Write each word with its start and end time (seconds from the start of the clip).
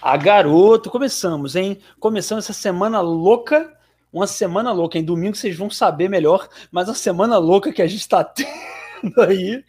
Ah, 0.00 0.16
garoto, 0.16 0.90
começamos, 0.90 1.56
hein? 1.56 1.78
Começando 1.98 2.38
essa 2.38 2.52
semana 2.52 3.00
louca. 3.00 3.76
Uma 4.12 4.26
semana 4.26 4.72
louca. 4.72 4.96
Em 4.96 5.04
domingo 5.04 5.36
vocês 5.36 5.56
vão 5.56 5.68
saber 5.68 6.08
melhor, 6.08 6.48
mas 6.70 6.88
a 6.88 6.94
semana 6.94 7.36
louca 7.36 7.72
que 7.72 7.82
a 7.82 7.86
gente 7.86 8.08
tá 8.08 8.22
tendo 9.02 9.20
aí. 9.20 9.64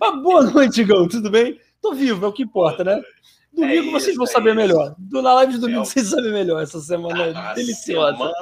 Mas 0.00 0.22
boa 0.22 0.42
noite, 0.42 0.82
Gão, 0.84 1.06
tudo 1.06 1.30
bem? 1.30 1.60
Tô 1.82 1.92
vivo, 1.92 2.24
é 2.24 2.28
o 2.28 2.32
que 2.32 2.42
importa, 2.42 2.82
né? 2.82 3.00
Domingo 3.52 3.72
é 3.72 3.76
isso, 3.76 3.90
vocês 3.90 4.16
vão 4.16 4.24
é 4.24 4.28
saber 4.28 4.50
isso. 4.50 4.56
melhor. 4.56 4.94
Na 5.10 5.34
live 5.34 5.52
de 5.52 5.58
domingo 5.58 5.82
é 5.82 5.84
vocês 5.84 6.06
sabem 6.08 6.32
melhor. 6.32 6.62
Essa 6.62 6.80
semana 6.80 7.32
ah, 7.34 7.52
deliciosa. 7.52 8.16
Semana, 8.16 8.34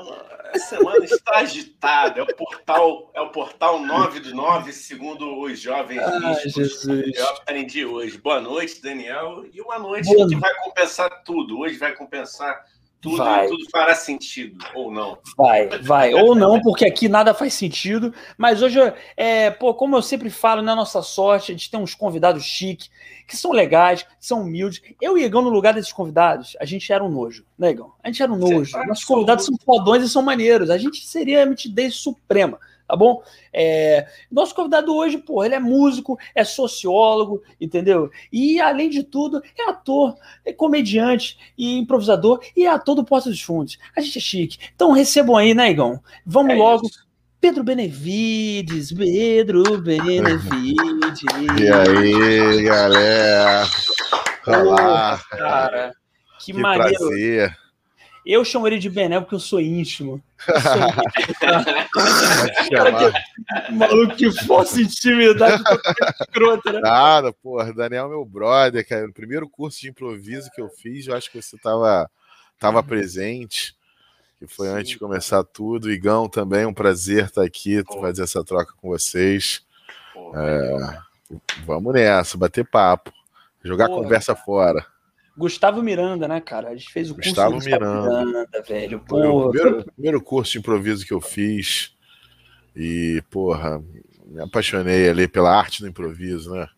a 0.53 0.59
semana 0.59 1.05
está 1.05 1.39
agitada. 1.39 2.21
É 2.21 2.23
o 2.23 2.37
portal, 2.37 3.11
é 3.15 3.21
o 3.21 3.31
portal 3.31 3.81
9 3.81 4.21
do 4.21 4.35
9, 4.35 4.73
segundo 4.73 5.41
os 5.41 5.59
jovens 5.61 6.01
Jesus. 6.43 6.85
Eu 7.15 7.29
aprendi 7.29 7.85
hoje. 7.85 8.19
Boa 8.19 8.41
noite, 8.41 8.81
Daniel. 8.81 9.45
E 9.53 9.61
uma 9.61 9.79
noite 9.79 10.07
Boa. 10.07 10.29
que 10.29 10.37
vai 10.37 10.55
compensar 10.63 11.23
tudo. 11.25 11.59
Hoje 11.59 11.77
vai 11.79 11.95
compensar 11.95 12.65
tudo, 13.01 13.19
vai. 13.19 13.47
tudo 13.47 13.71
fará 13.71 13.95
sentido, 13.95 14.59
ou 14.75 14.91
não. 14.91 15.19
Vai, 15.37 15.69
vai. 15.81 16.15
ou 16.15 16.35
não, 16.35 16.61
porque 16.61 16.85
aqui 16.85 17.09
nada 17.09 17.33
faz 17.33 17.55
sentido. 17.55 18.13
Mas 18.37 18.61
hoje, 18.61 18.79
é, 19.17 19.51
pô, 19.51 19.73
como 19.73 19.97
eu 19.97 20.03
sempre 20.03 20.31
falo, 20.31 20.63
na 20.63 20.75
nossa 20.75 21.01
sorte, 21.01 21.53
a 21.53 21.55
gente 21.55 21.71
tem 21.71 21.79
uns 21.79 21.95
convidados 21.95 22.43
chiques, 22.43 22.91
que 23.27 23.37
são 23.37 23.53
legais, 23.53 24.03
que 24.03 24.09
são 24.27 24.43
humildes. 24.43 24.83
Eu 25.01 25.17
e 25.17 25.25
Igão, 25.25 25.43
no 25.43 25.49
lugar 25.49 25.75
desses 25.75 25.93
convidados, 25.93 26.57
a 26.61 26.65
gente 26.65 26.93
era 26.93 27.05
um 27.05 27.09
nojo, 27.09 27.45
né, 27.57 27.71
Igão? 27.71 27.93
A 28.03 28.09
gente 28.09 28.23
era 28.23 28.33
um 28.33 28.37
nojo. 28.37 28.77
Nossos 28.87 29.05
convidados 29.05 29.45
são 29.45 29.57
fodões 29.65 30.03
e 30.03 30.09
são 30.09 30.23
maneiros. 30.23 30.69
A 30.69 30.79
gente 30.79 31.07
seria 31.07 31.45
a 31.45 31.47
mitidez 31.47 31.95
suprema 31.95 32.59
tá 32.89 32.97
bom? 32.97 33.23
É, 33.53 34.07
nosso 34.33 34.55
convidado 34.55 34.97
hoje, 34.97 35.19
pô, 35.19 35.45
ele 35.45 35.55
é 35.55 35.61
músico, 35.61 36.19
é 36.35 36.43
sociólogo, 36.43 37.43
entendeu? 37.61 38.11
E, 38.33 38.59
além 38.61 38.89
de 38.89 39.05
tudo, 39.05 39.43
é 39.57 39.69
ator, 39.69 40.17
é 40.45 40.53
comediante 40.53 41.39
e 41.57 41.79
improvisador 41.79 42.41
e 42.57 42.65
é 42.65 42.71
ator 42.71 42.95
do 42.95 43.05
Porta 43.05 43.29
dos 43.29 43.43
Fundos. 43.43 43.79
A 43.95 44.01
gente 44.01 44.19
é 44.19 44.23
chique. 44.23 44.59
Então 44.75 44.93
recebam 44.93 45.37
aí, 45.37 45.53
né, 45.53 45.71
Igão? 45.71 46.01
Vamos 46.25 46.55
é 46.55 46.57
logo. 46.57 46.87
Isso. 46.87 47.07
Pedro 47.41 47.63
Benevides, 47.63 48.93
Pedro 48.93 49.79
Benevides. 49.79 51.23
E 51.61 51.69
aí, 51.71 52.63
galera? 52.63 53.65
Olá. 54.45 55.21
cara, 55.31 55.93
que, 56.41 56.53
que 56.53 56.59
maneiro. 56.59 56.99
Prazer. 56.99 57.68
Eu 58.29 58.45
chamo 58.45 58.67
ele 58.67 58.79
de 58.79 58.91
Bené 58.91 59.19
porque 59.21 59.35
eu 59.35 59.41
sou 59.41 59.59
íntimo. 59.59 60.23
Eu 60.47 60.61
sou 60.61 60.73
maluco 63.73 64.17
que 64.17 64.31
fosse 64.45 64.83
intimidade 64.83 65.63
escrota, 66.21 66.73
né? 66.75 66.81
Nada, 66.81 67.33
porra. 67.33 67.73
Daniel 67.73 68.05
é 68.05 68.09
meu 68.11 68.27
brother, 68.27 68.87
cara. 68.87 69.07
No 69.07 69.15
primeiro 69.15 69.49
curso 69.49 69.81
de 69.81 69.89
improviso 69.89 70.51
que 70.55 70.61
eu 70.61 70.69
fiz, 70.69 71.07
eu 71.07 71.17
acho 71.17 71.33
que 71.33 71.41
você 71.41 71.57
tava, 71.57 72.11
tava 72.59 72.83
presente. 72.83 73.75
Que 74.39 74.47
foi 74.47 74.69
Sim. 74.69 74.75
antes 74.75 74.91
de 74.91 74.99
começar 74.99 75.43
tudo. 75.43 75.91
Igão 75.91 76.29
também, 76.29 76.67
um 76.67 76.75
prazer 76.75 77.25
estar 77.25 77.43
aqui, 77.43 77.83
fazer 77.99 78.25
essa 78.25 78.45
troca 78.45 78.75
com 78.77 78.89
vocês. 78.89 79.63
É, 80.35 80.99
vamos 81.65 81.95
nessa, 81.95 82.37
bater 82.37 82.67
papo. 82.67 83.11
Jogar 83.65 83.89
Porra. 83.89 84.03
conversa 84.03 84.37
fora. 84.37 84.85
Gustavo 85.39 85.83
Miranda, 85.83 86.27
né, 86.27 86.41
cara? 86.41 86.71
A 86.71 86.77
gente 86.77 86.93
fez 86.93 87.11
o 87.11 87.15
curso 87.15 87.31
Gustavo 87.31 87.59
Miranda. 87.59 88.25
Miranda, 88.25 88.63
velho. 88.67 88.99
Porra. 89.01 89.29
O 89.29 89.51
primeiro, 89.51 89.85
primeiro 89.85 90.21
curso 90.21 90.53
de 90.53 90.59
improviso 90.59 91.07
que 91.07 91.15
eu 91.15 91.21
fiz. 91.21 91.97
E, 92.75 93.23
porra, 93.31 93.83
me 94.27 94.43
apaixonei 94.43 95.09
ali 95.09 95.29
pela 95.29 95.57
arte 95.57 95.81
do 95.81 95.89
improviso, 95.89 96.51
né? 96.51 96.69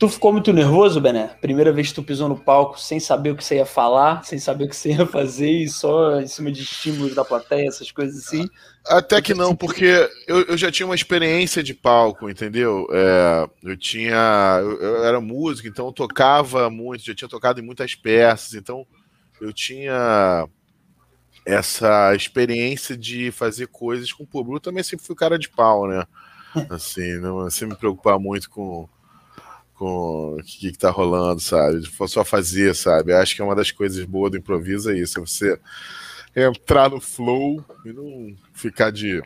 Tu 0.00 0.08
ficou 0.08 0.32
muito 0.32 0.50
nervoso, 0.50 0.98
Bené? 0.98 1.26
Primeira 1.42 1.70
vez 1.70 1.88
que 1.88 1.94
tu 1.96 2.02
pisou 2.02 2.26
no 2.26 2.34
palco 2.34 2.80
sem 2.80 2.98
saber 2.98 3.32
o 3.32 3.36
que 3.36 3.44
você 3.44 3.56
ia 3.56 3.66
falar, 3.66 4.24
sem 4.24 4.38
saber 4.38 4.64
o 4.64 4.68
que 4.70 4.74
você 4.74 4.92
ia 4.92 5.04
fazer 5.04 5.50
e 5.50 5.68
só 5.68 6.18
em 6.18 6.26
cima 6.26 6.50
de 6.50 6.62
estímulos 6.62 7.14
da 7.14 7.22
plateia, 7.22 7.68
essas 7.68 7.92
coisas 7.92 8.24
assim? 8.24 8.48
Até 8.86 9.20
que 9.20 9.34
não, 9.34 9.54
porque 9.54 10.08
eu, 10.26 10.40
eu 10.46 10.56
já 10.56 10.72
tinha 10.72 10.86
uma 10.86 10.94
experiência 10.94 11.62
de 11.62 11.74
palco, 11.74 12.30
entendeu? 12.30 12.88
É, 12.90 13.46
eu 13.62 13.76
tinha. 13.76 14.58
Eu, 14.62 14.80
eu, 14.80 15.04
era 15.04 15.20
músico, 15.20 15.68
então 15.68 15.88
eu 15.88 15.92
tocava 15.92 16.70
muito, 16.70 17.04
já 17.04 17.14
tinha 17.14 17.28
tocado 17.28 17.60
em 17.60 17.62
muitas 17.62 17.94
peças, 17.94 18.54
então 18.54 18.86
eu 19.38 19.52
tinha 19.52 20.48
essa 21.44 22.14
experiência 22.14 22.96
de 22.96 23.30
fazer 23.30 23.66
coisas 23.66 24.10
com 24.10 24.24
o 24.24 24.26
público. 24.26 24.56
Eu 24.56 24.60
também 24.60 24.82
sempre 24.82 25.04
fui 25.04 25.14
cara 25.14 25.38
de 25.38 25.50
pau, 25.50 25.86
né? 25.86 26.06
Assim, 26.70 27.18
não 27.18 27.50
sem 27.50 27.68
me 27.68 27.76
preocupar 27.76 28.18
muito 28.18 28.48
com 28.48 28.88
com 29.80 30.36
o 30.38 30.42
que, 30.44 30.70
que 30.70 30.78
tá 30.78 30.90
rolando, 30.90 31.40
sabe? 31.40 31.80
Só 32.06 32.22
fazer, 32.22 32.74
sabe? 32.74 33.14
Acho 33.14 33.34
que 33.34 33.40
é 33.40 33.44
uma 33.44 33.54
das 33.54 33.70
coisas 33.70 34.04
boas 34.04 34.30
do 34.30 34.36
improviso 34.36 34.90
é 34.90 34.98
isso, 34.98 35.18
é 35.18 35.22
você 35.22 35.58
entrar 36.36 36.90
no 36.90 37.00
flow 37.00 37.64
e 37.86 37.90
não 37.90 38.36
ficar 38.52 38.92
de 38.92 39.22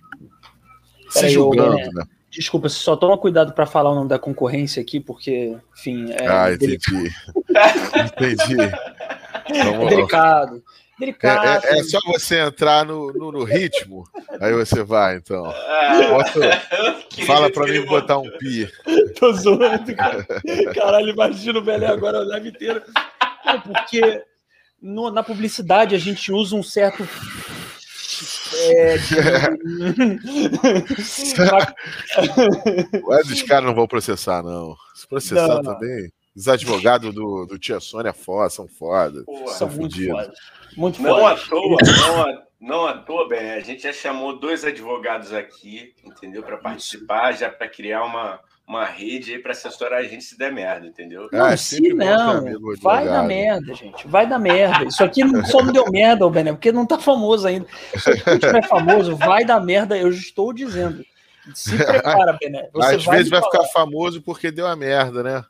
se 1.10 1.28
julgando, 1.28 1.80
eu, 1.80 1.92
né? 1.92 2.04
Desculpa, 2.30 2.68
só 2.68 2.96
toma 2.96 3.18
cuidado 3.18 3.52
para 3.52 3.66
falar 3.66 3.90
o 3.90 3.96
nome 3.96 4.08
da 4.08 4.18
concorrência 4.18 4.80
aqui, 4.80 5.00
porque, 5.00 5.56
enfim. 5.76 6.12
É 6.12 6.28
ah, 6.28 6.52
entendi. 6.52 6.78
entendi. 8.16 8.60
É 9.48 9.88
delicado. 9.88 10.62
Delicado. 10.98 11.66
É, 11.66 11.76
é, 11.76 11.78
é, 11.78 11.82
só 11.82 11.98
você 12.06 12.38
entrar 12.38 12.84
no, 12.84 13.12
no, 13.12 13.32
no, 13.32 13.44
ritmo, 13.44 14.04
aí 14.40 14.52
você 14.52 14.84
vai, 14.84 15.16
então. 15.16 15.42
Bota, 15.42 16.62
fala 17.26 17.50
pra 17.50 17.66
mim 17.66 17.84
botar 17.84 18.18
um 18.18 18.30
pi. 18.38 18.70
Tô 19.18 19.32
zoando, 19.32 19.94
cara. 19.96 20.24
Caralho, 20.74 21.08
imagina 21.08 21.58
o 21.58 21.62
Belé 21.62 21.88
agora 21.88 22.20
o 22.20 22.28
live 22.28 22.48
inteiro. 22.48 22.80
Não, 23.44 23.60
porque 23.60 24.22
no, 24.80 25.10
na 25.10 25.22
publicidade 25.22 25.94
a 25.96 25.98
gente 25.98 26.30
usa 26.30 26.54
um 26.54 26.62
certo. 26.62 27.08
É, 28.56 28.96
de... 28.98 29.16
Mas 33.02 33.30
os 33.30 33.42
caras 33.42 33.64
não 33.66 33.74
vão 33.74 33.88
processar, 33.88 34.44
não. 34.44 34.76
Se 34.94 35.08
processar 35.08 35.60
não, 35.60 35.74
também. 35.74 36.12
Os 36.36 36.46
advogados 36.48 37.14
do, 37.14 37.46
do 37.46 37.58
Tia 37.58 37.80
Sônia 37.80 38.12
foda, 38.12 38.50
são 38.50 38.68
foda. 38.68 39.24
são 39.56 39.68
muito 39.68 40.04
foda. 40.06 40.32
Muito 40.76 41.00
não 41.02 41.18
forte. 41.18 41.44
à 41.44 41.48
toa, 41.48 41.76
não, 41.80 42.42
não 42.60 42.86
à 42.86 42.94
toa, 42.94 43.28
bem, 43.28 43.52
a 43.52 43.60
gente 43.60 43.82
já 43.82 43.92
chamou 43.92 44.38
dois 44.38 44.64
advogados 44.64 45.32
aqui, 45.32 45.94
entendeu? 46.04 46.42
Para 46.42 46.56
participar, 46.56 47.32
já 47.32 47.50
para 47.50 47.68
criar 47.68 48.04
uma, 48.04 48.40
uma 48.66 48.84
rede 48.84 49.32
aí 49.32 49.38
para 49.38 49.52
assessorar 49.52 50.00
a 50.00 50.04
gente 50.04 50.24
se 50.24 50.38
der 50.38 50.52
merda, 50.52 50.86
entendeu? 50.86 51.28
Não, 51.30 51.44
ah, 51.44 51.56
se 51.56 51.80
não, 51.92 52.44
vai 52.80 53.04
dar 53.04 53.22
merda, 53.22 53.74
gente, 53.74 54.06
vai 54.08 54.26
dar 54.26 54.38
merda. 54.38 54.84
Isso 54.84 55.04
aqui 55.04 55.22
só 55.46 55.62
não 55.62 55.72
deu 55.72 55.90
merda, 55.90 56.28
Bené, 56.28 56.52
porque 56.52 56.72
não 56.72 56.86
tá 56.86 56.98
famoso 56.98 57.46
ainda. 57.46 57.66
Se 57.96 58.10
a 58.10 58.38
tiver 58.38 58.66
famoso, 58.66 59.16
vai 59.16 59.44
dar 59.44 59.60
merda, 59.60 59.96
eu 59.96 60.08
estou 60.08 60.52
dizendo. 60.52 61.04
Se 61.54 61.76
prepara, 61.76 62.38
Bené. 62.40 62.70
Às 62.80 63.04
vezes 63.04 63.28
vai 63.28 63.42
ficar 63.42 63.64
famoso 63.64 64.22
porque 64.22 64.50
deu 64.50 64.66
a 64.66 64.74
merda, 64.74 65.22
né? 65.22 65.44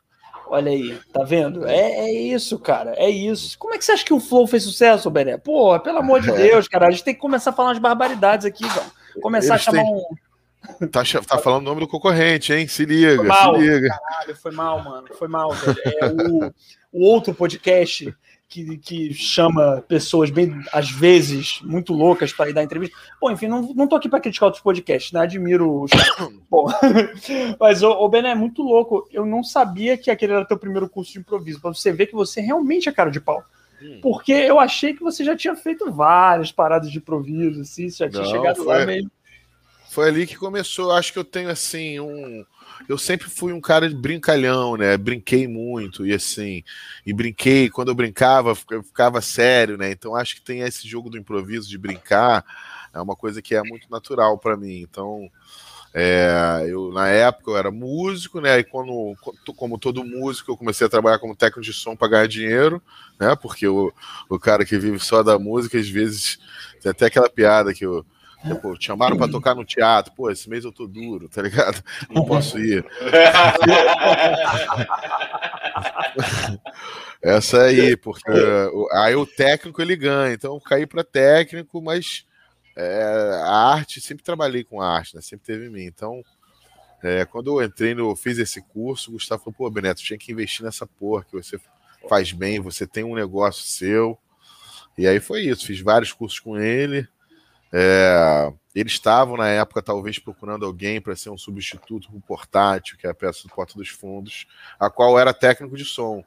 Olha 0.47 0.71
aí, 0.71 0.97
tá 1.11 1.23
vendo? 1.23 1.65
É, 1.65 2.07
é 2.07 2.13
isso, 2.13 2.59
cara. 2.59 2.93
É 2.97 3.09
isso. 3.09 3.57
Como 3.57 3.73
é 3.73 3.77
que 3.77 3.85
você 3.85 3.93
acha 3.93 4.05
que 4.05 4.13
o 4.13 4.19
Flow 4.19 4.45
fez 4.47 4.63
sucesso, 4.63 5.09
Bené? 5.09 5.37
Pô, 5.37 5.79
pelo 5.79 5.99
amor 5.99 6.21
de 6.21 6.31
Deus, 6.33 6.67
cara. 6.67 6.87
A 6.87 6.91
gente 6.91 7.03
tem 7.03 7.13
que 7.13 7.19
começar 7.19 7.49
a 7.49 7.53
falar 7.53 7.69
umas 7.69 7.79
barbaridades 7.79 8.45
aqui, 8.45 8.67
cara. 8.67 8.85
Começar 9.21 9.55
Eles 9.55 9.67
a 9.67 9.71
chamar 9.71 9.83
têm... 9.83 9.93
um. 9.93 10.87
Tá, 10.87 11.03
tá 11.27 11.37
falando 11.37 11.61
o 11.61 11.65
nome 11.65 11.81
do 11.81 11.87
concorrente, 11.87 12.51
hein? 12.51 12.67
Se 12.67 12.85
liga, 12.85 13.17
foi 13.17 13.25
mal, 13.27 13.55
se 13.55 13.61
liga. 13.61 13.87
Caralho, 13.87 14.35
foi 14.35 14.51
mal, 14.51 14.83
mano. 14.83 15.07
Foi 15.13 15.27
mal, 15.27 15.51
velho. 15.51 15.77
É 16.01 16.05
o, 16.07 16.53
o 16.91 17.05
outro 17.05 17.33
podcast 17.35 18.13
que, 18.47 18.77
que 18.77 19.13
chama 19.13 19.83
pessoas 19.87 20.29
bem, 20.29 20.63
às 20.71 20.89
vezes, 20.89 21.59
muito 21.63 21.93
loucas 21.93 22.31
para 22.31 22.49
ir 22.49 22.53
dar 22.53 22.63
entrevista. 22.63 22.95
Bom, 23.19 23.31
enfim, 23.31 23.47
não, 23.47 23.61
não 23.73 23.87
tô 23.87 23.95
aqui 23.95 24.07
para 24.07 24.19
criticar 24.19 24.47
outros 24.47 24.63
podcasts, 24.63 25.11
né? 25.11 25.21
Admiro 25.21 25.83
os. 25.83 25.91
Bom, 26.49 26.67
mas 27.59 27.81
o, 27.83 27.89
o 27.89 28.09
Ben 28.09 28.25
é 28.27 28.35
muito 28.35 28.61
louco. 28.61 29.07
Eu 29.11 29.25
não 29.25 29.43
sabia 29.43 29.97
que 29.97 30.11
aquele 30.11 30.33
era 30.33 30.45
teu 30.45 30.57
primeiro 30.57 30.87
curso 30.87 31.13
de 31.13 31.19
improviso, 31.19 31.59
para 31.59 31.73
você 31.73 31.91
ver 31.91 32.07
que 32.07 32.15
você 32.15 32.39
realmente 32.39 32.87
é 32.87 32.91
cara 32.91 33.09
de 33.09 33.19
pau. 33.19 33.43
Hum. 33.81 33.99
Porque 34.01 34.31
eu 34.31 34.59
achei 34.59 34.93
que 34.93 35.03
você 35.03 35.23
já 35.23 35.35
tinha 35.35 35.55
feito 35.55 35.91
várias 35.91 36.51
paradas 36.51 36.91
de 36.91 36.99
improviso, 36.99 37.61
assim, 37.61 37.89
você 37.89 38.05
já 38.05 38.09
tinha 38.09 38.23
não, 38.23 38.31
chegado 38.31 38.57
foi, 38.57 38.65
lá 38.67 38.85
meio. 38.85 39.11
Foi 39.89 40.07
ali 40.07 40.27
que 40.27 40.37
começou. 40.37 40.91
Acho 40.91 41.11
que 41.11 41.19
eu 41.19 41.25
tenho, 41.25 41.49
assim, 41.49 41.99
um 41.99 42.45
eu 42.87 42.97
sempre 42.97 43.29
fui 43.29 43.53
um 43.53 43.61
cara 43.61 43.89
de 43.89 43.95
brincalhão, 43.95 44.77
né? 44.77 44.97
Brinquei 44.97 45.47
muito 45.47 46.05
e 46.05 46.13
assim, 46.13 46.63
e 47.05 47.13
brinquei, 47.13 47.69
quando 47.69 47.89
eu 47.89 47.95
brincava, 47.95 48.55
eu 48.71 48.83
ficava 48.83 49.21
sério, 49.21 49.77
né? 49.77 49.91
Então 49.91 50.15
acho 50.15 50.35
que 50.35 50.41
tem 50.41 50.61
esse 50.61 50.87
jogo 50.87 51.09
do 51.09 51.17
improviso 51.17 51.69
de 51.69 51.77
brincar, 51.77 52.45
é 52.93 53.01
uma 53.01 53.15
coisa 53.15 53.41
que 53.41 53.55
é 53.55 53.61
muito 53.63 53.89
natural 53.89 54.37
para 54.37 54.55
mim. 54.55 54.81
Então, 54.81 55.29
é, 55.93 56.65
eu 56.67 56.91
na 56.91 57.07
época 57.07 57.51
eu 57.51 57.57
era 57.57 57.71
músico, 57.71 58.41
né? 58.41 58.59
E 58.59 58.63
quando, 58.63 59.15
como 59.55 59.77
todo 59.77 60.03
músico, 60.03 60.51
eu 60.51 60.57
comecei 60.57 60.85
a 60.85 60.89
trabalhar 60.89 61.19
como 61.19 61.35
técnico 61.35 61.61
de 61.61 61.73
som 61.73 61.95
para 61.95 62.09
ganhar 62.09 62.27
dinheiro, 62.27 62.81
né? 63.19 63.35
Porque 63.35 63.67
o, 63.67 63.93
o 64.29 64.37
cara 64.37 64.65
que 64.65 64.77
vive 64.77 64.99
só 64.99 65.23
da 65.23 65.39
música, 65.39 65.77
às 65.79 65.89
vezes, 65.89 66.37
tem 66.81 66.91
até 66.91 67.05
aquela 67.05 67.29
piada 67.29 67.73
que 67.73 67.85
eu 67.85 68.05
Pô, 68.61 68.75
chamaram 68.79 69.17
para 69.17 69.31
tocar 69.31 69.55
no 69.55 69.65
teatro. 69.65 70.13
Pô, 70.13 70.29
esse 70.29 70.49
mês 70.49 70.63
eu 70.63 70.71
tô 70.71 70.85
duro, 70.87 71.27
tá 71.27 71.41
ligado? 71.41 71.83
Não 72.09 72.25
posso 72.25 72.59
ir. 72.59 72.85
Essa 77.21 77.63
aí, 77.63 77.97
porque 77.97 78.31
aí 78.91 79.15
o 79.15 79.25
técnico 79.25 79.81
ele 79.81 79.95
ganha. 79.95 80.33
Então 80.33 80.53
eu 80.53 80.61
caí 80.61 80.85
para 80.85 81.03
técnico, 81.03 81.81
mas 81.81 82.25
é, 82.75 83.39
a 83.43 83.73
arte, 83.73 83.99
sempre 84.01 84.23
trabalhei 84.23 84.63
com 84.63 84.81
arte, 84.81 85.15
né? 85.15 85.21
Sempre 85.21 85.45
teve 85.45 85.65
em 85.65 85.69
mim. 85.69 85.85
Então, 85.85 86.23
é, 87.01 87.25
quando 87.25 87.59
eu 87.59 87.65
entrei 87.65 87.95
no, 87.95 88.15
fiz 88.15 88.37
esse 88.37 88.61
curso, 88.61 89.09
o 89.09 89.13
Gustavo 89.13 89.43
falou, 89.43 89.55
pô, 89.57 89.69
Beneto, 89.69 90.01
tinha 90.01 90.19
que 90.19 90.31
investir 90.31 90.63
nessa 90.63 90.85
porra, 90.85 91.23
que 91.23 91.33
você 91.33 91.59
faz 92.07 92.31
bem, 92.31 92.59
você 92.59 92.85
tem 92.85 93.03
um 93.03 93.15
negócio 93.15 93.63
seu. 93.63 94.17
E 94.97 95.07
aí 95.07 95.19
foi 95.19 95.41
isso, 95.41 95.65
fiz 95.65 95.79
vários 95.79 96.13
cursos 96.13 96.39
com 96.39 96.57
ele. 96.57 97.07
É, 97.71 98.51
eles 98.73 98.93
estavam 98.93 99.37
na 99.37 99.47
época 99.47 99.81
talvez 99.81 100.19
procurando 100.19 100.65
alguém 100.65 100.99
para 101.01 101.15
ser 101.15 101.29
um 101.29 101.37
substituto 101.37 102.07
para 102.09 102.17
o 102.17 102.21
portátil, 102.21 102.97
que 102.97 103.07
é 103.07 103.09
a 103.09 103.13
peça 103.13 103.43
do 103.43 103.53
Porta 103.53 103.73
dos 103.75 103.89
Fundos, 103.89 104.45
a 104.79 104.89
qual 104.89 105.17
era 105.17 105.33
técnico 105.33 105.77
de 105.77 105.85
som. 105.85 106.23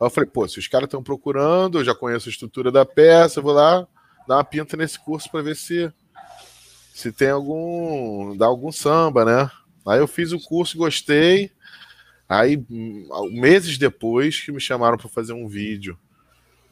Eu 0.00 0.10
falei, 0.10 0.28
pô, 0.28 0.46
se 0.48 0.58
os 0.58 0.68
caras 0.68 0.86
estão 0.86 1.02
procurando, 1.02 1.78
eu 1.78 1.84
já 1.84 1.94
conheço 1.94 2.28
a 2.28 2.32
estrutura 2.32 2.70
da 2.70 2.84
peça, 2.84 3.40
vou 3.40 3.52
lá 3.52 3.86
dar 4.26 4.36
uma 4.36 4.44
pinta 4.44 4.76
nesse 4.76 4.98
curso 4.98 5.30
para 5.30 5.42
ver 5.42 5.56
se 5.56 5.92
se 6.92 7.10
tem 7.10 7.30
algum 7.30 8.36
dá 8.36 8.46
algum 8.46 8.70
samba, 8.70 9.24
né? 9.24 9.50
Aí 9.86 9.98
eu 9.98 10.06
fiz 10.06 10.32
o 10.32 10.40
curso, 10.40 10.78
gostei. 10.78 11.50
Aí 12.28 12.64
meses 13.30 13.76
depois 13.78 14.40
que 14.40 14.52
me 14.52 14.60
chamaram 14.60 14.96
para 14.96 15.08
fazer 15.08 15.32
um 15.32 15.46
vídeo 15.46 15.98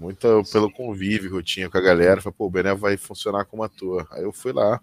muito 0.03 0.43
pelo 0.53 0.71
convívio 0.71 1.31
que 1.31 1.37
eu 1.37 1.43
tinha 1.43 1.71
com 1.71 1.79
a 1.79 1.81
galera. 1.81 2.21
Falei, 2.21 2.35
pô, 2.37 2.47
o 2.47 2.51
Bené 2.51 2.75
vai 2.75 2.97
funcionar 2.97 3.45
como 3.45 3.63
ator. 3.63 4.07
Aí 4.11 4.25
eu 4.25 4.33
fui 4.33 4.53
lá, 4.53 4.81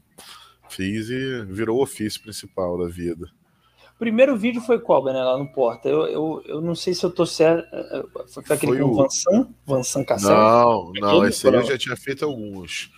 fiz 0.70 1.10
e 1.10 1.46
virou 1.46 1.78
o 1.78 1.84
ofício 1.84 2.22
principal 2.22 2.78
da 2.78 2.88
vida. 2.88 3.30
Primeiro 4.00 4.38
vídeo 4.38 4.62
foi 4.62 4.80
qual, 4.80 5.04
Bené, 5.04 5.22
lá 5.22 5.38
no 5.38 5.52
Porta? 5.52 5.90
Eu, 5.90 6.08
eu, 6.08 6.44
eu 6.46 6.62
não 6.62 6.74
sei 6.74 6.94
se 6.94 7.06
eu 7.06 7.12
tô 7.12 7.26
certo. 7.26 7.68
Eh, 7.74 8.00
eh, 8.00 8.24
foi 8.30 8.44
aquele 8.56 8.72
foi 8.72 8.80
com 8.80 8.90
o 8.90 8.96
Vansan? 8.96 9.50
Vansan 9.66 10.04
Cassel? 10.06 10.30
Não, 10.30 10.94
não, 10.94 11.28
esse 11.28 11.46
aí 11.46 11.54
eu 11.54 11.64
já 11.64 11.78
tinha 11.78 11.98
feito 11.98 12.24
alguns. 12.24 12.90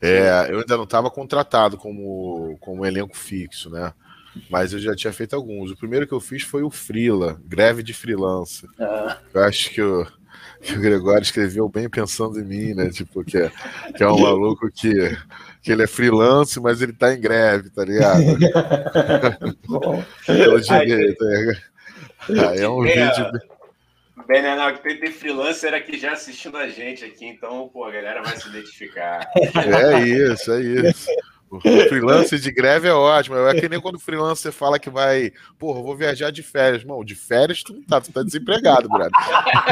É, 0.00 0.46
eu 0.50 0.60
ainda 0.60 0.76
não 0.76 0.84
estava 0.84 1.10
contratado 1.10 1.76
como, 1.76 2.56
como 2.60 2.86
elenco 2.86 3.14
fixo, 3.14 3.68
né? 3.68 3.92
Mas 4.48 4.72
eu 4.72 4.78
já 4.78 4.94
tinha 4.94 5.12
feito 5.12 5.36
alguns. 5.36 5.70
O 5.70 5.76
primeiro 5.76 6.06
que 6.06 6.14
eu 6.14 6.20
fiz 6.20 6.42
foi 6.42 6.62
o 6.62 6.70
Frila, 6.70 7.38
Greve 7.44 7.82
de 7.82 7.92
Freelancer. 7.92 8.70
Ah. 8.80 9.18
Eu 9.34 9.42
acho 9.42 9.70
que 9.70 9.82
eu, 9.82 10.06
que 10.62 10.74
o 10.74 10.80
Gregório 10.80 11.22
escreveu 11.22 11.68
bem 11.68 11.88
pensando 11.88 12.38
em 12.40 12.44
mim, 12.44 12.74
né? 12.74 12.90
Tipo, 12.90 13.24
que 13.24 13.38
é, 13.38 13.52
que 13.96 14.02
é 14.02 14.08
um 14.08 14.18
maluco 14.18 14.70
que, 14.70 15.16
que 15.62 15.72
ele 15.72 15.82
é 15.82 15.86
freelance, 15.86 16.60
mas 16.60 16.82
ele 16.82 16.92
tá 16.92 17.14
em 17.14 17.20
greve, 17.20 17.70
tá 17.70 17.84
ligado? 17.84 18.22
Pelo 20.26 20.60
direito. 20.60 21.24
É, 22.28 22.62
é 22.62 22.68
um 22.68 22.84
é, 22.84 22.92
vídeo. 22.92 23.40
Benenal, 24.26 24.74
que 24.74 24.82
tem, 24.82 25.00
tem 25.00 25.10
freelancer 25.10 25.72
aqui 25.72 25.98
já 25.98 26.12
assistindo 26.12 26.58
a 26.58 26.68
gente 26.68 27.04
aqui, 27.04 27.24
então, 27.24 27.66
pô, 27.72 27.84
a 27.84 27.90
galera 27.90 28.22
vai 28.22 28.36
se 28.36 28.48
identificar. 28.48 29.26
É 29.34 30.00
isso, 30.00 30.52
é 30.52 30.60
isso. 30.60 31.08
O 31.50 31.60
freelancer 31.60 32.38
de 32.38 32.52
greve 32.52 32.88
é 32.88 32.92
ótimo. 32.92 33.36
É 33.36 33.54
que 33.58 33.68
nem 33.68 33.80
quando 33.80 33.96
o 33.96 34.00
freelancer 34.00 34.52
fala 34.52 34.78
que 34.78 34.90
vai, 34.90 35.32
porra, 35.58 35.80
vou 35.80 35.96
viajar 35.96 36.30
de 36.30 36.42
férias. 36.42 36.84
Mano, 36.84 37.04
de 37.04 37.14
férias 37.14 37.62
tu 37.62 37.72
não 37.72 37.82
tá, 37.82 38.00
tu 38.00 38.12
tá 38.12 38.22
desempregado, 38.22 38.88
brother. 38.88 39.10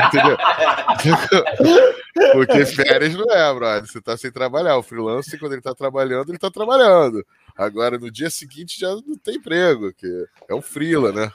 Entendeu? 0.07 0.37
Porque 2.33 2.65
férias 2.65 3.15
não 3.15 3.31
é, 3.31 3.55
brother. 3.55 3.87
Você 3.87 4.01
tá 4.01 4.17
sem 4.17 4.31
trabalhar. 4.31 4.77
O 4.79 4.83
freelancer, 4.83 5.39
quando 5.39 5.53
ele 5.53 5.63
tá 5.63 5.75
trabalhando, 5.75 6.31
ele 6.31 6.39
tá 6.39 6.51
trabalhando. 6.51 7.25
Agora, 7.57 7.99
no 7.99 8.11
dia 8.11 8.31
seguinte, 8.31 8.81
já 8.81 8.89
não 8.89 9.17
tem 9.23 9.37
emprego, 9.37 9.93
que 9.93 10.27
é 10.49 10.55
um 10.55 10.63
freela, 10.63 11.13
né? 11.13 11.31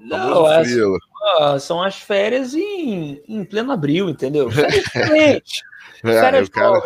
Não, 0.00 0.50
é, 0.50 1.58
são 1.58 1.82
as 1.82 1.96
férias 2.00 2.52
em, 2.54 3.22
em 3.28 3.44
pleno 3.44 3.72
abril, 3.72 4.08
entendeu? 4.08 4.50
Férias 4.50 5.62
é, 6.02 6.42
o 6.42 6.50
cara, 6.50 6.82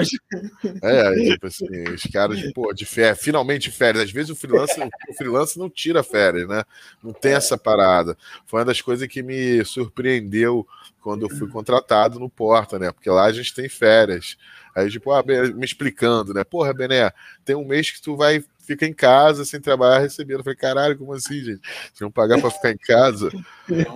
é, 0.83 1.15
tipo 1.33 1.47
assim, 1.47 1.67
os 1.95 2.03
caras, 2.13 2.53
pô, 2.53 2.73
de 2.73 2.85
férias, 2.85 3.19
finalmente 3.21 3.71
férias. 3.71 4.05
Às 4.05 4.11
vezes 4.11 4.31
o 4.31 4.37
freelance, 4.37 4.75
o 5.09 5.15
freelance 5.15 5.59
não 5.59 5.71
tira 5.71 6.03
férias, 6.03 6.49
né? 6.49 6.65
Não 7.03 7.13
tem 7.13 7.33
essa 7.33 7.57
parada. 7.57 8.17
Foi 8.47 8.61
uma 8.61 8.67
das 8.67 8.81
coisas 8.81 9.07
que 9.09 9.23
me 9.23 9.65
surpreendeu 9.65 10.67
quando 11.01 11.23
eu 11.23 11.31
fui 11.31 11.49
contratado 11.49 12.19
no 12.19 12.29
Porta, 12.29 12.79
né? 12.79 12.93
Porque 12.93 13.09
lá 13.09 13.25
a 13.25 13.33
gente 13.33 13.55
tem 13.55 13.69
férias. 13.69 14.37
Aí, 14.75 14.91
tipo, 14.91 15.11
ah, 15.11 15.25
me 15.55 15.65
explicando, 15.65 16.35
né? 16.35 16.45
Porra, 16.45 16.73
Bené, 16.73 17.11
tem 17.45 17.57
um 17.57 17.65
mês 17.65 17.91
que 17.91 18.01
tu 18.03 18.17
vai 18.17 18.45
fica 18.69 18.85
em 18.85 18.93
casa 18.93 19.47
sem 19.47 19.61
trabalhar 19.61 20.01
recebendo. 20.01 20.41
Eu 20.41 20.45
falei, 20.45 20.57
caralho, 20.57 20.99
como 20.99 21.15
assim, 21.15 21.41
gente? 21.41 21.61
Vocês 21.63 22.01
vão 22.01 22.11
pagar 22.11 22.39
para 22.39 22.51
ficar 22.51 22.71
em 22.71 22.77
casa? 22.77 23.31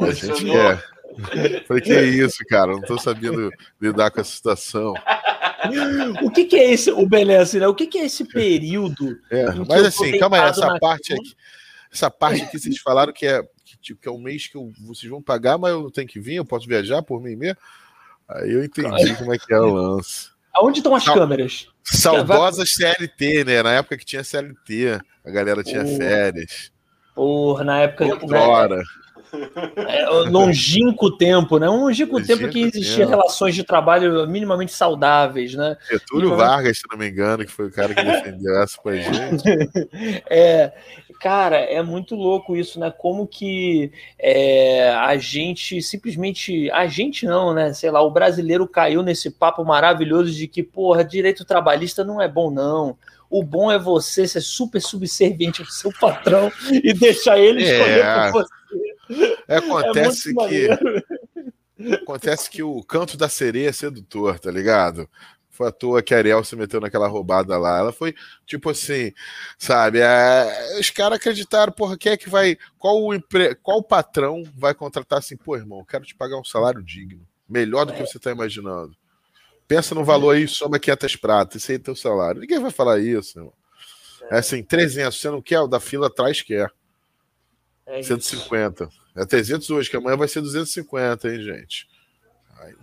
A 0.00 0.10
gente 0.10 0.44
quer. 0.46 0.82
Falei, 1.66 1.82
que 1.82 2.00
isso, 2.00 2.38
cara? 2.48 2.72
Não 2.72 2.82
tô 2.82 2.98
sabendo 2.98 3.50
lidar 3.80 4.10
com 4.10 4.20
essa 4.20 4.32
situação. 4.32 4.94
O 6.24 6.28
que, 6.28 6.44
que 6.44 6.56
é 6.56 6.72
esse, 6.72 6.90
o 6.90 7.06
Beleza, 7.06 7.56
né? 7.60 7.68
O 7.68 7.74
que, 7.74 7.86
que 7.86 7.96
é 7.96 8.06
esse 8.06 8.24
período? 8.24 9.16
É, 9.30 9.44
mas 9.68 9.84
assim, 9.84 10.18
calma 10.18 10.42
aí, 10.42 10.50
essa 10.50 10.76
parte 10.80 11.14
aqui. 11.14 11.36
Essa 11.92 12.10
parte 12.10 12.42
aqui 12.42 12.58
vocês 12.58 12.78
falaram 12.78 13.12
que 13.12 13.24
é, 13.24 13.40
que, 13.64 13.78
tipo, 13.80 14.00
que 14.00 14.08
é 14.08 14.10
um 14.10 14.18
mês 14.18 14.48
que 14.48 14.56
eu, 14.56 14.72
vocês 14.80 15.08
vão 15.08 15.22
pagar, 15.22 15.58
mas 15.58 15.70
eu 15.70 15.82
não 15.82 15.90
tenho 15.90 16.08
que 16.08 16.18
vir, 16.18 16.34
eu 16.34 16.44
posso 16.44 16.66
viajar 16.66 17.00
por 17.02 17.22
mim 17.22 17.36
mesmo. 17.36 17.58
Aí 18.28 18.50
eu 18.50 18.64
entendi 18.64 19.14
como 19.16 19.32
é 19.32 19.38
que 19.38 19.52
é 19.54 19.60
o 19.60 19.72
lance. 19.72 20.30
Aonde 20.54 20.78
estão 20.78 20.94
as 20.94 21.04
Sal, 21.04 21.14
câmeras? 21.14 21.68
Saudosas 21.84 22.72
CLT, 22.72 23.44
né? 23.44 23.62
Na 23.62 23.72
época 23.72 23.96
que 23.96 24.04
tinha 24.04 24.24
CLT, 24.24 25.00
a 25.24 25.30
galera 25.30 25.62
tinha 25.62 25.84
férias. 25.86 26.72
Porra, 27.14 27.64
na 27.64 27.80
época. 27.80 28.04
Outrora. 28.06 28.78
Né? 28.78 28.84
É, 29.76 30.08
longínquo 30.28 31.16
tempo, 31.16 31.58
né? 31.58 31.68
Um 31.68 31.84
longínquo, 31.84 32.16
longínquo 32.16 32.38
tempo 32.38 32.52
que 32.52 32.60
existia 32.60 33.06
tempo. 33.06 33.10
relações 33.10 33.54
de 33.54 33.64
trabalho 33.64 34.26
minimamente 34.28 34.72
saudáveis, 34.72 35.54
né? 35.54 35.76
Getúlio. 35.90 36.36
Vargas, 36.36 36.78
se 36.78 36.84
não 36.90 36.98
me 36.98 37.08
engano, 37.08 37.44
que 37.44 37.50
foi 37.50 37.66
o 37.66 37.72
cara 37.72 37.94
que 37.94 38.02
defendeu 38.02 38.62
essa 38.62 38.80
pra 38.82 38.94
gente. 38.96 39.42
é, 40.28 40.72
cara, 41.18 41.56
é 41.56 41.82
muito 41.82 42.14
louco 42.14 42.54
isso, 42.54 42.78
né? 42.78 42.90
Como 42.90 43.26
que 43.26 43.90
é, 44.18 44.90
a 44.90 45.16
gente 45.16 45.80
simplesmente. 45.80 46.70
A 46.70 46.86
gente 46.86 47.24
não, 47.24 47.54
né? 47.54 47.72
Sei 47.72 47.90
lá, 47.90 48.02
o 48.02 48.10
brasileiro 48.10 48.68
caiu 48.68 49.02
nesse 49.02 49.30
papo 49.30 49.64
maravilhoso 49.64 50.30
de 50.32 50.46
que, 50.46 50.62
porra, 50.62 51.04
direito 51.04 51.44
trabalhista 51.44 52.04
não 52.04 52.20
é 52.20 52.28
bom, 52.28 52.50
não. 52.50 52.98
O 53.30 53.42
bom 53.42 53.72
é 53.72 53.78
você 53.78 54.28
ser 54.28 54.42
super 54.42 54.78
subserviente 54.78 55.62
ao 55.62 55.68
seu 55.68 55.90
patrão 55.98 56.52
e 56.70 56.92
deixar 56.92 57.38
ele 57.38 57.64
é. 57.64 57.72
escolher 57.72 58.04
é. 58.04 58.30
por 58.30 58.32
você. 58.32 58.61
É, 59.48 59.56
acontece 59.56 60.30
é 60.30 60.48
que. 60.48 61.94
Acontece 61.94 62.48
que 62.48 62.62
o 62.62 62.82
canto 62.84 63.16
da 63.16 63.28
sereia 63.28 63.68
é 63.68 63.72
sedutor, 63.72 64.38
tá 64.38 64.50
ligado? 64.50 65.08
Foi 65.50 65.68
à 65.68 65.72
toa 65.72 66.02
que 66.02 66.14
a 66.14 66.18
Ariel 66.18 66.42
se 66.44 66.56
meteu 66.56 66.80
naquela 66.80 67.08
roubada 67.08 67.58
lá. 67.58 67.78
Ela 67.78 67.92
foi, 67.92 68.14
tipo 68.46 68.70
assim, 68.70 69.12
sabe? 69.58 69.98
É, 70.00 70.78
os 70.80 70.88
caras 70.90 71.18
acreditaram, 71.18 71.72
porra, 71.72 71.98
quem 71.98 72.12
é 72.12 72.16
que 72.16 72.30
vai. 72.30 72.56
Qual 72.78 73.02
o, 73.02 73.12
empre... 73.12 73.54
qual 73.56 73.82
patrão 73.82 74.44
vai 74.56 74.74
contratar 74.74 75.18
assim, 75.18 75.36
pô, 75.36 75.56
irmão, 75.56 75.84
quero 75.84 76.04
te 76.04 76.14
pagar 76.14 76.38
um 76.38 76.44
salário 76.44 76.82
digno. 76.82 77.26
Melhor 77.48 77.84
do 77.84 77.92
que 77.92 78.00
você 78.00 78.18
tá 78.18 78.30
imaginando. 78.30 78.96
Pensa 79.68 79.94
no 79.94 80.04
valor 80.04 80.36
aí, 80.36 80.48
soma 80.48 80.78
500 80.78 81.16
pratas, 81.16 81.62
esse 81.62 81.72
aí 81.72 81.76
é 81.76 81.80
teu 81.80 81.96
salário. 81.96 82.40
Ninguém 82.40 82.60
vai 82.60 82.70
falar 82.70 82.98
isso, 83.00 83.38
irmão. 83.38 83.52
É 84.30 84.38
assim, 84.38 84.62
300, 84.62 85.20
você 85.20 85.30
não 85.30 85.42
quer, 85.42 85.60
o 85.60 85.66
da 85.66 85.80
fila 85.80 86.06
atrás 86.06 86.40
quer. 86.40 86.70
É 87.86 88.02
150. 88.02 88.88
É 89.16 89.24
300 89.24 89.68
hoje, 89.70 89.90
que 89.90 89.96
amanhã 89.96 90.16
vai 90.16 90.28
ser 90.28 90.40
250, 90.40 91.28
hein, 91.28 91.42
gente? 91.42 91.86
Ai. 92.60 92.74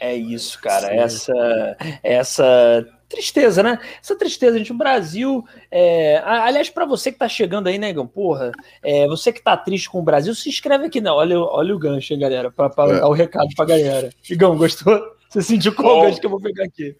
É 0.00 0.14
isso, 0.14 0.60
cara. 0.60 0.94
Essa, 0.94 1.76
essa 2.02 2.88
tristeza, 3.08 3.62
né? 3.62 3.78
Essa 4.02 4.16
tristeza, 4.16 4.56
gente. 4.56 4.72
O 4.72 4.76
Brasil. 4.76 5.44
É... 5.70 6.18
Aliás, 6.24 6.70
para 6.70 6.86
você 6.86 7.12
que 7.12 7.18
tá 7.18 7.28
chegando 7.28 7.66
aí, 7.66 7.78
negão, 7.78 8.04
né, 8.04 8.10
porra, 8.14 8.52
é... 8.82 9.06
você 9.06 9.32
que 9.32 9.42
tá 9.42 9.56
triste 9.56 9.90
com 9.90 9.98
o 9.98 10.04
Brasil, 10.04 10.34
se 10.34 10.48
inscreve 10.48 10.86
aqui, 10.86 11.00
não. 11.00 11.16
Olha, 11.16 11.38
olha 11.38 11.74
o 11.74 11.78
gancho, 11.78 12.12
hein, 12.12 12.20
galera, 12.20 12.50
para 12.50 12.66
é. 12.66 13.00
dar 13.00 13.08
o 13.08 13.12
recado 13.12 13.48
pra 13.54 13.66
galera. 13.66 14.10
Igão, 14.30 14.56
gostou? 14.56 15.16
Você 15.28 15.42
sentiu 15.42 15.74
qual 15.74 16.02
gancho 16.02 16.20
que 16.20 16.26
eu 16.26 16.30
vou 16.30 16.40
pegar 16.40 16.64
aqui? 16.64 16.96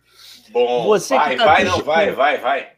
Bom, 0.50 0.84
você 0.84 1.14
vai, 1.14 1.36
tá 1.36 1.44
vai, 1.44 1.64
não, 1.64 1.82
vai, 1.82 2.12
vai, 2.12 2.38
vai 2.38 2.77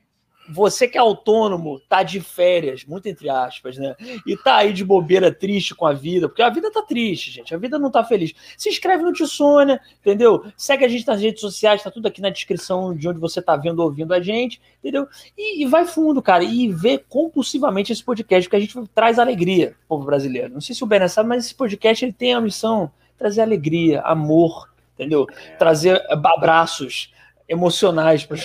você 0.51 0.89
que 0.89 0.99
é 0.99 1.01
autônomo, 1.01 1.81
tá 1.89 2.03
de 2.03 2.21
férias, 2.21 2.85
muito 2.85 3.09
entre 3.09 3.29
aspas, 3.29 3.77
né? 3.77 3.95
E 4.27 4.37
tá 4.37 4.57
aí 4.57 4.73
de 4.73 4.85
bobeira 4.85 5.33
triste 5.33 5.75
com 5.75 5.87
a 5.87 5.93
vida, 5.93 6.29
porque 6.29 6.43
a 6.43 6.51
vida 6.51 6.71
tá 6.71 6.83
triste, 6.83 7.31
gente. 7.31 7.55
A 7.55 7.59
vida 7.59 7.79
não 7.79 7.91
tá 7.91 8.05
feliz. 8.05 8.35
Se 8.57 8.69
inscreve 8.69 9.03
no 9.03 9.13
Tio 9.13 9.27
Sônia, 9.27 9.81
entendeu? 10.01 10.45
Segue 10.57 10.85
a 10.85 10.89
gente 10.89 11.07
nas 11.07 11.21
redes 11.21 11.41
sociais, 11.41 11.83
tá 11.83 11.91
tudo 11.91 12.07
aqui 12.07 12.21
na 12.21 12.31
descrição 12.31 12.95
de 12.95 13.09
onde 13.09 13.21
você 13.21 13.41
tá 13.41 13.57
vendo 13.57 13.81
ou 13.81 13.87
ouvindo 13.87 14.13
a 14.13 14.21
gente, 14.21 14.61
entendeu? 14.79 15.07
E, 15.37 15.63
e 15.63 15.67
vai 15.67 15.85
fundo, 15.85 16.21
cara, 16.21 16.43
e 16.43 16.69
vê 16.69 16.99
compulsivamente 16.99 17.93
esse 17.93 18.03
podcast, 18.03 18.49
porque 18.49 18.57
a 18.57 18.61
gente 18.61 18.77
traz 18.95 19.19
alegria 19.19 19.69
pro 19.69 19.97
povo 19.97 20.05
brasileiro. 20.05 20.53
Não 20.53 20.61
sei 20.61 20.75
se 20.75 20.83
o 20.83 20.87
Bené 20.87 21.09
sabe, 21.09 21.29
mas 21.29 21.45
esse 21.45 21.55
podcast 21.55 22.05
ele 22.05 22.13
tem 22.13 22.35
a 22.35 22.41
missão 22.41 22.87
de 23.13 23.19
trazer 23.19 23.43
alegria, 23.43 24.01
amor, 24.01 24.69
entendeu? 24.95 25.27
Trazer 25.59 26.05
abraços 26.11 27.13
emocionais 27.51 28.25
para 28.25 28.39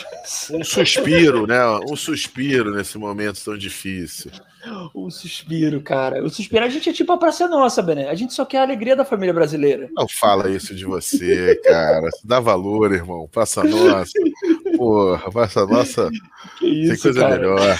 um 0.51 0.63
suspiro, 0.63 1.45
né? 1.45 1.59
Um 1.89 1.95
suspiro 1.95 2.75
nesse 2.75 2.97
momento 2.97 3.39
tão 3.45 3.55
difícil. 3.55 4.31
O 4.95 5.11
suspiro, 5.11 5.79
cara. 5.79 6.23
O 6.23 6.29
suspiro, 6.29 6.65
a 6.65 6.69
gente 6.69 6.89
é 6.89 6.93
tipo 6.93 7.13
a 7.13 7.17
praça 7.17 7.47
nossa, 7.47 7.83
Bené. 7.83 8.09
A 8.09 8.15
gente 8.15 8.33
só 8.33 8.43
quer 8.43 8.57
a 8.57 8.63
alegria 8.63 8.95
da 8.95 9.05
família 9.05 9.31
brasileira. 9.31 9.89
Não 9.93 10.07
fala 10.07 10.49
isso 10.49 10.73
de 10.73 10.85
você, 10.85 11.55
cara. 11.63 12.09
Dá 12.23 12.39
valor, 12.39 12.91
irmão. 12.91 13.29
Praça 13.31 13.63
nossa. 13.63 14.11
Porra, 14.75 15.31
praça 15.31 15.67
nossa. 15.67 16.09
Que 16.57 16.65
isso, 16.65 16.93
tem 16.93 17.01
coisa 17.01 17.19
cara. 17.19 17.37
melhor. 17.37 17.59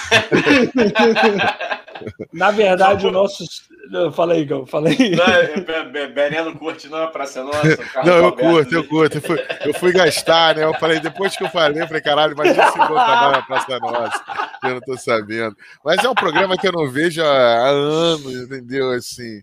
Na 2.31 2.51
verdade, 2.51 3.07
o 3.07 3.11
nosso. 3.11 3.43
Fala 4.13 4.33
aí, 4.33 4.45
Gão, 4.45 4.65
fala 4.65 4.89
aí. 4.89 5.15
Não 6.43 6.55
curte, 6.55 6.87
não, 6.87 7.03
a 7.03 7.07
Praça 7.07 7.43
Nossa. 7.43 7.77
Não, 8.05 8.13
eu 8.17 8.31
curto, 8.31 8.75
eu 8.75 8.87
curto. 8.87 9.17
Eu 9.17 9.21
fui, 9.21 9.39
eu 9.65 9.73
fui, 9.73 9.91
gastar, 9.91 10.55
né? 10.55 10.63
Eu 10.63 10.73
falei, 10.75 10.99
depois 10.99 11.35
que 11.35 11.43
eu 11.43 11.49
falei, 11.49 11.81
eu 11.81 11.87
falei, 11.87 12.01
caralho, 12.01 12.33
imagina 12.33 12.71
se 12.71 12.79
eu 12.79 12.85
trabalho 12.85 13.31
na 13.31 13.41
Praça 13.41 13.79
Nossa. 13.79 14.23
Eu 14.63 14.69
não 14.75 14.81
tô 14.81 14.97
sabendo. 14.97 15.55
Mas 15.83 16.03
é 16.03 16.09
um 16.09 16.15
programa 16.15 16.57
que 16.57 16.67
eu 16.67 16.71
não 16.71 16.89
vejo 16.89 17.21
há 17.21 17.67
anos, 17.67 18.33
entendeu? 18.33 18.91
Assim. 18.91 19.41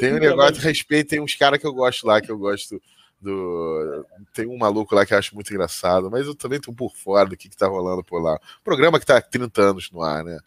Tem 0.00 0.14
um 0.14 0.18
negócio 0.18 0.54
de 0.54 0.60
respeito, 0.60 1.10
tem 1.10 1.20
uns 1.20 1.34
caras 1.34 1.58
que 1.58 1.66
eu 1.66 1.72
gosto 1.72 2.06
lá, 2.06 2.20
que 2.20 2.30
eu 2.30 2.38
gosto 2.38 2.80
do. 3.20 4.06
Tem 4.32 4.46
um 4.46 4.56
maluco 4.56 4.94
lá 4.94 5.04
que 5.04 5.12
eu 5.12 5.18
acho 5.18 5.34
muito 5.34 5.52
engraçado, 5.52 6.10
mas 6.10 6.26
eu 6.26 6.34
também 6.34 6.60
tô 6.60 6.72
por 6.72 6.94
fora 6.94 7.28
do 7.28 7.36
que, 7.36 7.48
que 7.48 7.56
tá 7.56 7.66
rolando 7.66 8.04
por 8.04 8.22
lá. 8.22 8.38
Programa 8.64 9.00
que 9.00 9.06
tá 9.06 9.18
há 9.18 9.22
30 9.22 9.60
anos 9.60 9.90
no 9.90 10.02
ar, 10.02 10.24
né? 10.24 10.38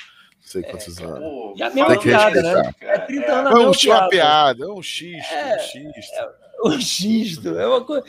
Sei 0.41 0.61
é, 0.61 0.65
quantos 0.65 0.99
anos. 0.99 1.19
Pô, 1.19 1.53
e 1.55 1.63
a 1.63 1.69
mesma 1.69 1.99
piada, 1.99 2.41
né? 2.41 2.73
É 2.81 2.97
30 2.99 3.25
é, 3.25 3.31
anos. 3.31 3.51
É 3.51 3.89
um, 3.89 3.93
uma 3.93 4.09
piada, 4.09 4.63
é 4.63 4.67
um 4.67 4.81
xisto, 4.81 5.33
é, 5.33 5.55
um 5.55 5.59
xisto. 5.59 6.15
É, 6.15 6.29
um 6.65 6.81
xisto. 6.81 7.59
É, 7.59 7.67
uma 7.67 7.83
coisa, 7.83 8.05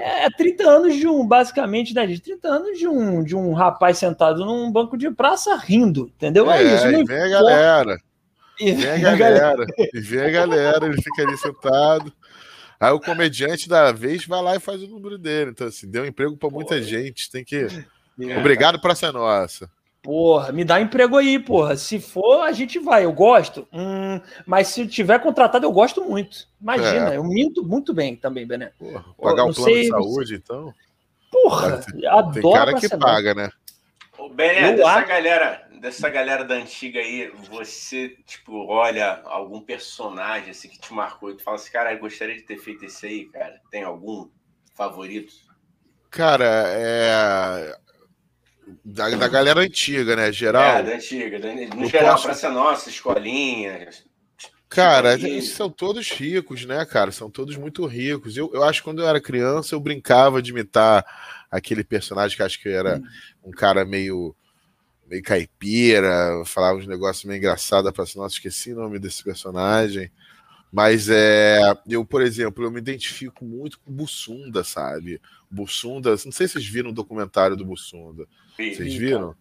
é 0.00 0.30
30 0.30 0.68
anos 0.68 0.96
de 0.96 1.06
um, 1.06 1.26
basicamente, 1.26 1.94
né, 1.94 2.06
30 2.06 2.48
anos 2.48 2.78
de 2.78 2.86
um, 2.86 3.22
de 3.22 3.36
um 3.36 3.52
rapaz 3.52 3.98
sentado 3.98 4.44
num 4.44 4.70
banco 4.70 4.96
de 4.96 5.10
praça 5.10 5.56
rindo, 5.56 6.10
entendeu? 6.16 6.50
É, 6.50 6.62
é 6.62 6.74
isso. 6.74 6.86
E 6.88 7.04
vem 7.04 7.22
a 7.22 7.28
galera. 7.28 7.98
E 8.60 8.72
vem 8.72 9.04
a 9.04 9.16
galera. 9.16 9.66
E 9.92 10.00
vem 10.00 10.20
a 10.20 10.30
galera, 10.30 10.86
ele 10.86 11.00
fica 11.00 11.22
ali 11.22 11.36
sentado. 11.36 12.12
Aí 12.78 12.92
o 12.92 13.00
comediante 13.00 13.68
da 13.68 13.92
vez 13.92 14.26
vai 14.26 14.42
lá 14.42 14.56
e 14.56 14.60
faz 14.60 14.82
o 14.82 14.88
número 14.88 15.16
dele. 15.16 15.50
Então, 15.50 15.66
assim, 15.66 15.90
deu 15.90 16.04
emprego 16.04 16.36
para 16.36 16.50
muita 16.50 16.82
gente. 16.82 17.30
Tem 17.30 17.44
que. 17.44 17.66
Obrigado, 18.38 18.80
Praça 18.80 19.10
Nossa. 19.10 19.70
Porra, 20.04 20.52
me 20.52 20.66
dá 20.66 20.82
emprego 20.82 21.16
aí, 21.16 21.38
porra. 21.38 21.78
Se 21.78 21.98
for, 21.98 22.42
a 22.42 22.52
gente 22.52 22.78
vai. 22.78 23.06
Eu 23.06 23.12
gosto. 23.12 23.66
Hum, 23.72 24.20
mas 24.44 24.68
se 24.68 24.86
tiver 24.86 25.18
contratado, 25.18 25.64
eu 25.64 25.72
gosto 25.72 26.04
muito. 26.04 26.46
Imagina, 26.60 27.14
é. 27.14 27.16
eu 27.16 27.24
minto 27.24 27.64
muito 27.64 27.94
bem 27.94 28.14
também, 28.14 28.46
Bené. 28.46 28.70
Porra, 28.78 29.02
pagar 29.18 29.44
o 29.44 29.54
plano 29.54 29.72
sei, 29.72 29.84
de 29.84 29.88
saúde, 29.88 30.34
então. 30.34 30.74
Porra, 31.32 31.78
tem, 31.78 32.06
adoro. 32.06 32.34
Tem 32.34 32.52
cara 32.52 32.74
que 32.74 32.88
paga, 32.98 33.34
né? 33.34 33.50
Ô, 34.18 34.28
Bené, 34.28 34.74
dessa 34.74 34.90
acho... 34.90 35.08
galera, 35.08 35.68
dessa 35.80 36.10
galera 36.10 36.44
da 36.44 36.54
antiga 36.54 37.00
aí, 37.00 37.32
você, 37.50 38.14
tipo, 38.26 38.66
olha 38.66 39.22
algum 39.24 39.62
personagem 39.62 40.50
assim 40.50 40.68
que 40.68 40.78
te 40.78 40.92
marcou 40.92 41.30
e 41.30 41.36
tu 41.38 41.42
fala 41.42 41.56
assim, 41.56 41.72
cara, 41.72 41.94
eu 41.94 41.98
gostaria 41.98 42.34
de 42.34 42.42
ter 42.42 42.58
feito 42.58 42.84
esse 42.84 43.06
aí, 43.06 43.24
cara. 43.24 43.58
Tem 43.70 43.82
algum 43.84 44.28
favorito? 44.74 45.32
Cara, 46.10 46.44
é 46.44 47.74
da, 48.84 49.10
da 49.10 49.28
galera 49.28 49.60
antiga, 49.60 50.16
né? 50.16 50.32
Geral. 50.32 50.78
É, 50.78 50.82
da 50.82 50.94
antiga. 50.94 51.38
No 51.74 51.86
geral, 51.86 52.12
posso... 52.12 52.24
Praça 52.24 52.50
Nossa, 52.50 52.88
escolinha. 52.88 53.88
Cara, 54.68 55.14
eles 55.14 55.50
são 55.50 55.70
todos 55.70 56.10
ricos, 56.10 56.64
né, 56.64 56.84
cara? 56.84 57.12
São 57.12 57.30
todos 57.30 57.56
muito 57.56 57.86
ricos. 57.86 58.36
Eu, 58.36 58.50
eu 58.52 58.64
acho 58.64 58.80
que 58.80 58.84
quando 58.84 59.02
eu 59.02 59.08
era 59.08 59.20
criança, 59.20 59.74
eu 59.74 59.80
brincava 59.80 60.42
de 60.42 60.50
imitar 60.50 61.04
aquele 61.50 61.84
personagem 61.84 62.36
que 62.36 62.42
acho 62.42 62.60
que 62.60 62.68
era 62.68 63.00
um 63.44 63.52
cara 63.52 63.84
meio 63.84 64.34
meio 65.06 65.22
caipira, 65.22 66.42
falava 66.46 66.78
uns 66.78 66.86
negócios 66.86 67.24
meio 67.24 67.38
engraçados 67.38 67.92
para 67.92 68.04
nossa, 68.16 68.34
esqueci 68.34 68.72
o 68.72 68.76
nome 68.76 68.98
desse 68.98 69.22
personagem. 69.22 70.10
Mas 70.74 71.08
é, 71.08 71.72
eu, 71.88 72.04
por 72.04 72.20
exemplo, 72.20 72.64
eu 72.64 72.70
me 72.70 72.80
identifico 72.80 73.44
muito 73.44 73.78
com 73.78 73.92
Bussunda, 73.92 74.64
sabe? 74.64 75.20
Bussunda, 75.48 76.10
não 76.10 76.32
sei 76.32 76.48
se 76.48 76.54
vocês 76.54 76.66
viram 76.66 76.90
o 76.90 76.92
documentário 76.92 77.54
do 77.54 77.64
Bussunda. 77.64 78.26
Vocês 78.56 78.92
viram? 78.94 79.36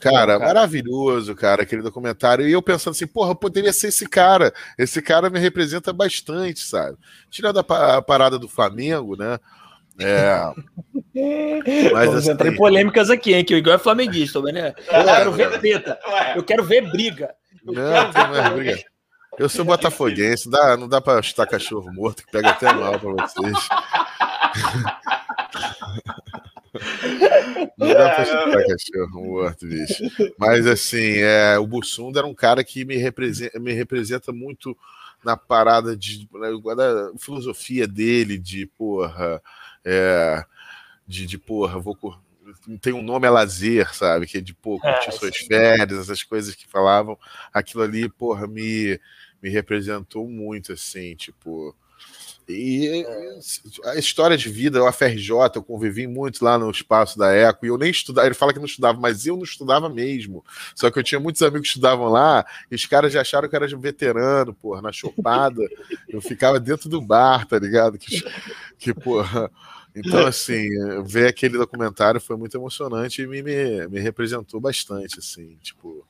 Cara, 0.00 0.36
maravilhoso, 0.36 1.32
cara, 1.36 1.62
aquele 1.62 1.80
documentário. 1.80 2.48
E 2.48 2.50
eu 2.50 2.60
pensando 2.60 2.90
assim, 2.90 3.06
porra, 3.06 3.36
poderia 3.36 3.72
ser 3.72 3.86
esse 3.86 4.08
cara. 4.08 4.52
Esse 4.76 5.00
cara 5.00 5.30
me 5.30 5.38
representa 5.38 5.92
bastante, 5.92 6.58
sabe? 6.58 6.98
Tirando 7.30 7.60
a, 7.60 8.02
parada 8.02 8.36
do 8.36 8.48
Flamengo, 8.48 9.16
né? 9.16 9.38
É. 9.96 10.40
Mas 11.92 12.06
Vamos 12.06 12.16
assim... 12.16 12.32
entrar 12.32 12.48
em 12.48 12.56
polêmicas 12.56 13.10
aqui, 13.10 13.32
hein? 13.32 13.44
Que 13.44 13.54
o 13.54 13.58
Igor 13.58 13.74
é 13.74 13.78
flamenguista, 13.78 14.42
né? 14.42 14.74
Eu 14.90 15.04
quero 15.04 15.32
ver 15.32 15.60
treta. 15.60 15.98
Eu 16.34 16.42
quero 16.42 16.64
ver 16.64 16.90
briga. 16.90 17.32
Eu 17.64 17.74
não, 17.74 18.12
não 18.12 18.36
é 18.36 18.50
briga. 18.50 18.93
Eu 19.38 19.48
sou 19.48 19.64
botafoguense, 19.64 20.48
dá, 20.48 20.76
não 20.76 20.88
dá 20.88 21.00
pra 21.00 21.20
chutar 21.22 21.46
cachorro 21.46 21.92
morto, 21.92 22.24
que 22.24 22.30
pega 22.30 22.50
até 22.50 22.72
mal 22.72 22.98
pra 22.98 23.10
vocês. 23.10 23.58
Não 27.78 27.88
dá 27.88 28.14
pra 28.14 28.24
chutar 28.24 28.64
cachorro 28.66 29.24
morto, 29.24 29.66
bicho. 29.66 30.04
Mas 30.38 30.66
assim, 30.66 31.18
é, 31.18 31.56
o 31.58 31.66
Bussunda 31.66 32.20
era 32.20 32.26
um 32.26 32.34
cara 32.34 32.64
que 32.64 32.84
me 32.84 32.96
representa, 32.96 33.58
me 33.60 33.72
representa 33.72 34.32
muito 34.32 34.76
na 35.24 35.36
parada 35.36 35.96
de 35.96 36.28
da 36.76 37.18
filosofia 37.18 37.86
dele, 37.86 38.38
de 38.38 38.66
porra, 38.66 39.40
é, 39.84 40.44
de, 41.06 41.26
de 41.26 41.38
porra, 41.38 41.78
vou 41.78 41.96
tem 42.80 42.92
um 42.92 43.02
nome 43.02 43.26
a 43.26 43.30
lazer, 43.30 43.94
sabe? 43.94 44.26
Que 44.26 44.38
é 44.38 44.40
de 44.40 44.54
pô, 44.54 44.78
curtir 44.78 45.08
é, 45.08 45.12
suas 45.12 45.36
férias, 45.36 45.98
essas 45.98 46.22
coisas 46.22 46.54
que 46.54 46.68
falavam. 46.68 47.18
Aquilo 47.52 47.82
ali, 47.82 48.08
porra, 48.08 48.46
me, 48.46 49.00
me 49.44 49.50
representou 49.50 50.26
muito, 50.26 50.72
assim, 50.72 51.14
tipo. 51.14 51.76
E 52.48 53.04
a 53.84 53.96
história 53.96 54.38
de 54.38 54.48
vida, 54.48 54.82
o 54.82 54.90
FRJ, 54.90 55.30
eu 55.54 55.62
convivi 55.62 56.06
muito 56.06 56.42
lá 56.42 56.58
no 56.58 56.70
espaço 56.70 57.18
da 57.18 57.34
ECO, 57.34 57.64
e 57.64 57.68
eu 57.68 57.76
nem 57.76 57.90
estudava, 57.90 58.26
ele 58.26 58.34
fala 58.34 58.52
que 58.54 58.58
não 58.58 58.66
estudava, 58.66 58.98
mas 58.98 59.26
eu 59.26 59.36
não 59.36 59.44
estudava 59.44 59.88
mesmo. 59.88 60.42
Só 60.74 60.90
que 60.90 60.98
eu 60.98 61.02
tinha 61.02 61.20
muitos 61.20 61.42
amigos 61.42 61.68
que 61.68 61.68
estudavam 61.68 62.08
lá, 62.08 62.44
e 62.70 62.74
os 62.74 62.86
caras 62.86 63.12
já 63.12 63.20
acharam 63.20 63.48
que 63.48 63.54
eu 63.54 63.62
era 63.62 63.76
um 63.76 63.80
veterano, 63.80 64.54
porra, 64.54 64.80
na 64.80 64.92
chopada. 64.92 65.62
eu 66.08 66.22
ficava 66.22 66.58
dentro 66.58 66.88
do 66.88 67.02
bar, 67.02 67.46
tá 67.46 67.58
ligado? 67.58 67.98
Que, 67.98 68.22
que 68.78 68.94
porra. 68.94 69.50
Então, 69.94 70.26
assim, 70.26 70.68
ver 71.04 71.28
aquele 71.28 71.58
documentário 71.58 72.20
foi 72.20 72.36
muito 72.36 72.56
emocionante 72.56 73.22
e 73.22 73.26
me, 73.26 73.42
me, 73.42 73.88
me 73.88 74.00
representou 74.00 74.58
bastante, 74.58 75.18
assim, 75.18 75.56
tipo. 75.62 76.06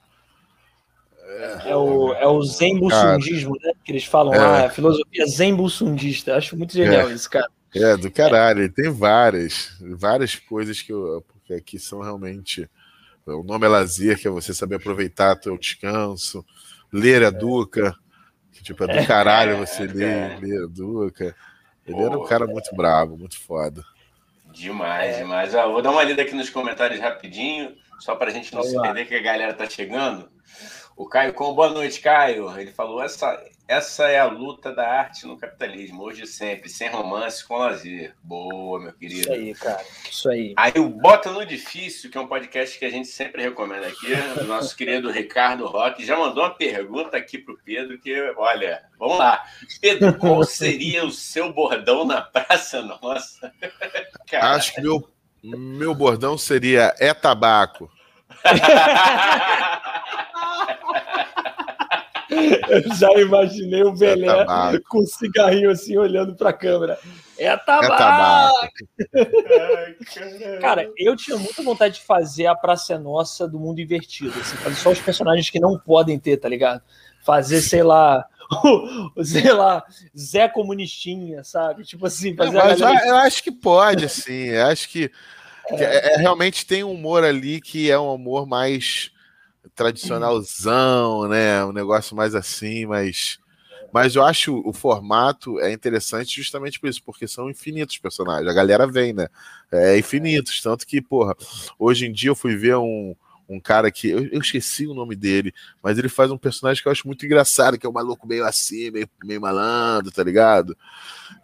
É, 1.27 1.71
é, 1.71 1.77
o, 1.77 2.13
é 2.15 2.27
o 2.27 2.43
Zen 2.43 2.79
Bussundismo, 2.79 3.57
né? 3.61 3.73
Que 3.85 3.93
eles 3.93 4.05
falam 4.05 4.33
lá, 4.35 4.63
é. 4.63 4.67
a 4.67 4.71
filosofia 4.71 5.27
Zen 5.27 5.55
Bussundista. 5.55 6.37
Acho 6.37 6.57
muito 6.57 6.75
genial 6.75 7.09
é. 7.09 7.13
isso, 7.13 7.29
cara. 7.31 7.49
É, 7.75 7.97
do 7.97 8.11
caralho. 8.11 8.61
Ele 8.61 8.69
tem 8.69 8.91
várias, 8.91 9.77
várias 9.81 10.37
coisas 10.37 10.81
que, 10.81 10.93
eu, 10.93 11.25
que 11.65 11.79
são 11.79 12.01
realmente. 12.01 12.69
O 13.27 13.43
nome 13.43 13.67
é 13.67 13.69
lazer, 13.69 14.19
que 14.19 14.29
é 14.29 14.31
você 14.31 14.53
saber 14.53 14.77
aproveitar 14.77 15.37
teu 15.37 15.57
descanso. 15.57 16.45
Ler 16.93 17.25
a 17.25 17.31
Duca, 17.31 17.95
que 18.53 18.63
tipo, 18.63 18.85
é 18.85 19.01
do 19.01 19.07
caralho 19.07 19.57
você 19.57 19.87
ler, 19.87 20.39
ler 20.41 20.65
a 20.65 20.67
Duca. 20.67 21.35
Ele 21.87 21.97
Pô, 21.97 22.07
era 22.07 22.19
um 22.19 22.25
cara 22.25 22.47
muito 22.47 22.75
bravo, 22.77 23.17
muito 23.17 23.39
foda. 23.41 23.83
Demais, 24.53 25.17
demais. 25.17 25.55
Ah, 25.55 25.67
vou 25.67 25.83
dar 25.83 25.91
uma 25.91 26.05
lida 26.05 26.23
aqui 26.23 26.35
nos 26.35 26.49
comentários 26.49 27.01
rapidinho, 27.01 27.75
só 27.99 28.15
para 28.15 28.31
a 28.31 28.33
gente 28.33 28.55
não 28.55 28.63
se 28.63 28.81
perder 28.81 29.07
que 29.07 29.15
a 29.15 29.23
galera 29.23 29.53
tá 29.53 29.69
chegando. 29.69 30.29
O 30.97 31.07
Caio 31.09 31.35
com 31.35 31.53
boa 31.53 31.71
noite, 31.71 32.01
Caio. 32.01 32.57
Ele 32.59 32.71
falou: 32.71 33.03
essa, 33.03 33.43
essa 33.67 34.09
é 34.09 34.21
a 34.21 34.27
luta 34.27 34.73
da 34.73 34.87
arte 34.87 35.27
no 35.27 35.37
capitalismo, 35.37 36.05
hoje 36.05 36.23
e 36.23 36.27
sempre, 36.27 36.69
sem 36.69 36.89
romance, 36.89 37.45
com 37.45 37.57
lazer. 37.57 38.15
Boa, 38.23 38.79
meu 38.79 38.93
querido. 38.93 39.23
Isso 39.23 39.33
aí, 39.33 39.55
cara. 39.55 39.85
Isso 40.09 40.31
aí. 40.31 40.55
Aí 40.57 40.73
o 40.77 40.89
Bota 40.89 41.33
no 41.33 41.45
Difícil, 41.45 42.11
que 42.11 42.17
é 42.17 42.21
um 42.21 42.29
podcast 42.29 42.79
que 42.79 42.85
a 42.85 42.91
gente 42.91 43.09
sempre 43.09 43.43
recomenda 43.43 43.89
aqui, 43.89 44.13
o 44.41 44.45
nosso 44.45 44.77
querido 44.79 45.11
Ricardo 45.11 45.67
Roque, 45.67 46.07
já 46.07 46.17
mandou 46.17 46.45
uma 46.45 46.55
pergunta 46.55 47.17
aqui 47.17 47.39
pro 47.39 47.59
Pedro, 47.65 47.99
que, 47.99 48.33
olha, 48.37 48.85
vamos 48.97 49.19
lá. 49.19 49.45
Pedro, 49.81 50.15
qual 50.19 50.45
seria 50.45 51.05
o 51.05 51.11
seu 51.11 51.53
bordão 51.53 52.05
na 52.05 52.21
Praça 52.21 52.83
Nossa? 52.83 53.53
Acho 54.33 54.75
que 54.75 54.81
meu, 54.81 55.09
meu 55.43 55.93
bordão 55.93 56.39
seria 56.39 56.95
é 57.01 57.13
tabaco. 57.13 57.91
Eu 62.69 62.95
já 62.97 63.11
imaginei 63.21 63.83
o 63.83 63.93
Belé 63.93 64.27
é 64.29 64.79
com 64.89 65.01
um 65.01 65.07
cigarrinho 65.07 65.71
assim 65.71 65.97
olhando 65.97 66.35
para 66.35 66.51
a 66.51 66.53
câmera. 66.53 66.99
É 67.39 67.57
tabaco! 67.57 67.93
É 69.15 69.25
tabaco. 69.25 70.61
Cara, 70.61 70.91
eu 70.97 71.17
tinha 71.17 71.37
muita 71.37 71.63
vontade 71.63 71.95
de 71.95 72.03
fazer 72.03 72.47
a 72.47 72.55
Praça 72.55 72.99
Nossa 72.99 73.49
do 73.49 73.59
mundo 73.59 73.81
invertido. 73.81 74.39
Assim, 74.39 74.57
fazer 74.57 74.77
só 74.77 74.91
os 74.91 75.01
personagens 75.01 75.51
que 75.51 75.61
não 75.61 75.79
podem 75.79 76.19
ter, 76.19 76.37
tá 76.37 76.49
ligado? 76.49 76.83
Fazer, 77.25 77.61
sei 77.63 77.83
lá, 77.83 78.25
sei 79.25 79.53
lá, 79.53 79.85
Zé 80.17 80.49
Comunistinha, 80.49 81.43
sabe? 81.43 81.85
Tipo 81.85 82.07
assim, 82.07 82.35
fazer. 82.37 82.53
Galera... 82.53 83.07
eu 83.07 83.17
acho 83.17 83.43
que 83.43 83.51
pode, 83.51 84.05
assim. 84.05 84.49
Eu 84.49 84.67
acho 84.67 84.89
que 84.89 85.11
É. 85.71 86.15
É, 86.15 86.17
realmente 86.19 86.67
tem 86.67 86.85
um 86.85 86.93
humor 86.93 87.25
ali 87.25 87.61
que 87.61 87.91
é 87.91 87.99
um 87.99 88.15
humor 88.15 88.47
mais 88.47 89.11
tradicionalzão, 89.75 91.29
né? 91.29 91.65
Um 91.65 91.73
negócio 91.73 92.17
mais 92.17 92.35
assim, 92.35 92.87
mas. 92.87 93.39
Mas 93.93 94.17
eu 94.17 94.25
acho 94.25 94.61
o 94.67 94.73
formato 94.73 95.61
é 95.61 95.73
interessante 95.73 96.35
justamente 96.35 96.81
por 96.81 96.89
isso, 96.89 97.01
porque 97.05 97.29
são 97.29 97.49
infinitos 97.49 97.97
personagens. 97.97 98.51
A 98.51 98.53
galera 98.53 98.89
vem, 98.89 99.13
né? 99.13 99.29
É 99.71 99.97
infinitos. 99.97 100.61
Tanto 100.61 100.85
que, 100.85 101.01
porra, 101.01 101.37
hoje 101.79 102.07
em 102.07 102.13
dia 102.13 102.31
eu 102.31 102.35
fui 102.35 102.57
ver 102.57 102.75
um, 102.75 103.15
um 103.49 103.61
cara 103.61 103.93
que. 103.93 104.09
Eu, 104.09 104.27
eu, 104.27 104.41
esqueci 104.41 104.87
o 104.87 104.95
nome 104.95 105.15
dele, 105.15 105.55
mas 105.81 105.97
ele 105.97 106.09
faz 106.09 106.31
um 106.31 106.39
personagem 106.39 106.83
que 106.83 106.89
eu 106.89 106.93
acho 106.93 107.07
muito 107.07 107.25
engraçado, 107.25 107.79
que 107.79 107.87
é 107.87 107.89
um 107.89 107.93
maluco 107.93 108.27
meio 108.27 108.45
assim, 108.45 108.91
meio, 108.91 109.09
meio 109.23 109.41
malandro, 109.41 110.11
tá 110.11 110.25
ligado? 110.25 110.77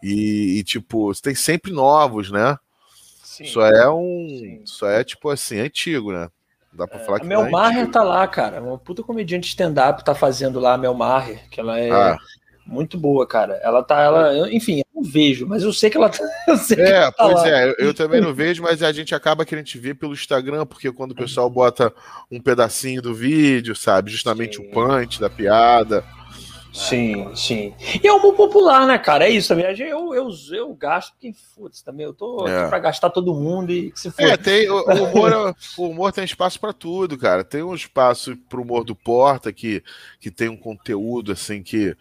E, 0.02 0.58
e, 0.58 0.64
tipo, 0.64 1.12
tem 1.20 1.36
sempre 1.36 1.72
novos, 1.72 2.32
né? 2.32 2.58
Sim. 3.22 3.44
Só 3.44 3.66
é 3.66 3.88
um. 3.88 4.26
Sim. 4.28 4.62
Só 4.64 4.88
é, 4.88 5.04
tipo 5.04 5.28
assim, 5.28 5.60
antigo, 5.60 6.12
né? 6.12 6.28
Dá 6.72 6.86
pra 6.86 7.00
é, 7.00 7.04
falar 7.04 7.20
que. 7.20 7.26
A 7.26 7.28
Mel 7.28 7.46
é 7.46 7.50
Maher 7.50 7.90
tá 7.90 8.02
lá, 8.02 8.26
cara. 8.26 8.62
Uma 8.62 8.78
puta 8.78 9.02
comediante 9.02 9.48
stand-up 9.48 10.04
tá 10.04 10.14
fazendo 10.14 10.60
lá 10.60 10.74
a 10.74 10.78
Mel 10.78 10.94
Maher, 10.94 11.48
que 11.50 11.60
ela 11.60 11.78
é. 11.78 11.90
Ah 11.90 12.18
muito 12.70 12.96
boa, 12.96 13.26
cara. 13.26 13.60
Ela 13.62 13.82
tá, 13.82 14.00
ela, 14.00 14.52
enfim, 14.52 14.78
eu 14.78 14.84
não 14.94 15.02
vejo, 15.02 15.46
mas 15.46 15.62
eu 15.62 15.72
sei 15.72 15.90
que 15.90 15.96
ela 15.96 16.08
tá. 16.08 16.24
é, 16.78 17.10
tá 17.10 17.12
pois 17.18 17.34
lá. 17.34 17.48
é, 17.48 17.74
eu, 17.78 17.92
também 17.92 18.20
não 18.20 18.32
vejo, 18.32 18.62
mas 18.62 18.82
a 18.82 18.92
gente 18.92 19.14
acaba 19.14 19.44
querendo 19.44 19.66
te 19.66 19.78
ver 19.78 19.94
pelo 19.94 20.12
Instagram, 20.12 20.64
porque 20.64 20.90
quando 20.92 21.10
o 21.10 21.16
pessoal 21.16 21.50
bota 21.50 21.92
um 22.30 22.40
pedacinho 22.40 23.02
do 23.02 23.12
vídeo, 23.12 23.74
sabe, 23.74 24.10
justamente 24.10 24.56
sim. 24.56 24.62
o 24.62 24.70
punch 24.70 25.20
da 25.20 25.28
piada. 25.28 26.04
Sim, 26.72 27.34
sim. 27.34 27.74
E 28.02 28.06
é 28.06 28.12
humor 28.12 28.34
popular, 28.34 28.86
né, 28.86 28.96
cara? 28.98 29.26
É 29.26 29.30
isso 29.30 29.48
também. 29.48 29.66
Eu, 29.80 30.14
eu, 30.14 30.28
eu 30.52 30.74
gasto 30.74 31.14
que 31.18 31.32
foda 31.32 31.74
também. 31.84 32.06
Eu 32.06 32.14
tô 32.14 32.46
é. 32.46 32.60
aqui 32.60 32.68
pra 32.68 32.78
gastar 32.78 33.10
todo 33.10 33.34
mundo 33.34 33.72
e 33.72 33.92
se 33.94 34.10
for. 34.10 34.22
É, 34.22 34.36
tem, 34.36 34.68
o, 34.70 34.76
o, 34.76 35.04
humor, 35.10 35.32
é, 35.32 35.54
o 35.76 35.88
humor 35.88 36.12
tem 36.12 36.24
espaço 36.24 36.60
para 36.60 36.72
tudo, 36.72 37.18
cara. 37.18 37.42
Tem 37.42 37.62
um 37.62 37.74
espaço 37.74 38.36
pro 38.48 38.62
humor 38.62 38.84
do 38.84 38.94
Porta 38.94 39.52
que, 39.52 39.82
que 40.20 40.30
tem 40.30 40.48
um 40.48 40.56
conteúdo 40.56 41.32
assim 41.32 41.62
que 41.62 41.96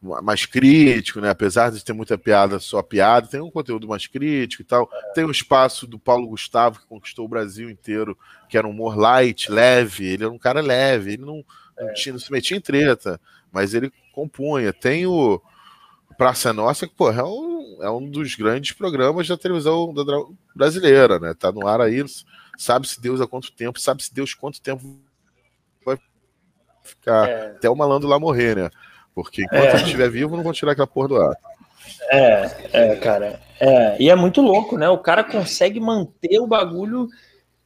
mais 0.00 0.46
crítico, 0.46 1.20
né? 1.20 1.30
Apesar 1.30 1.70
de 1.70 1.84
ter 1.84 1.92
muita 1.92 2.16
piada, 2.16 2.58
só 2.58 2.82
piada, 2.82 3.26
tem 3.26 3.40
um 3.40 3.50
conteúdo 3.50 3.88
mais 3.88 4.06
crítico 4.06 4.62
e 4.62 4.64
tal. 4.64 4.88
Tem 5.14 5.24
o 5.24 5.30
espaço 5.30 5.86
do 5.86 5.98
Paulo 5.98 6.28
Gustavo, 6.28 6.80
que 6.80 6.86
conquistou 6.86 7.24
o 7.24 7.28
Brasil 7.28 7.70
inteiro, 7.70 8.16
que 8.48 8.56
era 8.56 8.66
um 8.66 8.70
humor 8.70 8.96
light, 8.96 9.50
leve. 9.50 10.06
Ele 10.06 10.24
era 10.24 10.32
um 10.32 10.38
cara 10.38 10.60
leve, 10.60 11.14
ele 11.14 11.24
não, 11.24 11.44
não, 11.78 11.94
tinha, 11.94 12.12
não 12.12 12.20
se 12.20 12.30
metia 12.30 12.56
em 12.56 12.60
treta, 12.60 13.20
mas 13.50 13.74
ele 13.74 13.90
compunha. 14.16 14.72
Tem 14.72 15.06
o 15.06 15.40
Praça 16.16 16.50
Nossa, 16.50 16.86
que, 16.86 16.94
pô, 16.94 17.10
é 17.10 17.22
um, 17.22 17.78
é 17.82 17.90
um 17.90 18.10
dos 18.10 18.34
grandes 18.34 18.72
programas 18.72 19.28
da 19.28 19.36
televisão 19.36 19.94
brasileira, 20.54 21.18
né? 21.18 21.34
Tá 21.34 21.52
no 21.52 21.68
ar 21.68 21.82
aí, 21.82 22.02
sabe-se 22.56 22.98
Deus 22.98 23.20
há 23.20 23.26
quanto 23.26 23.52
tempo, 23.52 23.78
sabe-se 23.78 24.14
Deus 24.14 24.32
quanto 24.32 24.60
tempo 24.62 24.98
vai 25.84 25.98
ficar 26.82 27.28
é. 27.28 27.50
até 27.50 27.68
o 27.68 27.76
malandro 27.76 28.08
lá 28.08 28.18
morrer, 28.18 28.56
né? 28.56 28.70
Porque 29.14 29.42
enquanto 29.42 29.64
é. 29.64 29.74
ele 29.74 29.82
estiver 29.84 30.10
vivo, 30.10 30.36
não 30.36 30.42
vão 30.42 30.52
tirar 30.52 30.72
aquela 30.72 30.86
porra 30.86 31.08
do 31.08 31.16
ar. 31.16 31.36
É, 32.10 32.50
é, 32.72 32.96
cara. 32.96 33.40
É, 33.60 34.02
e 34.02 34.08
é 34.08 34.14
muito 34.14 34.40
louco, 34.40 34.78
né? 34.78 34.88
O 34.88 34.98
cara 34.98 35.22
consegue 35.22 35.78
manter 35.78 36.38
o 36.38 36.46
bagulho 36.46 37.08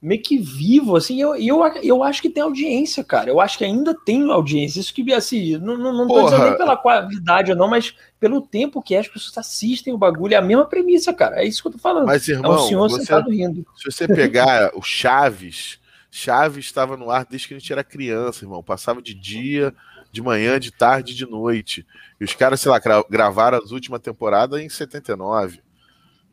meio 0.00 0.22
que 0.22 0.38
vivo, 0.38 0.96
assim, 0.96 1.20
eu, 1.20 1.36
eu, 1.36 1.62
eu 1.82 2.02
acho 2.02 2.22
que 2.22 2.30
tem 2.30 2.42
audiência, 2.42 3.04
cara. 3.04 3.28
Eu 3.28 3.40
acho 3.40 3.58
que 3.58 3.64
ainda 3.64 3.94
tem 3.94 4.30
audiência. 4.30 4.80
Isso 4.80 4.94
que, 4.94 5.12
assim, 5.12 5.58
não, 5.58 5.76
não, 5.76 5.92
não 5.92 6.08
tô 6.08 6.24
dizendo 6.24 6.44
nem 6.44 6.56
pela 6.56 6.76
qualidade 6.76 7.50
ou 7.50 7.56
não, 7.56 7.68
mas 7.68 7.94
pelo 8.18 8.40
tempo 8.40 8.80
que 8.80 8.96
as 8.96 9.06
pessoas 9.06 9.36
assistem 9.36 9.92
o 9.92 9.98
bagulho. 9.98 10.34
É 10.34 10.38
a 10.38 10.42
mesma 10.42 10.64
premissa, 10.64 11.12
cara. 11.12 11.42
É 11.42 11.44
isso 11.46 11.60
que 11.60 11.68
eu 11.68 11.72
tô 11.72 11.78
falando. 11.78 12.06
Mas, 12.06 12.26
irmão, 12.28 12.52
é 12.52 12.56
um 12.56 12.66
senhor 12.66 12.88
você, 12.88 13.00
sentado 13.00 13.30
rindo. 13.30 13.66
Se 13.76 13.90
você 13.90 14.08
pegar 14.08 14.70
o 14.74 14.80
Chaves, 14.80 15.78
Chaves 16.10 16.64
estava 16.64 16.96
no 16.96 17.10
ar 17.10 17.26
desde 17.28 17.48
que 17.48 17.54
a 17.54 17.58
gente 17.58 17.72
era 17.72 17.84
criança, 17.84 18.44
irmão. 18.44 18.62
Passava 18.62 19.02
de 19.02 19.14
dia 19.14 19.74
de 20.12 20.20
manhã, 20.20 20.58
de 20.58 20.72
tarde, 20.72 21.14
de 21.14 21.26
noite. 21.26 21.86
E 22.20 22.24
os 22.24 22.34
caras, 22.34 22.60
sei 22.60 22.70
lá, 22.70 22.80
gravaram 23.08 23.58
as 23.58 23.70
últimas 23.70 24.00
temporadas 24.00 24.60
em 24.60 24.68
79. 24.68 25.60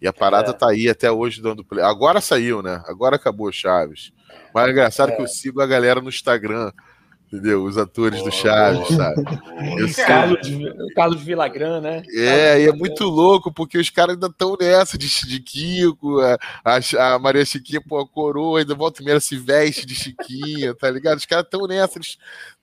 E 0.02 0.08
a 0.08 0.14
parada 0.14 0.52
é. 0.52 0.54
tá 0.54 0.70
aí 0.70 0.88
até 0.88 1.12
hoje 1.12 1.42
dando 1.42 1.64
play. 1.64 1.84
Agora 1.84 2.22
saiu, 2.22 2.62
né? 2.62 2.82
Agora 2.86 3.16
acabou 3.16 3.52
Chaves. 3.52 4.12
Mas 4.54 4.68
é 4.68 4.72
engraçado 4.72 5.12
é. 5.12 5.16
que 5.16 5.22
eu 5.22 5.28
sigo 5.28 5.62
a 5.62 5.68
galera 5.68 6.02
no 6.02 6.10
Instagram 6.10 6.72
entendeu? 7.28 7.64
Os 7.64 7.78
atores 7.78 8.22
oh, 8.22 8.26
do 8.26 8.32
Chaves, 8.32 8.88
sabe? 8.96 9.24
Eu 9.78 9.88
Carlos, 10.06 10.40
Carlos 10.96 11.22
Villagrán, 11.22 11.82
né? 11.82 12.02
É, 12.14 12.62
e 12.62 12.68
é 12.68 12.72
muito 12.72 13.04
louco, 13.04 13.52
porque 13.52 13.78
os 13.78 13.90
caras 13.90 14.16
ainda 14.16 14.28
estão 14.28 14.56
nessa 14.60 14.98
de, 14.98 15.08
de 15.28 15.40
Kiko, 15.42 16.20
a, 16.22 16.80
a, 17.14 17.20
Maria 17.20 17.46
Chiquinha, 17.46 17.82
pô, 17.82 18.00
a 18.00 18.08
coroa, 18.08 18.60
ainda 18.60 18.74
volta 18.74 19.02
e 19.02 19.06
meia 19.06 19.20
se 19.20 19.38
veste 19.38 19.86
de 19.86 19.94
Chiquinha, 19.94 20.74
tá 20.74 20.90
ligado? 20.90 21.18
Os 21.18 21.26
caras 21.26 21.46
estão 21.46 21.68
nessa, 21.68 21.98
eles 21.98 22.18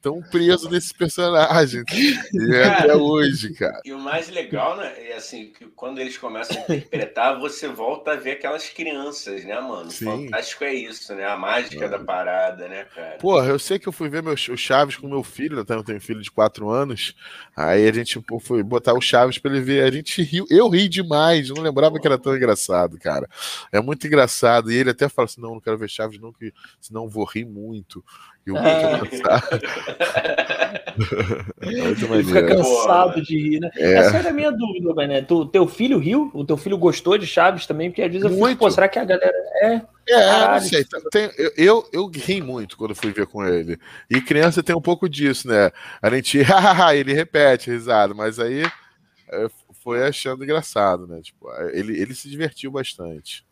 estão 0.05 0.21
presos 0.21 0.71
nesses 0.71 0.93
personagens. 0.93 1.85
E 2.33 2.55
é 2.55 2.65
até 2.65 2.95
hoje, 2.95 3.55
cara. 3.55 3.81
E 3.85 3.93
o 3.93 3.99
mais 3.99 4.29
legal, 4.29 4.77
né, 4.77 4.93
é 4.99 5.17
assim, 5.17 5.47
que 5.47 5.65
quando 5.69 5.99
eles 5.99 6.19
começam 6.19 6.57
a 6.57 6.61
interpretar, 6.61 7.41
você 7.41 7.69
volta 7.69 8.13
a 8.13 8.17
ver 8.17 8.33
aquelas 8.33 8.69
crianças, 8.69 9.45
né, 9.45 9.59
mano? 9.61 9.91
Sim. 9.91 10.05
Fantástico 10.05 10.65
é 10.65 10.75
isso, 10.75 11.15
né? 11.15 11.25
A 11.25 11.37
mágica 11.37 11.89
da 11.89 11.99
parada, 11.99 12.69
né, 12.69 12.85
cara? 12.95 13.17
Porra, 13.17 13.49
eu 13.49 13.59
sei 13.59 13.79
que 13.79 13.89
eu 13.89 13.93
fui 13.93 14.11
ver 14.11 14.23
meu, 14.23 14.35
o 14.35 14.57
Chaves 14.57 14.97
com 14.97 15.09
meu 15.09 15.23
filho, 15.23 15.59
até 15.59 15.75
eu 15.75 15.83
tenho 15.83 15.99
um 15.99 16.03
filho 16.03 16.21
de 16.21 16.31
4 16.31 16.69
anos. 16.69 17.15
Aí 17.57 17.89
a 17.89 17.93
gente 17.93 18.21
pô, 18.21 18.39
foi 18.39 18.63
botar 18.63 18.93
o 18.93 19.01
Chaves 19.01 19.39
pra 19.39 19.51
ele 19.51 19.63
ver. 19.63 19.85
A 19.85 19.91
gente 19.91 20.23
riu, 20.23 20.45
eu 20.51 20.69
ri 20.69 20.89
demais, 20.89 21.49
não 21.49 21.63
lembrava 21.63 21.99
que 21.99 22.07
era 22.07 22.19
tão 22.19 22.37
engraçado, 22.37 22.99
cara. 22.99 23.29
É 23.73 23.81
muito 23.81 24.07
engraçado. 24.07 24.71
E 24.71 24.77
ele 24.77 24.91
até 24.91 25.09
fala 25.09 25.27
assim: 25.27 25.41
não, 25.41 25.55
não 25.55 25.61
quero 25.61 25.79
ver 25.79 25.89
Chaves, 25.89 26.21
não, 26.21 26.33
que 26.33 26.53
senão 26.81 27.09
vou 27.09 27.25
rir 27.25 27.45
muito. 27.45 28.05
Eu 28.47 28.59
é. 28.59 29.01
fica 32.25 32.47
cansado 32.47 33.23
de 33.23 33.39
rir, 33.39 33.61
né? 33.61 33.71
É. 33.77 33.95
Essa 33.95 34.19
era 34.19 34.29
a 34.29 34.33
minha 34.33 34.53
dúvida, 34.53 35.07
né? 35.07 35.23
Tu, 35.23 35.47
teu 35.47 35.67
filho 35.67 35.99
riu? 35.99 36.31
O 36.35 36.45
teu 36.45 36.59
filho 36.59 36.77
gostou 36.77 37.17
de 37.17 37.27
Chaves 37.27 37.67
também? 37.67 37.91
Porque 37.91 38.03
às 38.03 38.13
vezes 38.13 38.23
eu 38.23 38.31
fico, 38.31 38.57
pô, 38.57 38.71
será 38.71 38.87
que 38.87 38.99
a 38.99 39.05
galera 39.05 39.33
é. 39.63 39.81
É, 40.07 40.49
não 40.49 40.61
sei. 40.61 40.85
Tem, 41.11 41.31
eu, 41.39 41.53
eu, 41.57 41.89
eu 41.91 42.07
ri 42.07 42.43
muito 42.43 42.77
quando 42.77 42.95
fui 42.95 43.13
ver 43.13 43.27
com 43.27 43.43
ele. 43.47 43.79
E 44.11 44.21
criança 44.21 44.63
tem 44.63 44.77
um 44.77 44.81
pouco 44.81 45.09
disso, 45.09 45.49
né? 45.49 45.71
A 46.03 46.11
gente, 46.11 46.39
ele 46.95 47.15
repete, 47.15 47.71
risada, 47.71 48.13
mas 48.13 48.39
aí 48.39 48.63
é, 49.33 49.49
foi 49.83 50.07
achando 50.07 50.45
engraçado, 50.45 51.07
né? 51.07 51.23
Tipo, 51.23 51.51
ele, 51.73 51.99
ele 51.99 52.15
se 52.15 52.29
divertiu 52.29 52.71
bastante. 52.71 53.43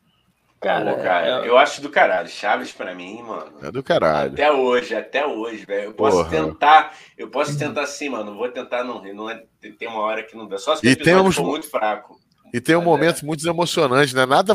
Cara, 0.63 0.95
Pô, 0.95 1.03
cara 1.03 1.45
é... 1.45 1.49
eu 1.49 1.59
acho 1.59 1.83
do 1.83 1.91
caralho. 1.91 2.29
Chaves 2.29 2.71
para 2.71 2.95
mim, 2.95 3.21
mano. 3.21 3.53
É 3.61 3.71
do 3.71 3.83
caralho. 3.83 4.33
Até 4.33 4.53
hoje, 4.53 4.95
até 4.95 5.27
hoje, 5.27 5.67
velho. 5.67 5.87
Eu 5.87 5.95
posso 5.95 6.19
Porra. 6.19 6.31
tentar, 6.31 6.95
eu 7.19 7.29
posso 7.29 7.59
tentar 7.59 7.85
sim, 7.87 8.09
mano. 8.09 8.37
Vou 8.37 8.49
tentar 8.49 8.85
não 8.85 9.01
rir. 9.01 9.13
Não 9.13 9.29
é, 9.29 9.43
tem 9.77 9.89
uma 9.89 9.99
hora 9.99 10.23
que 10.23 10.37
não 10.37 10.47
dá. 10.47 10.59
Só 10.59 10.77
se 10.77 10.87
o 10.87 10.89
episódio 10.89 11.33
for 11.33 11.45
muito 11.45 11.69
fraco. 11.69 12.17
E 12.55 12.61
tem 12.61 12.77
um 12.77 12.83
momento 12.83 13.23
é. 13.23 13.27
muito 13.27 13.49
emocionante, 13.49 14.15
né? 14.15 14.25
Nada, 14.25 14.55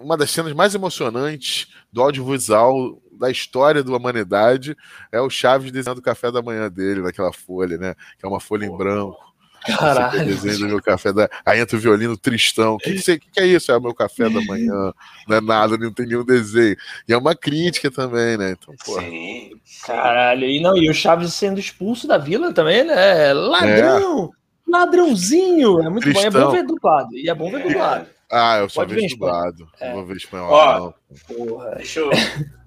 uma 0.00 0.16
das 0.16 0.30
cenas 0.30 0.52
mais 0.52 0.74
emocionantes 0.74 1.68
do 1.92 2.02
audiovisual 2.02 3.00
da 3.12 3.30
história 3.30 3.84
da 3.84 3.94
humanidade 3.94 4.74
é 5.12 5.20
o 5.20 5.30
Chaves 5.30 5.70
desenhando 5.70 5.98
o 5.98 6.02
café 6.02 6.32
da 6.32 6.42
manhã 6.42 6.68
dele 6.70 7.02
naquela 7.02 7.32
folha, 7.32 7.76
né? 7.76 7.94
Que 8.18 8.24
é 8.24 8.28
uma 8.28 8.40
folha 8.40 8.64
em 8.64 8.76
branco. 8.76 9.29
Caralho. 9.66 10.24
Desenho 10.24 10.68
meu 10.68 10.82
café 10.82 11.12
da... 11.12 11.28
Aí 11.44 11.60
entra 11.60 11.76
o 11.76 11.80
violino 11.80 12.16
tristão. 12.16 12.74
O 12.74 12.78
que, 12.78 12.94
que, 12.94 13.18
que, 13.18 13.30
que, 13.30 13.40
é 13.40 13.46
isso? 13.46 13.70
É 13.70 13.76
o 13.76 13.80
meu 13.80 13.94
café 13.94 14.28
da 14.28 14.40
manhã. 14.42 14.92
Não 15.28 15.36
é 15.36 15.40
nada, 15.40 15.76
não 15.76 15.92
tem 15.92 16.06
nenhum 16.06 16.24
desenho. 16.24 16.76
E 17.06 17.12
é 17.12 17.16
uma 17.16 17.34
crítica 17.34 17.90
também, 17.90 18.36
né? 18.36 18.52
Então, 18.52 18.74
porra. 18.84 19.02
Sim. 19.02 19.52
Caralho. 19.86 20.44
E, 20.44 20.60
não, 20.60 20.76
e 20.76 20.88
o 20.88 20.94
Chaves 20.94 21.34
sendo 21.34 21.60
expulso 21.60 22.06
da 22.06 22.18
vila 22.18 22.52
também, 22.52 22.84
né? 22.84 23.32
Ladrão! 23.32 24.32
É. 24.34 24.70
Ladrãozinho! 24.70 25.80
É 25.82 25.88
muito 25.88 26.04
Cristão. 26.04 26.30
bom. 26.30 26.38
É 26.38 26.42
bom 26.42 26.50
ver 26.52 26.62
dublado. 26.64 27.16
E 27.16 27.28
é 27.28 27.34
bom 27.34 27.50
ver 27.50 27.62
dublado. 27.62 28.06
Ah, 28.30 28.58
eu 28.58 28.68
só 28.68 28.84
vejo 28.84 29.08
dublado. 29.08 29.68
É. 29.80 29.88
Não 29.88 29.96
vou 29.96 30.06
ver 30.06 30.16
espanhol. 30.16 30.52
Ó, 30.52 30.92
porra. 31.26 31.74
Deixa 31.76 32.00
eu 32.00 32.10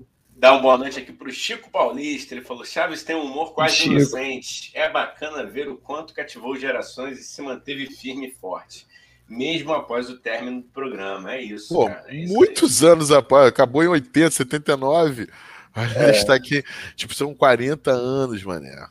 dar 0.43 0.51
uma 0.51 0.61
boa 0.61 0.77
noite 0.77 0.99
aqui 0.99 1.13
para 1.13 1.29
o 1.29 1.31
Chico 1.31 1.71
Paulista. 1.71 2.33
Ele 2.33 2.43
falou: 2.43 2.65
Chaves 2.65 3.01
tem 3.01 3.15
um 3.15 3.23
humor 3.23 3.53
quase 3.53 3.77
Chico. 3.77 3.93
inocente. 3.93 4.71
É 4.73 4.89
bacana 4.89 5.45
ver 5.45 5.69
o 5.69 5.77
quanto 5.77 6.13
cativou 6.13 6.57
gerações 6.57 7.17
e 7.17 7.23
se 7.23 7.41
manteve 7.41 7.87
firme 7.87 8.27
e 8.27 8.31
forte, 8.31 8.85
mesmo 9.27 9.71
após 9.71 10.09
o 10.09 10.17
término 10.17 10.61
do 10.61 10.67
programa. 10.67 11.33
É 11.33 11.41
isso. 11.41 11.73
Pô, 11.73 11.85
cara, 11.85 12.03
é 12.09 12.15
isso 12.17 12.33
muitos 12.33 12.83
aí. 12.83 12.89
anos 12.89 13.09
após, 13.09 13.47
acabou 13.47 13.85
em 13.85 13.87
80, 13.87 14.31
79. 14.31 15.29
A 15.73 15.87
gente 15.87 15.97
é. 15.97 16.11
está 16.11 16.35
aqui, 16.35 16.61
tipo, 16.97 17.13
são 17.15 17.33
40 17.33 17.89
anos, 17.91 18.43
mané. 18.43 18.85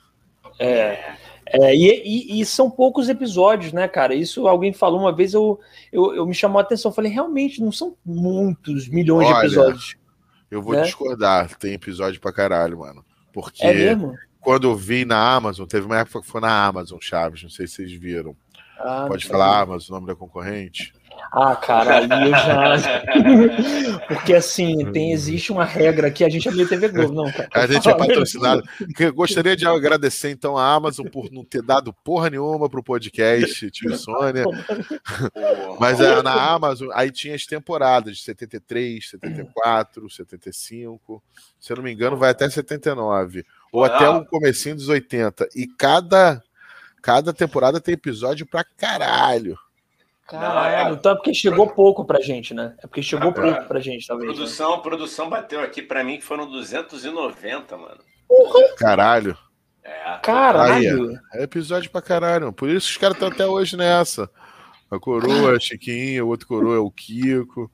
É. 0.59 1.17
É, 1.45 1.77
e, 1.77 2.03
e, 2.03 2.41
e, 2.41 2.47
são 2.47 2.71
poucos 2.71 3.11
episódios, 3.11 3.75
né, 3.75 3.87
cara? 3.87 4.15
Isso 4.15 4.49
alguém 4.49 4.73
falou 4.73 5.01
uma 5.01 5.15
vez, 5.15 5.35
eu, 5.35 5.61
eu, 5.93 6.15
eu 6.15 6.27
me 6.27 6.33
chamou 6.33 6.59
a 6.59 6.62
atenção. 6.62 6.91
Falei, 6.91 7.12
realmente, 7.12 7.61
não 7.61 7.71
são 7.71 7.95
muitos 8.03 8.88
milhões 8.88 9.29
Olha, 9.29 9.41
de 9.41 9.47
episódios. 9.47 10.02
Eu 10.53 10.61
vou 10.61 10.75
né? 10.75 10.83
discordar, 10.83 11.57
tem 11.57 11.73
episódio 11.73 12.21
pra 12.21 12.31
caralho, 12.31 12.81
mano. 12.81 13.03
Porque 13.33 13.65
é 13.65 13.97
quando 14.38 14.69
eu 14.69 14.77
vi 14.77 15.07
na 15.07 15.35
Amazon, 15.35 15.67
teve 15.67 15.87
uma 15.87 15.99
época 15.99 16.21
que 16.21 16.27
foi 16.27 16.43
na 16.43 16.67
Amazon, 16.67 16.99
Chaves, 17.01 17.43
não 17.43 17.49
sei 17.49 17.67
se 17.67 17.77
vocês 17.77 17.93
viram. 17.93 18.37
Ah, 18.79 19.07
Pode 19.09 19.25
falar 19.25 19.62
Amazon, 19.62 19.97
o 19.97 20.01
nome 20.01 20.09
da 20.09 20.15
concorrente? 20.15 20.93
Ah, 21.35 21.57
cara, 21.57 22.01
aí 22.01 22.05
eu 22.05 22.31
já. 22.31 22.77
Porque 24.07 24.35
assim, 24.35 24.85
tem, 24.92 25.12
existe 25.12 25.51
uma 25.51 25.64
regra 25.64 26.11
que 26.11 26.22
a 26.22 26.29
gente 26.29 26.46
é 26.46 26.53
meio 26.53 26.68
TV 26.68 26.88
Globo, 26.88 27.14
não, 27.14 27.33
cara. 27.33 27.48
A 27.55 27.66
gente 27.66 27.88
é 27.88 27.94
patrocinado. 27.96 28.62
Eu 29.01 29.14
gostaria 29.14 29.57
de 29.57 29.66
agradecer 29.66 30.31
então 30.31 30.59
a 30.59 30.75
Amazon 30.75 31.07
por 31.07 31.33
não 31.33 31.42
ter 31.42 31.62
dado 31.62 31.90
porra 32.05 32.29
nenhuma 32.29 32.68
pro 32.68 32.83
podcast, 32.83 33.70
tio 33.70 33.96
Sônia. 33.96 34.44
Mas 35.81 36.01
é, 36.01 36.22
na 36.22 36.35
Amazon, 36.35 36.90
aí 36.92 37.11
tinha 37.11 37.35
as 37.35 37.46
temporadas 37.46 38.18
de 38.18 38.25
73, 38.25 39.09
74, 39.09 40.11
75. 40.11 41.22
Se 41.59 41.72
eu 41.72 41.79
não 41.79 41.85
me 41.85 41.92
engano, 41.92 42.18
vai 42.18 42.29
até 42.29 42.46
79. 42.51 43.42
Ou 43.72 43.85
até 43.85 44.07
o 44.07 44.27
comecinho 44.27 44.77
dos 44.77 44.88
80. 44.90 45.48
E 45.57 45.66
cada, 45.66 46.42
cada 47.01 47.33
temporada 47.33 47.81
tem 47.81 47.94
episódio 47.94 48.44
pra 48.44 48.62
caralho. 48.62 49.57
Caralho, 50.38 50.85
não, 50.85 50.90
é... 50.90 50.92
então 50.95 51.12
é 51.12 51.14
porque 51.14 51.35
chegou 51.35 51.68
pouco 51.68 52.05
pra 52.05 52.21
gente, 52.21 52.55
né? 52.55 52.75
É 52.79 52.87
porque 52.87 53.03
chegou 53.03 53.31
ah, 53.31 53.33
pouco 53.33 53.64
pra 53.64 53.81
gente, 53.81 54.07
talvez. 54.07 54.31
Né? 54.31 54.35
Produção, 54.35 54.77
né? 54.77 54.83
produção 54.83 55.29
bateu 55.29 55.61
aqui 55.61 55.83
pra 55.83 56.03
mim 56.03 56.16
que 56.16 56.25
foram 56.25 56.51
290, 56.51 57.77
mano. 57.77 57.99
Porra. 58.27 58.75
Caralho. 58.77 59.37
É, 59.85 60.18
caralho. 60.23 61.11
Aí, 61.11 61.40
é 61.40 61.42
episódio 61.42 61.90
pra 61.90 62.01
caralho. 62.01 62.53
Por 62.53 62.68
isso 62.68 62.88
os 62.88 62.97
caras 62.97 63.16
estão 63.16 63.29
até 63.29 63.47
hoje 63.47 63.77
nessa. 63.77 64.31
A 64.90 64.99
coroa, 64.99 65.57
a 65.57 65.59
Chiquinha, 65.59 66.23
o 66.23 66.29
outro 66.29 66.47
coroa 66.47 66.77
é 66.77 66.79
o 66.79 66.90
Kiko. 66.90 67.71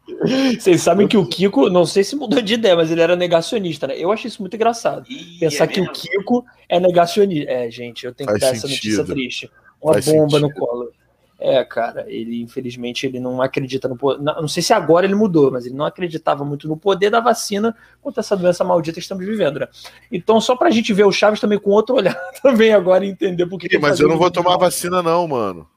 Vocês 0.57 0.81
sabem 0.81 1.09
que 1.09 1.17
o 1.17 1.27
Kiko, 1.27 1.69
não 1.69 1.85
sei 1.85 2.05
se 2.05 2.15
mudou 2.15 2.41
de 2.41 2.55
ideia, 2.55 2.77
mas 2.77 2.93
ele 2.93 3.01
era 3.01 3.17
negacionista, 3.17 3.89
né? 3.89 3.95
Eu 3.99 4.13
achei 4.13 4.29
isso 4.29 4.41
muito 4.41 4.55
engraçado. 4.55 5.05
Ih, 5.11 5.39
Pensar 5.41 5.65
é 5.65 5.67
que 5.67 5.81
o 5.81 5.91
Kiko 5.91 6.45
é 6.69 6.79
negacionista. 6.79 7.51
É, 7.51 7.69
gente, 7.71 8.07
eu 8.07 8.15
tenho 8.15 8.31
Faz 8.31 8.39
que 8.39 8.47
dar 8.47 8.55
sentido. 8.55 8.71
essa 8.71 9.03
notícia 9.03 9.05
triste. 9.05 9.51
Uma 9.83 9.95
Faz 9.95 10.07
bomba 10.07 10.39
sentido. 10.39 10.49
no 10.49 10.55
colo. 10.55 10.93
É, 11.41 11.65
cara, 11.65 12.05
ele 12.09 12.43
infelizmente 12.43 13.07
ele 13.07 13.21
não 13.21 13.41
acredita 13.41 13.87
no 13.87 13.97
poder. 13.97 14.21
Não 14.21 14.49
sei 14.49 14.61
se 14.61 14.73
agora 14.73 15.07
ele 15.07 15.15
mudou, 15.15 15.53
mas 15.53 15.67
ele 15.67 15.77
não 15.77 15.85
acreditava 15.85 16.45
muito 16.45 16.67
no 16.67 16.77
poder 16.77 17.11
da 17.11 17.21
vacina 17.21 17.77
contra 18.03 18.21
essa 18.21 18.37
doença 18.37 18.65
maldita 18.65 18.95
que 18.95 19.03
estamos 19.03 19.25
vivendo, 19.25 19.61
né? 19.61 19.69
Então, 20.11 20.41
só 20.41 20.57
pra 20.57 20.71
gente 20.71 20.93
ver 20.93 21.05
o 21.05 21.13
Chaves 21.13 21.39
também 21.39 21.59
com 21.59 21.71
outro 21.71 21.95
olhar 21.95 22.17
também 22.43 22.73
agora 22.73 23.05
e 23.05 23.11
entender 23.11 23.47
por 23.47 23.61
que. 23.61 23.79
Mas 23.79 24.01
eu 24.01 24.09
não 24.09 24.19
vou 24.19 24.33
tomar 24.33 24.51
mal. 24.51 24.59
vacina, 24.59 25.01
não, 25.01 25.29
mano. 25.29 25.69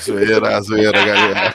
Zoeira, 0.00 0.60
zoeira, 0.62 1.04
galera. 1.04 1.54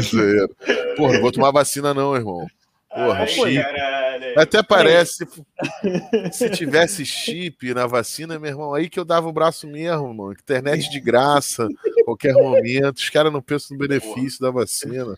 zoeira. 0.00 0.48
Porra, 0.96 1.12
não 1.12 1.20
vou 1.20 1.30
tomar 1.30 1.50
vacina, 1.50 1.92
não, 1.92 2.16
irmão. 2.16 2.46
Porra, 2.94 3.20
Ai, 3.20 3.26
chip. 3.26 3.54
Caralho. 3.56 4.40
Até 4.40 4.62
parece 4.62 5.26
se 6.32 6.48
tivesse 6.50 7.04
chip 7.04 7.74
na 7.74 7.88
vacina, 7.88 8.38
meu 8.38 8.50
irmão, 8.50 8.72
aí 8.72 8.88
que 8.88 9.00
eu 9.00 9.04
dava 9.04 9.28
o 9.28 9.32
braço 9.32 9.66
mesmo, 9.66 10.14
mano. 10.14 10.32
Internet 10.32 10.88
de 10.88 11.00
graça, 11.00 11.68
qualquer 12.04 12.34
momento. 12.34 12.98
Os 12.98 13.10
caras 13.10 13.32
não 13.32 13.42
pensam 13.42 13.76
no 13.76 13.86
benefício 13.86 14.38
porra. 14.38 14.52
da 14.52 14.60
vacina. 14.60 15.16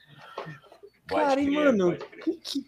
Cara, 1.07 1.39
e, 1.39 1.51
mano, 1.51 1.97
que, 2.25 2.33
que, 2.37 2.65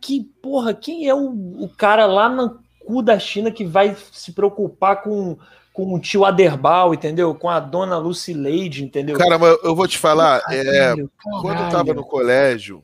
que, 0.00 0.24
porra, 0.40 0.72
quem 0.72 1.08
é 1.08 1.14
o, 1.14 1.28
o 1.64 1.68
cara 1.76 2.06
lá 2.06 2.28
no 2.28 2.60
cu 2.84 3.02
da 3.02 3.18
China 3.18 3.50
que 3.50 3.64
vai 3.64 3.96
se 4.12 4.32
preocupar 4.32 5.02
com 5.02 5.36
com 5.72 5.92
o 5.92 6.00
tio 6.00 6.24
Aderbal, 6.24 6.94
entendeu? 6.94 7.34
Com 7.34 7.50
a 7.50 7.60
dona 7.60 7.98
Lucileide, 7.98 8.82
entendeu? 8.82 9.18
Cara, 9.18 9.38
mas 9.38 9.58
eu 9.62 9.76
vou 9.76 9.86
te 9.86 9.98
falar, 9.98 10.40
caralho, 10.40 10.70
é, 10.70 10.74
caralho. 10.74 11.10
quando 11.42 11.62
eu 11.62 11.68
tava 11.68 11.92
no 11.92 12.02
colégio, 12.02 12.82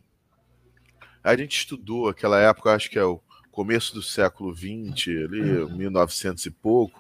a 1.23 1.37
gente 1.37 1.57
estudou 1.57 2.09
aquela 2.09 2.39
época, 2.39 2.75
acho 2.75 2.91
que 2.91 2.99
é 2.99 3.05
o 3.05 3.21
começo 3.51 3.95
do 3.95 4.03
século 4.03 4.55
XX, 4.55 5.09
ali, 5.25 5.71
1900 5.77 6.47
e 6.47 6.51
pouco, 6.51 6.99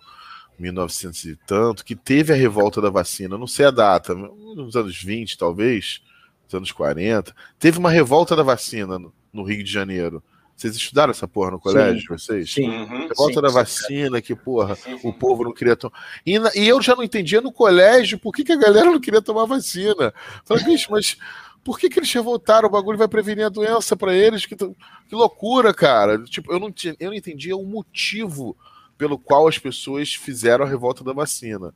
1900 0.58 1.24
e 1.24 1.36
tanto, 1.46 1.84
que 1.84 1.96
teve 1.96 2.32
a 2.32 2.36
revolta 2.36 2.80
da 2.80 2.90
vacina, 2.90 3.38
não 3.38 3.46
sei 3.46 3.66
a 3.66 3.70
data, 3.70 4.14
nos 4.14 4.76
anos 4.76 5.02
20, 5.02 5.38
talvez, 5.38 6.02
nos 6.44 6.54
anos 6.54 6.72
40, 6.72 7.34
teve 7.58 7.78
uma 7.78 7.90
revolta 7.90 8.36
da 8.36 8.42
vacina 8.42 8.98
no, 8.98 9.12
no 9.32 9.42
Rio 9.42 9.64
de 9.64 9.72
Janeiro. 9.72 10.22
Vocês 10.56 10.76
estudaram 10.76 11.10
essa 11.10 11.26
porra 11.26 11.52
no 11.52 11.60
colégio, 11.60 12.00
sim, 12.00 12.06
vocês? 12.08 12.52
Sim. 12.52 12.68
Uhum, 12.68 13.08
revolta 13.08 13.34
sim, 13.34 13.40
da 13.40 13.48
vacina, 13.48 14.22
que, 14.22 14.34
porra, 14.34 14.76
sim, 14.76 14.98
o 15.02 15.12
povo 15.12 15.44
não 15.44 15.52
queria 15.52 15.74
tomar. 15.74 15.94
E, 16.24 16.36
e, 16.54 16.68
eu 16.68 16.80
já 16.80 16.94
não 16.94 17.02
entendia 17.02 17.40
no 17.40 17.52
colégio 17.52 18.18
por 18.18 18.32
que, 18.32 18.44
que 18.44 18.52
a 18.52 18.56
galera 18.56 18.90
não 18.90 19.00
queria 19.00 19.20
tomar 19.20 19.44
vacina. 19.44 20.14
Falei, 20.44 20.64
bicho, 20.64 20.88
mas 20.90 21.16
por 21.64 21.78
que, 21.78 21.88
que 21.88 21.98
eles 21.98 22.12
revoltaram? 22.12 22.68
O 22.68 22.72
bagulho 22.72 22.98
vai 22.98 23.08
prevenir 23.08 23.46
a 23.46 23.48
doença 23.48 23.96
para 23.96 24.14
eles? 24.14 24.46
Que, 24.46 24.56
que 24.56 25.14
loucura, 25.14 25.72
cara. 25.72 26.22
Tipo, 26.24 26.52
eu 26.52 26.60
não, 26.60 26.70
tinha, 26.70 26.94
eu 27.00 27.10
não 27.10 27.16
entendia 27.16 27.56
o 27.56 27.64
motivo 27.64 28.56
pelo 28.98 29.18
qual 29.18 29.48
as 29.48 29.58
pessoas 29.58 30.14
fizeram 30.14 30.64
a 30.64 30.68
revolta 30.68 31.02
da 31.02 31.12
vacina. 31.12 31.74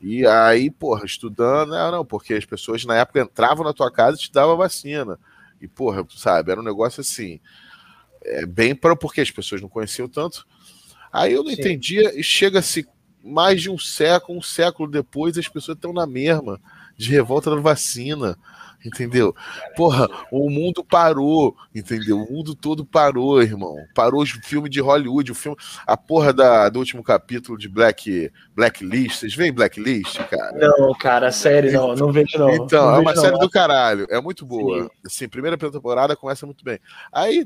E 0.00 0.26
aí, 0.26 0.70
porra, 0.70 1.04
estudando, 1.04 1.70
não, 1.70 1.90
não, 1.90 2.04
porque 2.04 2.34
as 2.34 2.44
pessoas 2.44 2.84
na 2.84 2.96
época 2.96 3.22
entravam 3.22 3.64
na 3.64 3.72
tua 3.72 3.90
casa 3.90 4.16
e 4.16 4.20
te 4.20 4.32
davam 4.32 4.56
vacina. 4.56 5.18
E, 5.60 5.66
porra, 5.66 6.06
sabe, 6.16 6.52
era 6.52 6.60
um 6.60 6.64
negócio 6.64 7.00
assim, 7.00 7.40
é, 8.24 8.46
bem 8.46 8.74
para 8.74 8.96
porque 8.96 9.20
as 9.20 9.30
pessoas 9.30 9.60
não 9.60 9.68
conheciam 9.68 10.08
tanto. 10.08 10.46
Aí 11.12 11.32
eu 11.32 11.44
não 11.44 11.50
Sim. 11.50 11.60
entendia, 11.60 12.18
e 12.18 12.22
chega-se 12.22 12.86
mais 13.22 13.62
de 13.62 13.70
um 13.70 13.78
século, 13.78 14.38
um 14.38 14.42
século 14.42 14.90
depois, 14.90 15.38
as 15.38 15.48
pessoas 15.48 15.76
estão 15.76 15.92
na 15.92 16.06
mesma, 16.06 16.60
de 16.96 17.10
revolta 17.10 17.50
da 17.50 17.56
vacina 17.56 18.36
entendeu? 18.84 19.34
Porra, 19.76 20.08
o 20.30 20.50
mundo 20.50 20.84
parou, 20.84 21.56
entendeu? 21.74 22.18
O 22.18 22.30
mundo 22.30 22.54
todo 22.54 22.84
parou, 22.84 23.42
irmão. 23.42 23.76
Parou 23.94 24.22
os 24.22 24.30
filmes 24.30 24.70
de 24.70 24.80
Hollywood, 24.80 25.32
o 25.32 25.34
filme, 25.34 25.56
a 25.86 25.96
porra 25.96 26.32
da, 26.32 26.68
do 26.68 26.78
último 26.78 27.02
capítulo 27.02 27.58
de 27.58 27.68
Black 27.68 28.30
Blacklist. 28.54 29.20
Vocês 29.20 29.34
veem 29.34 29.52
Blacklist, 29.52 30.18
cara? 30.28 30.52
Não, 30.52 30.92
cara, 30.94 31.32
série 31.32 31.72
não, 31.72 31.94
não 31.94 32.12
vejo 32.12 32.38
não. 32.38 32.50
Então, 32.50 32.86
não 32.86 32.96
é 32.96 32.98
uma 32.98 33.16
série 33.16 33.32
não. 33.32 33.40
do 33.40 33.50
caralho, 33.50 34.06
é 34.10 34.20
muito 34.20 34.44
boa. 34.44 34.84
Sim. 34.84 34.90
Assim, 35.06 35.28
primeira 35.28 35.56
temporada 35.56 36.16
começa 36.16 36.44
muito 36.46 36.64
bem. 36.64 36.78
Aí 37.12 37.44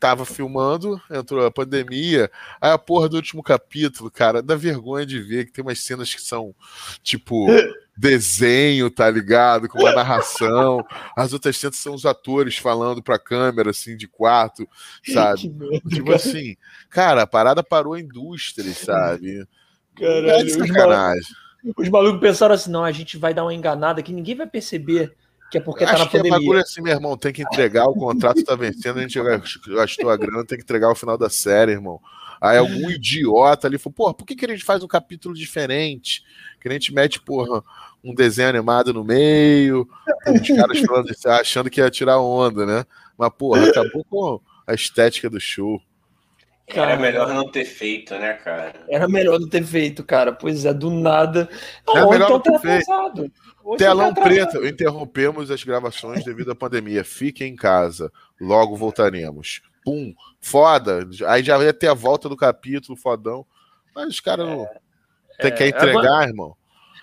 tava 0.00 0.24
filmando, 0.24 1.00
entrou 1.10 1.44
a 1.44 1.50
pandemia, 1.50 2.30
aí 2.58 2.72
a 2.72 2.78
porra 2.78 3.08
do 3.08 3.16
último 3.16 3.42
capítulo, 3.42 4.10
cara, 4.10 4.42
dá 4.42 4.56
vergonha 4.56 5.04
de 5.04 5.20
ver 5.20 5.44
que 5.44 5.52
tem 5.52 5.62
umas 5.62 5.78
cenas 5.80 6.14
que 6.14 6.22
são, 6.22 6.54
tipo, 7.02 7.46
desenho, 7.94 8.90
tá 8.90 9.10
ligado? 9.10 9.68
Com 9.68 9.80
uma 9.80 9.92
narração. 9.92 10.82
As 11.14 11.34
outras 11.34 11.58
cenas 11.58 11.76
são 11.76 11.94
os 11.94 12.06
atores 12.06 12.56
falando 12.56 13.02
pra 13.02 13.18
câmera, 13.18 13.70
assim, 13.70 13.94
de 13.94 14.08
quarto, 14.08 14.66
sabe? 15.04 15.52
tipo 15.90 16.10
assim, 16.12 16.56
cara, 16.88 17.22
a 17.22 17.26
parada 17.26 17.62
parou 17.62 17.92
a 17.92 18.00
indústria, 18.00 18.72
sabe? 18.72 19.46
Caralho, 19.94 20.30
é 20.30 20.48
sacanagem. 20.48 21.36
Os 21.76 21.90
malucos 21.90 22.20
pensaram 22.20 22.54
assim, 22.54 22.70
não, 22.70 22.82
a 22.82 22.92
gente 22.92 23.18
vai 23.18 23.34
dar 23.34 23.44
uma 23.44 23.52
enganada 23.52 24.02
que 24.02 24.14
ninguém 24.14 24.34
vai 24.34 24.46
perceber 24.46 25.14
que 25.50 25.58
é 25.58 25.60
porque 25.60 25.84
tá 25.84 25.92
Acho 25.92 26.04
na 26.04 26.06
pandemia. 26.06 26.30
Que 26.30 26.36
é 26.36 26.38
bagulho 26.38 26.60
assim, 26.60 26.80
meu 26.80 26.92
irmão, 26.92 27.16
tem 27.16 27.32
que 27.32 27.42
entregar, 27.42 27.86
o 27.86 27.94
contrato 27.94 28.44
tá 28.44 28.54
vencendo, 28.54 28.98
a 28.98 29.02
gente 29.02 29.18
gastou 29.74 30.10
a 30.10 30.16
grana, 30.16 30.44
tem 30.44 30.56
que 30.56 30.64
entregar 30.64 30.90
o 30.90 30.94
final 30.94 31.18
da 31.18 31.28
série, 31.28 31.72
irmão. 31.72 32.00
Aí 32.40 32.56
algum 32.56 32.90
idiota 32.90 33.66
ali 33.66 33.76
falou, 33.76 33.94
porra, 33.94 34.14
por 34.14 34.24
que, 34.24 34.34
que 34.34 34.46
a 34.46 34.48
gente 34.48 34.64
faz 34.64 34.82
um 34.82 34.88
capítulo 34.88 35.34
diferente? 35.34 36.22
Que 36.60 36.68
a 36.68 36.72
gente 36.72 36.94
mete, 36.94 37.20
porra, 37.20 37.62
um 38.02 38.14
desenho 38.14 38.48
animado 38.48 38.94
no 38.94 39.04
meio, 39.04 39.86
os 40.26 40.48
caras 40.48 40.78
falando, 40.80 41.10
achando 41.26 41.68
que 41.68 41.80
ia 41.80 41.90
tirar 41.90 42.18
onda, 42.18 42.64
né? 42.64 42.84
Mas, 43.18 43.30
porra, 43.36 43.68
acabou 43.68 44.04
com 44.04 44.40
a 44.66 44.72
estética 44.72 45.28
do 45.28 45.38
show. 45.38 45.82
Cara, 46.68 46.92
era 46.92 47.00
melhor 47.00 47.34
não 47.34 47.50
ter 47.50 47.64
feito, 47.64 48.14
né, 48.14 48.34
cara? 48.34 48.72
Era 48.88 49.08
melhor 49.08 49.40
não 49.40 49.48
ter 49.48 49.64
feito, 49.64 50.04
cara. 50.04 50.32
Pois 50.32 50.64
é, 50.64 50.72
do 50.72 50.90
nada. 50.90 51.48
Não, 51.86 51.96
era 51.96 52.08
melhor 52.08 52.26
então 52.26 52.52
não 52.52 52.60
ter 52.60 52.60
feito. 52.60 53.32
Telão 53.76 54.14
preto, 54.14 54.66
interrompemos 54.66 55.50
as 55.50 55.62
gravações 55.62 56.24
devido 56.24 56.50
à 56.50 56.54
pandemia. 56.54 57.04
Fiquem 57.04 57.52
em 57.52 57.56
casa, 57.56 58.12
logo 58.40 58.76
voltaremos. 58.76 59.62
Pum, 59.84 60.14
foda. 60.40 61.08
Aí 61.26 61.42
já 61.42 61.62
ia 61.62 61.72
ter 61.72 61.88
a 61.88 61.94
volta 61.94 62.28
do 62.28 62.36
capítulo, 62.36 62.96
fodão. 62.96 63.44
Mas 63.94 64.08
os 64.08 64.20
caras 64.20 64.46
não. 64.46 64.64
É, 65.38 65.42
tem 65.42 65.54
que 65.54 65.62
é, 65.62 65.68
entregar, 65.68 65.98
agora... 65.98 66.28
irmão. 66.28 66.56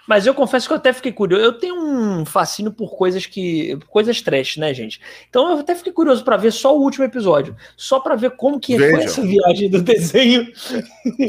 Mas 0.08 0.26
eu 0.26 0.34
confesso 0.34 0.68
que 0.68 0.74
eu 0.74 0.78
até 0.78 0.94
fiquei 0.94 1.12
curioso. 1.12 1.44
Eu 1.44 1.54
tenho 1.54 1.76
um 1.76 2.26
fascínio 2.26 2.72
por 2.72 2.96
coisas 2.96 3.26
que. 3.26 3.78
coisas 3.90 4.22
trash, 4.22 4.56
né, 4.56 4.74
gente? 4.74 5.02
Então 5.30 5.50
eu 5.52 5.60
até 5.60 5.76
fiquei 5.76 5.92
curioso 5.92 6.24
para 6.24 6.38
ver 6.38 6.52
só 6.52 6.76
o 6.76 6.82
último 6.82 7.04
episódio. 7.04 7.56
Só 7.76 8.00
para 8.00 8.16
ver 8.16 8.32
como 8.32 8.58
que 8.58 8.78
foi 8.78 9.04
essa 9.04 9.22
viagem 9.22 9.70
do 9.70 9.82
desenho. 9.82 10.48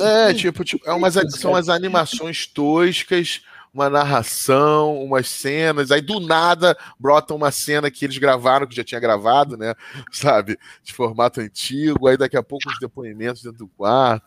É, 0.00 0.32
tipo, 0.32 0.62
tipo 0.64 0.88
é 0.88 0.92
umas, 0.92 1.14
são 1.30 1.56
as 1.56 1.68
animações 1.68 2.46
toscas 2.46 3.40
uma 3.72 3.88
narração, 3.88 5.02
umas 5.02 5.28
cenas, 5.28 5.90
aí 5.90 6.00
do 6.00 6.20
nada 6.20 6.76
brota 6.98 7.34
uma 7.34 7.50
cena 7.50 7.90
que 7.90 8.04
eles 8.04 8.18
gravaram, 8.18 8.66
que 8.66 8.76
já 8.76 8.84
tinha 8.84 9.00
gravado, 9.00 9.56
né? 9.56 9.74
Sabe? 10.12 10.58
De 10.82 10.92
formato 10.92 11.40
antigo, 11.40 12.08
aí 12.08 12.16
daqui 12.16 12.36
a 12.36 12.42
pouco 12.42 12.68
os 12.68 12.78
depoimentos 12.78 13.42
dentro 13.42 13.58
do 13.58 13.68
quarto, 13.68 14.26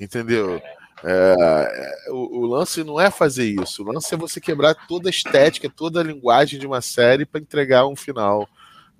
entendeu? 0.00 0.60
É, 1.04 2.10
o, 2.10 2.40
o, 2.40 2.46
lance 2.46 2.84
não 2.84 3.00
é 3.00 3.10
fazer 3.10 3.44
isso, 3.44 3.82
o 3.82 3.92
lance 3.92 4.14
é 4.14 4.16
você 4.16 4.40
quebrar 4.40 4.74
toda 4.86 5.08
a 5.08 5.10
estética, 5.10 5.68
toda 5.68 5.98
a 5.98 6.04
linguagem 6.04 6.60
de 6.60 6.66
uma 6.66 6.80
série 6.80 7.26
para 7.26 7.40
entregar 7.40 7.86
um 7.86 7.96
final 7.96 8.48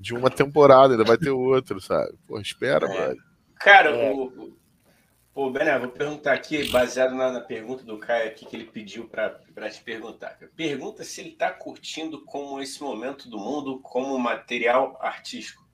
de 0.00 0.12
uma 0.12 0.28
temporada, 0.28 0.94
ainda 0.94 1.04
vai 1.04 1.16
ter 1.16 1.30
outro, 1.30 1.80
sabe? 1.80 2.12
Pô, 2.26 2.40
espera, 2.40 2.86
é. 2.92 3.14
Cara, 3.60 3.94
o, 3.94 4.52
Pô, 5.34 5.48
Bené, 5.50 5.78
vou 5.78 5.88
perguntar 5.88 6.34
aqui, 6.34 6.68
baseado 6.68 7.14
na, 7.14 7.32
na, 7.32 7.40
pergunta 7.40 7.82
do 7.84 7.96
Caio 7.96 8.28
aqui 8.28 8.44
que 8.44 8.54
ele 8.54 8.66
pediu 8.66 9.08
para 9.08 9.70
te 9.70 9.82
perguntar. 9.82 10.36
Pergunta 10.54 11.04
se 11.04 11.22
ele 11.22 11.30
está 11.30 11.50
curtindo 11.50 12.22
como 12.26 12.60
esse 12.60 12.82
momento 12.82 13.30
do 13.30 13.38
mundo 13.38 13.80
como 13.80 14.18
material 14.18 14.98
artístico. 15.00 15.66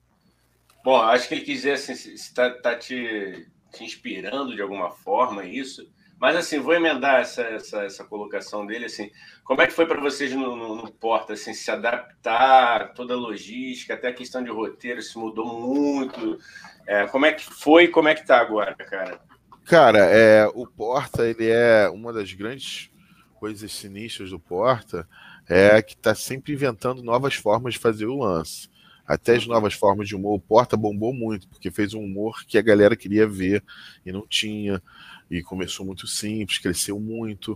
Bom, 0.81 0.95
acho 1.01 1.27
que 1.27 1.33
ele 1.33 1.41
quis 1.41 1.57
dizer 1.57 1.73
assim, 1.73 1.93
se 1.93 2.13
está 2.13 2.49
tá 2.51 2.73
te, 2.77 3.51
te 3.73 3.83
inspirando 3.83 4.55
de 4.55 4.61
alguma 4.61 4.91
forma 4.91 5.43
isso. 5.43 5.91
Mas 6.17 6.37
assim, 6.37 6.59
vou 6.59 6.73
emendar 6.73 7.19
essa, 7.19 7.41
essa, 7.41 7.83
essa 7.83 8.05
colocação 8.05 8.65
dele 8.65 8.85
assim. 8.85 9.11
Como 9.43 9.61
é 9.61 9.67
que 9.67 9.73
foi 9.73 9.85
para 9.85 9.99
vocês 9.99 10.31
no, 10.33 10.55
no, 10.55 10.75
no, 10.77 10.91
Porta 10.91 11.33
assim, 11.33 11.53
se 11.53 11.69
adaptar, 11.69 12.93
toda 12.93 13.13
a 13.13 13.17
logística, 13.17 13.93
até 13.93 14.07
a 14.07 14.13
questão 14.13 14.41
de 14.41 14.49
roteiro 14.49 15.01
se 15.01 15.17
mudou 15.17 15.45
muito. 15.59 16.39
É, 16.87 17.07
como 17.07 17.25
é 17.25 17.33
que 17.33 17.43
foi 17.43 17.83
e 17.85 17.87
como 17.89 18.07
é 18.07 18.15
que 18.15 18.25
tá 18.25 18.39
agora, 18.39 18.73
cara? 18.73 19.27
Cara, 19.69 19.99
é, 19.99 20.47
o 20.55 20.65
Porta 20.65 21.27
ele 21.27 21.47
é 21.47 21.87
uma 21.89 22.11
das 22.11 22.33
grandes 22.33 22.89
coisas 23.35 23.71
sinistras 23.71 24.31
do 24.31 24.39
Porta 24.39 25.07
é 25.47 25.79
que 25.79 25.93
está 25.93 26.15
sempre 26.15 26.53
inventando 26.53 27.03
novas 27.03 27.35
formas 27.35 27.75
de 27.75 27.79
fazer 27.79 28.07
o 28.07 28.17
lance. 28.17 28.67
Até 29.05 29.35
as 29.35 29.45
novas 29.45 29.75
formas 29.75 30.07
de 30.07 30.15
humor. 30.15 30.37
O 30.37 30.39
Porta 30.39 30.75
bombou 30.75 31.13
muito, 31.13 31.47
porque 31.47 31.69
fez 31.69 31.93
um 31.93 32.03
humor 32.03 32.43
que 32.47 32.57
a 32.57 32.63
galera 32.63 32.95
queria 32.95 33.27
ver 33.27 33.63
e 34.03 34.11
não 34.11 34.25
tinha 34.25 34.81
e 35.29 35.43
começou 35.43 35.85
muito 35.85 36.07
simples, 36.07 36.57
cresceu 36.57 36.99
muito. 36.99 37.55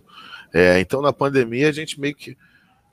É, 0.54 0.80
então, 0.80 1.02
na 1.02 1.12
pandemia, 1.12 1.68
a 1.68 1.72
gente 1.72 2.00
meio 2.00 2.14
que 2.14 2.38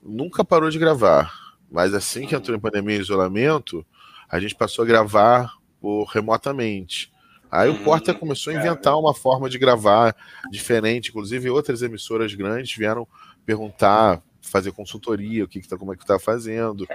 nunca 0.03 0.43
parou 0.43 0.71
de 0.71 0.79
gravar. 0.79 1.31
Mas 1.71 1.93
assim 1.93 2.27
que 2.27 2.35
entrou 2.35 2.57
em 2.57 2.61
pandemia 2.61 2.97
e 2.97 3.01
isolamento, 3.01 3.87
a 4.31 4.41
gente 4.41 4.55
passou 4.55 4.83
a 4.83 4.89
gravar 4.89 5.53
por 5.79 6.05
remotamente. 6.05 7.10
Aí 7.51 7.69
o 7.69 7.83
Porta 7.83 8.13
hum, 8.13 8.15
começou 8.15 8.53
a 8.53 8.57
inventar 8.57 8.99
uma 8.99 9.15
forma 9.15 9.49
de 9.49 9.59
gravar 9.59 10.15
diferente. 10.51 11.11
Inclusive, 11.11 11.51
outras 11.51 11.83
emissoras 11.83 12.35
grandes 12.35 12.77
vieram 12.77 13.07
perguntar, 13.45 14.23
fazer 14.41 14.73
consultoria, 14.73 15.45
o 15.45 15.49
que, 15.49 15.61
que 15.61 15.69
tá, 15.69 15.77
como 15.77 15.93
é 15.93 15.97
que 15.97 16.03
está 16.03 16.19
fazendo. 16.19 16.87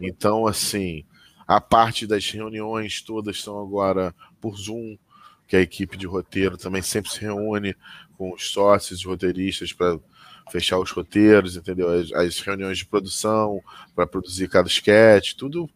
Então, 0.00 0.46
assim, 0.46 1.04
a 1.46 1.60
parte 1.60 2.06
das 2.06 2.28
reuniões 2.30 3.02
todas 3.02 3.40
são 3.40 3.60
agora 3.60 4.14
por 4.40 4.56
Zoom 4.56 4.96
que 5.46 5.56
a 5.56 5.60
equipe 5.60 5.96
de 5.96 6.06
roteiro 6.06 6.58
também 6.58 6.82
sempre 6.82 7.10
se 7.10 7.20
reúne 7.20 7.74
com 8.18 8.34
os 8.34 8.50
sócios 8.50 9.00
e 9.00 9.06
roteiristas 9.06 9.72
para 9.72 9.98
fechar 10.50 10.78
os 10.78 10.90
roteiros, 10.90 11.56
entendeu? 11.56 11.88
As, 11.88 12.12
as 12.12 12.38
reuniões 12.40 12.78
de 12.78 12.86
produção 12.86 13.62
para 13.94 14.06
produzir 14.06 14.48
cada 14.48 14.68
sketch, 14.68 15.32
tudo 15.34 15.68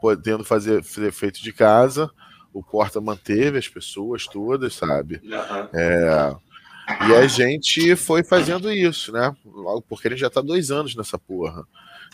podendo 0.00 0.44
fazer, 0.44 0.84
ser 0.84 1.10
feito 1.10 1.42
de 1.42 1.52
casa. 1.52 2.10
O 2.52 2.62
Porta 2.62 3.00
manteve 3.00 3.58
as 3.58 3.68
pessoas 3.68 4.26
todas, 4.26 4.74
sabe? 4.74 5.20
Uhum. 5.24 5.68
É, 5.72 6.36
e 7.08 7.14
a 7.14 7.26
gente 7.26 7.94
foi 7.96 8.22
fazendo 8.22 8.70
isso, 8.70 9.12
né? 9.12 9.34
Logo 9.44 9.82
porque 9.82 10.08
gente 10.08 10.20
já 10.20 10.26
está 10.26 10.40
dois 10.40 10.70
anos 10.70 10.94
nessa 10.94 11.18
porra. 11.18 11.66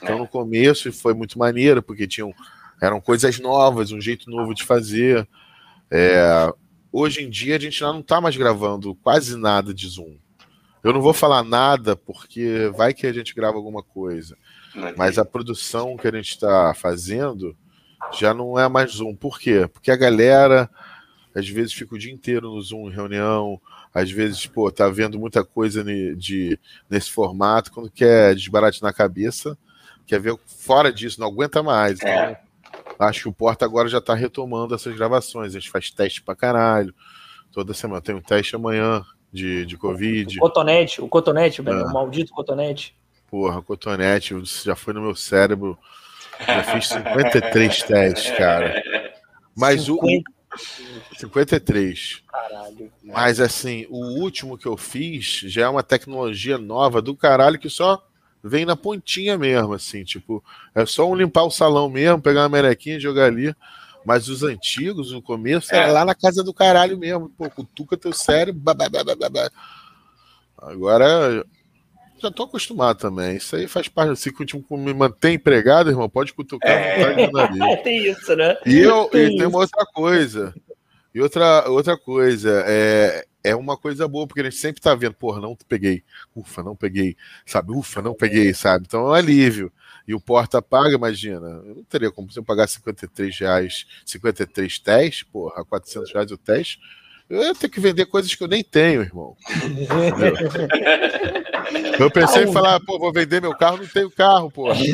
Então 0.02 0.16
é. 0.16 0.18
no 0.18 0.28
começo 0.28 0.92
foi 0.92 1.14
muito 1.14 1.38
maneiro, 1.38 1.82
porque 1.82 2.06
tinham 2.06 2.32
eram 2.80 3.00
coisas 3.00 3.40
novas, 3.40 3.90
um 3.90 4.00
jeito 4.00 4.30
novo 4.30 4.54
de 4.54 4.62
fazer. 4.62 5.28
É, 5.90 6.52
hoje 6.92 7.24
em 7.24 7.30
dia 7.30 7.56
a 7.56 7.58
gente 7.58 7.80
não 7.80 8.00
está 8.00 8.20
mais 8.20 8.36
gravando 8.36 8.94
quase 8.96 9.36
nada 9.36 9.74
de 9.74 9.88
Zoom. 9.88 10.16
Eu 10.84 10.92
não 10.92 11.00
vou 11.00 11.12
falar 11.12 11.42
nada 11.42 11.96
porque 11.96 12.70
vai 12.76 12.94
que 12.94 13.06
a 13.06 13.12
gente 13.12 13.34
grava 13.34 13.56
alguma 13.56 13.82
coisa. 13.82 14.36
Mas 14.96 15.18
a 15.18 15.24
produção 15.24 15.96
que 15.96 16.06
a 16.06 16.12
gente 16.12 16.30
está 16.30 16.72
fazendo 16.72 17.56
já 18.12 18.32
não 18.32 18.58
é 18.58 18.68
mais 18.68 18.92
Zoom. 18.92 19.14
Por 19.14 19.38
quê? 19.38 19.68
Porque 19.72 19.90
a 19.90 19.96
galera 19.96 20.70
às 21.34 21.48
vezes 21.48 21.72
fica 21.72 21.94
o 21.94 21.98
dia 21.98 22.12
inteiro 22.12 22.50
no 22.50 22.60
Zoom 22.60 22.88
em 22.88 22.92
reunião, 22.92 23.60
às 23.94 24.10
vezes, 24.10 24.46
pô, 24.46 24.70
tá 24.70 24.88
vendo 24.88 25.18
muita 25.18 25.44
coisa 25.44 25.84
de, 25.84 26.58
nesse 26.90 27.10
formato, 27.10 27.72
quando 27.72 27.90
quer 27.90 28.34
desbarate 28.34 28.82
na 28.82 28.92
cabeça, 28.92 29.56
quer 30.06 30.20
ver 30.20 30.36
fora 30.46 30.92
disso, 30.92 31.20
não 31.20 31.28
aguenta 31.28 31.62
mais. 31.62 32.00
É. 32.02 32.40
Acho 32.98 33.22
que 33.22 33.28
o 33.28 33.32
Porta 33.32 33.64
agora 33.64 33.88
já 33.88 33.98
está 33.98 34.14
retomando 34.14 34.74
essas 34.74 34.94
gravações. 34.96 35.54
A 35.54 35.60
gente 35.60 35.70
faz 35.70 35.90
teste 35.90 36.20
pra 36.20 36.34
caralho. 36.34 36.92
Toda 37.52 37.72
semana. 37.72 38.00
Tem 38.00 38.14
um 38.14 38.20
teste 38.20 38.56
amanhã 38.56 39.04
de, 39.32 39.64
de 39.64 39.76
Covid. 39.76 40.36
O 40.38 40.40
cotonete, 40.40 41.00
o 41.00 41.08
cotonete, 41.08 41.60
é. 41.60 41.70
o 41.70 41.92
maldito 41.92 42.32
cotonete. 42.32 42.96
Porra, 43.30 43.62
cotonete, 43.62 44.34
já 44.64 44.74
foi 44.74 44.92
no 44.92 45.02
meu 45.02 45.14
cérebro. 45.14 45.78
Já 46.46 46.62
fiz 46.62 46.88
53 46.88 47.82
testes, 47.82 48.36
cara. 48.36 48.82
Mas 49.54 49.82
50... 49.82 50.06
o. 50.06 51.18
53. 51.18 52.22
Caralho. 52.30 52.92
Mas 53.02 53.40
assim, 53.40 53.86
o 53.90 54.20
último 54.20 54.56
que 54.56 54.66
eu 54.66 54.76
fiz 54.76 55.40
já 55.44 55.62
é 55.62 55.68
uma 55.68 55.82
tecnologia 55.82 56.58
nova 56.58 57.02
do 57.02 57.14
caralho 57.16 57.58
que 57.58 57.68
só 57.68 58.02
vem 58.42 58.64
na 58.64 58.76
pontinha 58.76 59.36
mesmo, 59.36 59.74
assim, 59.74 60.04
tipo, 60.04 60.42
é 60.74 60.86
só 60.86 61.08
um 61.10 61.14
limpar 61.14 61.44
o 61.44 61.50
salão 61.50 61.88
mesmo, 61.88 62.22
pegar 62.22 62.42
uma 62.42 62.48
merequinha 62.48 62.96
e 62.96 63.00
jogar 63.00 63.26
ali. 63.26 63.54
Mas 64.04 64.28
os 64.28 64.42
antigos, 64.42 65.12
no 65.12 65.20
começo, 65.20 65.74
é. 65.74 65.78
era 65.78 65.92
lá 65.92 66.04
na 66.04 66.14
casa 66.14 66.42
do 66.42 66.54
caralho 66.54 66.96
mesmo. 66.96 67.28
Pô, 67.36 67.50
cutuca 67.50 67.96
teu 67.96 68.12
cérebro. 68.12 68.62
Agora, 70.56 71.44
já 72.20 72.30
tô 72.30 72.44
acostumado 72.44 72.98
também. 72.98 73.36
Isso 73.36 73.56
aí 73.56 73.66
faz 73.66 73.88
parte. 73.88 74.18
Se 74.18 74.32
tipo, 74.44 74.76
me 74.76 74.94
mantém 74.94 75.34
empregado, 75.34 75.90
irmão, 75.90 76.08
pode 76.08 76.32
cutucar 76.32 76.70
é. 76.70 77.26
Tem 77.82 78.10
isso, 78.10 78.34
né? 78.34 78.56
E, 78.66 78.78
eu, 78.78 79.06
tem, 79.06 79.34
e 79.34 79.36
tem 79.36 79.46
uma 79.46 79.58
outra 79.58 79.84
coisa. 79.86 80.54
E 81.14 81.20
outra, 81.20 81.68
outra 81.68 81.96
coisa, 81.96 82.64
é, 82.66 83.24
é 83.42 83.56
uma 83.56 83.76
coisa 83.76 84.06
boa, 84.06 84.26
porque 84.26 84.40
a 84.40 84.44
gente 84.44 84.56
sempre 84.56 84.80
tá 84.80 84.94
vendo, 84.94 85.14
porra, 85.14 85.40
não 85.40 85.56
peguei, 85.68 86.02
ufa, 86.36 86.62
não 86.62 86.76
peguei, 86.76 87.16
sabe, 87.46 87.72
ufa, 87.72 88.02
não 88.02 88.14
peguei, 88.14 88.52
sabe? 88.52 88.84
Então 88.86 89.00
é 89.00 89.10
um 89.10 89.14
alívio. 89.14 89.72
E 90.06 90.14
o 90.14 90.20
porta 90.20 90.62
paga, 90.62 90.94
imagina, 90.94 91.46
eu 91.66 91.76
não 91.76 91.84
teria 91.84 92.10
como 92.10 92.30
se 92.30 92.38
eu 92.38 92.44
pagar 92.44 92.66
53 92.66 93.38
reais, 93.38 93.86
53 94.06 94.78
testes, 94.78 95.22
porra, 95.22 95.64
400 95.64 96.12
reais 96.12 96.30
o 96.30 96.38
teste, 96.38 96.78
eu 97.28 97.42
ia 97.42 97.54
ter 97.54 97.68
que 97.68 97.78
vender 97.78 98.06
coisas 98.06 98.34
que 98.34 98.42
eu 98.42 98.48
nem 98.48 98.64
tenho, 98.64 99.02
irmão. 99.02 99.36
eu 101.98 102.10
pensei 102.10 102.44
em 102.44 102.52
falar, 102.52 102.80
pô, 102.80 102.98
vou 102.98 103.12
vender 103.12 103.40
meu 103.40 103.56
carro, 103.56 103.78
não 103.78 103.86
tenho 103.86 104.10
carro, 104.10 104.50
porra. 104.50 104.76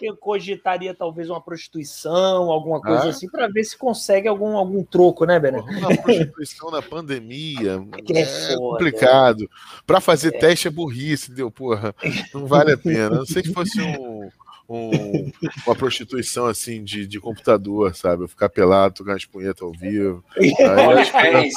eu 0.00 0.16
cogitaria 0.16 0.94
talvez 0.94 1.30
uma 1.30 1.40
prostituição, 1.40 2.50
alguma 2.50 2.80
coisa 2.80 3.04
ah. 3.04 3.08
assim, 3.10 3.28
para 3.28 3.48
ver 3.48 3.64
se 3.64 3.76
consegue 3.78 4.26
algum, 4.26 4.56
algum 4.56 4.82
troco, 4.84 5.24
né, 5.24 5.38
Bené? 5.38 5.60
Uma 5.60 5.96
prostituição 5.96 6.70
na 6.70 6.82
pandemia 6.82 7.80
é, 8.12 8.20
é 8.20 8.26
foda, 8.26 8.56
complicado. 8.56 9.48
Para 9.86 10.00
fazer 10.00 10.34
é. 10.34 10.38
teste 10.38 10.68
é 10.68 10.70
burrice, 10.70 11.26
entendeu? 11.26 11.50
Porra, 11.50 11.94
não 12.34 12.46
vale 12.46 12.72
a 12.72 12.78
pena. 12.78 13.10
Não 13.10 13.26
sei 13.26 13.42
se 13.42 13.52
fosse 13.52 13.80
um, 13.80 14.28
um, 14.72 15.32
uma 15.66 15.76
prostituição 15.76 16.46
assim 16.46 16.82
de, 16.82 17.06
de 17.06 17.20
computador, 17.20 17.94
sabe? 17.94 18.24
Eu 18.24 18.28
ficar 18.28 18.48
pelado, 18.48 18.94
tocar 18.94 19.14
as 19.14 19.24
punhetas 19.24 19.62
ao 19.62 19.72
vivo. 19.72 20.24
OnlyFans. 20.38 21.54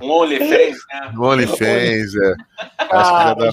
Um 0.00 0.10
OnlyFans, 0.10 0.78
né? 0.88 1.12
Um 1.14 1.22
OnlyFans, 1.22 2.14
é. 2.14 2.34
Ah, 2.78 3.34
dá... 3.34 3.50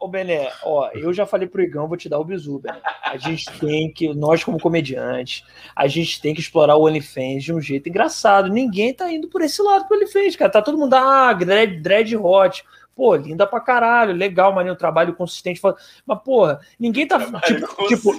Ô, 0.00 0.08
Bené, 0.08 0.50
ó, 0.64 0.90
eu 0.94 1.12
já 1.12 1.24
falei 1.24 1.46
pro 1.46 1.62
Igão, 1.62 1.86
vou 1.86 1.96
te 1.96 2.08
dar 2.08 2.18
o 2.18 2.24
bizu, 2.24 2.58
Bené. 2.58 2.80
A 3.04 3.16
gente 3.16 3.48
tem 3.60 3.92
que, 3.92 4.12
nós 4.12 4.42
como 4.42 4.58
comediantes, 4.58 5.44
a 5.76 5.86
gente 5.86 6.20
tem 6.20 6.34
que 6.34 6.40
explorar 6.40 6.74
o 6.74 6.86
OnlyFans 6.86 7.44
de 7.44 7.52
um 7.52 7.60
jeito 7.60 7.88
engraçado. 7.88 8.48
Ninguém 8.48 8.92
tá 8.92 9.12
indo 9.12 9.28
por 9.28 9.42
esse 9.42 9.62
lado 9.62 9.86
pro 9.86 9.96
OnlyFans, 9.96 10.34
cara. 10.34 10.50
Tá 10.50 10.60
todo 10.60 10.76
mundo, 10.76 10.94
ah, 10.94 11.32
dread, 11.32 11.80
dread 11.80 12.16
hot 12.16 12.64
pô, 12.94 13.14
linda 13.16 13.46
pra 13.46 13.60
caralho, 13.60 14.12
legal, 14.14 14.52
maneiro, 14.52 14.78
trabalho 14.78 15.14
consistente. 15.14 15.60
Mas, 16.06 16.22
porra, 16.22 16.60
ninguém 16.78 17.06
tá. 17.06 17.18
Tipo, 17.42 17.88
tipo, 17.88 18.12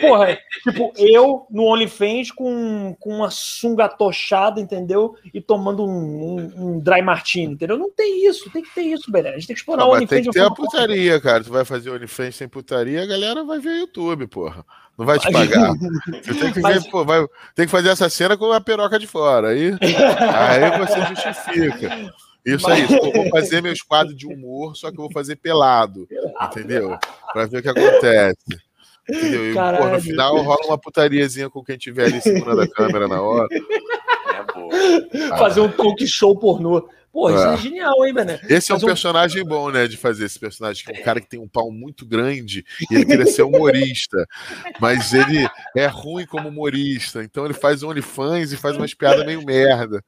porra, 0.00 0.38
tipo, 0.62 0.92
eu 0.96 1.46
no 1.50 1.64
OnlyFans 1.64 2.30
com, 2.30 2.96
com 2.98 3.10
uma 3.10 3.30
sunga 3.30 3.88
tochada, 3.88 4.60
entendeu? 4.60 5.16
E 5.32 5.40
tomando 5.40 5.84
um, 5.84 5.88
um, 5.88 6.52
um, 6.56 6.80
dry 6.80 7.02
martini, 7.02 7.54
entendeu? 7.54 7.76
Não 7.76 7.90
tem 7.90 8.26
isso, 8.26 8.50
tem 8.50 8.62
que 8.62 8.74
ter 8.74 8.82
isso, 8.82 9.10
beleza. 9.10 9.36
A 9.36 9.38
gente 9.38 9.48
tem 9.48 9.54
que 9.54 9.60
explorar 9.60 9.86
o 9.86 9.92
OnlyFans. 9.92 10.08
Tem 10.08 10.22
que 10.24 10.30
ter 10.30 10.44
a 10.44 10.50
putaria, 10.50 11.20
cara. 11.20 11.44
Tu 11.44 11.50
vai 11.50 11.64
fazer 11.64 11.90
OnlyFans 11.90 12.36
sem 12.36 12.48
putaria, 12.48 13.02
a 13.02 13.06
galera 13.06 13.44
vai 13.44 13.58
ver 13.58 13.78
YouTube, 13.78 14.26
porra. 14.26 14.64
Não 14.96 15.06
vai 15.06 15.18
te 15.18 15.32
pagar. 15.32 15.72
Você 16.22 16.34
tem 16.34 16.52
que 16.52 16.60
ver, 16.60 16.90
pô, 16.90 17.04
vai, 17.04 17.26
tem 17.54 17.64
que 17.64 17.70
fazer 17.70 17.88
essa 17.88 18.08
cena 18.08 18.36
com 18.36 18.52
a 18.52 18.60
peroca 18.60 18.98
de 18.98 19.06
fora. 19.06 19.48
Aí, 19.48 19.72
aí 19.80 20.78
você 20.78 21.06
justifica. 21.06 22.12
Isso 22.44 22.68
aí, 22.68 22.82
eu 22.82 23.12
vou 23.12 23.28
fazer 23.30 23.62
meus 23.62 23.82
quadros 23.82 24.16
de 24.16 24.26
humor, 24.26 24.76
só 24.76 24.90
que 24.90 24.98
eu 24.98 25.04
vou 25.04 25.12
fazer 25.12 25.36
pelado, 25.36 26.08
entendeu? 26.42 26.98
Pra 27.32 27.46
ver 27.46 27.58
o 27.58 27.62
que 27.62 27.68
acontece. 27.68 28.58
Entendeu? 29.08 29.50
E, 29.50 29.54
pô, 29.54 29.88
no 29.88 30.00
final 30.00 30.36
rola 30.42 30.66
uma 30.66 30.78
putariazinha 30.78 31.50
com 31.50 31.62
quem 31.62 31.76
tiver 31.76 32.06
ali 32.06 32.20
segurando 32.20 32.62
a 32.62 32.68
câmera 32.68 33.08
na 33.08 33.20
hora. 33.20 33.48
É 35.12 35.28
fazer 35.38 35.60
um 35.60 35.70
talk 35.70 36.06
show 36.06 36.36
pornô. 36.36 36.88
Pô, 37.12 37.28
isso 37.28 37.44
é, 37.44 37.54
é 37.54 37.56
genial, 37.58 38.06
hein, 38.06 38.14
Bené? 38.14 38.40
Esse 38.48 38.72
é 38.72 38.74
um 38.74 38.80
personagem 38.80 39.44
bom, 39.44 39.70
né? 39.70 39.86
De 39.86 39.98
fazer 39.98 40.24
esse 40.24 40.38
personagem, 40.38 40.82
que 40.82 40.92
é 40.92 40.98
um 40.98 41.04
cara 41.04 41.20
que 41.20 41.28
tem 41.28 41.38
um 41.38 41.48
pau 41.48 41.70
muito 41.70 42.06
grande 42.06 42.64
e 42.90 42.94
ele 42.94 43.04
queria 43.04 43.26
ser 43.26 43.42
humorista. 43.42 44.26
mas 44.80 45.12
ele 45.12 45.46
é 45.76 45.86
ruim 45.86 46.24
como 46.24 46.48
humorista. 46.48 47.22
Então 47.22 47.44
ele 47.44 47.52
faz 47.52 47.82
OnlyFans 47.82 48.52
e 48.52 48.56
faz 48.56 48.78
umas 48.78 48.94
piadas 48.94 49.26
meio 49.26 49.44
merda. 49.44 50.02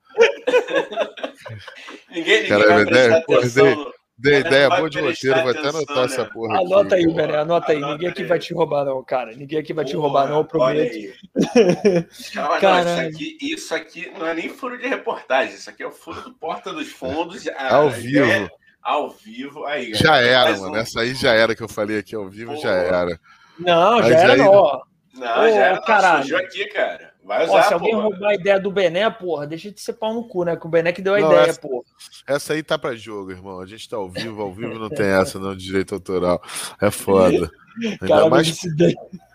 Ninguém, 2.11 2.43
ninguém 2.43 2.49
Cara, 2.49 2.75
vai 2.75 2.87
prestar 2.87 3.17
atenção. 3.19 3.93
Dei 4.17 4.39
ideia 4.39 4.69
boa 4.69 4.89
de 4.89 5.01
roteiro, 5.01 5.43
vou 5.43 5.51
até 5.51 5.69
anotar 5.69 5.97
né? 5.97 6.05
essa 6.05 6.25
porra. 6.25 6.61
Anota 6.61 6.95
aqui, 6.95 7.05
aí, 7.05 7.13
Bené, 7.15 7.37
anota 7.37 7.73
aí. 7.73 7.81
Ninguém 7.81 8.09
aqui 8.09 8.25
vai 8.25 8.39
te 8.39 8.55
roubar, 8.55 8.85
não, 8.85 9.03
cara. 9.03 9.33
Ninguém 9.35 9.59
aqui 9.59 9.73
vai 9.73 9.85
te 9.85 9.97
roubar, 9.97 10.29
não, 10.29 10.39
eu 10.39 10.45
prometo. 10.45 10.97
Cara, 12.61 13.09
isso, 13.09 13.17
aqui, 13.17 13.39
isso 13.41 13.75
aqui 13.75 14.13
não 14.17 14.27
é 14.27 14.35
nem 14.35 14.49
furo 14.49 14.79
de 14.79 14.87
reportagem, 14.87 15.55
isso 15.55 15.69
aqui 15.69 15.83
é 15.83 15.87
o 15.87 15.91
furo 15.91 16.21
do 16.21 16.33
Porta 16.33 16.73
dos 16.73 16.93
Fundos. 16.93 17.45
Ao 17.59 17.91
vivo. 17.91 18.25
É, 18.25 18.49
ao 18.81 19.11
vivo. 19.11 19.65
Aí, 19.65 19.95
já 19.95 20.19
era, 20.19 20.57
mano. 20.59 20.75
Um... 20.75 20.77
Essa 20.77 21.01
aí 21.01 21.15
já 21.15 21.33
era 21.33 21.55
que 21.57 21.63
eu 21.63 21.69
falei 21.69 21.99
aqui 21.99 22.15
ao 22.15 22.29
vivo, 22.29 22.55
já 22.57 22.71
era. 22.71 23.19
Não, 23.59 23.99
Mas 23.99 24.09
já 24.09 24.19
era, 24.19 24.33
aí... 24.35 24.39
não. 24.39 24.83
Não, 25.15 25.51
já 25.51 25.67
era. 25.67 25.81
Caralho. 25.81 26.37
aqui, 26.37 26.67
cara. 26.67 27.14
Vai 27.25 27.45
usar, 27.45 27.55
Ó, 27.55 27.63
se 27.63 27.75
alguém 27.75 27.91
porra. 27.93 28.03
roubar 28.03 28.29
a 28.29 28.35
ideia 28.35 28.61
do 28.61 28.71
Bené, 28.71 29.09
porra, 29.09 29.47
deixa 29.47 29.71
de 29.71 29.81
ser 29.81 29.95
pau 29.95 30.13
no 30.13 30.29
cu, 30.29 30.45
né? 30.45 30.57
Que 30.57 30.67
o 30.67 30.69
Bené 30.69 30.93
que 30.93 31.01
deu 31.01 31.15
a 31.15 31.21
não, 31.21 31.33
ideia, 31.33 31.51
essa, 31.51 31.61
porra. 31.61 31.85
Essa 32.27 32.53
aí 32.53 32.63
tá 32.63 32.79
pra 32.79 32.95
jogo, 32.95 33.31
irmão. 33.31 33.61
A 33.61 33.67
gente 33.67 33.89
tá 33.89 33.97
ao 33.97 34.11
vivo, 34.11 34.43
ao 34.43 34.53
vivo 34.53 34.79
não 34.79 34.91
tem 34.91 35.07
essa 35.07 35.39
não 35.39 35.57
de 35.57 35.65
direito 35.65 35.95
autoral. 35.95 36.43
É 36.81 36.91
foda. 36.91 37.51
Cara, 38.07 38.29
mais... 38.29 38.61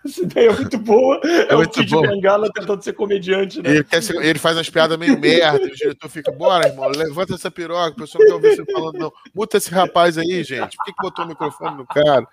essa, 0.04 0.22
ideia, 0.22 0.50
é 0.50 0.52
muito 0.52 0.78
boa. 0.78 1.20
É, 1.24 1.52
é 1.52 1.56
muito 1.56 1.80
o 1.80 1.84
Kid 1.84 2.00
Bengala 2.00 2.50
tentando 2.52 2.82
ser 2.82 2.92
comediante, 2.94 3.62
né? 3.62 3.70
Ele, 3.70 4.02
ser, 4.02 4.16
ele 4.16 4.38
faz 4.38 4.56
umas 4.56 4.70
piadas 4.70 4.98
meio 4.98 5.18
merda. 5.18 5.64
o 5.64 5.74
diretor 5.74 6.08
fica, 6.08 6.32
bora, 6.32 6.68
irmão, 6.68 6.88
levanta 6.88 7.34
essa 7.34 7.50
piroca. 7.50 7.90
O 7.90 7.96
pessoal 7.96 8.24
não 8.24 8.28
tá 8.28 8.34
ouvindo 8.36 8.56
você 8.64 8.72
falando, 8.72 8.98
não. 8.98 9.12
Muta 9.34 9.56
esse 9.56 9.70
rapaz 9.70 10.16
aí, 10.16 10.42
gente. 10.42 10.76
Por 10.76 10.84
que, 10.84 10.92
que 10.92 11.02
botou 11.02 11.24
o 11.24 11.28
microfone 11.28 11.76
no 11.76 11.86
cara? 11.86 12.26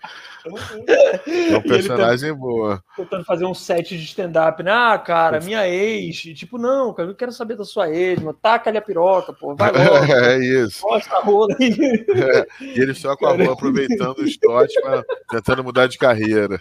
É 0.45 1.57
um 1.57 1.61
personagem 1.61 2.29
tenta, 2.29 2.39
boa. 2.39 2.83
Tentando 2.95 3.25
fazer 3.25 3.45
um 3.45 3.53
set 3.53 3.97
de 3.97 4.03
stand-up, 4.03 4.63
né? 4.63 4.71
Ah, 4.71 4.97
cara, 4.97 5.39
minha 5.41 5.67
ex. 5.67 6.17
Tipo, 6.17 6.57
não, 6.57 6.93
cara, 6.93 7.09
eu 7.09 7.15
quero 7.15 7.31
saber 7.31 7.57
da 7.57 7.65
sua 7.65 7.89
ex, 7.89 8.19
mano. 8.19 8.37
Taca 8.41 8.69
ali 8.69 8.77
a 8.77 8.81
piroca, 8.81 9.33
pô. 9.33 9.55
Vai 9.55 9.71
logo. 9.71 10.07
É 10.17 10.37
isso. 10.37 10.81
Mostra 10.83 11.17
a 11.17 11.21
rola 11.21 11.55
aí. 11.59 12.05
É, 12.15 12.47
e 12.61 12.79
ele 12.79 12.93
só 12.93 13.15
com 13.15 13.27
a 13.27 13.37
mão 13.37 13.51
aproveitando 13.51 14.19
os 14.19 14.37
totes, 14.37 14.75
tentando 15.29 15.63
mudar 15.63 15.87
de 15.87 15.97
carreira. 15.97 16.59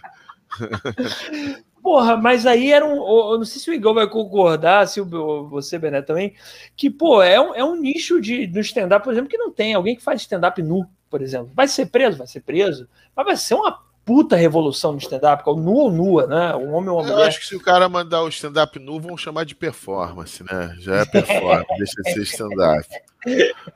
Porra, 1.81 2.17
mas 2.17 2.45
aí 2.45 2.71
era 2.71 2.85
um. 2.85 2.97
Eu 3.31 3.37
não 3.37 3.45
sei 3.45 3.61
se 3.61 3.69
o 3.69 3.73
Igor 3.73 3.93
vai 3.93 4.09
concordar, 4.09 4.87
se 4.87 4.99
o, 4.99 5.47
você, 5.47 5.79
Bené, 5.79 6.01
também, 6.01 6.35
que, 6.75 6.89
pô, 6.89 7.21
é 7.21 7.39
um, 7.39 7.55
é 7.55 7.63
um 7.63 7.75
nicho 7.75 8.19
de, 8.19 8.45
no 8.47 8.59
stand-up, 8.59 9.03
por 9.03 9.13
exemplo, 9.13 9.29
que 9.29 9.37
não 9.37 9.51
tem. 9.51 9.73
Alguém 9.73 9.95
que 9.95 10.03
faz 10.03 10.21
stand-up 10.21 10.61
nu, 10.61 10.85
por 11.09 11.21
exemplo. 11.21 11.49
Vai 11.55 11.67
ser 11.67 11.85
preso? 11.85 12.17
Vai 12.17 12.27
ser 12.27 12.41
preso. 12.41 12.89
Mas 13.15 13.25
vai 13.25 13.37
ser 13.37 13.55
uma 13.55 13.86
puta 14.07 14.37
revolução 14.37 14.93
no 14.93 14.99
stand-up, 14.99 15.43
nu 15.47 15.73
ou 15.73 15.91
nua, 15.91 16.25
né? 16.25 16.55
Um 16.55 16.73
homem 16.73 16.89
ou 16.89 16.95
uma 16.95 17.03
mulher. 17.03 17.17
Eu 17.17 17.23
acho 17.23 17.41
que 17.41 17.45
se 17.45 17.57
o 17.57 17.59
cara 17.59 17.89
mandar 17.89 18.23
o 18.23 18.29
stand-up 18.29 18.79
nu, 18.79 19.01
vão 19.01 19.17
chamar 19.17 19.43
de 19.43 19.53
performance, 19.53 20.41
né? 20.41 20.73
Já 20.79 20.95
é 20.95 21.05
performance, 21.05 21.67
deixa 21.77 22.01
de 22.03 22.13
ser 22.13 22.21
stand-up. 22.21 22.87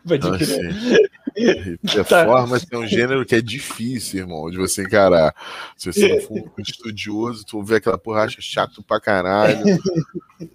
Então, 0.06 0.34
assim, 0.34 1.78
performance 2.08 2.66
é 2.72 2.78
um 2.78 2.88
gênero 2.88 3.26
que 3.26 3.36
é 3.36 3.42
difícil, 3.42 4.22
irmão, 4.22 4.50
de 4.50 4.56
você 4.56 4.84
encarar. 4.84 5.36
Se 5.76 5.92
você 5.92 6.08
não 6.08 6.22
for 6.22 6.38
um 6.38 6.52
estudioso, 6.64 7.46
tu 7.46 7.62
vê 7.62 7.76
aquela 7.76 7.98
porra 7.98 8.24
acha 8.24 8.40
chato 8.40 8.82
pra 8.82 9.02
caralho. 9.02 9.66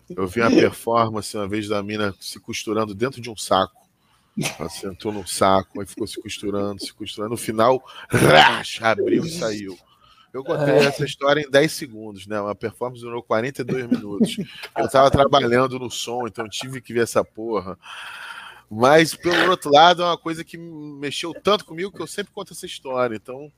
Eu 0.09 0.27
vi 0.27 0.41
uma 0.41 0.51
performance 0.51 1.37
uma 1.37 1.47
vez 1.47 1.69
da 1.69 1.83
mina 1.83 2.15
se 2.19 2.41
costurando 2.41 2.95
dentro 2.95 3.21
de 3.21 3.29
um 3.29 3.37
saco. 3.37 3.86
Ela 4.59 4.69
sentou 4.69 5.13
num 5.13 5.27
saco 5.27 5.83
e 5.83 5.87
ficou 5.87 6.07
se 6.07 6.21
costurando, 6.21 6.85
se 6.85 6.93
costurando. 6.93 7.31
No 7.31 7.37
final, 7.37 7.83
rash, 8.09 8.83
abriu 8.83 9.25
e 9.25 9.31
saiu. 9.31 9.79
Eu 10.33 10.45
contei 10.45 10.75
é. 10.75 10.85
essa 10.85 11.05
história 11.05 11.41
em 11.41 11.51
10 11.51 11.73
segundos, 11.73 12.27
né? 12.27 12.39
Uma 12.39 12.55
performance 12.55 13.03
durou 13.03 13.23
42 13.23 13.87
minutos. 13.87 14.37
Eu 14.77 14.89
tava 14.91 15.11
trabalhando 15.11 15.79
no 15.79 15.91
som, 15.91 16.27
então 16.27 16.47
tive 16.47 16.83
que 16.83 16.93
ver 16.93 17.05
essa 17.05 17.25
porra. 17.25 17.79
Mas, 18.71 19.15
pelo 19.15 19.51
outro 19.51 19.71
lado, 19.71 20.03
é 20.03 20.05
uma 20.05 20.19
coisa 20.19 20.45
que 20.45 20.59
mexeu 20.59 21.33
tanto 21.33 21.65
comigo 21.65 21.91
que 21.91 22.03
eu 22.03 22.07
sempre 22.07 22.33
conto 22.33 22.53
essa 22.53 22.67
história. 22.67 23.17
Então, 23.17 23.51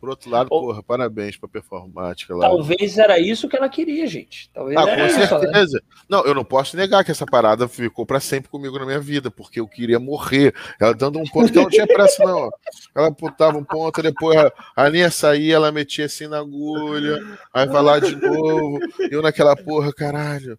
por 0.00 0.08
outro 0.10 0.30
lado, 0.30 0.48
oh, 0.50 0.60
porra, 0.60 0.82
parabéns 0.82 1.36
pra 1.36 1.48
performática 1.48 2.34
lá. 2.34 2.48
Talvez 2.48 2.96
era 2.98 3.18
isso 3.18 3.48
que 3.48 3.56
ela 3.56 3.68
queria, 3.68 4.06
gente. 4.06 4.48
Talvez 4.54 4.78
ah, 4.78 4.82
com 4.82 4.96
né? 4.96 5.08
certeza. 5.08 5.82
Não, 6.08 6.24
eu 6.24 6.34
não 6.34 6.44
posso 6.44 6.76
negar 6.76 7.04
que 7.04 7.10
essa 7.10 7.26
parada 7.26 7.66
ficou 7.66 8.06
para 8.06 8.20
sempre 8.20 8.48
comigo 8.48 8.78
na 8.78 8.86
minha 8.86 9.00
vida, 9.00 9.28
porque 9.28 9.58
eu 9.58 9.66
queria 9.66 9.98
morrer. 9.98 10.54
Ela 10.80 10.94
dando 10.94 11.18
um 11.18 11.24
ponto 11.24 11.50
que 11.50 11.58
ela 11.58 11.64
não 11.64 11.70
tinha 11.70 11.86
pressa, 11.86 12.22
não. 12.22 12.48
Ela 12.94 13.10
botava 13.10 13.58
um 13.58 13.64
ponto, 13.64 14.00
depois 14.00 14.38
a, 14.38 14.52
a 14.76 14.88
linha 14.88 15.10
saía, 15.10 15.56
ela 15.56 15.72
metia 15.72 16.04
assim 16.04 16.28
na 16.28 16.38
agulha, 16.38 17.18
aí 17.52 17.66
vai 17.66 17.82
lá 17.82 17.98
de 17.98 18.14
novo. 18.14 18.78
Eu 19.10 19.20
naquela 19.20 19.56
porra, 19.56 19.92
caralho. 19.92 20.56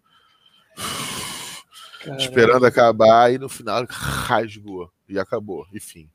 Caramba. 2.00 2.22
Esperando 2.22 2.66
acabar, 2.66 3.32
e 3.32 3.38
no 3.38 3.48
final 3.48 3.86
rasgou. 3.88 4.90
E 5.08 5.18
acabou, 5.18 5.66
enfim. 5.72 6.08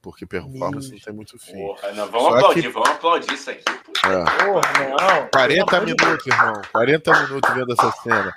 Porque 0.00 0.26
performance 0.26 0.90
não 0.90 0.98
tem 0.98 1.14
muito 1.14 1.38
fim. 1.38 1.52
Porra, 1.52 1.92
não, 1.92 2.06
vamos 2.08 2.28
Só 2.28 2.34
aplaudir, 2.36 2.62
que... 2.62 2.68
vamos 2.68 2.88
aplaudir 2.88 3.32
isso 3.32 3.50
aqui. 3.50 3.64
É. 3.68 4.44
Porra, 4.44 5.20
não. 5.20 5.28
40 5.32 5.80
minutos, 5.80 6.26
irmão. 6.26 6.62
40 6.72 7.22
minutos 7.22 7.54
vendo 7.54 7.72
essa 7.72 7.92
cena. 8.02 8.34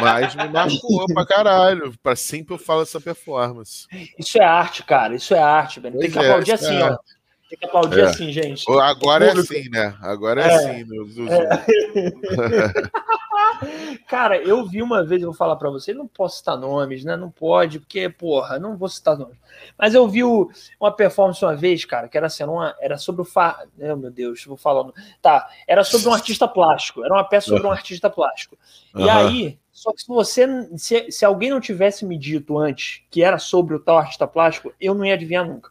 Mas 0.00 0.34
me 0.34 0.48
marcou 0.48 1.06
pra 1.06 1.26
caralho. 1.26 1.92
Pra 2.02 2.16
sempre 2.16 2.54
eu 2.54 2.58
falo 2.58 2.82
essa 2.82 3.00
performance. 3.00 3.86
Isso 4.18 4.40
é 4.40 4.44
arte, 4.44 4.82
cara. 4.82 5.14
Isso 5.14 5.34
é 5.34 5.38
arte, 5.38 5.80
velho. 5.80 5.98
Tem 5.98 6.10
que 6.10 6.18
é, 6.18 6.22
aplaudir 6.22 6.52
assim, 6.52 6.76
é. 6.76 6.90
ó. 6.90 6.98
Tem 7.50 7.58
que 7.58 7.66
aplaudir 7.66 7.98
é. 7.98 8.04
assim, 8.04 8.30
gente. 8.30 8.64
Agora 8.80 9.24
é 9.26 9.32
assim, 9.32 9.68
né? 9.70 9.96
Agora 10.00 10.40
é, 10.40 10.46
é. 10.46 10.54
assim. 10.54 10.84
No, 10.84 11.04
no... 11.04 11.32
É. 11.32 11.64
Cara, 14.06 14.38
eu 14.38 14.64
vi 14.64 14.80
uma 14.82 15.04
vez, 15.04 15.20
eu 15.20 15.28
vou 15.28 15.36
falar 15.36 15.56
para 15.56 15.68
você, 15.68 15.92
não 15.92 16.06
posso 16.06 16.38
citar 16.38 16.56
nomes, 16.56 17.04
né? 17.04 17.16
Não 17.16 17.30
pode, 17.30 17.80
porque, 17.80 18.08
porra, 18.08 18.58
não 18.58 18.76
vou 18.76 18.88
citar 18.88 19.18
nomes. 19.18 19.36
Mas 19.76 19.94
eu 19.94 20.08
vi 20.08 20.22
uma 20.22 20.92
performance 20.94 21.44
uma 21.44 21.56
vez, 21.56 21.84
cara, 21.84 22.08
que 22.08 22.16
era 22.16 22.28
assim, 22.28 22.44
uma, 22.44 22.74
era 22.80 22.96
sobre 22.96 23.22
o. 23.22 23.24
Fa... 23.24 23.64
Oh, 23.78 23.96
meu 23.96 24.10
Deus, 24.10 24.44
vou 24.44 24.56
falando. 24.56 24.94
Tá, 25.20 25.48
era 25.66 25.82
sobre 25.82 26.08
um 26.08 26.12
artista 26.12 26.46
plástico. 26.46 27.04
Era 27.04 27.12
uma 27.12 27.24
peça 27.24 27.48
sobre 27.48 27.66
um 27.66 27.72
artista 27.72 28.08
plástico. 28.08 28.56
E 28.94 29.02
uhum. 29.02 29.10
aí, 29.10 29.58
só 29.72 29.92
que 29.92 30.02
se 30.02 30.08
você. 30.08 30.46
Se, 30.76 31.10
se 31.10 31.24
alguém 31.24 31.50
não 31.50 31.60
tivesse 31.60 32.04
me 32.04 32.16
dito 32.16 32.56
antes 32.56 33.02
que 33.10 33.22
era 33.22 33.38
sobre 33.38 33.74
o 33.74 33.80
tal 33.80 33.98
artista 33.98 34.26
plástico, 34.26 34.72
eu 34.80 34.94
não 34.94 35.04
ia 35.04 35.14
adivinhar 35.14 35.44
nunca. 35.44 35.70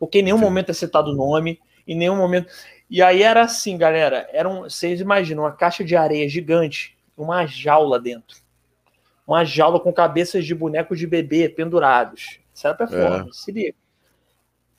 Porque 0.00 0.18
em 0.18 0.22
nenhum 0.22 0.38
Sim. 0.38 0.44
momento 0.44 0.70
é 0.70 0.74
citado 0.74 1.12
o 1.12 1.14
nome, 1.14 1.60
em 1.86 1.94
nenhum 1.94 2.16
momento. 2.16 2.50
E 2.88 3.00
aí 3.00 3.22
era 3.22 3.42
assim, 3.42 3.78
galera. 3.78 4.28
Era 4.32 4.48
um, 4.48 4.62
vocês 4.62 5.00
imaginam, 5.00 5.44
uma 5.44 5.52
caixa 5.52 5.84
de 5.84 5.94
areia 5.94 6.28
gigante 6.28 6.98
uma 7.20 7.46
jaula 7.46 8.00
dentro. 8.00 8.38
Uma 9.26 9.44
jaula 9.44 9.78
com 9.78 9.92
cabeças 9.92 10.44
de 10.44 10.54
bonecos 10.54 10.98
de 10.98 11.06
bebê 11.06 11.48
pendurados. 11.48 12.40
Isso 12.52 12.66
era 12.66 12.76
performance, 12.76 13.28
é. 13.28 13.32
se 13.44 13.52
liga. 13.52 13.74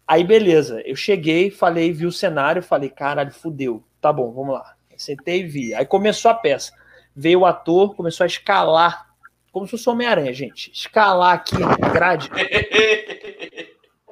Aí, 0.07 0.23
beleza. 0.23 0.81
Eu 0.81 0.95
cheguei, 0.95 1.49
falei, 1.49 1.91
vi 1.93 2.05
o 2.05 2.11
cenário, 2.11 2.61
falei, 2.61 2.89
caralho, 2.89 3.31
fudeu. 3.31 3.83
Tá 4.01 4.11
bom, 4.11 4.31
vamos 4.31 4.55
lá. 4.55 4.75
Sentei 4.97 5.41
e 5.41 5.43
vi. 5.43 5.73
Aí 5.73 5.85
começou 5.85 6.31
a 6.31 6.33
peça. 6.33 6.73
Veio 7.15 7.41
o 7.41 7.45
ator, 7.45 7.95
começou 7.95 8.23
a 8.23 8.27
escalar, 8.27 9.07
como 9.51 9.65
se 9.65 9.71
fosse 9.71 9.89
Homem-Aranha, 9.89 10.33
gente. 10.33 10.71
Escalar 10.71 11.33
aqui 11.33 11.57
na 11.57 11.75
grade. 11.75 12.29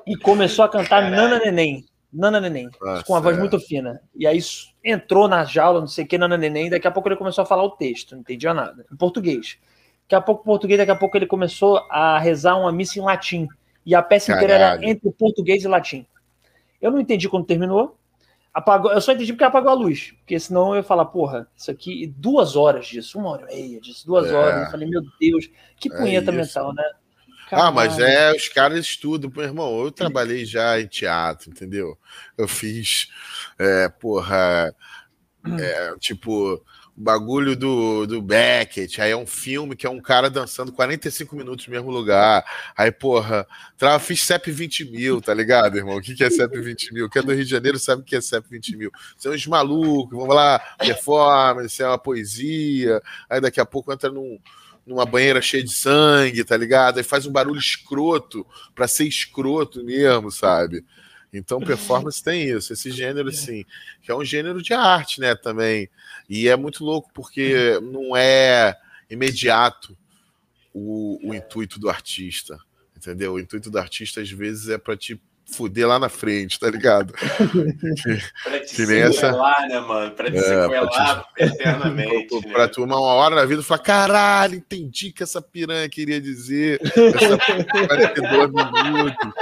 e 0.10 0.18
começou 0.18 0.66
a 0.66 0.70
cantar 0.70 1.10
Nana 1.10 1.40
Neném. 1.40 1.86
Nana 2.12 2.42
Neném, 2.42 2.70
Nossa, 2.82 3.04
com 3.04 3.14
uma 3.14 3.22
voz 3.22 3.38
é. 3.38 3.40
muito 3.40 3.60
fina. 3.60 4.02
E 4.16 4.26
aí 4.26 4.40
entrou 4.84 5.28
na 5.28 5.46
jaula, 5.46 5.80
não 5.80 5.88
sei 5.88 6.06
o 6.06 6.08
que, 6.08 6.18
Nana 6.18 6.36
Neném, 6.36 6.70
daqui 6.70 6.88
a 6.88 6.92
pouco 6.92 7.08
ele 7.08 7.16
começou 7.16 7.44
a 7.44 7.46
falar 7.46 7.64
o 7.64 7.70
texto, 7.70 8.14
não 8.14 8.22
entendia 8.22 8.54
nada, 8.54 8.86
em 8.92 8.96
português. 8.96 9.60
Daqui 10.04 10.16
a 10.16 10.22
pouco 10.22 10.44
português, 10.44 10.80
daqui 10.80 10.92
a 10.92 10.96
pouco 10.96 11.16
ele 11.16 11.28
começou 11.28 11.86
a 11.88 12.18
rezar 12.18 12.58
uma 12.58 12.72
missa 12.72 12.98
em 12.98 13.04
latim. 13.04 13.48
E 13.86 13.94
a 13.94 14.02
peça 14.02 14.34
Caralho. 14.34 14.46
inteira 14.46 14.64
era 14.64 14.90
entre 14.90 15.12
português 15.12 15.64
e 15.64 15.68
latim. 15.68 16.06
Eu 16.82 16.92
não 16.92 17.00
entendi 17.00 17.30
quando 17.30 17.46
terminou. 17.46 17.96
Apagou, 18.52 18.92
eu 18.92 19.00
só 19.00 19.12
entendi 19.12 19.32
porque 19.32 19.44
apagou 19.44 19.70
a 19.70 19.76
luz. 19.76 20.14
Porque 20.20 20.40
senão 20.40 20.70
eu 20.70 20.78
ia 20.78 20.84
falar, 20.84 21.06
porra, 21.06 21.48
isso 21.56 21.70
aqui, 21.70 22.12
duas 22.18 22.56
horas 22.56 22.88
disso, 22.88 23.20
uma 23.20 23.30
hora 23.30 23.54
e 23.54 23.68
meia 23.68 23.80
disso, 23.80 24.06
duas 24.08 24.28
é. 24.32 24.34
horas. 24.34 24.66
Eu 24.66 24.72
falei, 24.72 24.90
meu 24.90 25.02
Deus, 25.20 25.50
que 25.78 25.94
é 25.94 25.96
punheta 25.96 26.32
é 26.32 26.34
mental, 26.34 26.74
né? 26.74 26.84
Caralho. 27.50 27.68
Ah, 27.68 27.72
mas 27.72 27.98
é, 27.98 28.32
os 28.32 28.48
caras 28.48 28.80
estudam, 28.86 29.32
meu 29.34 29.44
irmão. 29.44 29.84
Eu 29.84 29.92
trabalhei 29.92 30.46
já 30.46 30.80
em 30.80 30.86
teatro, 30.86 31.50
entendeu? 31.50 31.98
Eu 32.38 32.48
fiz, 32.48 33.08
é, 33.58 33.90
porra, 33.90 34.74
é, 35.60 35.96
tipo, 36.00 36.64
o 37.00 37.02
bagulho 37.02 37.56
do, 37.56 38.06
do 38.06 38.22
Beckett. 38.22 39.02
Aí 39.02 39.12
é 39.12 39.18
um 39.18 39.26
filme 39.26 39.76
que 39.76 39.88
é 39.88 39.90
um 39.90 40.00
cara 40.00 40.30
dançando 40.30 40.72
45 40.72 41.36
minutos 41.36 41.66
no 41.66 41.72
mesmo 41.72 41.90
lugar. 41.90 42.46
Aí, 42.78 42.92
porra, 42.92 43.48
tra... 43.78 43.98
fiz 43.98 44.22
CEP 44.22 44.52
20 44.52 44.92
mil, 44.92 45.20
tá 45.20 45.34
ligado, 45.34 45.78
irmão? 45.78 45.98
O 45.98 46.02
que 46.02 46.24
é 46.24 46.30
CEP 46.30 46.60
20 46.60 46.94
mil? 46.94 47.10
Quem 47.10 47.22
é 47.22 47.26
do 47.26 47.34
Rio 47.34 47.46
de 47.46 47.50
Janeiro 47.50 47.80
sabe 47.80 48.02
o 48.02 48.06
que 48.06 48.16
é 48.16 48.22
CEP 48.22 48.48
20 48.48 48.78
mil. 48.78 48.92
São 49.18 49.34
os 49.34 49.48
malucos, 49.48 50.16
vamos 50.16 50.36
lá, 50.36 50.60
performance, 50.78 51.82
é 51.82 51.88
uma 51.88 51.98
poesia. 51.98 53.02
Aí 53.28 53.42
daqui 53.42 53.60
a 53.60 53.66
pouco 53.66 53.92
entra 53.92 54.12
num 54.12 54.38
numa 54.86 55.06
banheira 55.06 55.42
cheia 55.42 55.64
de 55.64 55.74
sangue, 55.74 56.44
tá 56.44 56.58
ligado? 56.58 56.98
Aí 56.98 57.04
faz 57.04 57.26
um 57.26 57.32
barulho 57.32 57.60
escroto 57.60 58.46
para 58.74 58.88
ser 58.88 59.06
escroto 59.06 59.84
mesmo, 59.84 60.32
sabe? 60.32 60.84
Então, 61.32 61.60
performance 61.60 62.24
tem 62.24 62.50
isso, 62.50 62.74
esse 62.74 62.90
gênero, 62.90 63.30
assim, 63.30 63.64
que 64.02 64.12
é 64.12 64.16
um 64.16 64.26
gênero 64.26 64.62
de 64.62 64.74
arte, 64.74 65.22
né, 65.22 65.36
também. 65.36 65.88
E 66.28 66.48
é 66.48 66.56
muito 66.56 66.84
louco, 66.84 67.12
porque 67.14 67.80
não 67.82 68.18
é 68.18 68.76
imediato. 69.10 69.96
o, 70.74 71.20
o 71.30 71.34
intuito 71.34 71.80
do 71.80 71.90
artista, 71.90 72.58
entendeu? 72.96 73.34
O 73.34 73.40
intuito 73.40 73.70
do 73.70 73.78
artista 73.78 74.22
às 74.22 74.30
vezes 74.30 74.70
é 74.70 74.78
para 74.78 74.96
te 74.96 75.20
fuder 75.56 75.88
lá 75.88 76.00
na 76.00 76.10
frente, 76.10 76.60
tá 76.60 76.70
ligado? 76.70 77.14
pra 78.44 78.60
te 78.60 78.76
que 78.76 78.86
nem 78.86 79.02
essa... 79.02 79.32
né, 79.68 79.80
mano? 79.80 80.12
Pra 80.12 80.32
te 80.32 80.38
é, 80.38 80.42
sequelar 80.42 81.26
te... 81.36 81.38
eternamente. 81.44 82.42
pra, 82.52 82.64
né? 82.64 82.68
tu, 82.68 82.84
uma 82.84 83.00
hora 83.00 83.36
na 83.36 83.46
vida, 83.46 83.64
falar: 83.64 83.80
caralho, 83.80 84.56
entendi 84.56 85.12
que 85.12 85.24
essa 85.24 85.42
piranha 85.42 85.90
queria 85.90 86.22
dizer. 86.22 86.80
Essa 86.84 87.88
vai 87.88 88.14
ter 88.14 88.22
dois 88.22 88.52
minutos. 88.52 89.34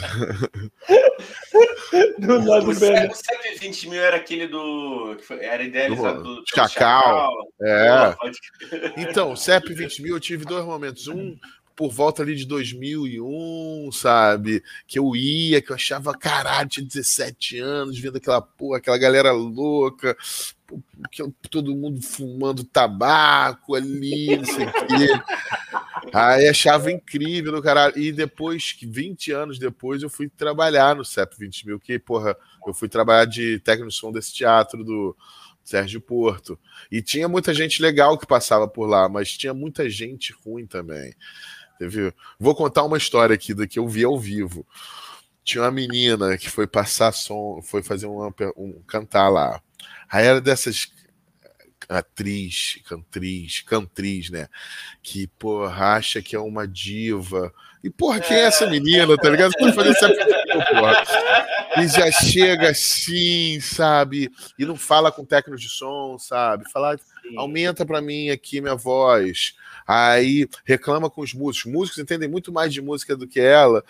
do 2.18 2.44
lado 2.44 2.70
o, 2.70 2.74
120 2.74 3.88
mil 3.88 4.02
era 4.02 4.16
aquele 4.16 4.46
do. 4.46 5.16
Era 5.40 5.62
idealizado 5.62 6.22
do, 6.22 6.36
do 6.36 6.42
Chacal. 6.46 6.68
Chacal. 6.68 7.32
É. 7.62 8.14
Então, 8.96 9.32
o 9.32 9.36
CEP 9.36 9.74
20 9.74 10.02
mil 10.02 10.16
eu 10.16 10.20
tive 10.20 10.44
dois 10.44 10.64
momentos. 10.64 11.08
Um 11.08 11.36
por 11.76 11.90
volta 11.90 12.22
ali 12.22 12.34
de 12.34 12.46
2001, 12.46 13.90
sabe? 13.92 14.62
Que 14.86 14.98
eu 14.98 15.16
ia, 15.16 15.62
que 15.62 15.70
eu 15.70 15.76
achava, 15.76 16.16
caralho, 16.16 16.68
tinha 16.68 16.86
17 16.86 17.58
anos, 17.58 17.98
vendo 17.98 18.18
aquela 18.18 18.42
porra, 18.42 18.78
aquela 18.78 18.98
galera 18.98 19.32
louca, 19.32 20.16
todo 21.50 21.74
mundo 21.74 22.00
fumando 22.02 22.64
tabaco 22.64 23.74
ali, 23.74 24.36
não 24.36 24.44
sei 24.44 24.66
o 24.66 24.72
quê. 24.72 25.08
Aí 26.12 26.48
achava 26.48 26.90
incrível 26.90 27.52
do 27.52 27.62
caralho. 27.62 27.96
E 27.98 28.12
depois, 28.12 28.76
20 28.82 29.32
anos 29.32 29.58
depois, 29.58 30.02
eu 30.02 30.10
fui 30.10 30.28
trabalhar 30.28 30.94
no 30.96 31.04
CEP 31.04 31.36
20 31.38 31.66
mil, 31.66 31.80
que, 31.80 31.98
porra, 31.98 32.36
eu 32.66 32.74
fui 32.74 32.88
trabalhar 32.88 33.24
de 33.24 33.58
técnico 33.60 33.90
de 33.90 33.96
som 33.96 34.12
desse 34.12 34.32
teatro 34.32 34.84
do 34.84 35.16
Sérgio 35.62 36.00
Porto. 36.00 36.58
E 36.90 37.00
tinha 37.00 37.28
muita 37.28 37.54
gente 37.54 37.80
legal 37.80 38.18
que 38.18 38.26
passava 38.26 38.66
por 38.66 38.86
lá, 38.86 39.08
mas 39.08 39.36
tinha 39.36 39.54
muita 39.54 39.88
gente 39.88 40.34
ruim 40.44 40.66
também. 40.66 41.14
Teve... 41.80 42.12
Vou 42.38 42.54
contar 42.54 42.84
uma 42.84 42.98
história 42.98 43.34
aqui 43.34 43.54
do 43.54 43.66
que 43.66 43.78
eu 43.78 43.88
vi 43.88 44.04
ao 44.04 44.18
vivo. 44.18 44.66
Tinha 45.42 45.64
uma 45.64 45.70
menina 45.70 46.36
que 46.36 46.50
foi 46.50 46.66
passar 46.66 47.10
som, 47.10 47.62
foi 47.62 47.82
fazer 47.82 48.04
uma, 48.04 48.30
um 48.54 48.82
cantar 48.86 49.30
lá. 49.30 49.62
Aí 50.10 50.26
era 50.26 50.42
dessas 50.42 50.92
atriz, 51.88 52.78
cantriz, 52.86 53.62
cantriz, 53.62 54.28
né? 54.28 54.46
Que, 55.02 55.26
porra, 55.26 55.94
acha 55.94 56.20
que 56.20 56.36
é 56.36 56.38
uma 56.38 56.68
diva. 56.68 57.50
E, 57.82 57.88
porra, 57.88 58.20
quem 58.20 58.36
é 58.36 58.42
essa 58.42 58.66
menina, 58.66 59.16
tá 59.16 59.30
ligado? 59.30 59.52
Pode 59.58 59.74
fazer 59.74 59.88
essa. 59.88 60.12
E 61.78 61.88
já 61.88 62.12
chega 62.12 62.72
assim, 62.72 63.58
sabe? 63.58 64.30
E 64.58 64.66
não 64.66 64.76
fala 64.76 65.10
com 65.10 65.24
técnico 65.24 65.58
de 65.58 65.70
som, 65.70 66.18
sabe? 66.18 66.70
Fala, 66.70 67.00
aumenta 67.36 67.84
para 67.84 68.00
mim 68.00 68.30
aqui 68.30 68.60
minha 68.60 68.74
voz. 68.74 69.54
Aí 69.86 70.48
reclama 70.64 71.10
com 71.10 71.20
os 71.20 71.34
músicos. 71.34 71.66
Os 71.66 71.72
músicos 71.72 71.98
entendem 71.98 72.28
muito 72.28 72.52
mais 72.52 72.72
de 72.72 72.80
música 72.80 73.16
do 73.16 73.26
que 73.26 73.40
ela. 73.40 73.84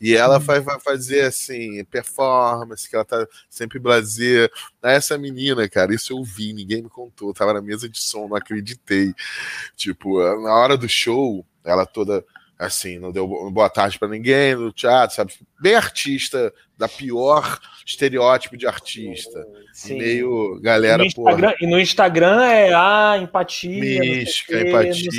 E 0.00 0.14
ela 0.14 0.38
vai, 0.38 0.60
vai 0.60 0.80
fazer 0.80 1.22
assim, 1.22 1.84
performance, 1.84 2.88
que 2.88 2.96
ela 2.96 3.04
tá 3.04 3.26
sempre 3.48 3.78
blazer. 3.78 4.50
Essa 4.82 5.16
menina, 5.16 5.68
cara, 5.68 5.94
isso 5.94 6.12
eu 6.12 6.22
vi, 6.24 6.52
ninguém 6.52 6.82
me 6.82 6.88
contou. 6.88 7.28
Eu 7.28 7.34
tava 7.34 7.52
na 7.52 7.62
mesa 7.62 7.88
de 7.88 8.00
som, 8.00 8.28
não 8.28 8.36
acreditei. 8.36 9.14
Tipo, 9.76 10.18
na 10.42 10.54
hora 10.54 10.76
do 10.76 10.88
show, 10.88 11.44
ela 11.64 11.86
toda 11.86 12.24
assim, 12.58 12.98
não 12.98 13.12
deu 13.12 13.26
boa 13.50 13.68
tarde 13.68 13.98
para 13.98 14.08
ninguém 14.08 14.54
no 14.54 14.72
teatro, 14.72 15.16
sabe? 15.16 15.34
Bem 15.60 15.74
artista, 15.74 16.52
da 16.76 16.88
pior 16.88 17.60
estereótipo 17.86 18.56
de 18.56 18.66
artista. 18.66 19.46
Sim. 19.72 19.98
Meio 19.98 20.60
galera, 20.60 20.96
e 20.96 20.98
no, 20.98 21.06
Instagram, 21.06 21.54
e 21.60 21.66
no 21.66 21.80
Instagram 21.80 22.42
é 22.42 22.72
a 22.72 23.10
ah, 23.10 23.18
empatia, 23.18 24.00
mística, 24.00 24.60
empatia, 24.60 25.10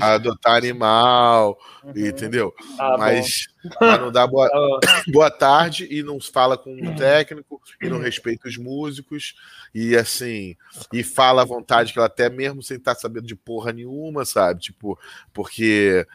adotar 0.00 0.56
animal, 0.56 1.58
uhum. 1.82 1.92
entendeu? 1.96 2.54
Ah, 2.78 2.96
mas, 2.98 3.48
mas, 3.80 4.00
não 4.00 4.12
dá 4.12 4.26
boa, 4.26 4.48
tá 4.48 5.02
boa 5.12 5.30
tarde 5.30 5.88
e 5.90 6.02
não 6.02 6.20
fala 6.20 6.56
com 6.56 6.74
o 6.74 6.94
técnico 6.94 7.60
e 7.80 7.88
não 7.88 7.98
respeita 7.98 8.48
os 8.48 8.56
músicos 8.56 9.34
e 9.74 9.96
assim, 9.96 10.56
e 10.92 11.02
fala 11.02 11.42
à 11.42 11.44
vontade 11.44 11.92
que 11.92 11.98
ela 11.98 12.06
até 12.06 12.30
mesmo 12.30 12.62
sem 12.62 12.76
estar 12.76 12.94
sabendo 12.94 13.26
de 13.26 13.36
porra 13.36 13.72
nenhuma, 13.72 14.24
sabe? 14.24 14.60
Tipo, 14.60 14.98
porque 15.32 16.06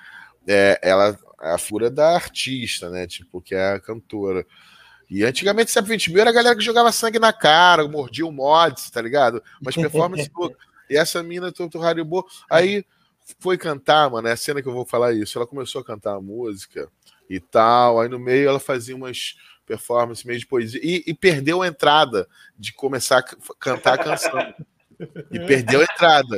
é, 0.47 0.79
ela 0.81 1.17
a 1.41 1.57
fura 1.57 1.89
da 1.89 2.13
artista, 2.13 2.89
né? 2.89 3.07
Tipo, 3.07 3.41
que 3.41 3.55
é 3.55 3.73
a 3.73 3.79
cantora. 3.79 4.45
E 5.09 5.23
antigamente, 5.23 5.71
120 5.71 6.11
mil 6.11 6.21
era 6.21 6.29
a 6.29 6.33
galera 6.33 6.55
que 6.55 6.63
jogava 6.63 6.91
sangue 6.91 7.19
na 7.19 7.33
cara, 7.33 7.87
mordia 7.87 8.25
o 8.25 8.31
mods, 8.31 8.89
tá 8.89 9.01
ligado? 9.01 9.43
Mas 9.61 9.75
performance 9.75 10.29
E 10.89 10.97
essa 10.97 11.23
mina, 11.23 11.51
Toto 11.53 11.81
Haribo, 11.81 12.25
aí 12.49 12.85
foi 13.39 13.57
cantar, 13.57 14.09
mano, 14.09 14.27
é 14.27 14.33
a 14.33 14.37
cena 14.37 14.61
que 14.61 14.67
eu 14.67 14.73
vou 14.73 14.85
falar 14.85 15.13
isso. 15.13 15.37
Ela 15.37 15.47
começou 15.47 15.81
a 15.81 15.85
cantar 15.85 16.15
a 16.15 16.21
música 16.21 16.89
e 17.29 17.39
tal, 17.39 18.01
aí 18.01 18.09
no 18.09 18.19
meio 18.19 18.49
ela 18.49 18.59
fazia 18.59 18.95
umas 18.95 19.37
performances 19.65 20.25
meio 20.25 20.37
de 20.37 20.45
poesia 20.45 20.81
e, 20.83 21.01
e 21.07 21.13
perdeu 21.13 21.61
a 21.61 21.67
entrada 21.67 22.27
de 22.59 22.73
começar 22.73 23.19
a 23.19 23.23
cantar 23.57 23.93
a 23.93 24.03
canção. 24.03 24.53
E 25.31 25.39
perdeu 25.39 25.79
a 25.79 25.83
entrada 25.83 26.37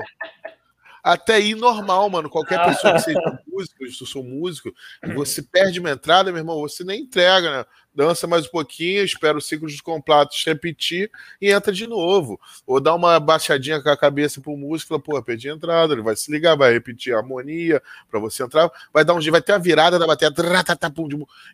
até 1.04 1.36
aí 1.36 1.54
normal, 1.54 2.10
mano. 2.10 2.30
Qualquer 2.30 2.64
pessoa 2.64 2.94
que 2.94 3.02
seja 3.02 3.40
músico, 3.46 3.86
se 3.86 4.02
eu 4.02 4.08
sou 4.08 4.24
músico, 4.24 4.74
e 5.04 5.14
você 5.14 5.42
perde 5.42 5.80
uma 5.80 5.92
entrada, 5.92 6.32
meu 6.32 6.40
irmão, 6.40 6.62
você 6.62 6.84
nem 6.84 7.02
entrega, 7.02 7.52
né? 7.52 7.66
Dança 7.96 8.26
mais 8.26 8.48
um 8.48 8.50
pouquinho, 8.50 9.04
espera 9.04 9.38
o 9.38 9.42
ciclo 9.42 9.68
de 9.68 9.84
completos 9.84 10.44
repetir 10.44 11.12
e 11.40 11.52
entra 11.52 11.72
de 11.72 11.86
novo. 11.86 12.40
Ou 12.66 12.80
dá 12.80 12.96
uma 12.96 13.20
baixadinha 13.20 13.80
com 13.82 13.90
a 13.90 13.98
cabeça 13.98 14.42
pro 14.42 14.58
músico, 14.58 14.90
fala, 14.90 15.02
pô, 15.02 15.22
perdi 15.22 15.48
a 15.50 15.54
entrada, 15.54 15.94
ele 15.94 16.02
vai 16.02 16.16
se 16.16 16.32
ligar, 16.32 16.56
vai 16.56 16.74
repetir 16.74 17.14
a 17.14 17.18
harmonia 17.18 17.84
para 18.10 18.20
você 18.20 18.42
entrar, 18.42 18.72
vai 18.92 19.06
dar 19.06 19.14
um 19.14 19.20
vai 19.30 19.42
ter 19.42 19.52
a 19.52 19.60
virada 19.60 20.00
da 20.00 20.08
bateria, 20.08 20.34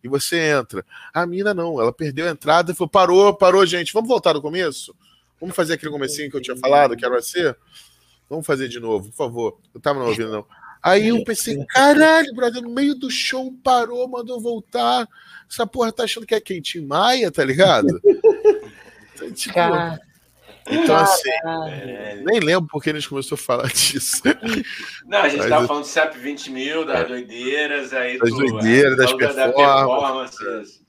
e 0.02 0.08
você 0.08 0.52
entra. 0.52 0.86
A 1.14 1.26
mina 1.26 1.54
não, 1.54 1.82
ela 1.82 1.92
perdeu 1.92 2.28
a 2.28 2.32
entrada 2.32 2.72
e 2.72 2.76
falou, 2.76 2.90
parou, 2.90 3.34
parou, 3.34 3.66
gente, 3.66 3.92
vamos 3.92 4.08
voltar 4.08 4.32
do 4.32 4.42
começo? 4.42 4.96
Vamos 5.42 5.56
fazer 5.56 5.74
aquele 5.74 5.92
comecinho 5.92 6.30
que 6.30 6.38
eu 6.38 6.42
tinha 6.42 6.56
falado, 6.56 6.96
que 6.96 7.06
era 7.06 7.22
ser? 7.22 7.58
Vamos 8.30 8.46
fazer 8.46 8.68
de 8.68 8.80
novo, 8.80 9.10
por 9.10 9.16
favor. 9.16 9.58
Eu 9.74 9.82
tava 9.82 10.00
não 10.00 10.08
ouvindo, 10.08 10.32
não. 10.32 10.46
Aí 10.82 11.10
eu 11.10 11.24
pensei, 11.24 11.58
caralho, 11.68 12.34
brother, 12.34 12.62
no 12.62 12.70
meio 12.70 12.96
do 12.96 13.10
show 13.10 13.52
parou, 13.64 14.08
mandou 14.08 14.40
voltar. 14.40 15.08
Essa 15.50 15.68
porra 15.68 15.92
tá 15.92 16.04
achando 16.04 16.26
que 16.26 16.36
é 16.36 16.40
quem? 16.40 16.62
Tim 16.62 16.86
Maia, 16.86 17.32
tá 17.32 17.44
ligado? 17.44 17.88
Então, 19.22 19.34
tipo, 19.34 19.60
então 20.70 20.96
assim, 20.96 21.30
é... 21.44 22.22
nem 22.24 22.40
lembro 22.40 22.70
porque 22.72 22.92
a 22.92 22.94
gente 22.94 23.10
começou 23.10 23.36
a 23.36 23.38
falar 23.38 23.68
disso. 23.74 24.22
Não, 25.06 25.20
a 25.20 25.28
gente 25.28 25.40
Mas, 25.40 25.50
tava 25.50 25.68
falando 25.68 25.84
do 25.84 25.90
CEP 25.90 26.18
20 26.18 26.52
mil, 26.52 26.86
das 26.86 27.02
é. 27.02 27.04
doideiras, 27.06 27.94
aí 27.94 28.18
das 28.18 28.30
doideiras, 28.30 28.96
das 28.96 29.14
performances. 29.14 30.38
performances. 30.38 30.82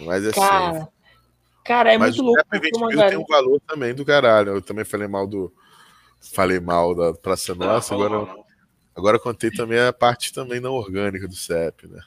Mas 0.00 0.26
assim. 0.26 0.40
Cara, 0.40 0.88
cara 1.62 1.92
é 1.92 1.98
muito 1.98 2.22
louco. 2.22 2.40
O 2.40 2.54
CEP 2.54 2.70
20 2.72 2.80
mil 2.80 3.08
tem 3.08 3.18
um 3.18 3.26
valor 3.26 3.60
também 3.66 3.92
do 3.92 4.04
caralho. 4.04 4.54
Eu 4.54 4.62
também 4.62 4.84
falei 4.84 5.08
mal 5.08 5.26
do 5.26 5.52
falei 6.22 6.60
mal 6.60 6.94
da 6.94 7.12
Praça 7.12 7.54
Nossa, 7.54 7.94
não, 7.94 8.02
agora, 8.02 8.26
não. 8.26 8.44
agora 8.94 9.18
contei 9.18 9.50
também 9.50 9.80
a 9.80 9.92
parte 9.92 10.32
também 10.32 10.60
não 10.60 10.72
orgânica 10.72 11.26
do 11.26 11.34
CEP, 11.34 11.88
né? 11.88 12.00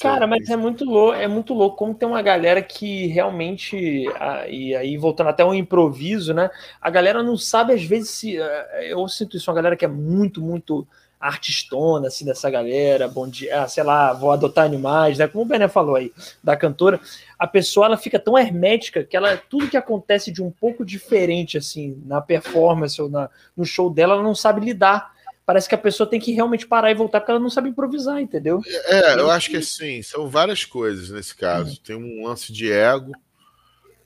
Cara, 0.00 0.26
mas 0.26 0.48
é 0.48 0.56
muito 0.56 0.84
louco, 0.84 1.14
é 1.14 1.26
muito 1.26 1.54
louco 1.54 1.76
como 1.76 1.94
tem 1.94 2.08
uma 2.08 2.22
galera 2.22 2.62
que 2.62 3.06
realmente, 3.06 4.06
e 4.48 4.74
aí 4.74 4.96
voltando 4.96 5.28
até 5.28 5.44
o 5.44 5.54
improviso, 5.54 6.32
né? 6.32 6.50
A 6.80 6.90
galera 6.90 7.22
não 7.22 7.36
sabe 7.36 7.72
às 7.72 7.82
vezes 7.82 8.10
se 8.10 8.36
eu 8.82 9.06
sinto 9.08 9.36
isso, 9.36 9.50
uma 9.50 9.56
galera 9.56 9.76
que 9.76 9.84
é 9.84 9.88
muito, 9.88 10.40
muito 10.40 10.86
artistona, 11.22 12.08
assim, 12.08 12.24
dessa 12.24 12.50
galera, 12.50 13.06
bom 13.06 13.28
dia, 13.28 13.62
ah, 13.62 13.68
sei 13.68 13.84
lá, 13.84 14.12
vou 14.12 14.32
adotar 14.32 14.64
animais, 14.64 15.18
né? 15.18 15.28
Como 15.28 15.44
o 15.44 15.46
Bené 15.46 15.68
falou 15.68 15.94
aí, 15.94 16.12
da 16.42 16.56
cantora, 16.56 17.00
a 17.38 17.46
pessoa 17.46 17.86
ela 17.86 17.96
fica 17.96 18.18
tão 18.18 18.36
hermética 18.36 19.04
que 19.04 19.16
ela 19.16 19.36
tudo 19.36 19.68
que 19.68 19.76
acontece 19.76 20.32
de 20.32 20.42
um 20.42 20.50
pouco 20.50 20.84
diferente, 20.84 21.56
assim, 21.56 22.02
na 22.04 22.20
performance 22.20 23.00
ou 23.00 23.08
na, 23.08 23.30
no 23.56 23.64
show 23.64 23.88
dela, 23.88 24.14
ela 24.14 24.22
não 24.22 24.34
sabe 24.34 24.60
lidar. 24.66 25.12
Parece 25.46 25.68
que 25.68 25.74
a 25.76 25.78
pessoa 25.78 26.08
tem 26.08 26.18
que 26.18 26.32
realmente 26.32 26.66
parar 26.66 26.90
e 26.90 26.94
voltar 26.94 27.20
porque 27.20 27.30
ela 27.30 27.40
não 27.40 27.50
sabe 27.50 27.68
improvisar, 27.68 28.20
entendeu? 28.20 28.60
É, 28.86 29.14
eu 29.14 29.30
acho 29.30 29.48
que 29.50 29.56
assim, 29.58 30.02
são 30.02 30.28
várias 30.28 30.64
coisas 30.64 31.10
nesse 31.10 31.36
caso. 31.36 31.80
Tem 31.80 31.94
um 31.94 32.26
lance 32.26 32.52
de 32.52 32.70
ego, 32.72 33.12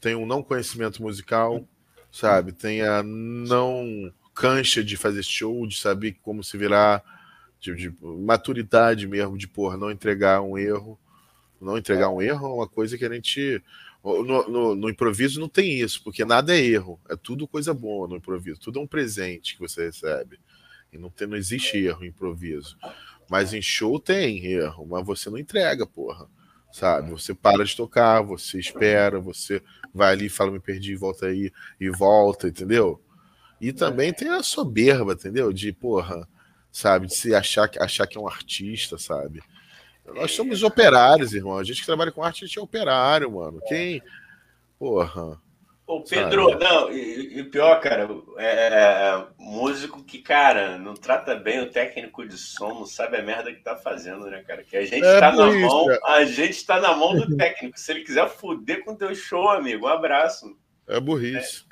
tem 0.01 0.15
um 0.15 0.27
não 0.27 0.43
conhecimento 0.43 1.03
musical, 1.03 1.63
sabe? 2.13 2.53
Tem 2.53 2.83
a 2.83 3.03
não 3.03 4.13
cancha 4.37 4.85
de 4.85 4.99
fazer 4.99 5.23
show, 5.23 5.67
de 5.67 5.79
saber 5.79 6.19
como 6.23 6.45
se 6.45 6.59
virar, 6.59 7.03
de, 7.59 7.75
de 7.75 7.95
maturidade 8.03 9.09
mesmo, 9.09 9.39
de 9.39 9.49
porra, 9.49 9.79
não 9.79 9.91
entregar 9.91 10.43
um 10.43 10.59
erro. 10.59 11.01
Não 11.59 11.79
entregar 11.79 12.11
um 12.11 12.21
erro 12.21 12.47
é 12.47 12.53
uma 12.53 12.69
coisa 12.69 12.99
que 12.99 13.05
a 13.05 13.13
gente. 13.13 13.63
No, 14.05 14.47
no, 14.47 14.75
no, 14.77 14.91
improviso 14.91 15.41
não 15.41 15.49
tem 15.49 15.81
isso, 15.81 16.05
porque 16.05 16.25
nada 16.25 16.55
é 16.55 16.61
erro, 16.61 17.01
é 17.09 17.17
tudo 17.17 17.49
coisa 17.49 17.75
boa 17.75 18.07
no 18.07 18.17
improviso, 18.17 18.61
tudo 18.61 18.79
é 18.79 18.83
um 18.83 18.87
presente 18.87 19.55
que 19.55 19.61
você 19.61 19.87
recebe. 19.87 20.39
E 20.93 20.99
não, 20.99 21.11
tem, 21.11 21.27
não 21.27 21.37
existe 21.37 21.79
erro 21.79 22.05
em 22.05 22.09
improviso. 22.09 22.77
Mas 23.29 23.53
em 23.53 23.63
show 23.63 23.99
tem 23.99 24.45
erro, 24.45 24.87
mas 24.87 25.05
você 25.05 25.29
não 25.29 25.39
entrega, 25.39 25.87
porra. 25.87 26.29
Sabe? 26.71 27.11
Você 27.11 27.35
para 27.35 27.65
de 27.65 27.75
tocar, 27.75 28.21
você 28.21 28.59
espera, 28.59 29.19
você 29.19 29.63
vai 29.93 30.13
ali, 30.13 30.29
fala, 30.29 30.53
me 30.53 30.61
perdi, 30.61 30.95
volta 30.95 31.27
aí 31.27 31.51
e 31.81 31.89
volta, 31.89 32.47
entendeu? 32.47 33.03
E 33.61 33.73
também 33.73 34.13
tem 34.13 34.29
a 34.29 34.43
soberba, 34.43 35.13
entendeu? 35.13 35.53
De, 35.53 35.73
porra, 35.73 36.29
sabe? 36.71 37.07
De 37.07 37.17
se 37.17 37.35
achar, 37.35 37.71
achar 37.81 38.07
que 38.07 38.19
é 38.19 38.21
um 38.21 38.29
artista, 38.29 38.99
sabe? 38.99 39.43
Nós 40.15 40.33
somos 40.33 40.63
operários, 40.63 41.33
irmão. 41.33 41.59
A 41.59 41.65
gente 41.65 41.81
que 41.81 41.87
trabalha 41.87 42.13
com 42.13 42.23
arte, 42.23 42.45
a 42.45 42.47
gente 42.47 42.59
é 42.59 42.63
operário, 42.63 43.33
mano. 43.33 43.61
Quem. 43.67 44.03
Porra. 44.79 45.41
Ô, 45.87 46.01
Pedro, 46.01 46.51
sabe? 46.51 46.65
não, 46.65 46.93
e, 46.93 47.39
e, 47.39 47.45
pior, 47.45 47.81
cara, 47.81 48.09
é, 48.39 48.47
é, 48.47 49.27
músico 49.39 50.03
que, 50.03 50.19
cara, 50.19 50.77
não 50.79 50.95
trata 50.95 51.37
bem 51.37 51.61
o 51.61 51.71
técnico 51.71 52.27
de 52.27 52.37
som, 52.37 52.75
não 52.75 52.87
sabe 52.87 53.19
a 53.19 53.23
merda 53.23 53.53
que 53.53 53.63
tá 53.63 53.77
fazendo, 53.77 54.27
né, 54.27 54.43
cara? 54.43 54.65
Que 54.65 54.77
a 54.77 54.85
gente 54.85 55.05
é 55.05 55.21
tá 55.21 55.31
na 55.31 55.49
isso, 55.49 55.61
mão, 55.61 55.87
cara. 55.87 56.01
a 56.07 56.25
gente 56.25 56.67
tá 56.67 56.81
na 56.81 56.97
mão 56.97 57.15
do 57.15 57.37
técnico. 57.37 57.79
Se 57.79 57.93
ele 57.93 58.03
quiser 58.03 58.29
fuder 58.29 58.85
com 58.85 58.97
teu 58.97 59.15
show, 59.15 59.49
amigo, 59.49 59.87
um 59.87 59.89
abraço. 59.89 60.57
É 60.89 60.99
burrice. 60.99 61.65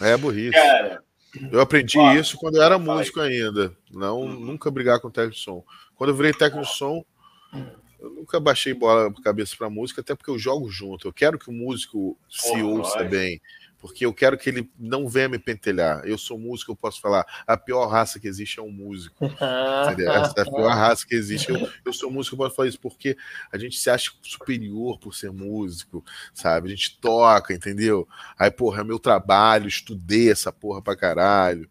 É, 0.00 0.12
é 0.12 0.16
burrice. 0.16 0.52
Cara, 0.52 1.04
eu 1.50 1.60
aprendi 1.60 1.98
isso 2.18 2.36
quando 2.36 2.56
eu 2.56 2.62
era 2.62 2.78
músico 2.78 3.20
ainda. 3.20 3.76
Não, 3.90 4.22
hum. 4.22 4.40
nunca 4.40 4.70
brigar 4.70 5.00
com 5.00 5.08
o 5.08 5.10
técnico 5.10 5.36
de 5.36 5.42
som. 5.42 5.64
Quando 5.94 6.10
eu 6.10 6.16
virei 6.16 6.32
técnico 6.32 6.66
de 6.66 6.76
som, 6.76 7.04
eu 8.00 8.10
nunca 8.10 8.40
baixei 8.40 8.72
bola 8.72 9.12
cabeça 9.22 9.54
para 9.56 9.68
música, 9.68 10.00
até 10.00 10.14
porque 10.14 10.30
eu 10.30 10.38
jogo 10.38 10.68
junto. 10.70 11.06
Eu 11.06 11.12
quero 11.12 11.38
que 11.38 11.50
o 11.50 11.52
músico 11.52 12.18
se 12.28 12.50
Porra, 12.52 12.64
ouça 12.64 13.04
bem, 13.04 13.40
porque 13.80 14.04
eu 14.04 14.12
quero 14.12 14.36
que 14.36 14.50
ele 14.50 14.70
não 14.78 15.08
venha 15.08 15.28
me 15.28 15.38
pentelhar. 15.38 16.02
Eu 16.04 16.18
sou 16.18 16.38
músico, 16.38 16.72
eu 16.72 16.76
posso 16.76 17.00
falar. 17.00 17.24
A 17.46 17.56
pior 17.56 17.86
raça 17.86 18.20
que 18.20 18.28
existe 18.28 18.60
é 18.60 18.62
um 18.62 18.70
músico. 18.70 19.24
Essa 19.24 20.34
é 20.36 20.42
a 20.42 20.44
pior 20.44 20.68
raça 20.76 21.06
que 21.06 21.14
existe. 21.14 21.50
Eu, 21.50 21.68
eu 21.86 21.92
sou 21.92 22.10
músico, 22.10 22.34
eu 22.34 22.38
posso 22.38 22.56
falar 22.56 22.68
isso 22.68 22.80
porque 22.80 23.16
a 23.50 23.56
gente 23.56 23.78
se 23.78 23.88
acha 23.88 24.12
superior 24.22 24.98
por 24.98 25.14
ser 25.14 25.32
músico, 25.32 26.04
sabe? 26.34 26.68
A 26.68 26.70
gente 26.70 26.98
toca, 27.00 27.54
entendeu? 27.54 28.06
Aí, 28.38 28.50
porra, 28.50 28.82
é 28.82 28.84
meu 28.84 28.98
trabalho, 28.98 29.66
estudei 29.66 30.30
essa 30.30 30.52
porra 30.52 30.82
pra 30.82 30.94
caralho. 30.94 31.68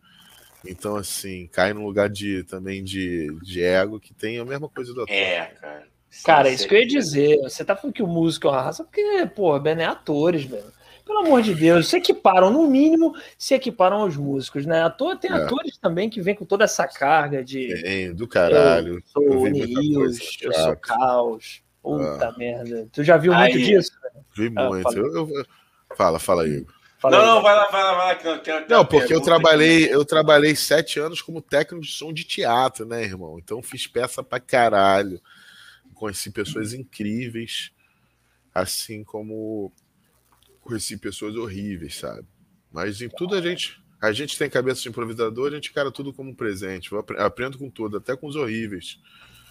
Então, 0.65 0.95
assim, 0.95 1.47
cai 1.47 1.73
num 1.73 1.85
lugar 1.85 2.09
de 2.09 2.43
também 2.43 2.83
de, 2.83 3.27
de 3.43 3.61
ego 3.63 3.99
que 3.99 4.13
tem 4.13 4.39
a 4.39 4.45
mesma 4.45 4.67
coisa 4.67 4.93
do 4.93 5.03
ator. 5.03 5.15
É, 5.15 5.45
cara. 5.61 5.87
Cara, 6.23 6.49
isso 6.49 6.67
que 6.67 6.73
eu 6.73 6.79
ia 6.79 6.87
dizer. 6.87 7.37
Você 7.43 7.63
tá 7.63 7.75
falando 7.75 7.93
que 7.93 8.01
o 8.01 8.07
músico 8.07 8.47
é 8.47 8.51
uma 8.51 8.61
raça, 8.61 8.83
porque, 8.83 9.29
pô, 9.35 9.57
Ben 9.59 9.79
é 9.79 9.85
atores, 9.85 10.43
velho. 10.43 10.78
Pelo 11.09 11.25
amor 11.25 11.41
de 11.41 11.55
Deus, 11.55 11.87
se 11.87 11.97
equiparam, 11.97 12.51
no 12.51 12.67
mínimo, 12.67 13.15
se 13.35 13.55
equiparam 13.55 14.01
aos 14.01 14.15
músicos, 14.15 14.67
né? 14.67 14.83
Ator, 14.83 15.17
tem 15.17 15.31
é. 15.31 15.33
atores 15.33 15.75
também 15.75 16.07
que 16.07 16.21
vêm 16.21 16.35
com 16.35 16.45
toda 16.45 16.65
essa 16.65 16.87
carga 16.87 17.43
de. 17.43 17.81
Tem, 17.81 18.13
do 18.13 18.27
caralho. 18.27 18.95
Eu 18.95 19.01
sou 19.07 19.49
News, 19.49 20.37
eu 20.39 20.53
sou 20.53 20.75
Caos. 20.75 21.63
Puta 21.81 22.27
ah. 22.27 22.37
merda. 22.37 22.87
Tu 22.91 23.03
já 23.03 23.17
viu 23.17 23.33
aí, 23.33 23.53
muito 23.53 23.65
disso? 23.65 23.91
Né? 24.03 24.21
Vi 24.35 24.53
ah, 24.55 24.67
muito. 24.67 24.95
Eu, 24.95 25.27
eu... 25.27 25.45
Fala, 25.95 26.19
fala 26.19 26.43
aí. 26.43 26.63
Fala 26.99 27.17
não, 27.17 27.23
aí. 27.23 27.29
não, 27.31 27.41
vai 27.41 27.55
lá, 27.55 27.67
vai 27.71 27.83
lá, 27.83 27.93
vai 27.95 28.07
lá. 28.07 28.15
Que 28.15 28.51
eu 28.51 28.67
não, 28.69 28.85
porque 28.85 29.11
eu 29.11 29.21
trabalhei, 29.21 29.85
aqui. 29.85 29.93
eu 29.93 30.05
trabalhei 30.05 30.55
sete 30.55 30.99
anos 30.99 31.23
como 31.23 31.41
técnico 31.41 31.83
de 31.83 31.91
som 31.91 32.13
de 32.13 32.23
teatro, 32.23 32.85
né, 32.85 33.01
irmão? 33.01 33.39
Então 33.39 33.63
fiz 33.63 33.87
peça 33.87 34.21
pra 34.21 34.39
caralho 34.39 35.19
conheci 35.99 36.31
pessoas 36.31 36.73
incríveis, 36.73 37.71
assim 38.55 39.03
como 39.03 39.71
conheci 40.69 40.97
pessoas 40.97 41.35
horríveis, 41.35 41.95
sabe? 41.95 42.27
Mas 42.71 43.01
em 43.01 43.09
tudo 43.09 43.35
a 43.35 43.41
gente, 43.41 43.81
a 43.99 44.11
gente 44.11 44.37
tem 44.37 44.49
cabeça 44.49 44.81
de 44.81 44.89
improvisador, 44.89 45.47
a 45.47 45.55
gente 45.55 45.73
cara 45.73 45.91
tudo 45.91 46.13
como 46.13 46.29
um 46.29 46.35
presente. 46.35 46.91
Eu 46.91 47.03
aprendo 47.17 47.57
com 47.57 47.69
tudo, 47.69 47.97
até 47.97 48.15
com 48.15 48.27
os 48.27 48.35
horríveis. 48.35 48.99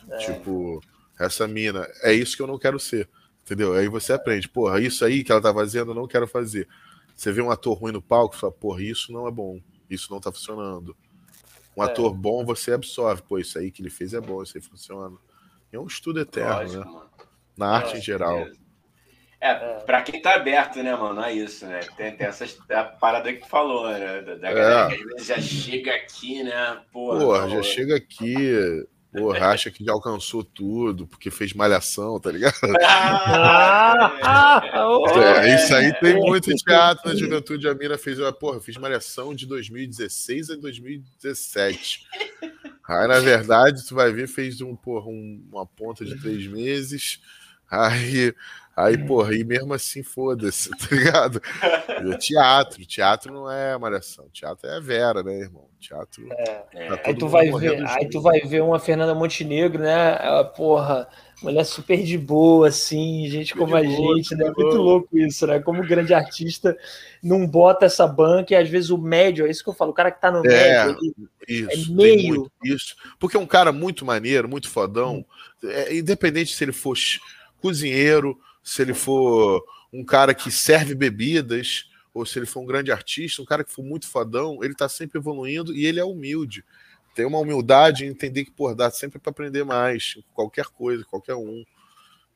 É. 0.09 0.17
Tipo, 0.19 0.81
essa 1.19 1.49
mina, 1.49 1.87
é 2.03 2.13
isso 2.13 2.37
que 2.37 2.43
eu 2.43 2.47
não 2.47 2.59
quero 2.59 2.79
ser. 2.79 3.09
Entendeu? 3.43 3.75
Aí 3.75 3.89
você 3.89 4.13
aprende, 4.13 4.49
porra, 4.49 4.81
isso 4.81 5.05
aí 5.05 5.25
que 5.25 5.33
ela 5.33 5.41
tá 5.41 5.53
fazendo, 5.53 5.91
eu 5.91 5.95
não 5.95 6.07
quero 6.07 6.27
fazer. 6.27 6.69
Você 7.17 7.33
vê 7.33 7.43
um 7.43 7.51
ator 7.51 7.77
ruim 7.77 7.93
no 7.93 8.01
palco 8.01 8.37
fala, 8.37 8.53
porra, 8.53 8.83
isso 8.83 9.13
não 9.13 9.27
é 9.27 9.31
bom, 9.31 9.61
isso 9.91 10.13
não 10.13 10.21
tá 10.21 10.31
funcionando. 10.31 10.97
Um 11.77 11.83
é. 11.83 11.87
ator 11.87 12.15
bom, 12.15 12.45
você 12.45 12.73
absorve, 12.73 13.23
pô, 13.23 13.39
isso 13.39 13.59
aí 13.59 13.71
que 13.71 13.83
ele 13.83 13.91
fez 13.91 14.15
é 14.15 14.21
bom, 14.21 14.43
isso 14.43 14.57
aí 14.57 14.63
funciona. 14.63 15.17
É 15.73 15.79
um 15.79 15.87
estudo 15.87 16.21
eterno, 16.21 16.55
Lógico, 16.55 16.85
né? 16.85 16.91
Mano. 16.91 17.11
Na 17.57 17.69
arte 17.71 17.97
em 17.97 18.01
geral. 18.01 18.47
É, 19.41 19.55
pra 19.85 20.03
quem 20.03 20.21
tá 20.21 20.35
aberto, 20.35 20.83
né, 20.83 20.97
mano? 20.97 21.23
É 21.23 21.33
isso, 21.33 21.65
né? 21.65 21.81
Tem, 21.97 22.17
tem 22.17 22.27
essa 22.27 22.45
a 22.71 22.83
parada 22.85 23.33
que 23.33 23.41
tu 23.41 23.49
falou, 23.49 23.89
né? 23.89 24.21
Da, 24.21 24.35
da 24.35 24.49
é. 24.49 24.55
galera 24.55 24.89
que 24.89 24.95
às 24.95 25.01
vezes 25.01 25.27
já 25.27 25.41
chega 25.41 25.95
aqui, 25.95 26.43
né? 26.43 26.81
Porra, 26.93 27.21
Porra 27.21 27.49
já 27.49 27.63
chega 27.63 27.97
aqui, 27.97 28.35
porra, 29.13 29.47
acha 29.51 29.71
que 29.71 29.85
já 29.85 29.93
alcançou 29.93 30.43
tudo, 30.43 31.07
porque 31.07 31.31
fez 31.31 31.53
malhação, 31.53 32.19
tá 32.19 32.33
ligado? 32.33 32.55
Ah, 34.31 34.61
é, 35.43 35.55
isso 35.55 35.75
aí 35.75 35.93
tem 35.95 36.15
muito 36.17 36.55
teatro 36.55 37.09
na 37.09 37.15
juventude. 37.17 37.69
A 37.69 37.75
Mira 37.75 37.97
fez, 37.97 38.19
porra, 38.39 38.61
fiz 38.61 38.77
malhação 38.77 39.35
de 39.35 39.47
2016 39.47 40.51
a 40.51 40.57
2017. 40.57 42.07
Aí, 42.89 43.09
na 43.09 43.19
verdade, 43.19 43.87
tu 43.87 43.95
vai 43.95 44.13
ver, 44.13 44.29
fez 44.29 44.61
um, 44.61 44.77
porra, 44.77 45.09
um, 45.09 45.45
uma 45.51 45.67
ponta 45.67 46.05
de 46.05 46.21
três 46.21 46.47
meses. 46.47 47.21
Aí, 47.71 48.35
aí, 48.79 48.97
porra, 48.97 49.35
e 49.35 49.43
mesmo 49.43 49.75
assim, 49.75 50.03
foda-se, 50.03 50.71
tá 50.79 50.95
ligado? 50.95 51.41
Teatro, 52.19 52.87
teatro 52.87 53.33
não 53.33 53.51
é 53.51 53.77
malhação, 53.77 54.29
teatro 54.33 54.69
é 54.71 54.81
Vera, 54.81 55.23
né, 55.23 55.41
irmão? 55.41 55.67
Teatro. 55.81 56.27
É, 56.31 56.97
tá 56.97 57.01
aí 57.05 57.15
tu 57.15 57.29
vai 57.29 57.51
ver, 57.51 57.87
aí 57.89 58.09
tu 58.09 58.21
vai 58.21 58.41
ver 58.41 58.63
uma 58.63 58.79
Fernanda 58.79 59.15
Montenegro, 59.15 59.81
né? 59.81 60.19
Ela, 60.21 60.45
porra, 60.45 61.09
mulher 61.43 61.65
super 61.65 62.03
de 62.03 62.19
boa, 62.19 62.69
assim, 62.69 63.29
gente 63.29 63.51
super 63.51 63.61
como 63.61 63.77
a 63.77 63.83
boa, 63.83 64.17
gente, 64.17 64.35
né? 64.35 64.45
Muito 64.45 64.77
louco 64.77 65.19
isso, 65.19 65.47
né? 65.47 65.61
Como 65.61 65.87
grande 65.87 66.13
artista 66.13 66.77
não 67.23 67.47
bota 67.47 67.87
essa 67.87 68.07
banca 68.07 68.55
e 68.55 68.57
às 68.57 68.69
vezes 68.69 68.91
o 68.91 68.99
médio, 68.99 69.47
é 69.47 69.51
isso 69.51 69.63
que 69.63 69.71
eu 69.71 69.75
falo, 69.75 69.93
o 69.93 69.95
cara 69.95 70.11
que 70.11 70.21
tá 70.21 70.31
no 70.31 70.45
é, 70.47 70.87
médio, 70.87 70.99
ele, 71.49 71.73
isso, 71.73 71.93
é 71.93 71.95
meio. 71.95 72.51
isso. 72.65 72.97
Porque 73.19 73.37
é 73.37 73.41
um 73.41 73.47
cara 73.47 73.73
muito 73.73 74.05
maneiro, 74.05 74.49
muito 74.49 74.69
fodão, 74.69 75.25
é, 75.63 75.97
independente 75.97 76.55
se 76.55 76.65
ele 76.65 76.73
for 76.73 76.97
cozinheiro, 77.61 78.39
se 78.69 78.83
ele 78.83 78.93
for 78.93 79.65
um 79.91 80.05
cara 80.05 80.35
que 80.35 80.51
serve 80.51 80.95
bebidas, 80.95 81.89
ou 82.13 82.27
se 82.27 82.39
ele 82.39 82.45
for 82.45 82.61
um 82.61 82.67
grande 82.67 82.93
artista, 82.93 83.41
um 83.41 83.47
cara 83.47 83.65
que 83.65 83.73
for 83.73 83.83
muito 83.83 84.07
fodão, 84.07 84.63
ele 84.63 84.75
tá 84.75 84.89
sempre 84.91 85.19
evoluindo 85.19 85.75
e 85.75 85.87
ele 85.87 85.99
é 85.99 86.05
humilde 86.05 86.63
ter 87.15 87.25
uma 87.25 87.39
humildade 87.39 88.05
e 88.05 88.09
entender 88.09 88.45
que, 88.45 88.51
pô, 88.51 88.75
dá 88.75 88.91
sempre 88.91 89.19
para 89.19 89.31
aprender 89.31 89.65
mais, 89.65 90.19
qualquer 90.35 90.67
coisa, 90.67 91.03
qualquer 91.05 91.35
um. 91.35 91.65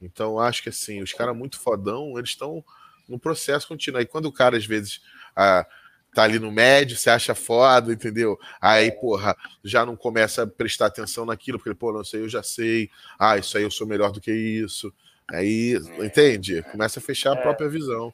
Então, 0.01 0.41
acho 0.41 0.63
que 0.63 0.71
assim, 0.71 1.03
os 1.03 1.13
caras 1.13 1.37
muito 1.37 1.61
fodão, 1.61 2.19
eles 2.19 2.31
estão 2.31 2.65
no 3.07 3.19
processo 3.19 3.69
contínuo. 3.69 4.01
Aí 4.01 4.07
quando 4.07 4.27
o 4.27 4.33
cara, 4.33 4.57
às 4.57 4.65
vezes, 4.65 5.03
ah, 5.37 5.67
tá 6.15 6.23
ali 6.23 6.39
no 6.39 6.51
médio, 6.51 6.97
você 6.97 7.11
acha 7.11 7.35
foda, 7.35 7.93
entendeu? 7.93 8.39
Aí, 8.59 8.91
porra, 8.91 9.37
já 9.63 9.85
não 9.85 9.97
começa 9.97 10.45
a 10.45 10.47
prestar 10.47 10.87
atenção 10.87 11.27
naquilo, 11.27 11.59
porque, 11.59 11.75
pô, 11.75 11.93
não 11.93 12.03
sei, 12.03 12.23
eu 12.23 12.29
já 12.29 12.43
sei. 12.43 12.91
Ah, 13.19 13.37
isso 13.37 13.59
aí 13.59 13.65
eu 13.65 13.71
sou 13.71 13.87
melhor 13.87 14.11
do 14.11 14.21
que 14.21 14.33
isso. 14.33 14.93
Aí, 15.31 15.75
entende? 15.99 16.63
Começa 16.71 16.99
a 16.99 17.03
fechar 17.03 17.37
a 17.37 17.39
é. 17.39 17.43
própria 17.43 17.69
visão. 17.69 18.13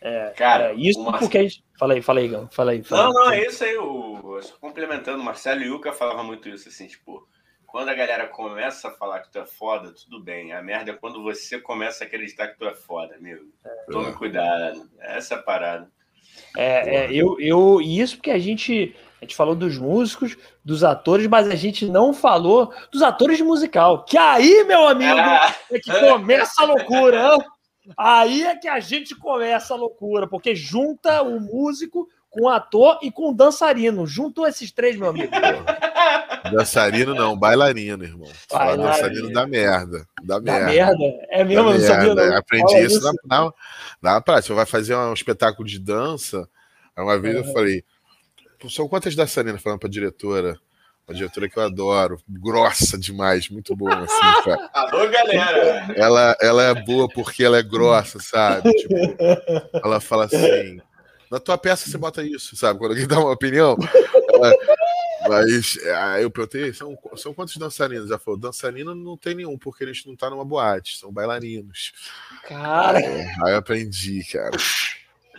É, 0.00 0.32
cara, 0.36 0.72
é, 0.72 0.74
isso 0.74 1.00
Marcelo... 1.00 1.18
porque 1.18 1.38
a 1.38 1.42
gente. 1.42 1.64
Fala 1.78 1.94
aí, 1.94 2.02
fala 2.02 2.20
aí, 2.20 2.28
Gão. 2.28 2.48
Fala 2.50 2.70
aí. 2.72 2.82
Fala 2.82 3.04
não, 3.04 3.12
não, 3.12 3.30
é 3.30 3.46
isso 3.46 3.64
aí. 3.64 3.76
O... 3.76 4.40
Complementando, 4.60 5.20
o 5.20 5.24
Marcelo 5.24 5.62
Yuca 5.62 5.92
falava 5.92 6.22
muito 6.22 6.48
isso, 6.48 6.68
assim, 6.68 6.86
tipo, 6.86 7.26
quando 7.66 7.88
a 7.88 7.94
galera 7.94 8.26
começa 8.28 8.88
a 8.88 8.92
falar 8.92 9.20
que 9.20 9.30
tu 9.30 9.38
é 9.38 9.46
foda, 9.46 9.92
tudo 9.92 10.22
bem. 10.22 10.52
A 10.52 10.62
merda 10.62 10.92
é 10.92 10.94
quando 10.94 11.22
você 11.22 11.60
começa 11.60 12.02
a 12.02 12.06
acreditar 12.06 12.48
que 12.48 12.58
tu 12.58 12.66
é 12.66 12.74
foda, 12.74 13.14
amigo. 13.16 13.44
É. 13.64 13.92
Tome 13.92 14.12
cuidado. 14.14 14.88
Essa 15.00 15.34
é 15.34 15.38
a 15.38 15.42
parada. 15.42 15.90
É, 16.56 16.96
é, 16.96 17.12
eu, 17.12 17.38
eu, 17.40 17.80
isso 17.80 18.16
porque 18.16 18.30
a 18.30 18.38
gente, 18.38 18.94
a 19.20 19.24
gente 19.24 19.34
falou 19.34 19.54
dos 19.54 19.76
músicos, 19.76 20.36
dos 20.64 20.84
atores, 20.84 21.26
mas 21.26 21.48
a 21.48 21.56
gente 21.56 21.86
não 21.86 22.14
falou 22.14 22.72
dos 22.92 23.02
atores 23.02 23.36
de 23.36 23.42
musical. 23.42 24.04
Que 24.04 24.16
aí, 24.16 24.64
meu 24.64 24.86
amigo, 24.86 25.18
ah. 25.18 25.54
é 25.70 25.78
que 25.78 25.92
começa 25.92 26.62
a 26.62 26.64
loucura. 26.64 27.36
Aí 27.96 28.44
é 28.44 28.54
que 28.56 28.68
a 28.68 28.78
gente 28.78 29.16
começa 29.16 29.74
a 29.74 29.76
loucura, 29.76 30.28
porque 30.28 30.54
junta 30.54 31.22
o 31.22 31.40
músico 31.40 32.08
com 32.30 32.42
o 32.42 32.48
ator 32.48 32.98
e 33.02 33.10
com 33.10 33.30
o 33.30 33.34
dançarino. 33.34 34.06
Juntou 34.06 34.46
esses 34.46 34.70
três, 34.70 34.96
meu 34.96 35.08
amigo. 35.08 35.32
dançarino 36.52 37.14
não, 37.14 37.36
bailarino, 37.36 38.04
irmão. 38.04 38.30
Bailarino. 38.50 38.84
dançarino 38.84 39.32
da 39.32 39.46
merda. 39.46 40.06
Da, 40.22 40.40
merda. 40.40 40.66
merda. 40.66 41.04
É 41.30 41.42
mesmo, 41.42 41.64
da 41.64 41.78
não 41.78 41.80
sabia 41.80 42.14
não. 42.14 42.36
Aprendi 42.36 42.72
Fala 42.72 42.84
isso, 42.84 42.98
isso. 42.98 43.12
Na, 43.24 43.42
na, 43.42 43.52
na 44.00 44.20
prática. 44.20 44.48
Você 44.48 44.54
vai 44.54 44.66
fazer 44.66 44.94
um 44.94 45.12
espetáculo 45.12 45.66
de 45.66 45.78
dança. 45.78 46.48
Uma 46.96 47.18
vez 47.18 47.36
uhum. 47.36 47.44
eu 47.44 47.52
falei, 47.52 47.84
são 48.68 48.88
quantas 48.88 49.14
dançarinas 49.14 49.62
falando 49.62 49.80
pra 49.80 49.88
diretora? 49.88 50.58
Uma 51.06 51.14
diretora 51.14 51.48
que 51.48 51.58
eu 51.58 51.62
adoro, 51.62 52.20
grossa 52.28 52.98
demais, 52.98 53.48
muito 53.48 53.74
boa, 53.74 54.00
assim, 54.00 54.08
cara. 54.44 54.70
Alô, 54.74 55.08
galera! 55.08 55.94
Ela, 55.96 56.36
ela 56.40 56.62
é 56.64 56.74
boa 56.74 57.08
porque 57.08 57.42
ela 57.42 57.58
é 57.58 57.62
grossa, 57.62 58.18
sabe? 58.20 58.70
Tipo, 58.72 58.94
ela 59.82 60.00
fala 60.00 60.26
assim: 60.26 60.80
na 61.30 61.40
tua 61.40 61.56
peça 61.56 61.88
você 61.88 61.96
bota 61.96 62.22
isso, 62.22 62.56
sabe? 62.56 62.78
Quando 62.78 62.90
alguém 62.92 63.06
dá 63.06 63.18
uma 63.20 63.32
opinião. 63.32 63.76
Ela, 64.34 64.52
mas 65.28 65.78
aí 66.12 66.22
eu 66.22 66.30
perguntei: 66.30 66.72
são, 66.72 66.96
são 67.16 67.34
quantos 67.34 67.56
dançarinos? 67.56 68.10
Ela 68.10 68.18
falou: 68.18 68.38
dançarino 68.38 68.94
não 68.94 69.16
tem 69.16 69.34
nenhum, 69.34 69.58
porque 69.58 69.84
a 69.84 69.86
gente 69.86 70.06
não 70.06 70.14
tá 70.14 70.28
numa 70.28 70.44
boate, 70.44 70.98
são 70.98 71.12
bailarinos. 71.12 71.92
Cara! 72.46 72.98
Aí 72.98 73.52
eu 73.52 73.56
aprendi, 73.56 74.24
cara. 74.30 74.56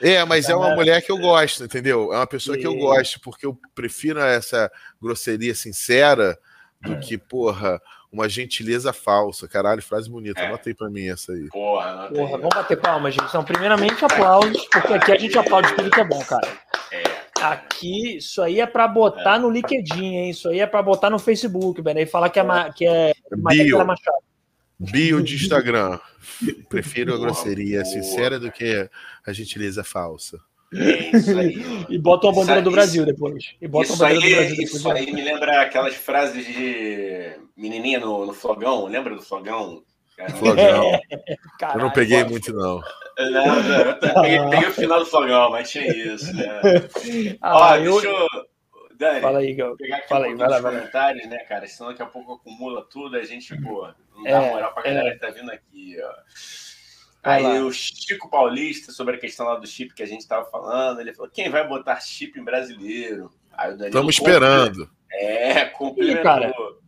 É, 0.01 0.23
mas 0.25 0.49
é 0.49 0.55
uma 0.55 0.75
mulher 0.75 1.01
que 1.01 1.11
eu 1.11 1.17
gosto, 1.17 1.63
entendeu? 1.63 2.13
É 2.13 2.17
uma 2.17 2.27
pessoa 2.27 2.57
que 2.57 2.65
eu 2.65 2.75
gosto, 2.75 3.19
porque 3.21 3.45
eu 3.45 3.57
prefiro 3.75 4.19
essa 4.19 4.71
grosseria 5.01 5.53
sincera 5.53 6.37
do 6.81 6.99
que, 6.99 7.17
porra, 7.17 7.81
uma 8.11 8.27
gentileza 8.27 8.91
falsa. 8.91 9.47
Caralho, 9.47 9.81
frase 9.81 10.09
bonita. 10.09 10.39
É. 10.39 10.47
Anota 10.47 10.69
aí 10.69 10.73
pra 10.73 10.89
mim 10.89 11.09
essa 11.09 11.31
aí. 11.31 11.47
Porra, 11.49 12.09
porra 12.13 12.37
vamos 12.37 12.55
bater 12.55 12.77
palmas, 12.77 13.13
gente. 13.13 13.27
Então, 13.27 13.43
primeiramente, 13.43 14.03
aplausos, 14.03 14.65
porque 14.67 14.93
aqui 14.93 15.11
a 15.11 15.17
gente 15.17 15.37
aplaude 15.37 15.75
tudo 15.75 15.91
que 15.91 15.99
é 15.99 16.05
bom, 16.05 16.23
cara. 16.23 16.47
É. 16.91 17.29
Aqui, 17.41 18.17
isso 18.17 18.41
aí 18.41 18.59
é 18.59 18.65
para 18.65 18.87
botar 18.87 19.35
é. 19.35 19.39
no 19.39 19.49
LinkedIn, 19.49 20.15
hein? 20.15 20.29
Isso 20.29 20.49
aí 20.49 20.59
é 20.59 20.67
para 20.67 20.81
botar 20.81 21.09
no 21.09 21.19
Facebook, 21.19 21.81
Ben. 21.81 21.97
E 21.97 22.05
falar 22.05 22.29
que 22.29 22.39
é, 22.39 22.43
que 22.75 22.85
é 22.85 23.13
Bio. 23.31 23.77
Bio 24.79 25.21
de 25.21 25.35
Instagram. 25.35 25.99
Prefiro 26.69 27.13
a 27.13 27.17
grosseria 27.17 27.83
sincera 27.83 28.39
do 28.39 28.51
que 28.51 28.89
a 29.25 29.33
gentileza 29.33 29.83
falsa. 29.83 30.39
É 30.73 31.17
isso 31.17 31.37
aí. 31.37 31.57
e 31.89 31.97
bota 31.97 32.27
uma 32.27 32.33
bandeira 32.33 32.61
do 32.61 32.71
Brasil 32.71 33.05
depois. 33.05 33.55
E 33.59 33.67
bota 33.67 33.91
isso 33.91 34.05
aí, 34.05 34.15
do 34.15 34.21
Brasil 34.21 34.49
depois. 34.55 34.73
Isso 34.73 34.91
aí 34.91 35.11
me 35.11 35.21
lembra 35.21 35.61
aquelas 35.61 35.95
frases 35.95 36.45
de 36.45 37.31
menininha 37.57 37.99
no, 37.99 38.25
no 38.25 38.33
flogão. 38.33 38.85
Lembra 38.85 39.15
do 39.15 39.21
flogão? 39.21 39.83
Flogão. 40.37 40.99
Caralho, 41.57 41.79
eu 41.79 41.83
não 41.83 41.91
peguei 41.91 42.23
muito, 42.23 42.53
não. 42.53 42.81
Não, 43.17 43.63
não 43.63 43.75
eu 43.81 43.95
peguei, 43.95 44.39
peguei, 44.49 44.69
o 44.69 44.73
final 44.73 44.99
do 44.99 45.05
flogão, 45.05 45.49
mas 45.49 45.69
tinha 45.69 45.87
isso. 45.87 46.33
Né? 46.33 46.45
Ah, 47.41 47.57
Ó, 47.57 47.75
eu... 47.77 47.93
deixa 47.93 48.07
eu. 48.07 48.27
Dani, 48.99 49.21
Fala 49.21 49.39
aí, 49.39 49.53
Gal. 49.53 49.77
pegar 49.77 49.97
aqui 49.97 50.09
Fala 50.09 50.27
um 50.27 50.31
aí, 50.31 50.35
vai 50.35 50.49
lá, 50.49 50.61
comentários, 50.61 51.29
né, 51.29 51.37
cara? 51.39 51.65
Senão 51.65 51.89
daqui 51.89 52.03
a 52.03 52.05
pouco 52.05 52.33
acumula 52.33 52.85
tudo, 52.91 53.15
a 53.15 53.23
gente, 53.23 53.55
pô, 53.61 53.87
não 54.13 54.23
dá 54.23 54.29
é, 54.29 54.49
moral 54.51 54.73
pra 54.73 54.83
galera 54.83 55.07
é. 55.07 55.11
que 55.13 55.19
tá 55.19 55.29
vindo 55.29 55.49
aqui, 55.49 55.97
ó. 56.03 56.13
Aí 57.23 57.43
lá. 57.43 57.65
o 57.65 57.71
Chico 57.71 58.29
Paulista, 58.29 58.91
sobre 58.91 59.15
a 59.15 59.19
questão 59.19 59.45
lá 59.45 59.55
do 59.55 59.65
chip 59.65 59.93
que 59.93 60.03
a 60.03 60.05
gente 60.05 60.21
estava 60.21 60.45
falando, 60.49 60.99
ele 60.99 61.13
falou: 61.13 61.31
quem 61.31 61.49
vai 61.49 61.65
botar 61.65 61.99
chip 62.01 62.37
em 62.37 62.43
brasileiro? 62.43 63.31
Aí 63.53 63.69
o 63.69 63.77
Danilo 63.77 63.87
Estamos 63.87 64.15
esperando. 64.15 64.89
É, 65.11 65.65
complementou. 65.65 66.81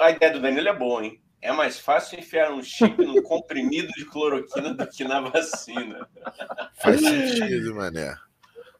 a 0.00 0.10
ideia 0.10 0.32
do 0.32 0.40
Danilo 0.40 0.68
é 0.68 0.74
boa, 0.74 1.04
hein? 1.04 1.20
É 1.40 1.52
mais 1.52 1.78
fácil 1.78 2.18
enfiar 2.18 2.50
um 2.52 2.62
chip 2.62 2.96
num 3.04 3.20
comprimido 3.24 3.88
de 3.92 4.04
cloroquina 4.06 4.72
do 4.72 4.86
que 4.86 5.04
na 5.04 5.20
vacina. 5.20 6.08
Faz 6.80 7.00
sentido, 7.00 7.74
mané. 7.74 8.14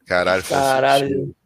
Caralho, 0.07 0.43
faz 0.43 0.63
Caralho. 0.63 1.09
sentido. 1.09 1.42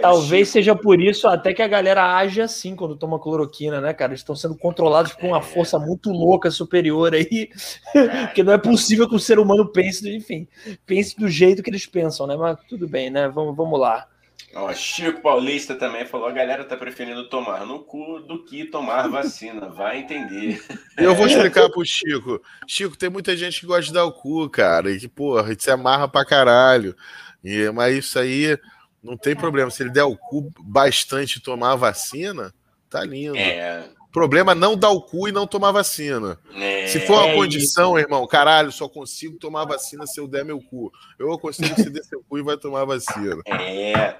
Talvez 0.00 0.48
seja 0.48 0.74
por 0.74 1.00
isso 1.00 1.26
até 1.26 1.52
que 1.52 1.62
a 1.62 1.68
galera 1.68 2.16
age 2.16 2.40
assim 2.40 2.76
quando 2.76 2.96
toma 2.96 3.18
cloroquina, 3.18 3.80
né, 3.80 3.92
cara? 3.92 4.12
Eles 4.12 4.20
estão 4.20 4.36
sendo 4.36 4.56
controlados 4.56 5.12
por 5.12 5.26
uma 5.26 5.42
força 5.42 5.78
muito 5.78 6.10
louca, 6.10 6.50
superior 6.50 7.14
aí, 7.14 7.50
que 8.34 8.42
não 8.42 8.52
é 8.52 8.58
possível 8.58 9.08
que 9.08 9.16
o 9.16 9.20
ser 9.20 9.38
humano 9.38 9.66
pense, 9.66 10.08
enfim, 10.14 10.46
pense 10.86 11.16
do 11.16 11.28
jeito 11.28 11.62
que 11.62 11.70
eles 11.70 11.86
pensam, 11.86 12.26
né? 12.26 12.36
Mas 12.36 12.58
tudo 12.68 12.88
bem, 12.88 13.10
né? 13.10 13.28
Vamos, 13.28 13.56
vamos 13.56 13.78
lá. 13.78 14.06
Ó, 14.54 14.72
Chico 14.72 15.20
Paulista 15.20 15.74
também 15.74 16.06
falou: 16.06 16.28
a 16.28 16.32
galera 16.32 16.64
tá 16.64 16.76
preferindo 16.76 17.28
tomar 17.28 17.66
no 17.66 17.80
cu 17.80 18.20
do 18.20 18.44
que 18.44 18.64
tomar 18.64 19.08
vacina. 19.08 19.68
Vai 19.68 19.98
entender. 19.98 20.62
Eu 20.96 21.14
vou 21.14 21.26
explicar 21.26 21.68
pro 21.68 21.84
Chico. 21.84 22.40
Chico, 22.66 22.96
tem 22.96 23.10
muita 23.10 23.36
gente 23.36 23.60
que 23.60 23.66
gosta 23.66 23.86
de 23.86 23.92
dar 23.92 24.04
o 24.04 24.12
cu, 24.12 24.48
cara, 24.48 24.92
e 24.92 25.00
que, 25.00 25.08
porra, 25.08 25.52
se 25.58 25.70
amarra 25.70 26.06
pra 26.06 26.24
caralho. 26.24 26.94
E, 27.42 27.68
mas 27.72 27.96
isso 27.96 28.18
aí 28.18 28.56
não 29.04 29.18
tem 29.18 29.36
problema. 29.36 29.70
Se 29.70 29.82
ele 29.82 29.90
der 29.90 30.04
o 30.04 30.16
cu 30.16 30.50
bastante 30.58 31.36
e 31.36 31.40
tomar 31.40 31.72
a 31.72 31.76
vacina, 31.76 32.54
tá 32.88 33.04
lindo. 33.04 33.36
É. 33.36 33.84
Problema 34.10 34.52
é 34.52 34.54
não 34.54 34.76
dar 34.76 34.90
o 34.90 35.02
cu 35.02 35.28
e 35.28 35.32
não 35.32 35.46
tomar 35.46 35.72
vacina. 35.72 36.38
É, 36.54 36.86
se 36.86 37.00
for 37.00 37.18
uma 37.18 37.30
é 37.30 37.34
condição, 37.34 37.98
isso. 37.98 38.06
irmão, 38.06 38.26
caralho, 38.26 38.70
só 38.72 38.88
consigo 38.88 39.36
tomar 39.38 39.64
vacina 39.64 40.06
se 40.06 40.18
eu 40.18 40.26
der 40.26 40.44
meu 40.44 40.60
cu. 40.60 40.90
Eu 41.18 41.32
aconselho 41.32 41.74
que 41.74 41.82
você 41.82 41.90
dê 41.90 42.02
seu 42.02 42.22
cu 42.28 42.38
e 42.38 42.42
vai 42.42 42.56
tomar 42.56 42.84
vacina. 42.84 43.42
É. 43.46 44.16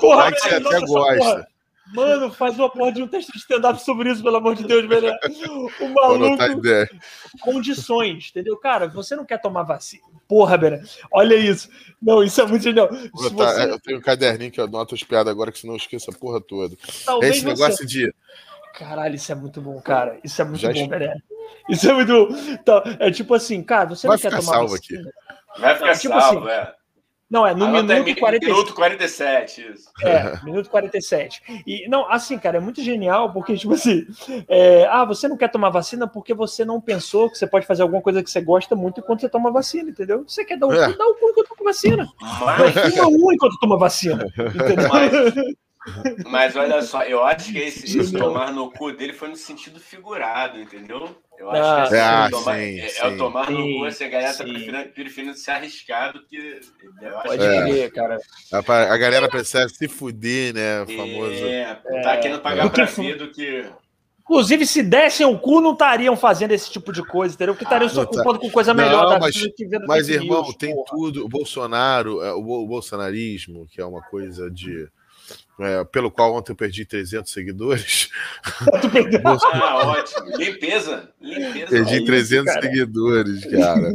Porra, 0.00 0.22
vai 0.22 0.32
que 0.32 0.40
você 0.40 0.54
até 0.54 0.80
gosta. 0.80 1.18
Porra. 1.18 1.48
Mano, 1.94 2.30
faz 2.32 2.58
uma 2.58 2.70
porra 2.70 2.92
de 2.92 3.02
um 3.02 3.08
texto 3.08 3.32
de 3.32 3.38
stand-up 3.38 3.82
sobre 3.82 4.10
isso, 4.10 4.22
pelo 4.22 4.36
amor 4.36 4.54
de 4.54 4.64
Deus, 4.64 4.86
velho. 4.86 5.12
O 5.80 5.88
maluco. 5.88 6.36
Condições, 7.40 8.28
entendeu? 8.30 8.56
Cara, 8.56 8.88
você 8.88 9.16
não 9.16 9.24
quer 9.24 9.40
tomar 9.40 9.62
vacina. 9.62 10.04
Porra, 10.28 10.58
Bena. 10.58 10.82
Olha 11.10 11.34
isso. 11.34 11.70
Não, 12.00 12.22
isso 12.22 12.40
é 12.40 12.46
muito 12.46 12.62
genial. 12.62 12.88
Você... 13.12 13.34
Tá, 13.34 13.64
eu 13.64 13.80
tenho 13.80 13.98
um 13.98 14.02
caderninho 14.02 14.50
que 14.52 14.60
eu 14.60 14.64
anoto 14.64 14.94
as 14.94 15.02
piadas 15.02 15.32
agora, 15.32 15.50
que 15.50 15.58
senão 15.58 15.72
eu 15.74 15.78
esqueço 15.78 16.10
a 16.10 16.14
porra 16.14 16.40
toda. 16.40 16.76
Talvez 17.04 17.36
Esse 17.36 17.46
negócio 17.46 17.86
de. 17.86 18.14
Caralho, 18.74 19.14
isso 19.14 19.32
é 19.32 19.34
muito 19.34 19.60
bom, 19.60 19.80
cara. 19.80 20.20
Isso 20.22 20.40
é 20.40 20.44
muito 20.44 20.60
Já 20.60 20.72
bom, 20.72 20.86
Bena. 20.86 21.16
Isso 21.68 21.90
é 21.90 21.94
muito 21.94 22.12
bom. 22.12 22.36
Então, 22.50 22.82
é 23.00 23.10
tipo 23.10 23.32
assim, 23.34 23.62
cara, 23.62 23.86
você 23.86 24.06
Vai 24.06 24.16
não 24.16 24.22
quer 24.22 24.30
tomar 24.30 24.42
salvo 24.42 24.76
vacina. 24.76 25.00
Aqui. 25.00 25.60
Vai 25.60 25.74
ficar 25.74 25.88
é, 25.88 25.94
tipo 25.94 26.20
salvo, 26.20 26.46
assim, 26.46 26.50
é. 26.50 26.74
Não, 27.30 27.46
é 27.46 27.54
no 27.54 27.68
minuto 27.68 28.16
47. 28.16 28.46
Minuto 28.46 28.74
47, 28.74 29.72
isso. 29.72 29.90
É, 30.02 30.44
minuto 30.44 30.70
47. 30.70 31.62
E, 31.66 31.86
não, 31.88 32.10
assim, 32.10 32.38
cara, 32.38 32.56
é 32.56 32.60
muito 32.60 32.82
genial, 32.82 33.32
porque, 33.32 33.54
tipo 33.54 33.74
assim, 33.74 34.06
é, 34.48 34.86
ah, 34.86 35.04
você 35.04 35.28
não 35.28 35.36
quer 35.36 35.48
tomar 35.48 35.68
vacina 35.68 36.06
porque 36.06 36.32
você 36.32 36.64
não 36.64 36.80
pensou 36.80 37.28
que 37.30 37.36
você 37.36 37.46
pode 37.46 37.66
fazer 37.66 37.82
alguma 37.82 38.00
coisa 38.00 38.22
que 38.22 38.30
você 38.30 38.40
gosta 38.40 38.74
muito 38.74 39.00
enquanto 39.00 39.20
você 39.20 39.28
toma 39.28 39.52
vacina, 39.52 39.90
entendeu? 39.90 40.24
Você 40.26 40.42
quer 40.42 40.58
dar 40.58 40.68
o 40.68 40.72
é. 40.72 40.90
cu, 40.90 40.96
dá 40.96 41.06
o 41.06 41.14
cu 41.14 41.28
enquanto 41.28 41.48
toma 41.48 41.70
vacina. 41.70 42.08
Mas... 42.18 42.94
Fuma 42.94 43.08
um 43.08 43.32
enquanto 43.32 43.58
toma 43.58 43.78
vacina, 43.78 44.26
entendeu? 44.54 44.88
Mas... 44.88 45.67
Mas 46.28 46.56
olha 46.56 46.82
só, 46.82 47.02
eu 47.02 47.22
acho 47.24 47.52
que 47.52 47.58
esse, 47.58 47.98
esse 47.98 48.12
tomar 48.12 48.52
no 48.52 48.70
cu 48.70 48.92
dele 48.92 49.12
foi 49.12 49.28
no 49.28 49.36
sentido 49.36 49.78
figurado, 49.80 50.58
entendeu? 50.58 51.16
Eu 51.38 51.50
acho 51.50 51.62
ah, 51.62 51.88
que 51.88 51.94
é, 51.94 52.00
ah, 52.00 52.28
tomar, 52.30 52.56
sim, 52.56 52.80
é, 52.80 52.98
é, 52.98 53.06
o 53.06 53.16
tomar 53.16 53.46
sim, 53.46 53.52
no 53.52 53.78
cu, 53.78 53.84
assim, 53.84 54.04
a 54.04 54.08
galera 54.08 54.34
tá 54.34 54.44
preferindo, 54.44 54.88
preferindo 54.92 55.34
se 55.34 55.50
arriscar 55.50 56.12
do 56.12 56.26
que. 56.26 56.60
Pode 57.24 57.44
é. 57.44 57.90
cara. 57.90 58.18
A, 58.52 58.58
a, 58.58 58.96
galera 58.98 59.28
prefere 59.28 59.68
se 59.68 59.86
fuder, 59.86 60.52
né? 60.52 60.82
O 60.82 60.86
famoso. 60.86 61.46
É, 61.46 61.74
tá 62.02 62.16
querendo 62.16 62.40
pagar 62.40 62.66
é. 62.66 62.68
pra 62.68 62.84
ver 62.86 63.16
do 63.16 63.30
que. 63.30 63.70
Inclusive, 64.20 64.66
se 64.66 64.82
dessem 64.82 65.24
o 65.24 65.38
cu, 65.38 65.60
não 65.60 65.72
estariam 65.72 66.14
fazendo 66.14 66.50
esse 66.50 66.70
tipo 66.70 66.92
de 66.92 67.02
coisa, 67.02 67.34
entendeu? 67.34 67.54
Porque 67.54 67.64
estariam 67.64 67.86
ah, 67.86 67.90
se 67.90 68.00
ocupando 68.00 68.34
tá. 68.34 68.40
com 68.40 68.50
coisa 68.50 68.74
melhor 68.74 69.04
não, 69.04 69.10
da 69.10 69.18
mas, 69.20 69.34
vida 69.34 69.54
que 69.56 69.64
vendo 69.64 69.86
Mas, 69.86 70.08
irmão, 70.08 70.42
news, 70.42 70.56
tem 70.56 70.74
porra. 70.74 70.86
tudo. 70.90 71.24
O 71.24 71.28
Bolsonaro, 71.28 72.20
é, 72.22 72.32
o 72.32 72.42
bolsonarismo, 72.66 73.66
que 73.70 73.80
é 73.80 73.86
uma 73.86 74.02
coisa 74.02 74.50
de 74.50 74.86
é, 75.60 75.84
pelo 75.84 76.10
qual 76.10 76.34
ontem 76.34 76.52
eu 76.52 76.56
perdi 76.56 76.84
300 76.84 77.32
seguidores. 77.32 78.10
ah, 79.24 79.88
ótimo. 79.88 80.36
Limpeza. 80.36 81.10
Limpeza. 81.20 81.66
Perdi 81.66 82.04
300 82.04 82.52
isso, 82.52 82.62
seguidores, 82.62 83.44
cara. 83.44 83.92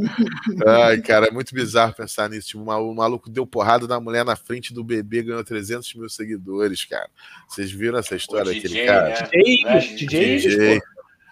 Ai, 0.66 1.00
cara, 1.00 1.26
é 1.26 1.30
muito 1.30 1.54
bizarro 1.54 1.94
pensar 1.94 2.28
nisso. 2.28 2.48
Tipo, 2.48 2.70
o 2.70 2.94
maluco 2.94 3.30
deu 3.30 3.46
porrada 3.46 3.86
na 3.86 3.98
mulher 3.98 4.24
na 4.24 4.36
frente 4.36 4.74
do 4.74 4.84
bebê, 4.84 5.22
ganhou 5.22 5.42
300 5.42 5.94
mil 5.94 6.08
seguidores, 6.08 6.84
cara. 6.84 7.08
Vocês 7.48 7.70
viram 7.70 7.98
essa 7.98 8.14
história 8.14 8.52
daquele 8.52 8.84
cara? 8.84 9.08
Né? 9.08 9.28
DJ, 9.32 9.96
DJ, 9.96 10.36
DJ. 10.38 10.82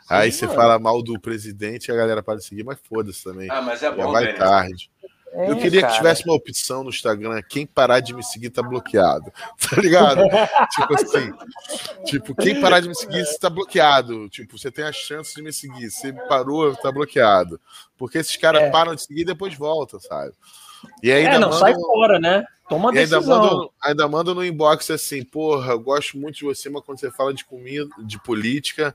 Aí 0.09 0.31
você 0.31 0.47
fala 0.47 0.79
mal 0.79 1.03
do 1.03 1.19
presidente 1.19 1.89
e 1.89 1.93
a 1.93 1.97
galera 1.97 2.23
para 2.23 2.39
de 2.39 2.45
seguir, 2.45 2.65
mas 2.65 2.79
foda-se 2.87 3.25
também. 3.25 3.49
Ah, 3.51 3.63
mas 3.63 3.83
é 3.83 3.91
bom, 3.91 4.03
Já 4.03 4.09
vai 4.09 4.35
tarde. 4.35 4.91
É, 5.35 5.51
eu 5.51 5.57
queria 5.57 5.80
cara. 5.80 5.93
que 5.93 5.99
tivesse 5.99 6.24
uma 6.26 6.35
opção 6.35 6.85
no 6.85 6.91
Instagram, 6.91 7.41
quem 7.49 7.64
parar 7.64 8.01
de 8.01 8.12
me 8.12 8.22
seguir 8.22 8.51
tá 8.51 8.62
bloqueado. 8.62 9.33
Tá 9.59 9.80
ligado? 9.80 10.22
tipo 10.70 10.95
assim, 10.95 11.33
tipo, 12.05 12.35
quem 12.35 12.61
parar 12.61 12.80
de 12.80 12.89
me 12.89 12.95
seguir 12.95 13.20
está 13.20 13.49
bloqueado. 13.49 14.28
Tipo, 14.28 14.59
você 14.59 14.70
tem 14.70 14.85
a 14.85 14.93
chance 14.93 15.35
de 15.35 15.43
me 15.43 15.53
seguir. 15.53 15.91
Você 15.91 16.12
parou, 16.28 16.76
tá 16.76 16.93
bloqueado. 16.93 17.59
Porque 17.97 18.18
esses 18.18 18.37
caras 18.37 18.62
é. 18.62 18.70
param 18.70 18.95
de 18.95 19.03
seguir 19.03 19.22
e 19.22 19.26
depois 19.26 19.55
voltam, 19.55 19.99
sabe? 19.99 20.33
E 21.03 21.11
ainda 21.11 21.37
é, 21.37 21.39
não 21.39 21.49
mandam, 21.49 21.59
sai 21.59 21.74
fora, 21.74 22.18
né? 22.18 22.45
Toma 22.68 22.91
a 22.91 22.93
decisão. 22.93 23.20
Ainda 23.20 23.37
manda, 23.37 23.70
ainda 23.83 24.09
manda 24.09 24.35
no 24.35 24.45
inbox 24.45 24.91
assim, 24.91 25.24
porra, 25.24 25.72
eu 25.72 25.80
gosto 25.80 26.18
muito 26.18 26.37
de 26.37 26.45
você, 26.45 26.68
mas 26.68 26.83
quando 26.85 27.01
você 27.01 27.11
fala 27.11 27.33
de 27.33 27.45
comida, 27.45 27.89
de 28.05 28.20
política, 28.20 28.95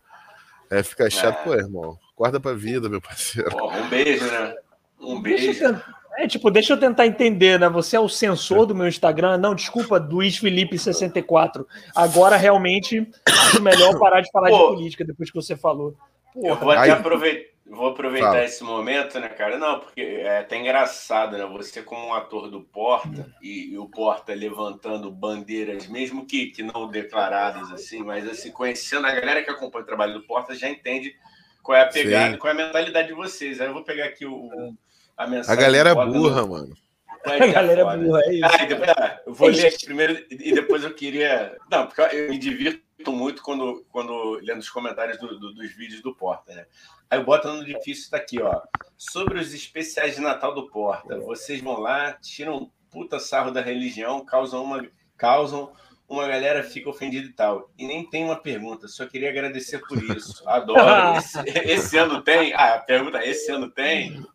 é, 0.69 0.83
fica 0.83 1.09
chato, 1.09 1.39
é. 1.39 1.43
pô, 1.43 1.53
irmão. 1.53 1.97
Acorda 2.13 2.39
pra 2.39 2.53
vida, 2.53 2.89
meu 2.89 3.01
parceiro. 3.01 3.49
Porra, 3.51 3.79
um 3.79 3.89
beijo, 3.89 4.25
né? 4.25 4.55
Um 4.99 5.21
beijo. 5.21 5.81
É 6.17 6.27
tipo, 6.27 6.49
deixa 6.49 6.73
eu 6.73 6.79
tentar 6.79 7.05
entender, 7.05 7.59
né? 7.59 7.69
Você 7.69 7.95
é 7.95 7.99
o 7.99 8.09
censor 8.09 8.65
do 8.65 8.73
meu 8.73 8.87
Instagram. 8.87 9.37
Não, 9.37 9.53
desculpa, 9.53 9.99
Luiz 9.99 10.39
Felipe64. 10.39 11.63
Agora 11.95 12.35
realmente 12.35 13.07
acho 13.27 13.61
melhor 13.61 13.99
parar 13.99 14.21
de 14.21 14.31
falar 14.31 14.49
Pô, 14.49 14.71
de 14.71 14.75
política 14.75 15.05
depois 15.05 15.29
que 15.29 15.35
você 15.35 15.55
falou. 15.55 15.95
Porra. 16.33 16.47
Eu 16.47 16.55
vou 16.55 16.71
até 16.71 16.89
aproveitar, 16.89 17.49
vou 17.69 17.87
aproveitar 17.89 18.31
Fala. 18.31 18.43
esse 18.43 18.63
momento, 18.63 19.19
né, 19.19 19.29
cara? 19.29 19.59
Não, 19.59 19.79
porque 19.79 20.01
é 20.01 20.39
até 20.39 20.57
engraçado, 20.57 21.37
né? 21.37 21.45
Você, 21.45 21.83
como 21.83 22.07
um 22.07 22.13
ator 22.15 22.49
do 22.49 22.61
Porta, 22.61 23.31
e, 23.39 23.73
e 23.73 23.77
o 23.77 23.85
Porta 23.85 24.33
levantando 24.33 25.11
bandeiras, 25.11 25.87
mesmo 25.87 26.25
que, 26.25 26.47
que 26.47 26.63
não 26.63 26.87
declaradas, 26.87 27.71
assim, 27.71 28.01
mas 28.03 28.27
assim, 28.27 28.51
conhecendo 28.51 29.05
a 29.05 29.11
galera 29.11 29.43
que 29.43 29.51
acompanha 29.51 29.83
o 29.83 29.87
trabalho 29.87 30.13
do 30.13 30.23
Porta, 30.23 30.55
já 30.55 30.67
entende 30.67 31.15
qual 31.61 31.77
é 31.77 31.81
a 31.81 31.87
pegada, 31.87 32.31
Sim. 32.31 32.39
qual 32.39 32.49
é 32.49 32.53
a 32.53 32.65
mentalidade 32.65 33.09
de 33.09 33.13
vocês. 33.13 33.61
Aí 33.61 33.67
eu 33.67 33.73
vou 33.73 33.83
pegar 33.83 34.05
aqui 34.05 34.25
o 34.25 34.73
a 35.17 35.27
mensagem. 35.27 35.53
A 35.53 35.65
galera 35.65 35.89
é 35.89 35.95
burra, 35.95 36.41
no... 36.41 36.47
mano. 36.49 36.77
É 37.25 37.43
a 37.43 37.47
galera 37.47 37.81
é 37.81 37.97
burra, 37.97 38.21
é 38.25 38.33
isso. 38.35 38.45
Ah, 38.45 38.65
depois, 38.65 38.89
ah, 38.89 39.21
eu 39.25 39.33
vou 39.33 39.47
ler 39.49 39.67
aqui 39.67 39.85
primeiro 39.85 40.25
e 40.29 40.53
depois 40.53 40.83
eu 40.83 40.93
queria. 40.93 41.57
Não, 41.69 41.87
porque 41.87 42.01
eu 42.15 42.29
me 42.29 42.37
divirto 42.37 43.11
muito 43.11 43.41
quando, 43.41 43.85
quando 43.89 44.39
lendo 44.43 44.59
os 44.59 44.69
comentários 44.69 45.17
do, 45.17 45.39
do, 45.39 45.53
dos 45.53 45.71
vídeos 45.75 46.01
do 46.01 46.15
Porta, 46.15 46.53
né? 46.53 46.65
Aí 47.09 47.19
eu 47.19 47.25
boto 47.25 47.51
no 47.51 47.65
difícil, 47.65 48.09
tá 48.09 48.17
aqui, 48.17 48.41
ó. 48.41 48.61
Sobre 48.95 49.39
os 49.39 49.53
especiais 49.53 50.15
de 50.15 50.21
Natal 50.21 50.53
do 50.53 50.69
Porta. 50.69 51.19
Vocês 51.19 51.61
vão 51.61 51.79
lá, 51.79 52.13
tiram 52.13 52.71
puta 52.89 53.19
sarro 53.19 53.51
da 53.51 53.61
religião, 53.61 54.23
causam 54.23 54.63
uma. 54.63 54.87
causam 55.17 55.71
uma 56.07 56.25
galera 56.25 56.63
fica 56.63 56.89
ofendida 56.89 57.27
e 57.27 57.33
tal. 57.33 57.69
E 57.77 57.85
nem 57.85 58.09
tem 58.09 58.23
uma 58.23 58.37
pergunta, 58.37 58.87
só 58.87 59.05
queria 59.05 59.29
agradecer 59.29 59.79
por 59.79 60.01
isso. 60.01 60.41
Adoro. 60.47 60.79
Esse, 61.17 61.39
esse 61.69 61.97
ano 61.97 62.21
tem? 62.21 62.53
Ah, 62.53 62.75
a 62.75 62.79
pergunta: 62.79 63.25
esse 63.25 63.51
ano 63.51 63.69
tem? 63.69 64.25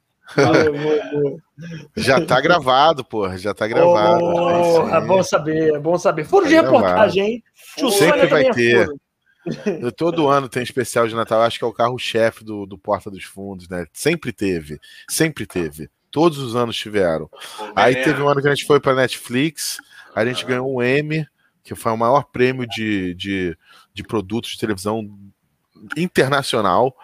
Já 1.97 2.24
tá 2.24 2.41
gravado, 2.41 3.05
porra. 3.05 3.39
Já 3.39 3.55
tá 3.55 3.66
gravado. 3.66 4.24
Oh, 4.24 4.89
é 4.89 5.01
bom 5.01 5.22
saber, 5.22 5.74
é 5.74 5.78
bom 5.78 5.99
saber. 5.99 6.24
Furo 6.24 6.45
tá 6.45 6.49
de 6.49 6.55
reportagem, 6.55 7.24
hein? 7.24 7.45
Tio 7.76 7.91
Sempre 7.91 8.26
vai 8.26 8.51
ter. 8.53 8.89
Todo 9.97 10.28
ano 10.28 10.49
tem 10.49 10.62
especial 10.62 11.09
de 11.09 11.14
Natal, 11.14 11.43
acho 11.43 11.59
que 11.59 11.64
é 11.64 11.68
o 11.68 11.72
carro-chefe 11.72 12.45
do, 12.45 12.64
do 12.64 12.78
Porta 12.78 13.11
dos 13.11 13.24
Fundos, 13.24 13.68
né? 13.68 13.87
Sempre 13.93 14.33
teve, 14.33 14.78
sempre 15.09 15.47
teve. 15.47 15.91
Todos 16.11 16.39
os 16.39 16.55
anos 16.55 16.76
tiveram. 16.76 17.28
Aí 17.74 17.97
teve 18.05 18.22
um 18.22 18.28
ano 18.28 18.41
que 18.41 18.47
a 18.47 18.55
gente 18.55 18.66
foi 18.66 18.78
para 18.78 18.95
Netflix, 18.95 19.78
a 20.14 20.24
gente 20.24 20.45
ganhou 20.45 20.72
um 20.72 20.83
M, 20.83 21.26
que 21.64 21.74
foi 21.74 21.91
o 21.91 21.97
maior 21.97 22.24
prêmio 22.24 22.66
de, 22.68 23.14
de, 23.14 23.57
de 23.93 24.03
produtos 24.03 24.53
de 24.53 24.59
televisão 24.59 25.09
internacional. 25.97 26.95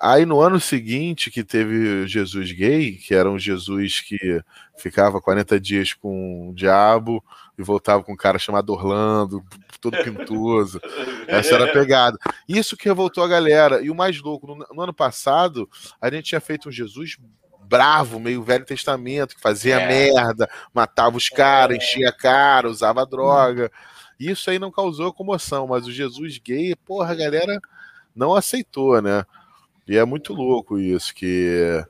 Aí 0.00 0.26
no 0.26 0.40
ano 0.40 0.60
seguinte, 0.60 1.30
que 1.30 1.44
teve 1.44 2.06
Jesus 2.06 2.52
gay, 2.52 2.92
que 2.96 3.14
era 3.14 3.30
um 3.30 3.38
Jesus 3.38 4.00
que 4.00 4.42
ficava 4.76 5.20
40 5.20 5.58
dias 5.60 5.92
com 5.92 6.50
o 6.50 6.54
diabo 6.54 7.24
e 7.56 7.62
voltava 7.62 8.02
com 8.02 8.12
um 8.12 8.16
cara 8.16 8.38
chamado 8.38 8.72
Orlando, 8.72 9.42
todo 9.80 10.02
pintoso. 10.02 10.80
Essa 11.28 11.54
era 11.54 11.70
a 11.70 11.72
pegada. 11.72 12.18
Isso 12.48 12.76
que 12.76 12.88
revoltou 12.88 13.22
a 13.22 13.28
galera. 13.28 13.82
E 13.82 13.90
o 13.90 13.94
mais 13.94 14.20
louco, 14.20 14.46
no, 14.46 14.66
no 14.72 14.82
ano 14.82 14.92
passado, 14.92 15.68
a 16.00 16.10
gente 16.10 16.24
tinha 16.24 16.40
feito 16.40 16.68
um 16.68 16.72
Jesus 16.72 17.16
bravo, 17.66 18.20
meio 18.20 18.42
Velho 18.42 18.64
Testamento, 18.64 19.34
que 19.34 19.40
fazia 19.40 19.80
é. 19.80 19.86
merda, 19.86 20.48
matava 20.72 21.16
os 21.16 21.28
caras, 21.28 21.78
é. 21.78 21.78
enchia 21.78 22.08
a 22.08 22.12
cara, 22.12 22.68
usava 22.68 23.06
droga. 23.06 23.70
Isso 24.18 24.50
aí 24.50 24.58
não 24.58 24.70
causou 24.70 25.12
comoção, 25.12 25.66
mas 25.66 25.86
o 25.86 25.92
Jesus 25.92 26.38
gay, 26.38 26.74
porra, 26.76 27.12
a 27.12 27.16
galera 27.16 27.58
não 28.14 28.34
aceitou, 28.34 29.00
né? 29.00 29.24
E 29.86 29.96
é 29.96 30.04
muito 30.04 30.32
louco 30.32 30.78
isso, 30.78 31.14
que 31.14 31.84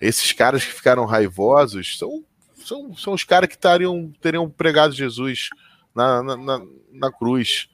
esses 0.00 0.32
caras 0.32 0.64
que 0.64 0.72
ficaram 0.72 1.04
raivosos 1.04 1.98
são, 1.98 2.24
são, 2.56 2.96
são 2.96 3.12
os 3.12 3.22
caras 3.22 3.48
que 3.48 3.58
tariam, 3.58 4.12
teriam 4.20 4.48
pregado 4.48 4.94
Jesus 4.94 5.50
na, 5.94 6.22
na, 6.22 6.36
na, 6.36 6.62
na 6.92 7.12
cruz. 7.12 7.68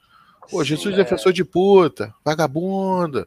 Pô, 0.50 0.62
Jesus 0.62 0.94
é 0.94 0.98
defensor 0.98 1.32
de 1.32 1.44
puta, 1.44 2.12
vagabunda, 2.24 3.26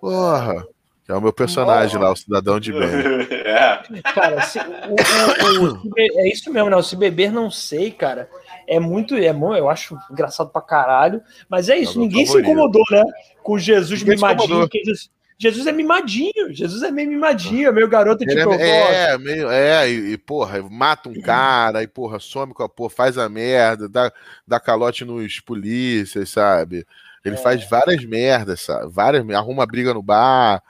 porra. 0.00 0.66
Que 1.04 1.12
é 1.12 1.14
o 1.14 1.20
meu 1.20 1.32
personagem 1.32 2.00
lá, 2.00 2.10
o 2.10 2.16
cidadão 2.16 2.58
de 2.58 2.72
bem. 2.72 2.80
É. 3.46 4.02
Cara, 4.12 4.42
se, 4.42 4.58
o, 4.58 5.62
o, 5.62 5.88
o, 5.88 5.92
é 5.96 6.28
isso 6.28 6.52
mesmo, 6.52 6.68
né? 6.68 6.82
Se 6.82 6.96
beber, 6.96 7.32
não 7.32 7.48
sei, 7.48 7.90
cara. 7.90 8.28
É 8.66 8.80
muito, 8.80 9.14
é 9.14 9.32
bom, 9.32 9.54
eu 9.54 9.70
acho 9.70 9.96
engraçado 10.10 10.50
pra 10.50 10.60
caralho. 10.60 11.22
Mas 11.48 11.68
é 11.68 11.78
isso, 11.78 11.96
é 11.96 12.02
ninguém 12.02 12.26
favorito. 12.26 12.44
se 12.44 12.52
incomodou, 12.52 12.82
né? 12.90 13.04
Com 13.42 13.56
Jesus 13.56 14.00
ninguém 14.00 14.16
mimadinho. 14.16 14.68
Que 14.68 14.82
Jesus, 14.84 15.08
Jesus 15.38 15.66
é 15.66 15.72
mimadinho, 15.72 16.50
Jesus 16.50 16.82
é 16.82 16.90
meio 16.90 17.10
mimadinho, 17.10 17.68
é 17.68 17.72
meio 17.72 17.88
garoto 17.88 18.24
de 18.24 18.34
tipo. 18.34 18.52
É, 18.54 19.12
é, 19.12 19.18
meio, 19.18 19.50
é, 19.50 19.90
e, 19.90 20.12
e, 20.12 20.18
porra, 20.18 20.62
mata 20.62 21.10
um 21.10 21.20
cara, 21.20 21.82
e 21.82 21.86
porra, 21.86 22.18
some 22.18 22.54
com 22.54 22.62
a 22.62 22.68
porra, 22.68 22.90
faz 22.90 23.18
a 23.18 23.28
merda, 23.28 23.86
dá, 23.86 24.10
dá 24.46 24.58
calote 24.58 25.04
nos 25.04 25.38
polícias, 25.40 26.30
sabe? 26.30 26.86
Ele 27.22 27.34
é. 27.34 27.38
faz 27.38 27.68
várias 27.68 28.02
merdas, 28.04 28.62
sabe? 28.62 28.90
Várias, 28.90 29.28
arruma 29.30 29.66
briga 29.66 29.92
no 29.92 30.02
bar, 30.02 30.62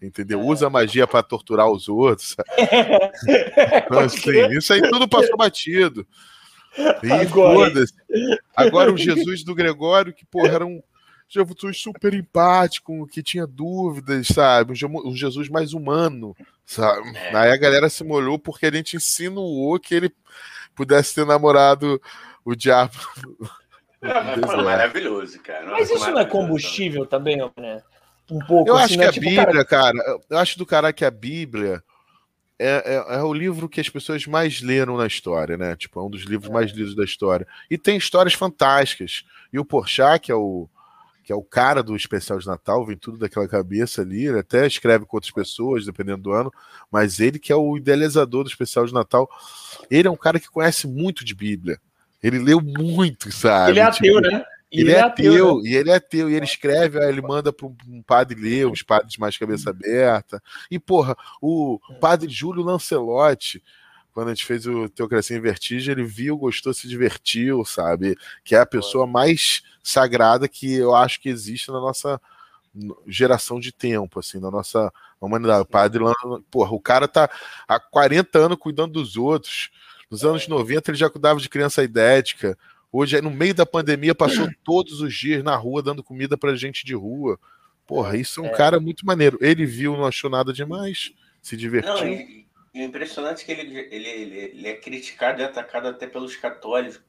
entendeu? 0.00 0.40
É. 0.40 0.42
Usa 0.42 0.70
magia 0.70 1.06
para 1.06 1.22
torturar 1.22 1.68
os 1.68 1.86
outros. 1.86 2.34
então, 3.86 3.98
assim, 3.98 4.56
isso 4.56 4.72
aí 4.72 4.80
tudo 4.88 5.06
passou 5.06 5.36
batido. 5.36 6.06
E 7.02 7.12
Agora... 7.12 7.84
Agora 8.56 8.92
o 8.92 8.96
Jesus 8.98 9.44
do 9.44 9.54
Gregório, 9.54 10.14
que, 10.14 10.24
porra, 10.24 10.54
era 10.54 10.66
um 10.66 10.82
Jesus 11.28 11.80
super 11.80 12.14
empático, 12.14 13.06
que 13.08 13.22
tinha 13.22 13.46
dúvidas, 13.46 14.28
sabe? 14.28 14.74
Um 14.86 15.14
Jesus 15.14 15.48
mais 15.48 15.72
humano, 15.72 16.36
sabe? 16.64 17.16
É. 17.16 17.36
Aí 17.36 17.50
a 17.50 17.56
galera 17.56 17.88
se 17.88 18.04
molhou 18.04 18.38
porque 18.38 18.66
a 18.66 18.72
gente 18.72 18.96
insinuou 18.96 19.78
que 19.80 19.94
ele 19.94 20.14
pudesse 20.74 21.14
ter 21.14 21.26
namorado 21.26 22.00
o 22.44 22.54
diabo. 22.54 22.94
É, 24.06 24.62
maravilhoso, 24.62 25.40
cara. 25.40 25.64
Mas 25.70 25.90
isso 25.90 26.10
não 26.10 26.18
é 26.18 26.26
combustível 26.26 27.06
também, 27.06 27.38
né? 27.56 27.82
Um 28.30 28.38
pouco. 28.40 28.68
Eu 28.68 28.76
assim, 28.76 28.84
acho 28.84 28.92
que 28.92 28.98
né? 28.98 29.06
a 29.06 29.12
tipo, 29.12 29.26
Bíblia, 29.26 29.64
cara... 29.64 29.94
cara, 29.94 30.20
eu 30.28 30.36
acho 30.36 30.58
do 30.58 30.66
cara 30.66 30.92
que 30.92 31.06
a 31.06 31.10
Bíblia 31.10 31.82
é, 32.58 32.68
é, 32.96 33.16
é, 33.16 33.22
o 33.22 33.32
livro 33.32 33.68
que 33.68 33.80
as 33.80 33.88
pessoas 33.88 34.26
mais 34.26 34.60
leram 34.60 34.96
na 34.96 35.06
história, 35.06 35.56
né? 35.56 35.74
Tipo, 35.74 36.00
é 36.00 36.02
um 36.02 36.10
dos 36.10 36.22
livros 36.22 36.50
mais 36.50 36.70
lidos 36.70 36.94
da 36.94 37.04
história. 37.04 37.46
E 37.70 37.76
tem 37.76 37.96
histórias 37.96 38.34
fantásticas. 38.34 39.24
E 39.52 39.58
o 39.58 39.64
Porchat, 39.64 40.20
que 40.20 40.32
é 40.32 40.34
o, 40.34 40.68
que 41.24 41.32
é 41.32 41.34
o 41.34 41.42
cara 41.42 41.82
do 41.82 41.96
especial 41.96 42.38
de 42.38 42.46
Natal, 42.46 42.84
vem 42.84 42.98
tudo 42.98 43.16
daquela 43.16 43.48
cabeça 43.48 44.02
ali, 44.02 44.26
ele 44.26 44.38
até 44.38 44.66
escreve 44.66 45.06
com 45.06 45.16
outras 45.16 45.32
pessoas, 45.32 45.86
dependendo 45.86 46.22
do 46.22 46.32
ano, 46.32 46.52
mas 46.92 47.18
ele 47.18 47.38
que 47.38 47.50
é 47.50 47.56
o 47.56 47.76
idealizador 47.78 48.44
do 48.44 48.50
especial 48.50 48.84
de 48.84 48.92
Natal, 48.92 49.28
ele 49.90 50.06
é 50.06 50.10
um 50.10 50.16
cara 50.16 50.38
que 50.38 50.50
conhece 50.50 50.86
muito 50.86 51.24
de 51.24 51.34
Bíblia. 51.34 51.80
Ele 52.22 52.38
leu 52.38 52.60
muito, 52.60 53.32
sabe? 53.32 53.72
Ele 53.72 53.80
é 53.80 53.82
ateu, 53.84 54.14
tipo, 54.16 54.20
né? 54.20 54.44
Ele, 54.70 54.82
ele 54.82 54.92
é, 54.92 54.96
é 54.96 55.00
ateu, 55.00 55.56
né? 55.56 55.68
e 55.70 55.74
ele 55.74 55.90
é 55.90 55.94
ateu, 55.94 56.30
e 56.30 56.34
ele 56.34 56.44
escreve, 56.44 56.98
ele 56.98 57.22
manda 57.22 57.52
para 57.52 57.66
um 57.66 58.02
padre 58.06 58.38
ler, 58.38 58.66
os 58.66 58.82
padres 58.82 59.16
mais 59.16 59.36
cabeça 59.38 59.70
aberta. 59.70 60.42
E, 60.70 60.78
porra, 60.78 61.16
o 61.40 61.78
padre 62.00 62.28
Júlio 62.28 62.62
Lancelotti, 62.62 63.62
quando 64.14 64.28
a 64.28 64.34
gente 64.34 64.46
fez 64.46 64.64
o 64.64 64.88
Teocracia 64.88 65.36
em 65.36 65.40
Vertigem, 65.40 65.90
ele 65.90 66.04
viu, 66.04 66.38
gostou, 66.38 66.72
se 66.72 66.86
divertiu, 66.86 67.64
sabe? 67.64 68.16
Que 68.44 68.54
é 68.54 68.60
a 68.60 68.66
pessoa 68.66 69.08
mais 69.08 69.62
sagrada 69.82 70.46
que 70.46 70.72
eu 70.72 70.94
acho 70.94 71.20
que 71.20 71.28
existe 71.28 71.72
na 71.72 71.80
nossa 71.80 72.20
geração 73.08 73.58
de 73.58 73.72
tempo, 73.72 74.20
assim, 74.20 74.38
na 74.38 74.52
nossa 74.52 74.92
humanidade. 75.20 75.62
O 75.62 75.66
padre, 75.66 76.04
porra, 76.48 76.72
o 76.72 76.80
cara 76.80 77.08
tá 77.08 77.28
há 77.66 77.80
40 77.80 78.38
anos 78.38 78.58
cuidando 78.58 78.92
dos 78.92 79.16
outros. 79.16 79.70
Nos 80.08 80.24
anos 80.24 80.46
90 80.46 80.92
ele 80.92 80.98
já 80.98 81.10
cuidava 81.10 81.40
de 81.40 81.48
criança 81.48 81.82
idética. 81.82 82.56
Hoje, 82.92 83.20
no 83.20 83.32
meio 83.32 83.54
da 83.54 83.66
pandemia, 83.66 84.14
passou 84.14 84.48
todos 84.62 85.00
os 85.00 85.12
dias 85.12 85.42
na 85.42 85.56
rua 85.56 85.82
dando 85.82 86.04
comida 86.04 86.38
pra 86.38 86.54
gente 86.54 86.86
de 86.86 86.94
rua. 86.94 87.36
Porra, 87.84 88.16
isso 88.16 88.38
é 88.38 88.44
um 88.44 88.46
é. 88.46 88.56
cara 88.56 88.78
muito 88.78 89.04
maneiro. 89.04 89.38
Ele 89.40 89.66
viu, 89.66 89.96
não 89.96 90.06
achou 90.06 90.30
nada 90.30 90.52
demais, 90.52 91.12
se 91.42 91.56
divertiu. 91.56 91.92
Não, 91.92 92.06
e, 92.06 92.46
e 92.74 92.80
o 92.80 92.84
impressionante 92.84 93.42
é 93.42 93.54
que 93.54 93.60
ele, 93.60 93.78
ele, 93.78 94.08
ele, 94.08 94.38
ele, 94.38 94.68
é 94.68 94.74
criticado 94.74 95.40
e 95.40 95.44
atacado 95.44 95.86
até 95.86 96.08
pelos 96.08 96.34
católicos, 96.34 97.00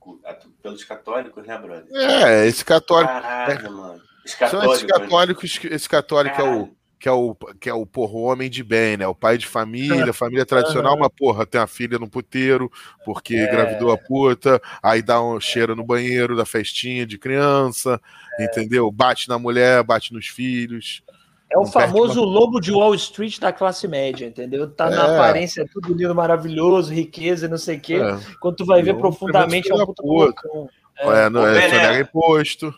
pelos 0.61 0.83
católicos, 0.83 1.45
né, 1.47 1.57
brother? 1.57 1.87
É, 1.91 2.45
esse 2.45 2.63
católico. 2.63 3.11
Caralho, 3.11 3.65
é, 3.65 3.69
mano. 3.69 4.01
Os 4.23 4.35
católicos, 4.35 4.49
São 4.51 4.73
esses 4.73 4.85
católicos, 4.85 5.59
esse 5.63 5.89
católico 5.89 6.37
Caralho. 6.37 6.59
é 6.59 6.61
o 6.61 6.75
que 6.97 7.09
é 7.09 7.11
o, 7.11 7.35
que 7.59 7.69
é 7.69 7.73
o 7.73 7.85
porra, 7.85 8.13
o 8.13 8.23
homem 8.23 8.49
de 8.49 8.63
bem, 8.63 8.97
né? 8.97 9.07
O 9.07 9.13
pai 9.13 9.37
de 9.37 9.45
família, 9.45 10.11
família 10.13 10.45
tradicional, 10.45 10.95
uma 10.95 11.09
porra, 11.09 11.45
tem 11.45 11.59
a 11.59 11.67
filha 11.67 11.99
no 11.99 12.09
puteiro, 12.09 12.71
porque 13.03 13.35
é. 13.35 13.43
engravidou 13.43 13.91
a 13.91 13.97
puta, 13.97 14.61
aí 14.81 15.01
dá 15.01 15.21
um 15.21 15.39
cheiro 15.39 15.75
no 15.75 15.83
banheiro 15.83 16.35
da 16.35 16.45
festinha 16.45 17.05
de 17.05 17.17
criança, 17.17 18.01
é. 18.39 18.45
entendeu? 18.45 18.91
Bate 18.91 19.27
na 19.29 19.37
mulher, 19.37 19.83
bate 19.83 20.13
nos 20.13 20.27
filhos. 20.27 21.03
É 21.49 21.57
o 21.57 21.65
famoso 21.65 22.23
uma... 22.23 22.31
lobo 22.31 22.59
de 22.59 22.71
Wall 22.71 22.95
Street 22.95 23.39
da 23.39 23.53
classe 23.53 23.87
média, 23.87 24.25
entendeu? 24.25 24.69
Tá 24.69 24.87
é. 24.87 24.89
na 24.89 25.03
aparência 25.15 25.67
tudo 25.71 25.93
lindo, 25.93 26.13
maravilhoso, 26.15 26.93
riqueza, 26.93 27.47
não 27.47 27.57
sei 27.57 27.77
o 27.77 27.81
quê. 27.81 27.95
É. 27.95 28.19
Quando 28.39 28.57
tu 28.57 28.65
vai 28.65 28.81
ver 28.81 28.97
profundamente 28.97 29.71
é 29.71 29.75
um 29.75 29.85
puta 29.85 30.01
porcão. 30.01 30.69
É, 30.97 31.25
é, 31.25 31.29
não, 31.29 31.45
é, 31.45 31.97
é, 31.97 31.99
imposto. 32.01 32.73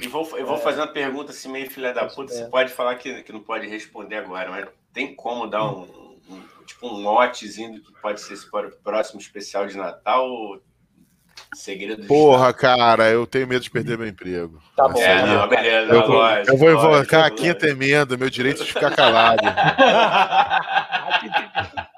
E 0.00 0.08
vou, 0.08 0.26
eu 0.36 0.46
vou 0.46 0.58
fazer 0.58 0.80
uma 0.80 0.88
pergunta 0.88 1.30
assim, 1.30 1.50
meio 1.50 1.70
filha 1.70 1.92
da 1.92 2.06
puta. 2.06 2.32
Você 2.32 2.46
pode 2.46 2.72
falar 2.72 2.96
que, 2.96 3.22
que 3.22 3.32
não 3.32 3.40
pode 3.40 3.66
responder 3.66 4.16
agora, 4.16 4.50
mas 4.50 4.66
tem 4.92 5.14
como 5.14 5.46
dar 5.46 5.64
um, 5.64 5.82
um 6.28 6.40
tipo 6.66 6.88
um 6.88 7.02
motezinho 7.02 7.74
do 7.74 7.82
que 7.82 8.00
pode 8.00 8.20
ser 8.20 8.34
esse 8.34 8.46
próximo 8.82 9.20
especial 9.20 9.66
de 9.66 9.76
Natal? 9.76 10.28
Ou 10.28 10.62
Segredo 11.54 12.06
Porra, 12.06 12.52
cara, 12.52 13.10
eu 13.10 13.26
tenho 13.26 13.46
medo 13.46 13.62
de 13.62 13.70
perder 13.70 13.96
meu 13.96 14.08
emprego. 14.08 14.60
Tá 14.76 14.88
bom. 14.88 15.00
É, 15.00 15.26
não, 15.26 15.48
beleza, 15.48 15.92
eu, 15.92 16.06
vou, 16.06 16.16
lógico, 16.16 16.50
eu 16.50 16.58
vou 16.58 16.70
invocar 16.70 17.24
a 17.24 17.30
quinta 17.30 17.68
emenda, 17.68 18.16
meu 18.16 18.28
direito 18.28 18.64
de 18.64 18.72
ficar 18.72 18.94
calado. 18.94 19.42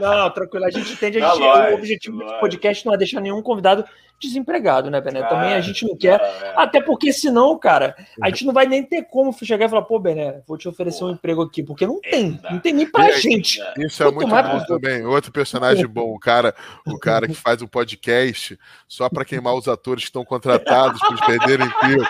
não, 0.00 0.18
não, 0.18 0.30
tranquilo. 0.30 0.64
A 0.64 0.70
gente 0.70 0.92
entende. 0.92 1.22
A 1.22 1.28
gente, 1.28 1.40
lógico, 1.40 1.70
o 1.70 1.74
objetivo 1.74 2.16
lógico. 2.16 2.34
do 2.34 2.40
podcast 2.40 2.86
não 2.86 2.94
é 2.94 2.96
deixar 2.96 3.20
nenhum 3.20 3.42
convidado 3.42 3.84
desempregado, 4.20 4.90
né, 4.90 5.00
Bené? 5.00 5.22
Também 5.22 5.54
a 5.54 5.60
gente 5.60 5.86
não 5.86 5.96
quer. 5.96 6.20
É. 6.20 6.54
Até 6.56 6.80
porque, 6.80 7.12
senão, 7.12 7.58
cara, 7.58 7.94
a 8.22 8.28
gente 8.28 8.46
não 8.46 8.52
vai 8.52 8.66
nem 8.66 8.82
ter 8.82 9.02
como 9.04 9.32
chegar 9.32 9.66
e 9.66 9.68
falar, 9.68 9.82
pô, 9.82 9.98
Bené, 9.98 10.42
vou 10.46 10.56
te 10.56 10.68
oferecer 10.68 11.00
Pô. 11.00 11.06
um 11.06 11.10
emprego 11.10 11.42
aqui, 11.42 11.62
porque 11.62 11.86
não 11.86 12.00
tem. 12.00 12.40
Não 12.50 12.58
tem 12.58 12.72
nem 12.72 12.86
pra 12.90 13.10
gente. 13.12 13.60
Isso 13.78 14.02
é 14.02 14.10
muito 14.10 14.28
bom 14.28 14.64
também. 14.66 15.04
Outro 15.04 15.32
personagem 15.32 15.86
bom, 15.86 16.14
o 16.14 16.18
cara, 16.18 16.54
o 16.86 16.98
cara 16.98 17.26
que 17.26 17.34
faz 17.34 17.60
um 17.60 17.66
podcast 17.66 18.58
só 18.88 19.08
para 19.08 19.24
queimar 19.24 19.54
os 19.54 19.68
atores 19.68 20.04
que 20.04 20.08
estão 20.08 20.24
contratados 20.24 21.00
para 21.00 21.10
eles 21.10 21.26
perderem 21.26 21.66
emprego. 21.66 22.04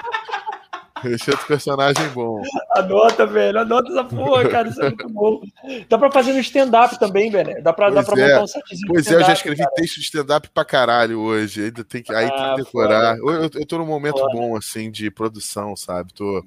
Esse 1.06 1.30
outro 1.30 1.46
personagem 1.46 2.08
bom. 2.10 2.42
Anota, 2.72 3.26
velho. 3.26 3.60
Anota 3.60 3.90
essa 3.90 4.04
porra, 4.04 4.48
cara. 4.48 4.68
Isso 4.68 4.80
é 4.82 4.88
muito 4.88 5.08
bom. 5.08 5.40
Dá 5.88 5.98
pra 5.98 6.10
fazer 6.10 6.32
no 6.32 6.40
stand-up 6.40 6.98
também, 6.98 7.30
velho. 7.30 7.62
Dá 7.62 7.72
pra, 7.72 7.90
dá 7.90 8.02
pra 8.02 8.20
é. 8.20 8.28
montar 8.28 8.42
um 8.42 8.46
setzinho. 8.46 8.88
Pois 8.88 9.06
é, 9.06 9.14
eu 9.14 9.20
já 9.20 9.32
escrevi 9.32 9.58
cara. 9.58 9.70
texto 9.74 9.96
de 9.96 10.02
stand-up 10.02 10.48
pra 10.52 10.64
caralho 10.64 11.20
hoje. 11.20 11.64
Ainda 11.64 11.84
tem 11.84 12.02
que, 12.02 12.14
aí 12.14 12.26
ah, 12.26 12.30
tem 12.30 12.38
que 12.38 12.42
ah, 12.42 12.54
decorar. 12.56 13.18
Eu, 13.18 13.30
eu, 13.30 13.50
eu 13.54 13.66
tô 13.66 13.78
num 13.78 13.86
momento 13.86 14.18
foda. 14.18 14.32
bom, 14.32 14.56
assim, 14.56 14.90
de 14.90 15.10
produção, 15.10 15.76
sabe? 15.76 16.12
Tô, 16.12 16.44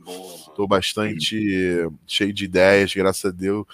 tô 0.56 0.68
bastante 0.68 1.90
cheio 2.06 2.34
de 2.34 2.46
ideias, 2.46 2.94
graças 2.94 3.26
a 3.26 3.34
Deus. 3.34 3.66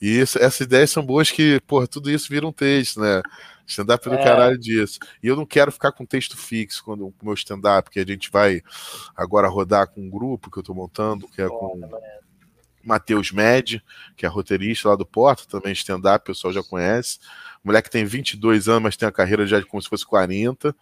E 0.00 0.20
isso, 0.20 0.38
essas 0.38 0.60
ideias 0.60 0.90
são 0.90 1.04
boas 1.04 1.30
que, 1.30 1.60
porra, 1.66 1.86
tudo 1.86 2.10
isso 2.10 2.28
vira 2.28 2.46
um 2.46 2.52
texto, 2.52 3.00
né? 3.00 3.20
Stand-up 3.68 4.08
é 4.08 4.16
do 4.16 4.24
caralho 4.24 4.58
disso. 4.58 4.98
E 5.22 5.28
eu 5.28 5.36
não 5.36 5.44
quero 5.44 5.70
ficar 5.70 5.92
com 5.92 6.06
texto 6.06 6.36
fixo 6.36 6.82
quando 6.82 7.06
o 7.06 7.14
meu 7.22 7.34
stand-up, 7.34 7.90
que 7.90 8.00
a 8.00 8.04
gente 8.04 8.30
vai 8.30 8.62
agora 9.14 9.46
rodar 9.46 9.88
com 9.88 10.00
um 10.00 10.10
grupo 10.10 10.50
que 10.50 10.58
eu 10.58 10.62
tô 10.62 10.72
montando, 10.72 11.28
que 11.28 11.42
é 11.42 11.48
com 11.48 11.78
Matheus 12.82 13.30
Med, 13.30 13.82
que 14.16 14.24
é 14.24 14.28
roteirista 14.28 14.88
lá 14.88 14.96
do 14.96 15.04
Porta, 15.04 15.44
também 15.46 15.72
stand-up, 15.74 16.22
o 16.22 16.32
pessoal 16.32 16.52
já 16.52 16.62
conhece. 16.62 17.18
O 17.62 17.68
moleque 17.68 17.90
tem 17.90 18.06
22 18.06 18.68
anos, 18.68 18.82
mas 18.82 18.96
tem 18.96 19.06
a 19.06 19.12
carreira 19.12 19.46
já 19.46 19.60
de 19.60 19.66
como 19.66 19.82
se 19.82 19.88
fosse 19.88 20.06
40. 20.06 20.74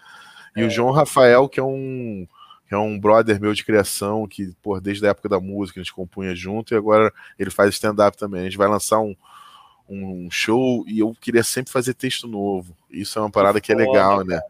E 0.57 0.63
é. 0.63 0.65
o 0.65 0.71
João 0.71 0.93
Rafael, 0.93 1.49
que 1.49 1.59
é 1.59 1.65
um 1.65 2.27
que 2.69 2.75
é 2.75 2.79
um 2.79 2.99
brother 2.99 3.41
meu 3.41 3.55
de 3.55 3.65
criação, 3.65 4.27
que, 4.27 4.53
por 4.61 4.81
desde 4.81 5.07
a 5.07 5.11
época 5.11 5.29
da 5.29 5.39
música 5.39 5.79
a 5.79 5.83
gente 5.85 5.95
compunha 5.95 6.35
junto, 6.35 6.75
e 6.75 6.77
agora 6.77 7.13
ele 7.39 7.49
faz 7.49 7.75
stand-up 7.75 8.17
também. 8.19 8.41
A 8.41 8.45
gente 8.45 8.57
vai 8.57 8.67
lançar 8.67 8.99
um, 8.99 9.15
um 9.89 10.29
show 10.31 10.85
e 10.87 10.99
eu 10.99 11.15
queria 11.21 11.43
sempre 11.43 11.73
fazer 11.73 11.95
texto 11.95 12.27
novo. 12.27 12.75
Isso 12.91 13.19
é 13.19 13.23
uma 13.23 13.31
parada 13.31 13.61
que, 13.61 13.73
é 13.73 13.75
legal, 13.75 14.25
né? 14.25 14.41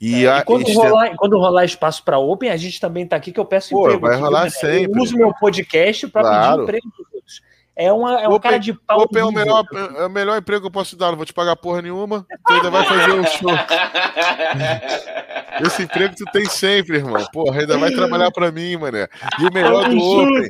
E, 0.00 0.24
é, 0.24 0.30
a, 0.30 0.38
e 0.38 0.44
quando, 0.44 0.72
rolar, 0.72 1.16
quando 1.16 1.38
rolar 1.38 1.64
espaço 1.64 2.02
para 2.04 2.18
Open, 2.18 2.50
a 2.50 2.56
gente 2.56 2.80
também 2.80 3.06
tá 3.06 3.16
aqui 3.16 3.32
que 3.32 3.40
eu 3.40 3.44
peço 3.44 3.70
Pô, 3.70 3.86
emprego. 3.86 4.06
Vai 4.06 4.16
rolar 4.16 4.44
né? 4.44 4.50
sempre. 4.50 4.98
Eu 4.98 5.02
uso 5.02 5.16
meu 5.16 5.32
podcast 5.34 6.06
para 6.08 6.22
claro. 6.22 6.66
pedir 6.66 6.78
emprego 6.78 7.17
é, 7.78 7.92
uma, 7.92 8.20
é 8.20 8.28
um 8.28 8.40
cara 8.40 8.58
de 8.58 8.74
pau. 8.74 9.02
Open 9.02 9.22
é 9.22 9.24
o, 9.24 9.30
melhor, 9.30 9.64
é 9.72 10.06
o 10.06 10.10
melhor 10.10 10.36
emprego 10.36 10.62
que 10.62 10.66
eu 10.66 10.72
posso 10.72 10.90
te 10.90 10.96
dar. 10.96 11.10
Não 11.10 11.16
vou 11.16 11.24
te 11.24 11.32
pagar 11.32 11.54
porra 11.54 11.80
nenhuma. 11.80 12.26
Tu 12.44 12.52
ainda 12.52 12.72
vai 12.72 12.84
fazer 12.84 13.12
um 13.12 13.24
show. 13.24 13.50
Esse 15.64 15.84
emprego 15.84 16.16
tu 16.16 16.24
tem 16.32 16.44
sempre, 16.46 16.96
irmão. 16.96 17.24
Porra, 17.32 17.60
ainda 17.60 17.78
vai 17.78 17.92
trabalhar 17.92 18.32
pra 18.32 18.50
mim, 18.50 18.76
mané. 18.76 19.06
E 19.38 19.46
o 19.46 19.52
melhor 19.52 19.88
do 19.88 19.96
Open. 19.96 20.48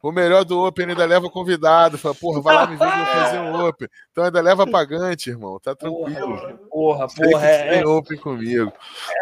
O 0.00 0.12
melhor 0.12 0.44
do 0.44 0.64
Open 0.64 0.86
ainda 0.86 1.04
leva 1.04 1.28
convidado. 1.28 1.98
Fala, 1.98 2.14
porra, 2.14 2.40
vai 2.40 2.54
lá 2.54 2.68
me 2.68 2.76
ver, 2.76 2.86
vou 2.86 3.06
fazer 3.06 3.40
um 3.40 3.66
Open. 3.66 3.88
Então 4.12 4.22
ainda 4.22 4.40
leva 4.40 4.64
pagante, 4.64 5.30
irmão. 5.30 5.58
Tá 5.58 5.74
tranquilo. 5.74 6.60
Porra, 6.70 7.08
porra. 7.08 7.44
É, 7.44 7.70
tem 7.70 7.82
é... 7.82 7.86
Open 7.86 8.18
comigo. 8.18 8.72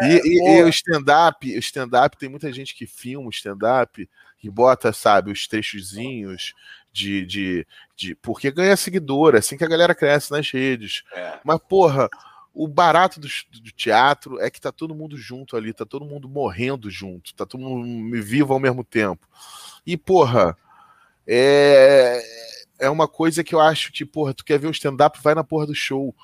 É, 0.03 0.07
e, 0.07 0.21
e, 0.23 0.59
e 0.59 0.63
o 0.63 0.69
stand-up, 0.69 1.55
o 1.55 1.59
stand-up, 1.59 2.15
tem 2.19 2.29
muita 2.29 2.53
gente 2.53 2.75
que 2.75 2.85
filma 2.85 3.25
o 3.25 3.31
stand-up 3.31 4.07
e 4.43 4.49
bota, 4.49 4.93
sabe, 4.93 5.31
os 5.31 5.47
trechozinhos 5.47 6.53
de, 6.97 7.25
de, 7.25 7.67
de. 7.95 8.15
Porque 8.15 8.49
ganha 8.49 8.75
seguidor, 8.75 9.35
é 9.35 9.37
assim 9.37 9.55
que 9.55 9.63
a 9.63 9.69
galera 9.69 9.93
cresce 9.93 10.31
nas 10.31 10.49
redes. 10.49 11.03
É. 11.13 11.39
Mas, 11.43 11.59
porra, 11.59 12.09
o 12.53 12.67
barato 12.67 13.19
do, 13.19 13.27
do, 13.61 13.71
teatro 13.71 14.39
é 14.39 14.49
que 14.49 14.59
tá 14.59 14.71
todo 14.71 14.95
mundo 14.95 15.15
junto 15.15 15.55
ali, 15.55 15.71
tá 15.73 15.85
todo 15.85 16.05
mundo 16.05 16.27
morrendo 16.27 16.89
junto, 16.89 17.35
tá 17.35 17.45
todo 17.45 17.61
mundo 17.61 18.21
vivo 18.23 18.53
ao 18.53 18.59
mesmo 18.59 18.83
tempo. 18.83 19.27
E, 19.85 19.95
porra, 19.95 20.57
é, 21.27 22.19
é 22.79 22.89
uma 22.89 23.07
coisa 23.07 23.43
que 23.43 23.53
eu 23.53 23.59
acho 23.59 23.91
que, 23.91 24.03
porra, 24.03 24.33
tu 24.33 24.43
quer 24.43 24.57
ver 24.57 24.67
o 24.67 24.71
stand-up, 24.71 25.19
vai 25.21 25.35
na 25.35 25.43
porra 25.43 25.67
do 25.67 25.75
show. 25.75 26.15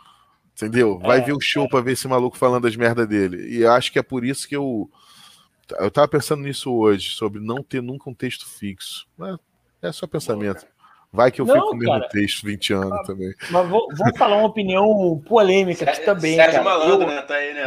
Entendeu? 0.55 0.99
Vai 0.99 1.19
é, 1.19 1.21
ver 1.21 1.33
o 1.33 1.41
show 1.41 1.65
é. 1.65 1.67
pra 1.67 1.81
ver 1.81 1.93
esse 1.93 2.07
maluco 2.07 2.37
falando 2.37 2.67
as 2.67 2.75
merdas 2.75 3.07
dele. 3.07 3.47
E 3.49 3.61
eu 3.61 3.71
acho 3.71 3.91
que 3.91 3.99
é 3.99 4.03
por 4.03 4.23
isso 4.23 4.47
que 4.47 4.55
eu. 4.55 4.89
Eu 5.79 5.89
tava 5.89 6.07
pensando 6.07 6.43
nisso 6.43 6.71
hoje, 6.71 7.09
sobre 7.11 7.39
não 7.39 7.63
ter 7.63 7.81
nunca 7.81 8.09
um 8.09 8.13
texto 8.13 8.45
fixo. 8.45 9.07
Mas 9.17 9.37
é 9.83 9.91
só 9.91 10.07
pensamento. 10.07 10.65
Vai 11.13 11.31
que 11.31 11.39
eu 11.39 11.45
não, 11.45 11.53
fico 11.53 11.67
com 11.67 11.75
o 11.75 11.77
mesmo 11.77 12.07
texto 12.09 12.43
20 12.43 12.73
anos 12.73 12.89
mas, 12.89 13.05
também. 13.05 13.33
Mas 13.51 13.69
vou, 13.69 13.87
vou, 13.95 14.17
falar 14.17 14.37
uma 14.37 14.47
opinião 14.47 15.21
polêmica 15.27 15.85
aqui 15.85 16.01
também. 16.03 16.35
Sérgio 16.35 16.63
cara. 16.63 16.63
Malandro, 16.63 17.03
eu... 17.03 17.07
né? 17.07 17.21
Tá 17.21 17.35
aí, 17.35 17.53
né? 17.53 17.63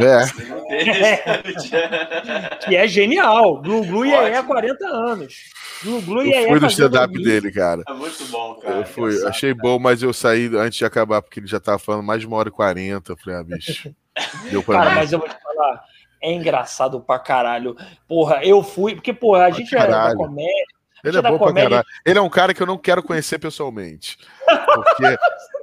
É. 1.04 2.58
que 2.66 2.74
é 2.74 2.88
genial. 2.88 3.62
Glu 3.62 3.84
Glu 3.84 4.04
e 4.04 4.12
há 4.12 4.42
40 4.42 4.84
anos. 4.84 5.36
Glu 5.84 6.02
Glu 6.02 6.26
e 6.26 6.32
Eu 6.32 6.48
fui 6.48 6.58
no 6.58 6.66
stand-up 6.66 7.22
dele, 7.22 7.52
cara. 7.52 7.84
É 7.88 7.92
muito 7.92 8.24
bom, 8.26 8.56
cara. 8.56 8.78
Eu 8.78 8.84
fui, 8.84 9.24
achei 9.24 9.54
bom, 9.54 9.78
mas 9.78 10.02
eu 10.02 10.12
saí 10.12 10.50
antes 10.56 10.78
de 10.78 10.84
acabar, 10.84 11.22
porque 11.22 11.38
ele 11.38 11.46
já 11.46 11.60
tava 11.60 11.78
falando 11.78 12.02
mais 12.02 12.20
de 12.20 12.26
uma 12.26 12.38
hora 12.38 12.48
e 12.48 12.52
quarenta. 12.52 13.12
Eu 13.12 13.16
falei, 13.16 13.38
ah, 13.38 13.44
bicho. 13.44 13.94
Deu 14.50 14.60
pra 14.60 14.78
cara, 14.78 14.90
mim. 14.90 14.96
mas 14.96 15.12
eu 15.12 15.20
vou 15.20 15.28
te 15.28 15.36
falar. 15.40 15.84
É 16.20 16.32
engraçado 16.32 17.00
pra 17.00 17.20
caralho. 17.20 17.76
Porra, 18.08 18.40
eu 18.42 18.60
fui. 18.60 18.96
Porque, 18.96 19.12
porra, 19.12 19.44
a 19.44 19.50
gente 19.50 19.72
é 19.76 19.86
da 19.86 20.16
comédia 20.16 20.75
ele 21.08 21.18
é 21.18 21.22
bom 21.22 21.38
pra 21.38 21.52
caralho. 21.52 21.86
Ele 22.04 22.18
é 22.18 22.22
um 22.22 22.28
cara 22.28 22.52
que 22.52 22.62
eu 22.62 22.66
não 22.66 22.78
quero 22.78 23.02
conhecer 23.02 23.38
pessoalmente. 23.38 24.18
Porque. 24.46 25.16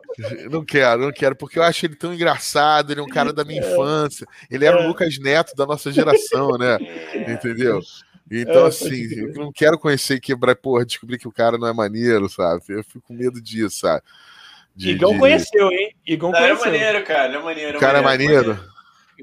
Não 0.47 0.63
quero, 0.63 1.01
não 1.01 1.11
quero, 1.11 1.35
porque 1.35 1.57
eu 1.57 1.63
acho 1.63 1.87
ele 1.87 1.95
tão 1.95 2.13
engraçado, 2.13 2.91
ele 2.91 2.99
é 2.99 3.03
um 3.03 3.09
cara 3.09 3.33
da 3.33 3.43
minha 3.43 3.63
é. 3.63 3.73
infância, 3.73 4.27
ele 4.47 4.63
era 4.63 4.77
o 4.77 4.83
é. 4.83 4.87
Lucas 4.87 5.17
Neto 5.17 5.55
da 5.55 5.65
nossa 5.65 5.91
geração, 5.91 6.51
né? 6.51 6.77
Entendeu? 7.27 7.81
Então, 8.31 8.65
é, 8.65 8.67
assim, 8.67 9.11
eu 9.11 9.33
não 9.33 9.51
quero 9.51 9.79
conhecer 9.79 10.15
e 10.15 10.21
quebrar, 10.21 10.55
porra, 10.55 10.85
descobrir 10.85 11.17
que 11.17 11.27
o 11.27 11.31
cara 11.31 11.57
não 11.57 11.67
é 11.67 11.73
maneiro, 11.73 12.29
sabe? 12.29 12.61
Eu 12.69 12.83
fico 12.83 13.01
com 13.01 13.13
medo 13.15 13.41
disso, 13.41 13.79
sabe? 13.79 14.03
De, 14.75 14.91
Igão 14.91 15.13
de... 15.13 15.19
conheceu, 15.19 15.71
hein? 15.71 15.95
Igão 16.05 16.31
não, 16.31 16.39
conheceu. 16.39 16.65
É 16.65 16.71
maneiro, 16.71 17.05
cara, 17.05 17.33
é 17.33 17.39
maneiro. 17.39 17.77
O 17.77 17.81
cara 17.81 17.97
é 17.97 18.01
maneiro. 18.01 18.47
maneiro. 18.49 18.72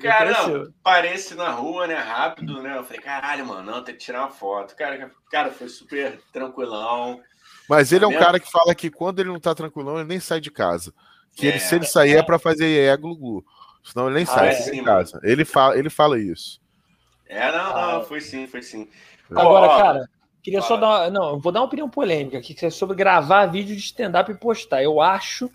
Cara, 0.01 0.31
não, 0.31 0.73
parece 0.83 1.35
na 1.35 1.51
rua, 1.51 1.87
né? 1.87 1.95
Rápido, 1.95 2.63
né? 2.63 2.77
Eu 2.77 2.85
falei, 2.85 3.01
caralho, 3.01 3.47
mano, 3.47 3.71
não, 3.71 3.85
tem 3.85 3.95
que 3.95 4.01
tirar 4.01 4.23
uma 4.23 4.31
foto. 4.31 4.75
Cara, 4.75 5.11
cara 5.31 5.51
foi 5.51 5.69
super 5.69 6.21
tranquilão. 6.33 7.21
Mas 7.69 7.93
ele 7.93 8.05
é 8.05 8.09
um 8.09 8.19
cara 8.19 8.41
que 8.41 8.51
fala 8.51 8.75
que 8.75 8.91
quando 8.91 9.21
ele 9.21 9.29
não 9.29 9.39
tá 9.39 9.55
tranquilão, 9.55 9.99
ele 9.99 10.09
nem 10.09 10.21
sai 10.21 10.41
de 10.41 10.51
casa. 10.51 10.93
Que 11.35 11.47
é, 11.47 11.51
ele, 11.51 11.61
se 11.61 11.75
ele 11.75 11.87
sair 11.87 12.17
é, 12.17 12.19
é 12.19 12.23
para 12.23 12.39
fazer 12.39 12.69
é 12.69 12.97
glu 12.97 13.45
Senão 13.85 14.07
ele 14.07 14.17
nem 14.17 14.25
ah, 14.25 14.27
sai 14.27 14.49
é, 14.49 14.53
sim, 14.55 14.73
de 14.73 14.83
casa. 14.83 15.21
Ele 15.23 15.45
fala, 15.45 15.79
ele 15.79 15.89
fala 15.89 16.19
isso. 16.19 16.61
É, 17.27 17.51
não, 17.53 17.73
não, 17.73 18.01
ah. 18.01 18.05
foi 18.05 18.21
sim, 18.21 18.47
foi 18.47 18.63
sim. 18.63 18.89
Agora, 19.31 19.69
cara, 19.69 20.11
queria 20.43 20.61
fala. 20.61 20.69
só 20.69 20.77
dar. 20.77 21.11
Não, 21.11 21.39
vou 21.39 21.53
dar 21.53 21.61
uma 21.61 21.67
opinião 21.67 21.89
polêmica 21.89 22.39
aqui, 22.39 22.55
que 22.55 22.67
é 22.67 22.71
sobre 22.71 22.97
gravar 22.97 23.47
vídeo 23.47 23.75
de 23.75 23.83
stand-up 23.83 24.31
e 24.31 24.35
postar. 24.35 24.83
Eu 24.83 25.01
acho 25.01 25.51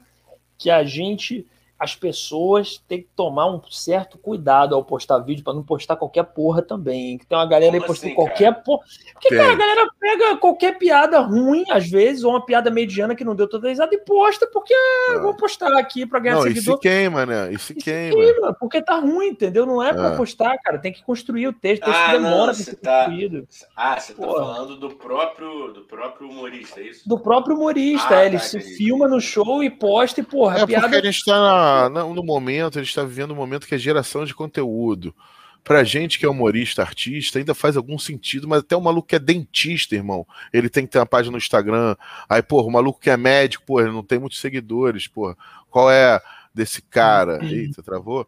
que 0.57 0.69
a 0.69 0.83
gente 0.83 1.45
as 1.78 1.93
pessoas 1.93 2.82
têm 2.88 3.01
que 3.01 3.09
tomar 3.15 3.47
um 3.47 3.61
certo 3.69 4.17
cuidado 4.17 4.73
ao 4.73 4.84
postar 4.84 5.19
vídeo 5.19 5.43
para 5.43 5.53
não 5.53 5.61
postar 5.61 5.97
qualquer 5.97 6.23
porra 6.23 6.61
também. 6.61 7.17
Que 7.17 7.26
tem 7.26 7.38
uma 7.38 7.45
galera 7.45 7.73
Como 7.73 7.84
aí 7.84 7.88
postando 7.88 8.13
assim, 8.13 8.15
qualquer 8.15 8.53
cara? 8.53 8.63
porra. 8.63 8.86
Porque, 9.13 9.36
cara, 9.36 9.51
a 9.51 9.55
galera 9.55 9.89
pega 9.99 10.38
qualquer 10.38 10.78
piada 10.78 11.19
ruim, 11.19 11.65
às 11.69 11.89
vezes, 11.89 12.23
ou 12.23 12.32
uma 12.32 12.45
piada 12.45 12.71
mediana 12.71 13.13
que 13.13 13.26
não 13.26 13.36
deu 13.36 13.47
toda 13.47 13.67
risada 13.67 13.93
e 13.93 13.97
posta, 13.97 14.47
porque 14.47 14.73
ah. 14.73 15.19
vou 15.21 15.36
postar 15.36 15.78
aqui 15.78 16.05
para 16.05 16.19
ganhar 16.19 16.36
não, 16.36 16.43
seguidor. 16.43 16.76
E 16.76 16.78
se 16.78 16.82
queima, 16.82 17.26
né? 17.26 17.51
E 17.51 17.59
se 17.59 17.76
queima. 17.76 18.15
queima. 18.15 18.53
Porque 18.53 18.82
tá 18.82 18.97
ruim, 18.97 19.28
entendeu? 19.28 19.65
Não 19.65 19.84
é 19.84 19.91
para 19.91 20.13
ah. 20.13 20.17
postar, 20.17 20.57
cara. 20.59 20.80
Tem 20.80 20.93
que 20.93 21.03
construir 21.03 21.47
o 21.47 21.53
texto. 21.53 21.84
O 21.84 21.86
texto 21.88 21.99
ah, 21.99 22.11
demora 22.13 22.53
para 22.53 22.63
ser 22.63 22.76
tá... 22.78 23.05
construído. 23.05 23.47
Ah, 23.76 23.99
você 23.99 24.13
tá 24.13 24.26
falando 24.26 24.78
do 24.78 24.95
próprio, 24.95 25.73
do 25.73 25.82
próprio 25.82 26.30
humorista, 26.30 26.80
é 26.80 26.84
isso? 26.84 27.07
Do 27.07 27.19
próprio 27.19 27.57
humorista. 27.57 28.15
Ah, 28.15 28.23
é, 28.23 28.28
ele 28.28 28.38
tá, 28.38 28.43
se 28.43 28.61
filma 28.61 29.09
no 29.09 29.19
show 29.19 29.61
e 29.61 29.69
posta 29.69 30.21
e, 30.21 30.23
porra, 30.23 30.59
é 30.59 30.65
piada... 30.65 30.88
porque 30.88 31.07
a 31.07 31.11
gente 31.11 31.26
tá 31.26 31.34
na 31.34 31.64
no 31.89 32.24
momento, 32.24 32.78
a 32.78 32.82
gente 32.82 32.89
está 32.89 33.03
vivendo 33.03 33.32
um 33.32 33.36
momento 33.36 33.68
que 33.68 33.76
é 33.76 33.78
geração 33.78 34.26
de 34.26 34.34
conteúdo. 34.34 35.16
Pra 35.63 35.84
gente 35.84 36.20
que 36.20 36.26
é 36.26 36.30
humorista, 36.30 36.84
artista, 36.84 37.39
ainda 37.39 37.55
faz 37.55 37.76
algum 37.76 37.97
sentido, 37.97 38.47
mas 38.47 38.59
até 38.59 38.76
o 38.76 38.82
maluco 38.82 39.07
que 39.07 39.16
é 39.16 39.20
dentista, 39.20 39.95
irmão, 39.95 40.26
ele 40.53 40.70
tem 40.70 40.86
que 40.86 40.91
ter 40.91 40.99
uma 40.99 41.07
página 41.07 41.32
no 41.32 41.38
Instagram. 41.39 41.95
Aí, 42.30 42.43
pô, 42.43 42.61
o 42.61 42.72
maluco 42.72 42.99
que 42.99 43.09
é 43.09 43.18
médico, 43.18 43.63
pô, 43.66 43.82
ele 43.82 43.91
não 43.91 44.03
tem 44.03 44.20
muitos 44.20 44.39
seguidores, 44.39 45.07
pô. 45.07 45.36
Qual 45.72 45.89
é 45.89 46.22
desse 46.53 46.84
cara? 46.84 47.43
Eita, 47.43 47.82
travou? 47.82 48.28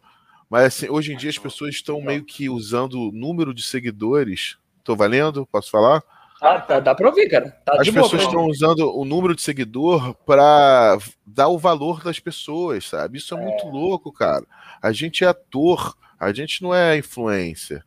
Mas 0.50 0.64
assim, 0.64 0.88
hoje 0.88 1.12
em 1.12 1.16
dia 1.16 1.30
as 1.30 1.38
pessoas 1.38 1.74
estão 1.74 2.00
meio 2.00 2.24
que 2.24 2.48
usando 2.48 2.94
o 3.00 3.12
número 3.12 3.54
de 3.54 3.62
seguidores. 3.62 4.56
Tô 4.82 4.96
valendo? 4.96 5.46
Posso 5.46 5.70
falar? 5.70 6.02
Ah, 6.40 6.60
tá, 6.60 6.78
dá 6.78 6.94
pra 6.94 7.08
ouvir, 7.08 7.28
cara. 7.28 7.50
Tá 7.64 7.80
As 7.80 7.90
pessoas 7.90 8.22
estão 8.22 8.46
usando 8.46 8.96
o 8.96 9.04
número 9.04 9.34
de 9.34 9.42
seguidor 9.42 10.14
para 10.24 10.96
dar 11.26 11.48
o 11.48 11.58
valor 11.58 12.02
das 12.02 12.20
pessoas, 12.20 12.86
sabe? 12.86 13.18
Isso 13.18 13.34
é, 13.34 13.40
é, 13.40 13.44
muito 13.44 13.66
louco, 13.66 14.12
cara. 14.12 14.46
A 14.80 14.92
gente 14.92 15.24
é 15.24 15.26
ator, 15.26 15.96
a 16.18 16.32
gente 16.32 16.62
não 16.62 16.74
é 16.74 16.96
influencer. 16.96 17.84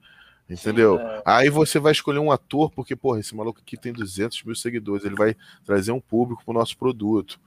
Entendeu? 0.49 0.97
Sim, 0.97 1.03
é. 1.03 1.21
Aí 1.25 1.49
você 1.49 1.79
vai 1.79 1.93
escolher 1.93 2.19
um 2.19 2.29
ator, 2.29 2.69
porque, 2.71 2.93
porra, 2.93 3.21
esse 3.21 3.33
maluco 3.33 3.61
aqui 3.61 3.77
tem 3.77 3.93
200 3.93 4.43
mil 4.43 4.55
seguidores, 4.55 5.05
ele 5.05 5.15
vai 5.15 5.33
trazer 5.63 5.93
um 5.93 6.01
público 6.01 6.43
pro 6.43 6.53
nosso 6.53 6.77
produto. 6.77 7.39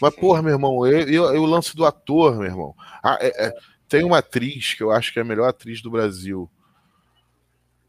Mas, 0.00 0.14
porra, 0.14 0.40
meu 0.40 0.52
irmão, 0.52 0.86
eu, 0.86 1.00
eu, 1.06 1.34
eu 1.34 1.44
lance 1.44 1.76
do 1.76 1.84
ator, 1.84 2.34
meu 2.36 2.46
irmão. 2.46 2.74
Ah, 3.02 3.18
é, 3.20 3.48
é, 3.48 3.52
tem 3.86 4.04
uma 4.04 4.18
atriz 4.18 4.72
que 4.72 4.82
eu 4.82 4.90
acho 4.90 5.12
que 5.12 5.18
é 5.18 5.22
a 5.22 5.24
melhor 5.24 5.48
atriz 5.48 5.82
do 5.82 5.90
Brasil 5.90 6.50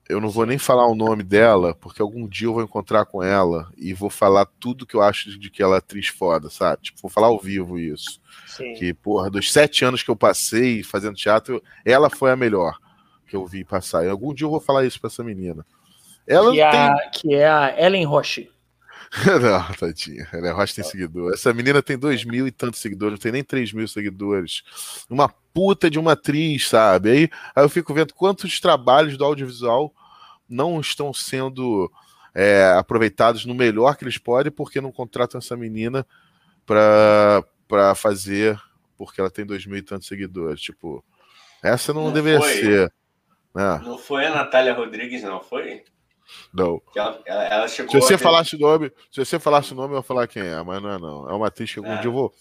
eu 0.09 0.21
não 0.21 0.29
vou 0.29 0.45
nem 0.45 0.57
falar 0.57 0.87
o 0.87 0.95
nome 0.95 1.23
dela, 1.23 1.75
porque 1.75 2.01
algum 2.01 2.27
dia 2.27 2.47
eu 2.47 2.53
vou 2.53 2.63
encontrar 2.63 3.05
com 3.05 3.21
ela 3.21 3.71
e 3.77 3.93
vou 3.93 4.09
falar 4.09 4.45
tudo 4.59 4.85
que 4.85 4.95
eu 4.95 5.01
acho 5.01 5.37
de 5.37 5.49
que 5.49 5.61
ela 5.61 5.75
é 5.75 5.77
atriz 5.79 6.07
foda, 6.07 6.49
sabe? 6.49 6.83
Tipo, 6.83 7.01
vou 7.01 7.11
falar 7.11 7.27
ao 7.27 7.39
vivo 7.39 7.77
isso. 7.77 8.21
Sim. 8.45 8.73
Que, 8.73 8.93
porra, 8.93 9.29
dos 9.29 9.51
sete 9.51 9.83
anos 9.83 10.03
que 10.03 10.09
eu 10.09 10.15
passei 10.15 10.81
fazendo 10.83 11.15
teatro, 11.15 11.61
ela 11.85 12.09
foi 12.09 12.31
a 12.31 12.35
melhor 12.35 12.77
que 13.27 13.35
eu 13.35 13.45
vi 13.45 13.63
passar. 13.63 14.05
E 14.05 14.09
algum 14.09 14.33
dia 14.33 14.45
eu 14.45 14.51
vou 14.51 14.61
falar 14.61 14.85
isso 14.85 14.99
pra 14.99 15.09
essa 15.09 15.23
menina. 15.23 15.65
Ela 16.25 16.51
que, 16.51 16.61
é 16.61 16.71
tem... 16.71 16.79
a, 16.79 17.09
que 17.09 17.35
é 17.35 17.47
a 17.47 17.75
Ellen 17.77 18.05
Roche. 18.05 18.49
não, 19.41 19.73
tadinha. 19.75 20.27
Ela 20.33 20.47
é 20.47 20.51
Rocha 20.51 20.75
tem 20.75 20.83
seguidor. 20.83 21.33
Essa 21.33 21.53
menina 21.53 21.81
tem 21.81 21.97
dois 21.97 22.25
mil 22.25 22.47
e 22.47 22.51
tantos 22.51 22.81
seguidores, 22.81 23.13
não 23.13 23.21
tem 23.21 23.31
nem 23.31 23.43
três 23.43 23.71
mil 23.71 23.87
seguidores. 23.87 24.63
Uma 25.09 25.33
puta 25.57 25.89
de 25.89 25.97
uma 25.97 26.11
atriz, 26.11 26.67
sabe? 26.67 27.09
Aí, 27.09 27.29
aí 27.55 27.63
eu 27.63 27.69
fico 27.69 27.91
vendo 27.91 28.13
quantos 28.13 28.59
trabalhos 28.59 29.17
do 29.17 29.25
audiovisual 29.25 29.91
não 30.47 30.79
estão 30.79 31.11
sendo 31.11 31.91
é, 32.35 32.75
aproveitados 32.77 33.43
no 33.43 33.55
melhor 33.55 33.97
que 33.97 34.03
eles 34.03 34.19
podem 34.19 34.51
porque 34.51 34.79
não 34.79 34.91
contratam 34.91 35.39
essa 35.39 35.57
menina 35.57 36.05
para 36.63 37.95
fazer 37.95 38.61
porque 38.95 39.19
ela 39.19 39.31
tem 39.31 39.47
dois 39.47 39.65
mil 39.65 39.79
e 39.79 39.81
tantos 39.81 40.07
seguidores. 40.07 40.61
Tipo, 40.61 41.03
essa 41.63 41.91
não, 41.91 42.05
não 42.05 42.13
deveria 42.13 42.39
foi. 42.39 42.53
ser. 42.53 42.93
Né? 43.55 43.81
Não 43.83 43.97
foi 43.97 44.27
a 44.27 44.35
Natália 44.35 44.75
Rodrigues, 44.75 45.23
não 45.23 45.41
foi? 45.41 45.83
Não. 46.53 46.79
Ela, 46.95 47.19
ela 47.25 47.67
se 47.67 47.81
você 47.81 48.15
ter... 48.15 48.23
falasse 48.23 48.55
o 48.55 48.59
nome, 48.59 48.91
se 49.11 49.25
você 49.25 49.39
falasse 49.39 49.73
o 49.73 49.75
nome, 49.75 49.95
eu 49.95 49.97
ia 49.97 50.03
falar 50.03 50.27
quem 50.27 50.43
é, 50.43 50.61
mas 50.61 50.83
não 50.83 50.91
é 50.91 50.99
não. 50.99 51.27
É 51.31 51.33
uma 51.33 51.47
atriz 51.47 51.73
que 51.73 51.79
algum 51.79 51.93
é. 51.93 51.97
dia 51.97 52.09
eu 52.09 52.13
vou. 52.13 52.31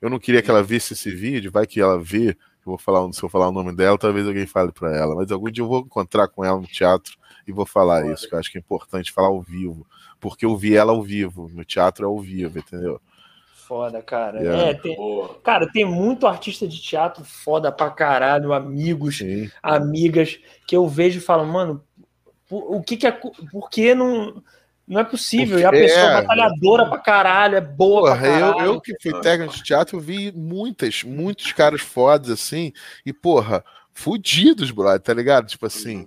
Eu 0.00 0.08
não 0.08 0.18
queria 0.18 0.40
que 0.40 0.50
ela 0.50 0.62
visse 0.62 0.94
esse 0.94 1.10
vídeo, 1.10 1.52
vai 1.52 1.66
que 1.66 1.78
ela 1.78 2.02
vê, 2.02 2.34
eu 2.66 2.70
vou 2.70 2.78
falar, 2.78 3.12
se 3.12 3.22
eu 3.22 3.28
falar 3.28 3.48
o 3.48 3.52
nome 3.52 3.74
dela, 3.74 3.98
talvez 3.98 4.26
alguém 4.26 4.46
fale 4.46 4.72
para 4.72 4.96
ela, 4.96 5.14
mas 5.14 5.30
algum 5.30 5.50
dia 5.50 5.62
eu 5.62 5.68
vou 5.68 5.80
encontrar 5.80 6.28
com 6.28 6.44
ela 6.44 6.60
no 6.60 6.66
teatro 6.66 7.16
e 7.46 7.52
vou 7.52 7.66
falar 7.66 8.06
isso, 8.12 8.28
que 8.28 8.34
eu 8.34 8.38
acho 8.38 8.50
que 8.50 8.58
é 8.58 8.60
importante 8.60 9.12
falar 9.12 9.28
ao 9.28 9.40
vivo, 9.40 9.86
porque 10.20 10.44
eu 10.44 10.56
vi 10.56 10.76
ela 10.76 10.92
ao 10.92 11.02
vivo, 11.02 11.50
no 11.52 11.64
teatro 11.64 12.04
é 12.04 12.08
ao 12.08 12.20
vivo, 12.20 12.58
entendeu? 12.58 13.00
Foda, 13.54 14.02
cara. 14.02 14.38
Yeah. 14.40 14.62
É, 14.64 14.74
tem, 14.74 14.96
cara, 15.42 15.70
tem 15.72 15.84
muito 15.84 16.26
artista 16.26 16.68
de 16.68 16.80
teatro 16.80 17.24
foda 17.24 17.72
pra 17.72 17.90
caralho, 17.90 18.52
amigos, 18.52 19.18
Sim. 19.18 19.50
amigas, 19.62 20.38
que 20.66 20.76
eu 20.76 20.86
vejo 20.86 21.18
e 21.18 21.22
falo, 21.22 21.46
mano, 21.46 21.82
o 22.50 22.82
que 22.82 22.96
que 22.96 23.06
é. 23.06 23.12
Por 23.12 23.70
que 23.70 23.94
não. 23.94 24.42
Não 24.92 25.00
é 25.00 25.04
possível. 25.04 25.58
Porque, 25.58 25.62
e 25.62 25.64
a 25.64 25.70
pessoa 25.70 26.00
é, 26.00 26.20
batalhadora 26.20 26.86
pra 26.86 26.98
caralho, 26.98 27.56
é 27.56 27.60
boa 27.60 28.10
porra, 28.10 28.20
pra 28.20 28.30
caralho. 28.30 28.60
Eu, 28.60 28.74
eu 28.74 28.80
que 28.80 28.94
fui 29.00 29.20
técnico 29.20 29.54
de 29.54 29.62
teatro, 29.62 29.98
vi 29.98 30.30
muitas, 30.32 31.02
muitos 31.02 31.50
caras 31.52 31.80
fodas 31.80 32.30
assim, 32.30 32.72
e, 33.04 33.12
porra, 33.12 33.64
fudidos, 33.92 34.70
brother, 34.70 35.00
tá 35.00 35.14
ligado? 35.14 35.46
Tipo 35.46 35.66
assim, 35.66 36.06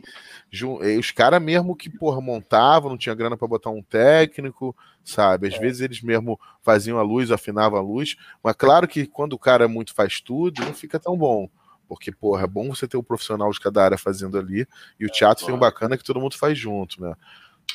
os 0.99 1.11
caras 1.11 1.41
mesmo 1.41 1.75
que, 1.75 1.89
porra, 1.89 2.21
montavam, 2.21 2.91
não 2.91 2.97
tinha 2.97 3.15
grana 3.15 3.35
para 3.35 3.47
botar 3.47 3.71
um 3.71 3.81
técnico, 3.81 4.75
sabe? 5.03 5.47
Às 5.47 5.55
é. 5.55 5.59
vezes 5.59 5.81
eles 5.81 6.01
mesmo 6.01 6.39
faziam 6.61 6.99
a 6.99 7.01
luz, 7.01 7.31
afinavam 7.31 7.79
a 7.79 7.81
luz, 7.81 8.15
mas 8.43 8.55
claro 8.55 8.87
que 8.87 9.07
quando 9.07 9.33
o 9.33 9.39
cara 9.39 9.67
muito 9.67 9.93
faz 9.93 10.21
tudo, 10.21 10.63
não 10.63 10.73
fica 10.73 10.99
tão 10.99 11.17
bom. 11.17 11.49
Porque, 11.87 12.11
porra, 12.11 12.43
é 12.43 12.47
bom 12.47 12.69
você 12.69 12.87
ter 12.87 12.97
um 12.97 13.03
profissional 13.03 13.51
de 13.51 13.59
cada 13.59 13.83
área 13.83 13.97
fazendo 13.97 14.39
ali. 14.39 14.67
E 14.99 15.05
o 15.05 15.09
teatro 15.09 15.43
é, 15.43 15.47
tem 15.47 15.55
um 15.55 15.59
bacana 15.59 15.95
que 15.95 16.03
todo 16.03 16.19
mundo 16.19 16.35
faz 16.35 16.57
junto, 16.57 16.99
né? 16.99 17.13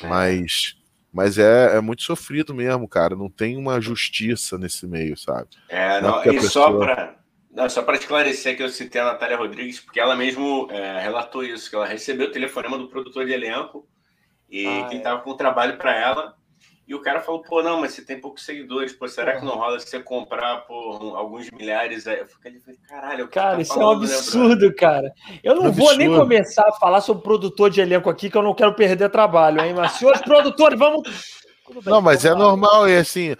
É. 0.01 0.07
Mas. 0.07 0.75
Mas 1.11 1.37
é, 1.37 1.75
é 1.75 1.81
muito 1.81 2.03
sofrido 2.03 2.53
mesmo, 2.53 2.87
cara. 2.87 3.15
Não 3.15 3.29
tem 3.29 3.57
uma 3.57 3.81
justiça 3.81 4.57
nesse 4.57 4.87
meio, 4.87 5.17
sabe? 5.17 5.49
É, 5.67 5.99
não, 5.99 6.11
não 6.11 6.19
e 6.21 6.39
pessoa... 6.39 6.49
só 6.49 6.77
para 6.77 7.21
não, 7.53 7.69
só 7.69 7.81
para 7.81 7.97
esclarecer 7.97 8.55
que 8.55 8.63
eu 8.63 8.69
citei 8.69 9.01
a 9.01 9.05
Natália 9.05 9.35
Rodrigues, 9.35 9.79
porque 9.79 9.99
ela 9.99 10.15
mesmo 10.15 10.69
é, 10.71 11.01
relatou 11.01 11.43
isso, 11.43 11.69
que 11.69 11.75
ela 11.75 11.85
recebeu 11.85 12.27
o 12.27 12.31
telefonema 12.31 12.77
do 12.77 12.87
produtor 12.87 13.25
de 13.25 13.33
elenco 13.33 13.85
e 14.49 14.65
ah, 14.65 14.87
quem 14.87 14.99
estava 14.99 15.19
é. 15.19 15.21
com 15.21 15.31
o 15.31 15.35
trabalho 15.35 15.77
para 15.77 15.93
ela 15.93 16.37
e 16.91 16.93
o 16.93 16.99
cara 16.99 17.21
falou, 17.21 17.41
pô, 17.41 17.63
não, 17.63 17.79
mas 17.79 17.93
você 17.93 18.01
tem 18.01 18.19
poucos 18.19 18.43
seguidores, 18.43 18.91
pô, 18.91 19.07
será 19.07 19.39
que 19.39 19.45
não 19.45 19.55
rola 19.55 19.79
se 19.79 19.87
você 19.87 20.01
comprar 20.01 20.57
por 20.67 21.15
alguns 21.15 21.49
milhares? 21.49 22.05
Aí 22.05 22.19
eu 22.19 22.27
fiquei 22.27 22.51
ali, 22.51 22.77
caralho, 22.85 23.29
cara, 23.29 23.55
tá 23.55 23.61
isso 23.61 23.81
é 23.81 23.85
um 23.85 23.97
né, 23.97 24.05
absurdo, 24.05 24.67
né, 24.67 24.73
cara. 24.73 25.13
Eu 25.41 25.55
não 25.55 25.67
é 25.67 25.71
vou 25.71 25.87
absurdo. 25.87 25.97
nem 25.97 26.19
começar 26.19 26.67
a 26.67 26.73
falar 26.73 26.99
sobre 26.99 27.23
produtor 27.23 27.69
de 27.69 27.79
elenco 27.79 28.09
aqui, 28.09 28.29
que 28.29 28.37
eu 28.37 28.41
não 28.41 28.53
quero 28.53 28.73
perder 28.73 29.09
trabalho, 29.09 29.61
hein? 29.61 29.73
Mas, 29.73 29.93
senhores 29.93 30.19
produtores, 30.19 30.77
vamos. 30.77 31.09
Não, 31.85 32.01
mas 32.01 32.25
é 32.25 32.35
normal, 32.35 32.89
e 32.89 32.97
assim, 32.97 33.37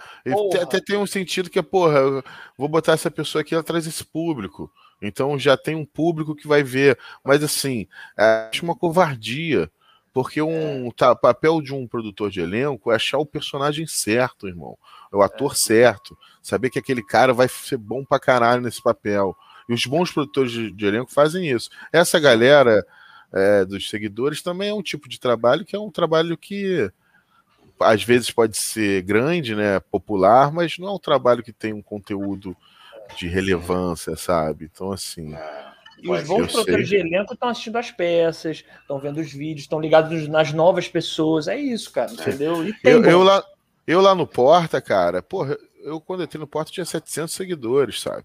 até 0.62 0.80
tem 0.80 0.96
um 0.96 1.06
sentido 1.06 1.50
que 1.50 1.58
é, 1.58 1.62
porra, 1.62 1.98
eu 1.98 2.22
vou 2.56 2.68
botar 2.68 2.92
essa 2.92 3.10
pessoa 3.10 3.42
aqui, 3.42 3.52
ela 3.52 3.62
traz 3.62 3.86
esse 3.86 4.02
público. 4.02 4.72
Então 5.02 5.38
já 5.38 5.58
tem 5.58 5.74
um 5.74 5.84
público 5.84 6.34
que 6.34 6.48
vai 6.48 6.62
ver. 6.62 6.98
Mas 7.22 7.44
assim, 7.44 7.86
é, 8.18 8.48
acho 8.50 8.64
uma 8.64 8.74
covardia 8.74 9.70
porque 10.12 10.42
um 10.42 10.90
tá, 10.90 11.14
papel 11.14 11.62
de 11.62 11.72
um 11.74 11.86
produtor 11.86 12.30
de 12.30 12.40
elenco 12.40 12.92
é 12.92 12.96
achar 12.96 13.18
o 13.18 13.26
personagem 13.26 13.86
certo, 13.86 14.46
irmão. 14.46 14.76
É 15.12 15.16
o 15.16 15.22
ator 15.22 15.52
é. 15.52 15.56
certo. 15.56 16.16
Saber 16.42 16.70
que 16.70 16.78
aquele 16.78 17.02
cara 17.02 17.32
vai 17.32 17.48
ser 17.48 17.78
bom 17.78 18.04
pra 18.04 18.20
caralho 18.20 18.60
nesse 18.60 18.82
papel. 18.82 19.34
E 19.68 19.72
os 19.72 19.86
bons 19.86 20.10
produtores 20.10 20.52
de, 20.52 20.70
de 20.70 20.86
elenco 20.86 21.10
fazem 21.10 21.48
isso. 21.50 21.70
Essa 21.92 22.20
galera 22.20 22.86
é, 23.32 23.64
dos 23.64 23.88
seguidores 23.88 24.42
também 24.42 24.68
é 24.68 24.74
um 24.74 24.82
tipo 24.82 25.08
de 25.08 25.18
trabalho 25.18 25.64
que 25.64 25.74
é 25.74 25.78
um 25.78 25.90
trabalho 25.90 26.36
que 26.36 26.90
às 27.80 28.04
vezes 28.04 28.30
pode 28.30 28.56
ser 28.56 29.02
grande, 29.02 29.54
né, 29.54 29.80
popular, 29.80 30.52
mas 30.52 30.78
não 30.78 30.88
é 30.88 30.92
um 30.92 30.98
trabalho 30.98 31.42
que 31.42 31.52
tem 31.52 31.72
um 31.72 31.82
conteúdo 31.82 32.56
de 33.16 33.26
relevância, 33.26 34.14
sabe? 34.16 34.70
Então, 34.72 34.92
assim. 34.92 35.34
É. 35.34 35.71
E 36.02 36.10
os 36.10 36.26
bons 36.26 36.50
produtores 36.50 36.88
de 36.88 36.96
elenco 36.96 37.32
estão 37.32 37.48
assistindo 37.48 37.76
as 37.76 37.90
peças, 37.90 38.64
estão 38.80 38.98
vendo 38.98 39.20
os 39.20 39.32
vídeos, 39.32 39.62
estão 39.62 39.80
ligados 39.80 40.26
nas 40.26 40.52
novas 40.52 40.88
pessoas. 40.88 41.46
É 41.46 41.56
isso, 41.56 41.92
cara, 41.92 42.12
entendeu? 42.12 42.66
E 42.66 42.72
tem 42.72 42.92
eu, 42.92 43.04
eu, 43.04 43.22
lá, 43.22 43.44
eu 43.86 44.00
lá 44.00 44.14
no 44.14 44.26
Porta, 44.26 44.80
cara, 44.80 45.22
porra, 45.22 45.56
eu 45.84 46.00
quando 46.00 46.24
entrei 46.24 46.40
no 46.40 46.46
Porta 46.46 46.72
tinha 46.72 46.84
700 46.84 47.32
seguidores, 47.32 48.00
sabe? 48.00 48.24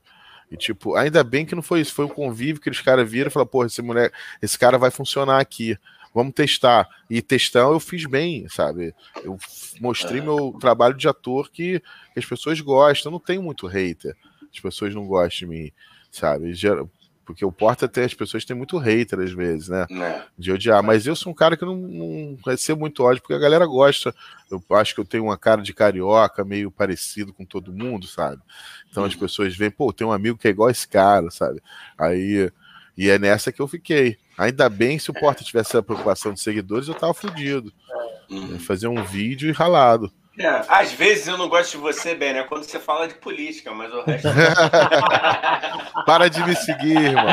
E 0.49 0.57
tipo, 0.57 0.95
ainda 0.95 1.23
bem 1.23 1.45
que 1.45 1.53
não 1.53 1.61
foi 1.61 1.81
isso, 1.81 1.93
foi 1.93 2.05
um 2.05 2.09
convívio 2.09 2.61
que 2.61 2.69
os 2.69 2.81
caras 2.81 3.09
viram 3.09 3.27
e 3.27 3.31
falaram, 3.31 3.49
porra, 3.49 3.67
esse 3.67 3.81
moleque, 3.81 4.15
esse 4.41 4.57
cara 4.57 4.77
vai 4.77 4.89
funcionar 4.89 5.39
aqui. 5.39 5.77
Vamos 6.13 6.33
testar. 6.33 6.87
E 7.09 7.21
testando 7.21 7.75
eu 7.75 7.79
fiz 7.79 8.05
bem, 8.05 8.47
sabe? 8.49 8.95
Eu 9.23 9.37
mostrei 9.79 10.19
é. 10.19 10.23
meu 10.23 10.57
trabalho 10.59 10.95
de 10.95 11.07
ator 11.07 11.51
que, 11.51 11.79
que 12.13 12.19
as 12.19 12.25
pessoas 12.25 12.59
gostam. 12.59 13.11
Eu 13.11 13.13
não 13.13 13.19
tenho 13.19 13.43
muito 13.43 13.67
hater. 13.67 14.15
As 14.51 14.59
pessoas 14.59 14.95
não 14.95 15.05
gostam 15.05 15.47
de 15.47 15.55
mim, 15.55 15.71
sabe? 16.09 16.53
Porque 17.27 17.43
o 17.43 17.51
Porta 17.51 17.89
tem, 17.89 18.05
as 18.05 18.13
pessoas 18.13 18.45
têm 18.45 18.55
muito 18.55 18.77
hater 18.77 19.19
às 19.19 19.33
vezes, 19.33 19.67
né? 19.67 19.85
É. 19.91 20.23
De 20.39 20.49
odiar. 20.49 20.81
Mas 20.81 21.05
eu 21.05 21.13
sou 21.13 21.33
um 21.33 21.35
cara 21.35 21.57
que 21.57 21.65
não, 21.65 21.75
não 21.75 22.37
recebo 22.45 22.79
muito 22.79 23.03
ódio, 23.03 23.21
porque 23.21 23.33
a 23.33 23.37
galera 23.37 23.65
gosta. 23.65 24.15
Eu 24.49 24.63
acho 24.77 24.95
que 24.95 25.01
eu 25.01 25.05
tenho 25.05 25.25
uma 25.25 25.37
cara 25.37 25.61
de 25.61 25.73
carioca, 25.73 26.45
meio 26.45 26.71
parecido 26.71 27.33
com 27.33 27.43
todo 27.43 27.73
mundo, 27.73 28.07
sabe? 28.07 28.41
Então 28.89 29.03
as 29.03 29.13
uhum. 29.13 29.19
pessoas 29.19 29.57
veem, 29.57 29.69
pô, 29.69 29.91
tem 29.91 30.07
um 30.07 30.13
amigo 30.13 30.37
que 30.37 30.47
é 30.47 30.51
igual 30.51 30.69
esse 30.69 30.87
cara, 30.87 31.29
sabe? 31.29 31.61
Aí. 31.97 32.49
E 32.97 33.09
é 33.09 33.19
nessa 33.19 33.51
que 33.51 33.61
eu 33.61 33.67
fiquei. 33.67 34.17
Ainda 34.37 34.69
bem 34.69 34.97
se 34.97 35.11
o 35.11 35.13
Porta 35.13 35.43
tivesse 35.43 35.75
a 35.75 35.83
preocupação 35.83 36.33
de 36.33 36.39
seguidores, 36.39 36.87
eu 36.87 36.95
tava 36.95 37.13
fudido. 37.13 37.73
Uhum. 38.29 38.57
Fazer 38.57 38.87
um 38.87 39.03
vídeo 39.03 39.49
e 39.49 39.51
ralado. 39.51 40.11
É, 40.39 40.63
às 40.67 40.91
vezes 40.91 41.27
eu 41.27 41.35
não 41.37 41.49
gosto 41.49 41.71
de 41.71 41.77
você, 41.77 42.13
Ben, 42.13 42.37
é 42.37 42.43
quando 42.43 42.63
você 42.63 42.79
fala 42.79 43.07
de 43.07 43.15
política, 43.15 43.71
mas 43.71 43.91
o 43.91 44.03
resto. 44.03 44.27
Para 46.05 46.29
de 46.29 46.43
me 46.43 46.55
seguir, 46.55 46.95
irmão. 46.95 47.25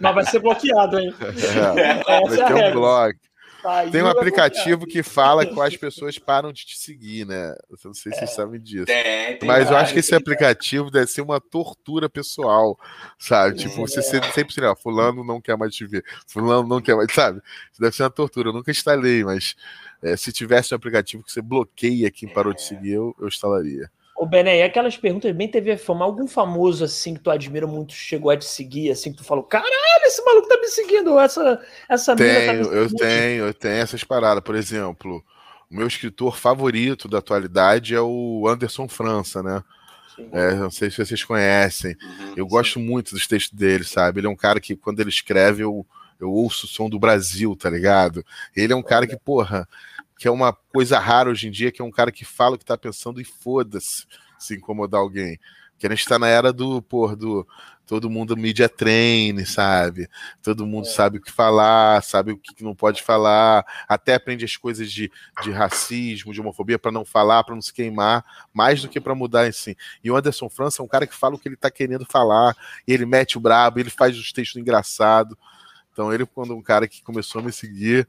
mas 0.00 0.14
vai 0.14 0.26
ser 0.26 0.40
bloqueado, 0.40 0.98
hein? 0.98 1.14
É, 1.20 2.28
vai 2.28 2.40
é 2.40 2.46
ter 2.46 2.54
um 2.54 2.72
bloco. 2.72 3.18
Tem 3.90 4.02
um 4.02 4.08
aplicativo 4.08 4.84
que 4.84 5.02
fala 5.02 5.46
que 5.46 5.58
as 5.58 5.76
pessoas 5.76 6.18
param 6.18 6.52
de 6.52 6.66
te 6.66 6.78
seguir, 6.78 7.26
né? 7.26 7.54
Eu 7.70 7.78
não 7.84 7.94
sei 7.94 8.12
se 8.12 8.18
vocês 8.18 8.30
é. 8.30 8.34
sabem 8.34 8.60
disso. 8.60 8.84
Tem, 8.84 9.38
tem 9.38 9.48
Mas 9.48 9.70
eu 9.70 9.76
acho 9.76 9.94
que 9.94 10.00
esse 10.00 10.14
aplicativo 10.14 10.90
deve 10.90 11.06
ser 11.06 11.22
uma 11.22 11.40
tortura 11.40 12.08
pessoal, 12.10 12.78
sabe? 13.18 13.56
Tipo, 13.56 13.76
você 13.76 14.02
sempre 14.02 14.52
se 14.52 14.64
ah, 14.64 14.76
fulano 14.76 15.24
não 15.24 15.40
quer 15.40 15.56
mais 15.56 15.74
te 15.74 15.86
ver, 15.86 16.04
fulano 16.26 16.68
não 16.68 16.82
quer 16.82 16.94
mais, 16.94 17.10
sabe? 17.10 17.40
Isso 17.72 17.80
deve 17.80 17.96
ser 17.96 18.02
uma 18.02 18.10
tortura. 18.10 18.50
Eu 18.50 18.52
nunca 18.52 18.70
instalei, 18.70 19.24
mas 19.24 19.56
é, 20.04 20.16
se 20.16 20.30
tivesse 20.32 20.74
um 20.74 20.76
aplicativo 20.76 21.24
que 21.24 21.32
você 21.32 21.40
bloqueia 21.40 22.10
quem 22.10 22.28
parou 22.28 22.52
de 22.52 22.62
seguir, 22.62 22.92
eu, 22.92 23.16
eu 23.18 23.26
instalaria. 23.26 23.90
Ô, 24.16 24.26
Bené, 24.26 24.62
aquelas 24.62 24.96
perguntas 24.96 25.34
bem 25.34 25.48
TV 25.48 25.76
Fama, 25.76 26.04
algum 26.04 26.28
famoso 26.28 26.84
assim 26.84 27.14
que 27.14 27.20
tu 27.20 27.30
admira 27.30 27.66
muito 27.66 27.94
chegou 27.94 28.30
a 28.30 28.36
te 28.36 28.44
seguir, 28.44 28.90
assim, 28.90 29.10
que 29.10 29.16
tu 29.18 29.24
falou, 29.24 29.42
caralho, 29.42 29.72
esse 30.04 30.22
maluco 30.24 30.46
tá 30.46 30.56
me 30.60 30.68
seguindo, 30.68 31.18
essa, 31.18 31.60
essa 31.88 32.14
tenho, 32.14 32.30
mina 32.30 32.46
tá 32.46 32.52
me 32.52 32.64
seguindo. 32.64 32.76
Eu 32.76 32.96
tenho, 32.96 33.44
eu 33.46 33.54
tenho 33.54 33.74
essas 33.74 34.04
paradas. 34.04 34.44
Por 34.44 34.54
exemplo, 34.54 35.24
o 35.70 35.74
meu 35.74 35.86
escritor 35.86 36.36
favorito 36.36 37.08
da 37.08 37.18
atualidade 37.18 37.94
é 37.94 38.00
o 38.00 38.46
Anderson 38.46 38.86
França, 38.86 39.42
né? 39.42 39.64
É, 40.32 40.54
não 40.54 40.70
sei 40.70 40.90
se 40.90 41.04
vocês 41.04 41.24
conhecem. 41.24 41.96
Uhum, 42.00 42.34
eu 42.36 42.44
sim. 42.44 42.50
gosto 42.50 42.78
muito 42.78 43.14
dos 43.14 43.26
textos 43.26 43.58
dele, 43.58 43.82
sabe? 43.82 44.20
Ele 44.20 44.28
é 44.28 44.30
um 44.30 44.36
cara 44.36 44.60
que, 44.60 44.76
quando 44.76 45.00
ele 45.00 45.08
escreve, 45.08 45.64
eu, 45.64 45.84
eu 46.20 46.30
ouço 46.30 46.66
o 46.66 46.68
som 46.68 46.88
do 46.88 47.00
Brasil, 47.00 47.56
tá 47.56 47.68
ligado? 47.68 48.24
Ele 48.54 48.72
é 48.72 48.76
um 48.76 48.82
cara 48.82 49.08
que, 49.08 49.16
porra, 49.16 49.68
que 50.18 50.28
é 50.28 50.30
uma 50.30 50.52
coisa 50.52 50.98
rara 50.98 51.30
hoje 51.30 51.48
em 51.48 51.50
dia, 51.50 51.72
que 51.72 51.82
é 51.82 51.84
um 51.84 51.90
cara 51.90 52.12
que 52.12 52.24
fala 52.24 52.56
o 52.56 52.58
que 52.58 52.64
tá 52.64 52.76
pensando 52.78 53.20
e 53.20 53.24
foda-se 53.24 54.06
se 54.38 54.54
incomodar 54.54 55.00
alguém. 55.00 55.38
Que 55.78 55.86
a 55.86 55.90
gente 55.90 56.06
tá 56.06 56.18
na 56.18 56.28
era 56.28 56.52
do, 56.52 56.80
pô, 56.80 57.14
do 57.16 57.46
todo 57.86 58.08
mundo 58.08 58.36
media 58.36 58.68
train, 58.68 59.44
sabe? 59.44 60.08
Todo 60.42 60.66
mundo 60.66 60.86
é. 60.86 60.90
sabe 60.90 61.18
o 61.18 61.20
que 61.20 61.30
falar, 61.30 62.02
sabe 62.02 62.32
o 62.32 62.38
que 62.38 62.62
não 62.64 62.74
pode 62.74 63.02
falar, 63.02 63.64
até 63.88 64.14
aprende 64.14 64.44
as 64.44 64.56
coisas 64.56 64.90
de, 64.90 65.10
de 65.42 65.50
racismo, 65.50 66.32
de 66.32 66.40
homofobia 66.40 66.78
para 66.78 66.92
não 66.92 67.04
falar, 67.04 67.44
para 67.44 67.54
não 67.54 67.62
se 67.62 67.72
queimar, 67.72 68.24
mais 68.52 68.82
do 68.82 68.88
que 68.88 69.00
para 69.00 69.14
mudar 69.14 69.46
em 69.46 69.52
si. 69.52 69.76
E 70.02 70.10
o 70.10 70.16
Anderson 70.16 70.48
França 70.48 70.82
é 70.82 70.84
um 70.84 70.88
cara 70.88 71.06
que 71.06 71.14
fala 71.14 71.34
o 71.34 71.38
que 71.38 71.48
ele 71.48 71.56
tá 71.56 71.70
querendo 71.70 72.06
falar, 72.06 72.56
ele 72.86 73.04
mete 73.04 73.36
o 73.36 73.40
brabo, 73.40 73.78
ele 73.78 73.90
faz 73.90 74.16
os 74.18 74.32
textos 74.32 74.60
engraçados. 74.60 75.36
Então 75.92 76.12
ele, 76.12 76.26
quando 76.26 76.56
um 76.56 76.62
cara 76.62 76.88
que 76.88 77.02
começou 77.02 77.40
a 77.40 77.44
me 77.44 77.52
seguir, 77.52 78.08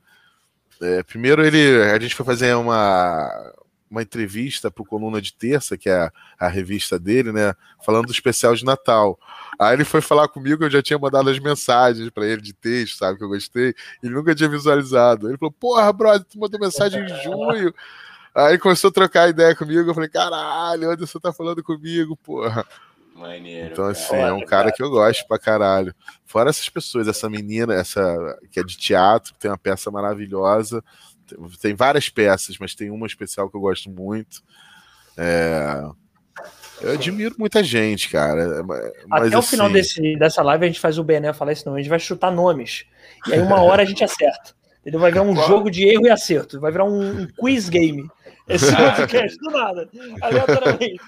é, 0.82 1.04
primeiro 1.04 1.46
ele, 1.46 1.82
a 1.84 2.00
gente 2.00 2.16
foi 2.16 2.26
fazer 2.26 2.56
uma, 2.56 3.54
uma 3.90 4.02
entrevista 4.02 4.70
para 4.70 4.82
o 4.82 4.86
Coluna 4.86 5.22
de 5.22 5.34
Terça, 5.34 5.78
que 5.78 5.90
é 5.90 5.96
a, 5.96 6.12
a, 6.40 6.48
revista 6.48 7.00
dele, 7.00 7.32
né? 7.32 7.54
Falando 7.84 8.08
do 8.08 8.12
especial 8.12 8.56
de 8.56 8.66
Natal. 8.66 9.18
Aí 9.60 9.74
ele 9.74 9.86
foi 9.86 10.02
falar 10.02 10.28
comigo, 10.28 10.64
eu 10.64 10.70
já 10.70 10.82
tinha 10.82 11.00
mandado 11.00 11.30
as 11.30 11.40
mensagens 11.40 12.10
para 12.10 12.26
ele 12.26 12.42
de 12.42 12.54
texto, 12.54 12.98
sabe? 12.98 13.18
Que 13.18 13.24
eu 13.24 13.30
gostei. 13.30 13.74
Ele 14.04 14.14
nunca 14.14 14.36
tinha 14.36 14.50
visualizado. 14.50 15.30
Ele 15.30 15.38
falou: 15.38 15.52
Porra, 15.52 15.94
brother, 15.94 16.26
tu 16.26 16.40
mandou 16.40 16.60
mensagem 16.60 17.04
em 17.04 17.24
junho. 17.24 17.74
Aí 18.34 18.58
começou 18.58 18.90
a 18.90 18.94
trocar 18.94 19.30
ideia 19.30 19.56
comigo. 19.56 19.90
Eu 19.90 19.94
falei: 19.94 20.10
Caralho, 20.10 20.92
Anderson 20.92 21.20
tá 21.20 21.32
falando 21.32 21.64
comigo, 21.64 22.18
porra. 22.18 22.66
Maneiro, 23.16 23.72
então, 23.72 23.86
assim, 23.86 24.10
cara. 24.10 24.28
é 24.28 24.34
um 24.34 24.46
cara 24.46 24.72
que 24.74 24.84
eu 24.84 24.90
gosto 24.90 25.26
pra 25.26 25.40
caralho. 25.40 25.96
Fora 26.26 26.50
essas 26.50 26.68
pessoas, 26.68 27.08
essa 27.08 27.30
menina, 27.30 27.74
essa 27.74 28.38
que 28.52 28.60
é 28.60 28.64
de 28.64 28.78
teatro, 28.78 29.34
tem 29.40 29.50
uma 29.50 29.58
peça 29.58 29.90
maravilhosa. 29.90 30.84
Tem 31.62 31.74
várias 31.74 32.10
peças, 32.10 32.58
mas 32.60 32.76
tem 32.76 32.92
uma 32.92 33.08
especial 33.08 33.50
que 33.50 33.56
eu 33.56 33.62
gosto 33.62 33.90
muito. 33.90 34.44
É... 35.18 35.82
Eu 36.82 36.92
admiro 36.92 37.36
muita 37.40 37.64
gente, 37.64 38.10
cara. 38.10 38.62
Mas, 38.64 38.84
Até 39.10 39.28
assim... 39.28 39.36
o 39.38 39.42
final 39.42 39.70
desse, 39.70 40.20
dessa 40.20 40.44
live 40.44 40.66
a 40.66 40.68
gente 40.68 40.82
faz 40.82 40.98
o 40.98 41.04
Bené 41.04 41.32
falar 41.32 41.54
isso, 41.54 41.66
não. 41.66 41.76
A 41.76 41.78
gente 41.78 41.90
vai 41.90 42.00
chutar 42.00 42.30
nomes. 42.30 42.86
E 43.28 43.34
aí 43.34 43.40
uma 43.40 43.62
hora 43.62 43.84
a 43.84 43.86
gente 43.86 44.04
acerta. 44.04 44.54
Ele 44.86 44.98
vai 44.98 45.10
virar 45.10 45.24
um 45.24 45.36
jogo 45.36 45.72
de 45.72 45.88
erro 45.88 46.06
e 46.06 46.10
acerto. 46.10 46.60
Vai 46.60 46.72
virar 46.72 46.84
um, 46.84 47.22
um 47.22 47.28
quiz 47.28 47.70
game. 47.70 48.06
Esse 48.48 48.72
podcast 48.76 49.38
do 49.40 49.52
nada. 49.52 49.90
Aleatoriamente. 50.22 51.02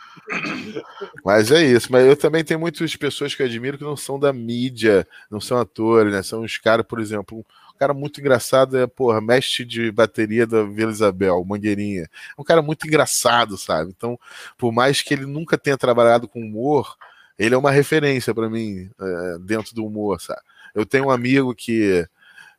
Mas 1.24 1.52
é 1.52 1.64
isso. 1.64 1.92
Mas 1.92 2.06
eu 2.06 2.16
também 2.16 2.44
tenho 2.44 2.60
muitas 2.60 2.96
pessoas 2.96 3.34
que 3.36 3.42
eu 3.42 3.46
admiro 3.46 3.78
que 3.78 3.84
não 3.84 3.96
são 3.96 4.20
da 4.20 4.34
mídia, 4.34 5.08
não 5.30 5.40
são 5.40 5.60
atores, 5.60 6.12
né? 6.12 6.24
São 6.24 6.42
os 6.42 6.58
caras, 6.58 6.86
por 6.86 7.00
exemplo, 7.00 7.46
um 7.74 7.78
cara 7.78 7.94
muito 7.94 8.20
engraçado 8.20 8.78
é, 8.78 8.88
porra, 8.88 9.22
mestre 9.22 9.64
de 9.64 9.92
bateria 9.92 10.48
da 10.48 10.64
Vila 10.64 10.92
Isabel, 10.92 11.44
Mangueirinha. 11.46 12.04
É 12.04 12.42
um 12.42 12.44
cara 12.44 12.62
muito 12.62 12.88
engraçado, 12.88 13.58
sabe? 13.58 13.94
Então, 13.96 14.20
por 14.58 14.72
mais 14.72 15.02
que 15.02 15.14
ele 15.14 15.26
nunca 15.26 15.58
tenha 15.58 15.78
trabalhado 15.78 16.28
com 16.28 16.42
humor, 16.42 16.98
ele 17.38 17.54
é 17.54 17.58
uma 17.58 17.72
referência 17.72 18.34
para 18.34 18.50
mim 18.50 18.90
é, 19.00 19.38
dentro 19.40 19.76
do 19.76 19.86
humor, 19.86 20.20
sabe? 20.20 20.42
Eu 20.74 20.86
tenho 20.86 21.06
um 21.06 21.12
amigo 21.12 21.54
que, 21.56 22.08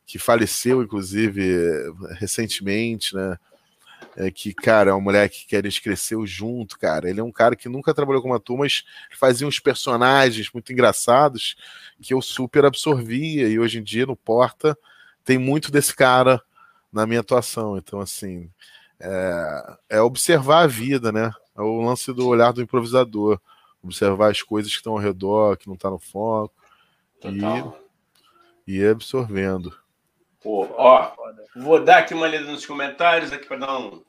que 0.05 0.17
faleceu, 0.17 0.81
inclusive, 0.81 1.93
recentemente, 2.17 3.13
né? 3.13 3.37
É 4.19 4.29
que, 4.29 4.53
cara, 4.53 4.91
é 4.91 4.93
um 4.93 4.99
moleque 4.99 5.45
que 5.47 5.55
eles 5.55 5.79
cresceu 5.79 6.27
junto, 6.27 6.77
cara. 6.77 7.09
Ele 7.09 7.21
é 7.21 7.23
um 7.23 7.31
cara 7.31 7.55
que 7.55 7.69
nunca 7.69 7.93
trabalhou 7.93 8.21
com 8.21 8.27
uma 8.27 8.39
turma, 8.39 8.65
mas 8.65 8.83
fazia 9.17 9.47
uns 9.47 9.61
personagens 9.61 10.51
muito 10.51 10.73
engraçados 10.73 11.55
que 12.01 12.13
eu 12.13 12.21
super 12.21 12.65
absorvia. 12.65 13.47
E 13.47 13.57
hoje 13.57 13.79
em 13.79 13.83
dia, 13.83 14.05
no 14.05 14.17
Porta, 14.17 14.77
tem 15.23 15.37
muito 15.37 15.71
desse 15.71 15.95
cara 15.95 16.41
na 16.91 17.07
minha 17.07 17.21
atuação. 17.21 17.77
Então, 17.77 18.01
assim, 18.01 18.51
é, 18.99 19.77
é 19.91 20.01
observar 20.01 20.63
a 20.63 20.67
vida, 20.67 21.13
né? 21.13 21.31
É 21.57 21.61
o 21.61 21.81
lance 21.81 22.11
do 22.11 22.27
olhar 22.27 22.51
do 22.51 22.61
improvisador. 22.61 23.39
Observar 23.81 24.31
as 24.31 24.41
coisas 24.41 24.69
que 24.69 24.79
estão 24.79 24.93
ao 24.93 24.99
redor, 24.99 25.55
que 25.55 25.67
não 25.67 25.75
está 25.75 25.89
no 25.89 25.97
foco. 25.97 26.53
E, 27.23 28.73
e 28.73 28.79
ir 28.79 28.89
absorvendo. 28.89 29.73
Pô, 30.43 30.67
ó, 30.77 31.13
vou 31.55 31.81
dar 31.81 31.99
aqui 31.99 32.13
uma 32.13 32.27
lida 32.27 32.43
nos 32.43 32.65
comentários 32.65 33.31
aqui 33.31 33.45
para 33.45 33.57
dar 33.57 33.77
um. 33.77 34.08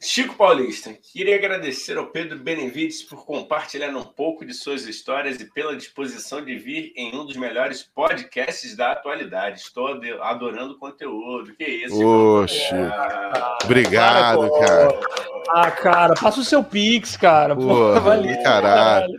Chico 0.00 0.36
Paulista, 0.36 0.94
queria 1.12 1.34
agradecer 1.34 1.98
ao 1.98 2.06
Pedro 2.06 2.38
Benevides 2.38 3.02
por 3.02 3.26
compartilhar 3.26 3.90
um 3.96 4.04
pouco 4.04 4.44
de 4.46 4.54
suas 4.54 4.86
histórias 4.86 5.40
e 5.40 5.44
pela 5.44 5.74
disposição 5.74 6.44
de 6.44 6.56
vir 6.56 6.92
em 6.94 7.16
um 7.16 7.26
dos 7.26 7.36
melhores 7.36 7.82
podcasts 7.82 8.76
da 8.76 8.92
atualidade. 8.92 9.58
Estou 9.58 9.88
adorando 10.22 10.74
o 10.74 10.78
conteúdo. 10.78 11.52
Que 11.56 11.64
isso? 11.64 12.00
Oxe. 12.00 12.72
Ah, 12.74 13.58
Obrigado, 13.64 14.48
cara. 14.60 15.00
Ah, 15.48 15.70
cara, 15.72 16.14
passa 16.14 16.40
o 16.40 16.44
seu 16.44 16.62
Pix, 16.62 17.16
cara. 17.16 17.56
Pô, 17.56 17.98
valeu. 18.00 18.40
Caralho. 18.44 19.12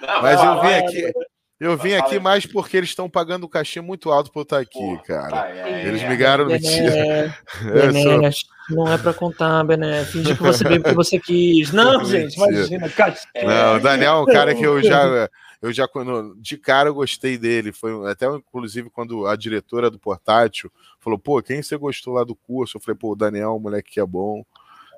Não, 0.00 0.22
Mas 0.22 0.42
eu 0.42 0.60
vim 0.62 0.72
aqui. 0.72 1.12
Eu 1.62 1.76
vim 1.76 1.94
aqui 1.94 2.18
mais 2.18 2.44
porque 2.44 2.76
eles 2.76 2.88
estão 2.88 3.08
pagando 3.08 3.46
um 3.46 3.48
cachê 3.48 3.80
muito 3.80 4.10
alto 4.10 4.32
por 4.32 4.40
eu 4.40 4.42
estar 4.42 4.58
aqui, 4.58 4.80
Porra, 4.80 5.02
cara. 5.04 5.48
É, 5.48 5.86
eles 5.86 6.02
me 6.02 6.16
ganharam 6.16 6.46
mentira. 6.46 7.38
Bené, 7.62 8.30
não 8.68 8.92
é 8.92 8.98
para 8.98 9.14
contar, 9.14 9.62
Bené. 9.62 10.04
Finge 10.04 10.34
que 10.34 10.42
você 10.42 10.64
veio 10.64 10.82
porque 10.82 10.96
você 10.96 11.20
quis. 11.20 11.70
Não, 11.70 12.04
gente, 12.04 12.34
imagina. 12.34 12.90
Não, 13.44 13.76
o 13.76 13.80
Daniel 13.80 14.14
é 14.14 14.20
um 14.22 14.26
cara 14.26 14.56
que 14.56 14.66
eu 14.66 14.82
já, 14.82 15.28
eu 15.62 15.72
já 15.72 15.88
de 16.38 16.56
cara 16.56 16.88
eu 16.88 16.94
gostei 16.94 17.38
dele. 17.38 17.70
Foi 17.70 18.10
até 18.10 18.26
inclusive 18.26 18.90
quando 18.90 19.28
a 19.28 19.36
diretora 19.36 19.88
do 19.88 20.00
portátil 20.00 20.68
falou: 20.98 21.16
pô, 21.16 21.40
quem 21.40 21.62
você 21.62 21.76
gostou 21.76 22.14
lá 22.14 22.24
do 22.24 22.34
curso? 22.34 22.76
Eu 22.76 22.80
falei: 22.80 22.98
pô, 22.98 23.12
o 23.12 23.16
Daniel, 23.16 23.54
o 23.54 23.60
moleque 23.60 23.92
que 23.92 24.00
é 24.00 24.06
bom. 24.06 24.44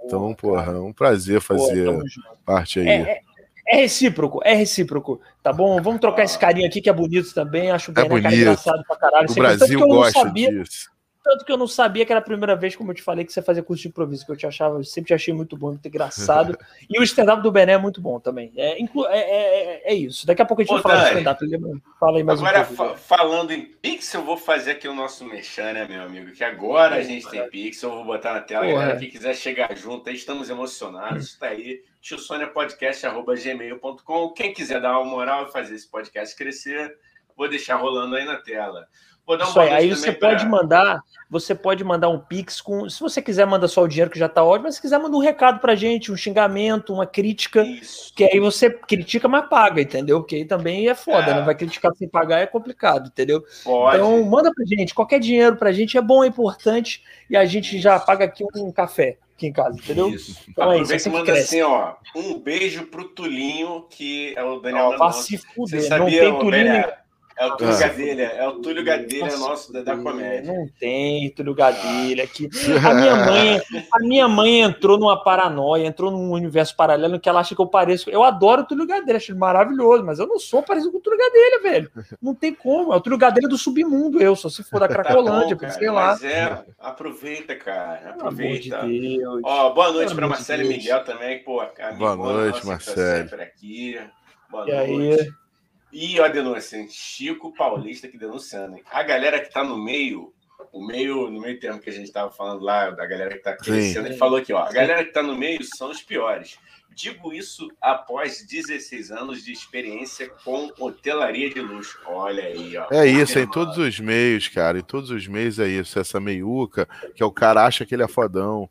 Então, 0.02 0.34
porra, 0.34 0.72
é 0.72 0.78
um 0.78 0.94
prazer 0.94 1.42
fazer 1.42 1.92
pô, 1.92 2.02
parte 2.44 2.80
aí. 2.80 2.88
É, 2.88 3.20
é 3.66 3.76
recíproco, 3.76 4.40
é 4.44 4.54
recíproco, 4.54 5.20
tá 5.42 5.52
bom? 5.52 5.80
Vamos 5.80 6.00
trocar 6.00 6.24
esse 6.24 6.38
carinho 6.38 6.66
aqui 6.66 6.80
que 6.80 6.90
é 6.90 6.92
bonito 6.92 7.32
também. 7.34 7.70
Acho 7.70 7.92
bem, 7.92 8.04
é 8.04 8.08
bonito. 8.08 8.34
Engraçado 8.34 8.82
pra 8.86 8.96
caralho. 8.96 9.30
O 9.30 9.34
Brasil 9.34 9.80
gosta 9.80 10.20
sabia, 10.20 10.50
disso. 10.50 10.93
Tanto 11.24 11.42
que 11.42 11.50
eu 11.50 11.56
não 11.56 11.66
sabia 11.66 12.04
que 12.04 12.12
era 12.12 12.20
a 12.20 12.22
primeira 12.22 12.54
vez, 12.54 12.76
como 12.76 12.90
eu 12.90 12.94
te 12.94 13.00
falei, 13.00 13.24
que 13.24 13.32
você 13.32 13.40
fazia 13.40 13.62
curso 13.62 13.80
de 13.80 13.88
improviso, 13.88 14.26
que 14.26 14.32
eu 14.32 14.36
te 14.36 14.46
achava, 14.46 14.76
eu 14.76 14.84
sempre 14.84 15.08
te 15.08 15.14
achei 15.14 15.32
muito 15.32 15.56
bom, 15.56 15.68
muito 15.68 15.88
engraçado. 15.88 16.54
e 16.88 17.00
o 17.00 17.02
stand-up 17.02 17.42
do 17.42 17.50
Bené 17.50 17.72
é 17.72 17.78
muito 17.78 17.98
bom 17.98 18.20
também. 18.20 18.52
É, 18.54 18.78
inclu 18.78 19.06
é, 19.06 19.20
é, 19.20 19.90
é, 19.90 19.94
isso. 19.94 20.26
Daqui 20.26 20.42
a 20.42 20.44
pouco 20.44 20.60
a 20.60 20.66
gente 20.66 20.74
Ô, 20.74 20.82
vai 20.82 20.82
falar 20.82 21.14
de 21.14 21.20
stand-up. 21.20 21.42
Fala 21.98 22.18
aí 22.18 22.22
mais 22.22 22.40
agora, 22.40 22.60
um. 22.60 22.76
Fa 22.76 22.94
falando 22.94 23.52
em 23.52 23.64
Pix, 23.64 24.12
eu 24.12 24.22
vou 24.22 24.36
fazer 24.36 24.72
aqui 24.72 24.86
o 24.86 24.94
nosso 24.94 25.24
mexer, 25.24 25.72
né, 25.72 25.88
meu 25.88 26.02
amigo? 26.02 26.30
Que 26.32 26.44
agora 26.44 26.96
a 26.96 27.02
gente 27.02 27.26
tem 27.26 27.48
Pix, 27.48 27.82
eu 27.82 27.88
vou 27.88 28.04
botar 28.04 28.34
na 28.34 28.42
tela. 28.42 28.66
Porra. 28.66 28.80
Galera, 28.80 28.98
quem 28.98 29.08
quiser 29.08 29.34
chegar 29.34 29.74
junto, 29.74 30.10
aí 30.10 30.16
estamos 30.16 30.50
emocionados, 30.50 31.28
está 31.28 31.46
aí 31.46 31.82
tiosoniapodcast.gmail.com. 32.02 34.34
Quem 34.34 34.52
quiser 34.52 34.78
dar 34.78 34.98
uma 34.98 35.10
moral 35.10 35.46
e 35.46 35.52
fazer 35.52 35.74
esse 35.74 35.88
podcast 35.88 36.36
crescer, 36.36 36.98
vou 37.34 37.48
deixar 37.48 37.76
rolando 37.76 38.14
aí 38.14 38.26
na 38.26 38.36
tela. 38.36 38.86
Isso 39.42 39.58
aí, 39.58 39.70
aí 39.70 39.90
você 39.90 40.12
pra... 40.12 40.30
pode 40.30 40.46
mandar, 40.46 41.00
você 41.30 41.54
pode 41.54 41.82
mandar 41.82 42.10
um 42.10 42.18
pix 42.18 42.60
com, 42.60 42.88
se 42.90 43.00
você 43.00 43.22
quiser 43.22 43.46
manda 43.46 43.66
só 43.66 43.82
o 43.82 43.88
dinheiro 43.88 44.10
que 44.10 44.18
já 44.18 44.28
tá 44.28 44.44
ótimo, 44.44 44.64
mas 44.64 44.74
se 44.74 44.82
quiser 44.82 44.98
manda 44.98 45.16
um 45.16 45.20
recado 45.20 45.60
pra 45.60 45.74
gente, 45.74 46.12
um 46.12 46.16
xingamento, 46.16 46.92
uma 46.92 47.06
crítica, 47.06 47.62
Isso. 47.62 48.12
que 48.14 48.22
aí 48.24 48.38
você 48.38 48.68
critica, 48.68 49.26
mas 49.26 49.48
paga, 49.48 49.80
entendeu? 49.80 50.20
Porque 50.20 50.36
aí 50.36 50.44
também 50.44 50.88
é 50.88 50.94
foda, 50.94 51.30
é. 51.30 51.34
né? 51.36 51.42
Vai 51.42 51.54
criticar 51.54 51.94
sem 51.94 52.06
pagar 52.06 52.40
é 52.40 52.46
complicado, 52.46 53.08
entendeu? 53.08 53.42
Pode. 53.64 53.96
Então 53.96 54.22
manda 54.24 54.52
pra 54.54 54.64
gente, 54.66 54.94
qualquer 54.94 55.20
dinheiro 55.20 55.56
pra 55.56 55.72
gente 55.72 55.96
é 55.96 56.02
bom, 56.02 56.22
é 56.22 56.26
importante 56.26 57.02
e 57.30 57.36
a 57.36 57.46
gente 57.46 57.78
já 57.78 57.98
paga 57.98 58.26
aqui 58.26 58.44
um 58.54 58.70
café 58.70 59.16
aqui 59.34 59.46
em 59.46 59.52
casa, 59.52 59.76
entendeu? 59.78 60.10
Isso. 60.10 60.38
Então 60.48 60.72
é 60.72 60.80
isso. 60.80 60.94
Assim 60.94 61.10
manda 61.10 61.32
assim, 61.32 61.62
ó, 61.62 61.94
um 62.14 62.38
beijo 62.38 62.86
pro 62.86 63.08
Tulinho, 63.08 63.86
que 63.90 64.34
é 64.36 64.44
o 64.44 64.60
Daniel. 64.60 64.96
Ó, 64.98 65.10
se 65.10 65.38
fuder, 65.38 65.80
Você 65.80 65.88
sabia, 65.88 66.24
não 66.24 66.38
tem 66.38 66.50
Tulinho. 66.50 66.84
É 67.36 67.46
o 67.46 67.56
Túlio 67.56 67.74
ah. 67.74 67.78
Gadelha, 67.78 68.22
é 68.22 68.48
o 68.48 68.52
Túlio 68.60 68.84
Gadelha 68.84 69.36
nosso 69.36 69.72
da, 69.72 69.82
da 69.82 69.96
comédia. 69.96 70.52
Não 70.52 70.68
tem 70.78 71.28
Túlio 71.30 71.52
Gadelha 71.54 72.22
aqui. 72.22 72.48
A 72.86 72.94
minha 72.94 73.16
mãe, 73.26 73.60
a 73.92 73.98
minha 73.98 74.28
mãe 74.28 74.60
entrou 74.60 74.98
numa 74.98 75.22
paranoia, 75.22 75.86
entrou 75.86 76.12
num 76.12 76.30
universo 76.30 76.76
paralelo 76.76 77.18
que 77.18 77.28
ela 77.28 77.40
acha 77.40 77.54
que 77.54 77.60
eu 77.60 77.66
pareço. 77.66 78.08
Eu 78.08 78.22
adoro 78.22 78.62
o 78.62 78.64
Túlio 78.64 78.86
Gadelha, 78.86 79.16
acho 79.16 79.32
ele 79.32 79.38
maravilhoso, 79.38 80.04
mas 80.04 80.20
eu 80.20 80.28
não 80.28 80.38
sou 80.38 80.62
parecido 80.62 80.92
com 80.92 80.98
o 80.98 81.00
Túlio 81.00 81.18
Gadelha, 81.18 81.62
velho. 81.62 81.90
Não 82.22 82.34
tem 82.34 82.54
como. 82.54 82.92
É 82.92 82.96
o 82.96 83.00
Túlio 83.00 83.18
Gadelha 83.18 83.48
do 83.48 83.58
submundo, 83.58 84.22
eu, 84.22 84.36
só 84.36 84.48
se 84.48 84.62
for 84.62 84.78
da 84.78 84.86
tá 84.86 84.94
Cracolândia, 84.94 85.56
tá 85.56 85.66
bom, 85.66 85.72
sei 85.72 85.90
lá. 85.90 86.06
Mas 86.12 86.22
é, 86.22 86.64
aproveita, 86.78 87.56
cara. 87.56 88.10
Aproveita. 88.10 88.86
De 88.86 89.20
Ó, 89.42 89.70
boa 89.70 89.90
noite 89.92 90.14
para 90.14 90.28
Marcelo 90.28 90.62
e 90.62 90.68
Miguel 90.68 91.02
também, 91.02 91.42
pô. 91.42 91.60
Boa 91.98 92.14
noite, 92.14 92.60
tá 92.60 92.66
Marcelo. 92.66 93.28
Tá 93.28 93.42
aqui. 93.42 94.00
Boa 94.48 94.68
e 94.68 94.88
noite. 94.88 95.20
Aí? 95.20 95.43
E 95.94 96.20
a 96.20 96.26
denúncia, 96.26 96.84
Chico 96.90 97.54
Paulista 97.54 98.08
que 98.08 98.18
denunciando. 98.18 98.76
A 98.90 99.02
galera 99.04 99.38
que 99.38 99.52
tá 99.52 99.62
no 99.62 99.78
meio, 99.78 100.34
o 100.72 100.84
meio, 100.84 101.30
no 101.30 101.40
meio 101.40 101.60
termo 101.60 101.78
que 101.78 101.88
a 101.88 101.92
gente 101.92 102.10
tava 102.10 102.32
falando 102.32 102.64
lá, 102.64 102.90
da 102.90 103.06
galera 103.06 103.36
que 103.36 103.44
tá 103.44 103.56
crescendo, 103.56 104.08
ele 104.08 104.16
falou 104.16 104.38
aqui, 104.38 104.52
ó, 104.52 104.58
a 104.58 104.72
galera 104.72 105.04
que 105.04 105.12
tá 105.12 105.22
no 105.22 105.36
meio 105.36 105.60
são 105.62 105.92
os 105.92 106.02
piores. 106.02 106.58
Digo 106.92 107.32
isso 107.32 107.68
após 107.80 108.44
16 108.44 109.12
anos 109.12 109.44
de 109.44 109.52
experiência 109.52 110.28
com 110.44 110.72
hotelaria 110.80 111.48
de 111.48 111.60
luxo. 111.60 111.96
Olha 112.06 112.42
aí, 112.42 112.76
ó. 112.76 112.88
É 112.90 113.06
isso, 113.06 113.38
em 113.38 113.48
todos 113.48 113.78
os 113.78 114.00
meios, 114.00 114.48
cara. 114.48 114.78
Em 114.80 114.82
todos 114.82 115.10
os 115.10 115.28
meios 115.28 115.60
é 115.60 115.68
isso. 115.68 115.98
Essa 115.98 116.18
meiuca, 116.18 116.88
que 117.14 117.22
é 117.22 117.26
o 117.26 117.32
cara 117.32 117.64
acha 117.64 117.86
que 117.86 117.94
ele 117.94 118.02
é 118.02 118.08
fodão 118.08 118.68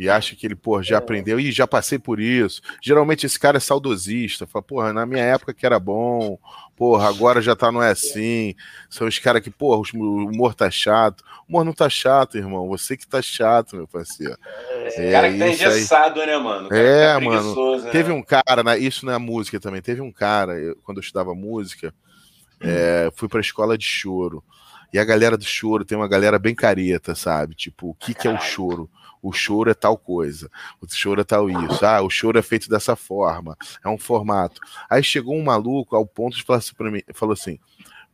e 0.00 0.08
acha 0.08 0.34
que 0.34 0.46
ele, 0.46 0.54
pô, 0.54 0.82
já 0.82 0.94
é. 0.94 0.98
aprendeu, 0.98 1.38
e 1.38 1.52
já 1.52 1.66
passei 1.66 1.98
por 1.98 2.18
isso. 2.18 2.62
Geralmente 2.80 3.26
esse 3.26 3.38
cara 3.38 3.58
é 3.58 3.60
saudosista, 3.60 4.46
fala, 4.46 4.62
porra, 4.62 4.92
na 4.94 5.04
minha 5.04 5.22
época 5.22 5.52
que 5.52 5.66
era 5.66 5.78
bom, 5.78 6.38
porra, 6.74 7.06
agora 7.06 7.42
já 7.42 7.54
tá, 7.54 7.70
não 7.70 7.82
é 7.82 7.90
assim. 7.90 8.54
São 8.88 9.06
os 9.06 9.18
caras 9.18 9.42
que, 9.42 9.50
porra, 9.50 9.82
o 9.94 10.24
humor 10.24 10.54
tá 10.54 10.70
chato. 10.70 11.22
O 11.46 11.50
humor 11.50 11.66
não 11.66 11.74
tá 11.74 11.90
chato, 11.90 12.38
irmão, 12.38 12.66
você 12.66 12.96
que 12.96 13.06
tá 13.06 13.20
chato, 13.20 13.76
meu 13.76 13.86
parceiro. 13.86 14.38
É, 14.70 15.08
é 15.08 15.12
cara 15.12 15.30
que 15.30 15.38
tá 15.38 15.48
engessado, 15.48 16.20
aí. 16.22 16.26
né, 16.28 16.38
mano? 16.38 16.72
É, 16.72 17.12
tá 17.12 17.20
mano. 17.20 17.82
Né? 17.82 17.90
Teve 17.90 18.10
um 18.10 18.22
cara, 18.22 18.62
né, 18.64 18.78
isso 18.78 19.04
na 19.04 19.18
música 19.18 19.60
também, 19.60 19.82
teve 19.82 20.00
um 20.00 20.10
cara, 20.10 20.58
eu, 20.58 20.76
quando 20.82 20.96
eu 20.96 21.02
estudava 21.02 21.34
música, 21.34 21.92
É, 22.62 23.10
fui 23.14 23.28
pra 23.28 23.40
escola 23.40 23.76
de 23.76 23.84
choro. 23.84 24.42
E 24.94 24.98
a 24.98 25.04
galera 25.04 25.36
do 25.36 25.44
choro 25.44 25.84
tem 25.84 25.96
uma 25.96 26.08
galera 26.08 26.38
bem 26.38 26.54
careta, 26.54 27.14
sabe? 27.14 27.54
Tipo, 27.54 27.90
o 27.90 27.94
que, 27.94 28.14
que 28.14 28.26
é 28.26 28.30
o 28.30 28.40
choro? 28.40 28.90
O 29.22 29.32
choro 29.32 29.70
é 29.70 29.74
tal 29.74 29.98
coisa, 29.98 30.50
o 30.80 30.86
choro 30.88 31.20
é 31.20 31.24
tal 31.24 31.50
isso. 31.50 31.84
Ah, 31.84 32.00
o 32.00 32.10
choro 32.10 32.38
é 32.38 32.42
feito 32.42 32.68
dessa 32.68 32.96
forma, 32.96 33.56
é 33.84 33.88
um 33.88 33.98
formato. 33.98 34.60
Aí 34.88 35.02
chegou 35.02 35.36
um 35.36 35.42
maluco 35.44 35.94
ao 35.94 36.06
ponto 36.06 36.36
de 36.36 36.42
falar 36.42 36.58
assim 36.58 36.74
pra 36.74 36.90
mim, 36.90 37.02
falou 37.12 37.32
assim: 37.34 37.58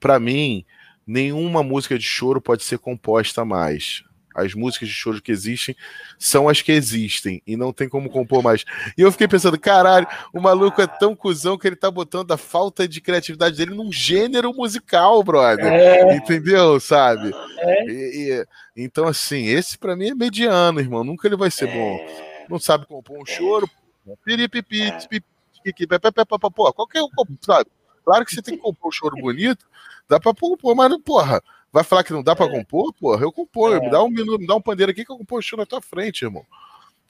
para 0.00 0.18
mim, 0.18 0.64
nenhuma 1.06 1.62
música 1.62 1.98
de 1.98 2.04
choro 2.04 2.40
pode 2.40 2.64
ser 2.64 2.78
composta 2.78 3.44
mais. 3.44 4.02
As 4.36 4.54
músicas 4.54 4.88
de 4.88 4.94
choro 4.94 5.22
que 5.22 5.32
existem 5.32 5.74
são 6.18 6.48
as 6.48 6.60
que 6.60 6.70
existem 6.70 7.42
e 7.46 7.56
não 7.56 7.72
tem 7.72 7.88
como 7.88 8.10
compor 8.10 8.42
mais. 8.42 8.64
E 8.96 9.02
eu 9.02 9.10
fiquei 9.10 9.26
pensando, 9.26 9.58
caralho, 9.58 10.06
o 10.32 10.40
maluco 10.40 10.80
é 10.82 10.86
tão 10.86 11.16
cuzão 11.16 11.56
que 11.56 11.66
ele 11.66 11.76
tá 11.76 11.90
botando 11.90 12.32
a 12.32 12.36
falta 12.36 12.86
de 12.86 13.00
criatividade 13.00 13.56
dele 13.56 13.74
num 13.74 13.90
gênero 13.90 14.52
musical, 14.52 15.22
brother. 15.22 15.66
É. 15.66 16.16
Entendeu? 16.16 16.78
Sabe? 16.78 17.32
É. 17.58 17.84
E, 17.86 18.32
e, 18.32 18.46
então, 18.76 19.06
assim, 19.06 19.46
esse 19.46 19.78
para 19.78 19.96
mim 19.96 20.10
é 20.10 20.14
mediano, 20.14 20.80
irmão. 20.80 21.02
Nunca 21.02 21.26
ele 21.26 21.36
vai 21.36 21.50
ser 21.50 21.66
bom. 21.66 21.96
É. 21.96 22.46
Não 22.48 22.58
sabe 22.58 22.86
compor 22.86 23.18
um 23.18 23.26
choro. 23.26 23.68
Piripipi, 24.24 24.92
pô, 26.54 26.72
qualquer 26.72 27.02
um, 27.02 27.08
sabe? 27.40 27.68
Claro 28.04 28.24
que 28.24 28.32
você 28.32 28.40
tem 28.40 28.56
que 28.56 28.62
compor 28.62 28.88
um 28.88 28.92
choro 28.92 29.16
bonito, 29.16 29.66
dá 30.08 30.20
pra 30.20 30.32
compor, 30.32 30.76
mas, 30.76 30.96
porra, 31.02 31.42
vai 31.76 31.84
falar 31.84 32.04
que 32.04 32.12
não 32.12 32.22
dá 32.22 32.34
pra 32.34 32.46
é. 32.46 32.48
compor? 32.48 32.92
Porra, 32.94 33.22
eu 33.22 33.30
compor, 33.30 33.76
é. 33.76 33.80
me 33.80 33.90
dá 33.90 34.02
um 34.02 34.08
minuto, 34.08 34.40
me 34.40 34.46
dá 34.46 34.54
um 34.54 34.62
pandeiro 34.62 34.90
aqui 34.90 35.04
que 35.04 35.12
eu 35.12 35.18
compor 35.18 35.40
o 35.40 35.42
choro 35.42 35.60
na 35.60 35.66
tua 35.66 35.82
frente, 35.82 36.24
irmão. 36.24 36.44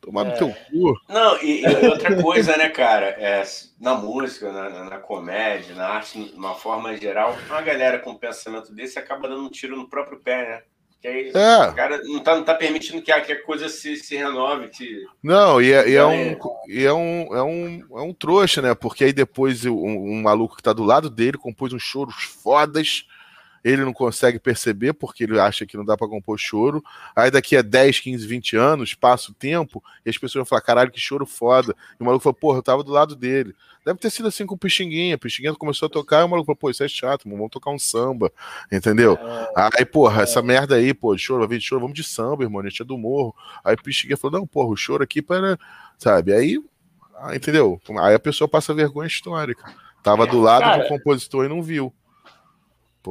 Tomar 0.01 0.27
é. 0.27 0.31
no 0.31 0.37
teu 0.37 0.49
cu. 0.49 1.01
Não, 1.09 1.41
e, 1.41 1.63
e, 1.63 1.87
outra 1.87 2.21
coisa, 2.21 2.57
né, 2.57 2.69
cara, 2.69 3.07
é, 3.07 3.45
na 3.81 3.95
música, 3.95 4.51
na, 4.51 4.85
na, 4.91 4.99
comédia, 4.99 5.75
na 5.75 5.87
arte, 5.87 6.19
de 6.19 6.37
uma 6.37 6.55
forma 6.55 6.97
geral, 6.97 7.37
uma 7.49 7.63
galera 7.63 8.01
com 8.01 8.11
um 8.11 8.19
pensamento 8.19 8.73
desse 8.75 8.99
acaba 8.99 9.29
dando 9.29 9.45
um 9.45 9.51
tiro 9.51 9.77
no 9.77 9.89
próprio 9.89 10.19
pé, 10.19 10.49
né? 10.49 10.63
Que 11.01 11.09
aí, 11.09 11.33
é. 11.33 11.69
o 11.69 11.75
cara 11.75 12.03
não 12.03 12.21
tá, 12.21 12.35
não 12.35 12.43
tá 12.43 12.55
permitindo 12.55 13.03
que 13.03 13.13
a, 13.13 13.21
que 13.21 13.31
a 13.31 13.45
coisa 13.45 13.69
se, 13.69 13.95
se 13.97 14.17
renove. 14.17 14.69
Que... 14.69 15.05
Não, 15.23 15.63
e 15.63 15.73
é, 15.73 15.89
e 15.89 15.95
é, 15.95 16.05
um, 16.05 16.37
e 16.67 16.85
é, 16.85 16.93
um, 16.93 17.37
é, 17.37 17.43
um, 17.43 17.99
é 17.99 18.03
um 18.03 18.13
trouxa, 18.13 18.61
né? 18.61 18.75
Porque 18.75 19.05
aí 19.05 19.13
depois 19.13 19.65
um, 19.65 19.77
um 19.77 20.23
maluco 20.23 20.57
que 20.57 20.63
tá 20.63 20.73
do 20.73 20.83
lado 20.83 21.09
dele 21.09 21.39
compôs 21.39 21.73
uns 21.73 21.83
choros 21.83 22.17
fodas 22.25 23.07
ele 23.67 23.85
não 23.85 23.93
consegue 23.93 24.39
perceber 24.39 24.93
porque 24.93 25.25
ele 25.25 25.41
acha 25.41 25.67
que 25.67 25.77
não 25.77 25.85
dá 25.85 25.97
para 25.97 26.07
compor 26.07 26.39
choro. 26.39 26.85
Aí 27.17 27.33
daqui 27.33 27.57
a 27.57 27.63
10, 27.63 27.99
15, 27.99 28.25
20 28.25 28.57
anos, 28.57 28.95
passa 28.95 29.33
o 29.33 29.35
tempo 29.35 29.83
e 30.05 30.11
as 30.11 30.17
pessoas 30.17 30.41
vão 30.41 30.45
falar: 30.45 30.61
caralho, 30.61 30.91
que 30.93 31.01
choro 31.01 31.27
foda. 31.27 31.75
E 31.99 32.03
o 32.03 32.07
maluco 32.07 32.23
fala: 32.23 32.35
porra, 32.35 32.59
eu 32.59 32.63
tava 32.63 32.85
do 32.85 32.93
lado 32.93 33.17
dele. 33.17 33.57
Deve 33.85 33.99
ter 33.99 34.11
sido 34.11 34.29
assim 34.29 34.47
com 34.47 34.55
o 34.55 34.59
Pixinguinha. 34.59 35.19
Pixinguinha 35.19 35.53
começou 35.55 35.87
a 35.87 35.91
tocar 35.91 36.21
e 36.21 36.25
o 36.25 36.29
maluco 36.29 36.47
falou: 36.47 36.57
pô, 36.57 36.71
isso 36.71 36.85
é 36.85 36.89
chato, 36.89 37.29
vamos 37.29 37.51
tocar 37.51 37.73
um 37.73 37.79
samba. 37.79 38.33
Entendeu? 38.71 39.19
É, 39.57 39.71
aí, 39.79 39.85
porra, 39.85 40.21
é. 40.21 40.23
essa 40.23 40.41
merda 40.41 40.77
aí, 40.77 40.95
pô, 40.95 41.19
choro, 41.19 41.41
vai 41.41 41.49
vir 41.49 41.59
de 41.59 41.65
choro, 41.65 41.81
vamos 41.81 41.97
de 41.97 42.05
samba, 42.05 42.45
irmão, 42.45 42.61
a 42.61 42.69
gente 42.69 42.83
é 42.83 42.85
do 42.85 42.97
morro. 42.97 43.35
Aí 43.65 43.75
o 43.75 43.83
Pixinguinha 43.83 44.17
falou: 44.17 44.39
não, 44.39 44.47
porra, 44.47 44.69
o 44.69 44.77
choro 44.77 45.03
aqui 45.03 45.21
para. 45.21 45.59
Sabe? 45.99 46.33
Aí, 46.33 46.63
ah, 47.19 47.35
entendeu? 47.35 47.81
Aí 48.01 48.15
a 48.15 48.21
pessoa 48.21 48.47
passa 48.47 48.73
vergonha 48.73 49.09
histórica. 49.09 49.75
Tava 50.05 50.25
do 50.25 50.41
lado 50.41 50.63
Cara, 50.63 50.83
do 50.83 50.89
compositor 50.89 51.47
e 51.47 51.49
não 51.49 51.61
viu. 51.61 51.93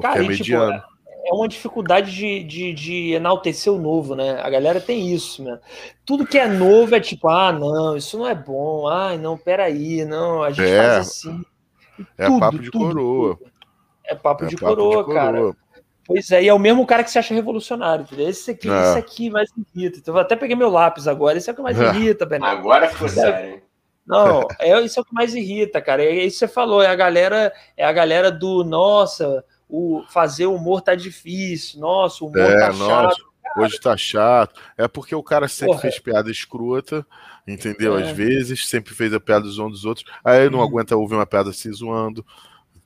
Porque 0.01 0.07
Cara, 0.07 0.23
é 0.23 0.27
mediano. 0.27 0.73
Tipo, 0.73 0.95
é 1.25 1.33
uma 1.33 1.47
dificuldade 1.47 2.11
de, 2.13 2.43
de, 2.43 2.73
de, 2.73 3.13
enaltecer 3.13 3.73
o 3.73 3.79
novo, 3.79 4.15
né? 4.15 4.39
A 4.41 4.49
galera 4.49 4.79
tem 4.79 5.11
isso, 5.11 5.43
né? 5.43 5.59
Tudo 6.05 6.25
que 6.25 6.37
é 6.37 6.47
novo 6.47 6.95
é 6.95 6.99
tipo, 6.99 7.27
ah, 7.27 7.51
não, 7.51 7.97
isso 7.97 8.17
não 8.17 8.27
é 8.27 8.35
bom, 8.35 8.87
ai, 8.87 9.17
não, 9.17 9.35
peraí, 9.35 10.05
não, 10.05 10.43
a 10.43 10.51
gente 10.51 10.69
é, 10.69 10.77
faz 10.77 11.07
assim. 11.07 11.43
É 12.15 12.27
tudo, 12.27 12.39
papo 12.39 12.59
de 12.59 12.69
tudo, 12.69 12.85
coroa. 12.85 13.35
Tudo. 13.37 13.51
É 14.05 14.13
papo, 14.13 14.45
é 14.45 14.47
de, 14.47 14.55
papo 14.55 14.75
coroa, 14.75 14.97
de, 14.97 15.03
coroa, 15.03 15.15
cara. 15.15 15.55
Pois 16.05 16.29
é, 16.29 16.43
e 16.43 16.47
é 16.47 16.53
o 16.53 16.59
mesmo 16.59 16.85
cara 16.85 17.03
que 17.03 17.09
se 17.09 17.17
acha 17.17 17.33
revolucionário, 17.33 18.03
entendeu? 18.03 18.29
Esse 18.29 18.51
aqui, 18.51 18.69
é. 18.69 18.89
esse 18.89 18.99
aqui 18.99 19.29
mais 19.31 19.49
irrita. 19.57 19.97
Então, 19.97 20.13
eu 20.13 20.21
até 20.21 20.35
peguei 20.35 20.55
meu 20.55 20.69
lápis 20.69 21.07
agora, 21.07 21.39
esse 21.39 21.49
é 21.49 21.53
o 21.53 21.55
que 21.55 21.61
mais 21.63 21.79
é. 21.81 21.85
irrita, 21.85 22.25
Bernardo. 22.25 22.59
Agora 22.59 22.87
ficou 22.87 23.09
sério, 23.09 23.63
Não, 24.05 24.47
é 24.61 24.79
isso 24.81 24.99
é 24.99 25.01
o 25.01 25.05
que 25.05 25.13
mais 25.13 25.33
irrita, 25.33 25.81
cara. 25.81 26.03
É 26.03 26.13
isso 26.13 26.35
que 26.35 26.45
você 26.45 26.47
falou, 26.47 26.83
é 26.83 26.87
a 26.87 26.95
galera, 26.95 27.51
é 27.75 27.83
a 27.83 27.91
galera 27.91 28.31
do 28.31 28.63
nossa, 28.63 29.43
o 29.75 30.03
fazer 30.07 30.45
humor 30.45 30.81
tá 30.81 30.95
difícil, 30.95 31.81
nossa, 31.81 32.23
o 32.23 32.27
humor 32.27 32.39
é, 32.41 32.59
tá 32.59 32.73
nossa, 32.73 33.17
chato. 33.17 33.25
Hoje 33.57 33.79
tá 33.79 33.97
chato. 33.97 34.59
É 34.77 34.87
porque 34.87 35.13
o 35.13 35.23
cara 35.23 35.47
sempre 35.47 35.67
Porra. 35.67 35.81
fez 35.81 35.99
piada 35.99 36.31
escrota, 36.31 37.05
entendeu? 37.47 37.97
É. 37.97 38.03
Às 38.03 38.11
vezes, 38.11 38.67
sempre 38.67 38.93
fez 38.93 39.13
a 39.13 39.19
piada 39.19 39.47
zoando 39.47 39.71
dos 39.71 39.85
outros. 39.85 40.05
Aí 40.23 40.49
não 40.49 40.59
hum. 40.59 40.63
aguenta 40.63 40.95
ouvir 40.95 41.15
uma 41.15 41.25
piada 41.25 41.51
se 41.53 41.71
zoando, 41.71 42.25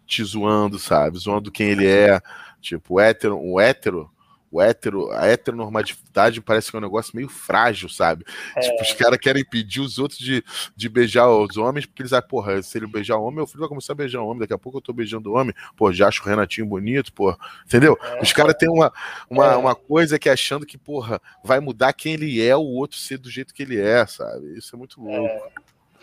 te 0.05 0.23
zoando, 0.23 0.77
sabe? 0.77 1.17
Zoando 1.17 1.51
quem 1.51 1.69
ele 1.69 1.87
é. 1.87 2.19
Tipo, 2.61 2.95
o 2.95 2.99
hétero, 2.99 3.39
o 3.39 3.59
hétero 3.59 4.11
o 4.51 4.61
hétero, 4.61 5.11
a 5.11 5.27
heteronormatividade 5.27 6.41
parece 6.41 6.69
que 6.69 6.75
é 6.75 6.79
um 6.79 6.83
negócio 6.83 7.15
meio 7.15 7.29
frágil, 7.29 7.87
sabe? 7.87 8.25
É. 8.55 8.59
Tipo, 8.61 8.81
os 8.81 8.93
caras 8.93 9.19
querem 9.19 9.41
impedir 9.41 9.81
os 9.81 9.99
outros 9.99 10.19
de, 10.19 10.43
de 10.75 10.89
beijar 10.89 11.29
os 11.29 11.57
homens, 11.57 11.85
porque 11.85 12.01
eles, 12.01 12.13
ah, 12.13 12.21
porra, 12.21 12.61
se 12.61 12.77
ele 12.77 12.87
beijar 12.87 13.17
homem, 13.17 13.35
meu 13.35 13.47
filho 13.47 13.59
vai 13.59 13.69
começar 13.69 13.93
a 13.93 13.95
beijar 13.95 14.21
homem, 14.21 14.39
daqui 14.39 14.53
a 14.53 14.57
pouco 14.57 14.79
eu 14.79 14.81
tô 14.81 14.91
beijando 14.91 15.33
homem, 15.33 15.53
pô, 15.77 15.91
já 15.91 16.07
acho 16.07 16.23
o 16.23 16.25
Renatinho 16.25 16.67
bonito, 16.67 17.13
pô, 17.13 17.35
entendeu? 17.65 17.97
É. 18.01 18.21
Os 18.21 18.33
caras 18.33 18.55
têm 18.55 18.69
uma, 18.69 18.91
uma, 19.29 19.53
é. 19.53 19.55
uma 19.55 19.75
coisa 19.75 20.17
que 20.17 20.29
é 20.29 20.31
achando 20.31 20.65
que, 20.65 20.77
porra, 20.77 21.21
vai 21.43 21.59
mudar 21.59 21.93
quem 21.93 22.13
ele 22.13 22.41
é, 22.41 22.55
o 22.55 22.61
outro 22.61 22.97
ser 22.97 23.17
do 23.17 23.29
jeito 23.29 23.53
que 23.53 23.63
ele 23.63 23.79
é, 23.79 24.05
sabe? 24.05 24.57
Isso 24.57 24.75
é 24.75 24.79
muito 24.79 25.01
louco. 25.01 25.51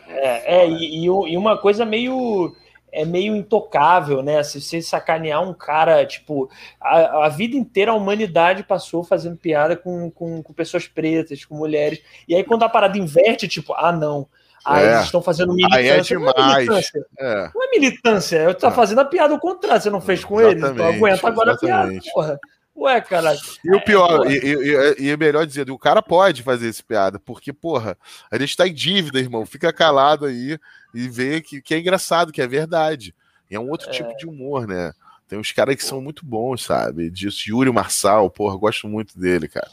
É, 0.08 0.62
é, 0.62 0.68
e, 0.68 1.04
e 1.04 1.36
uma 1.36 1.58
coisa 1.58 1.84
meio 1.84 2.54
é 2.96 3.04
meio 3.04 3.36
intocável, 3.36 4.22
né? 4.22 4.42
Se 4.42 4.60
você 4.60 4.80
sacanear 4.80 5.42
um 5.42 5.52
cara, 5.52 6.04
tipo, 6.06 6.50
a, 6.80 7.26
a, 7.26 7.28
vida 7.28 7.54
inteira 7.54 7.90
a 7.90 7.94
humanidade 7.94 8.62
passou 8.62 9.04
fazendo 9.04 9.36
piada 9.36 9.76
com, 9.76 10.10
com, 10.10 10.42
com, 10.42 10.52
pessoas 10.54 10.88
pretas, 10.88 11.44
com 11.44 11.54
mulheres. 11.54 12.00
E 12.26 12.34
aí, 12.34 12.42
quando 12.42 12.62
a 12.62 12.68
parada 12.68 12.96
inverte, 12.96 13.46
tipo, 13.46 13.74
ah, 13.74 13.92
não. 13.92 14.26
Aí 14.64 14.84
é. 14.84 14.94
eles 14.94 15.04
estão 15.04 15.22
fazendo 15.22 15.54
militância. 15.54 15.78
Aí 15.78 15.88
é 15.88 16.00
demais. 16.00 16.34
Não 16.36 16.44
é 16.44 16.56
militância. 16.56 17.06
É. 17.18 17.50
Não 17.54 17.64
é 17.64 17.70
militância. 17.70 18.36
Eu 18.38 18.54
tô 18.54 18.66
é. 18.66 18.72
fazendo 18.72 19.00
a 19.00 19.04
piada 19.04 19.34
ao 19.34 19.40
contrário. 19.40 19.82
Você 19.82 19.90
não 19.90 20.00
fez 20.00 20.24
com 20.24 20.40
exatamente, 20.40 20.64
eles? 20.64 20.74
Então 20.74 20.86
aguenta 20.86 21.28
agora 21.28 21.52
exatamente. 21.52 22.08
a 22.08 22.12
piada, 22.12 22.14
porra. 22.14 22.40
Ué, 22.76 23.00
caralho. 23.00 23.38
E 23.64 23.74
o 23.74 23.80
pior, 23.82 24.26
é, 24.26 24.32
e, 24.32 24.54
e, 24.54 25.04
e, 25.04 25.10
é 25.10 25.16
melhor 25.16 25.46
dizer, 25.46 25.70
o 25.70 25.78
cara 25.78 26.02
pode 26.02 26.42
fazer 26.42 26.68
esse 26.68 26.84
piada, 26.84 27.18
porque, 27.18 27.50
porra, 27.50 27.96
a 28.30 28.38
gente 28.38 28.54
tá 28.54 28.68
em 28.68 28.74
dívida, 28.74 29.18
irmão. 29.18 29.46
Fica 29.46 29.72
calado 29.72 30.26
aí 30.26 30.58
e 30.96 31.08
vê 31.10 31.42
que, 31.42 31.60
que 31.60 31.74
é 31.74 31.78
engraçado, 31.78 32.32
que 32.32 32.40
é 32.40 32.46
verdade. 32.46 33.14
E 33.50 33.54
é 33.54 33.60
um 33.60 33.68
outro 33.68 33.90
tipo 33.90 34.08
é. 34.08 34.14
tipo 34.14 34.18
de 34.18 34.26
humor, 34.26 34.66
né? 34.66 34.92
Tem 35.28 35.38
uns 35.38 35.52
caras 35.52 35.76
que 35.76 35.84
são 35.84 36.00
muito 36.00 36.24
bons, 36.24 36.64
sabe? 36.64 37.10
Disso, 37.10 37.50
Yuri 37.50 37.70
Marçal, 37.70 38.30
porra, 38.30 38.56
gosto 38.56 38.88
muito 38.88 39.18
dele, 39.18 39.46
cara. 39.46 39.68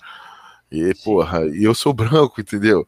E, 0.69 0.93
porra, 0.95 1.45
e 1.45 1.63
eu 1.63 1.73
sou 1.73 1.93
branco, 1.95 2.41
entendeu? 2.41 2.85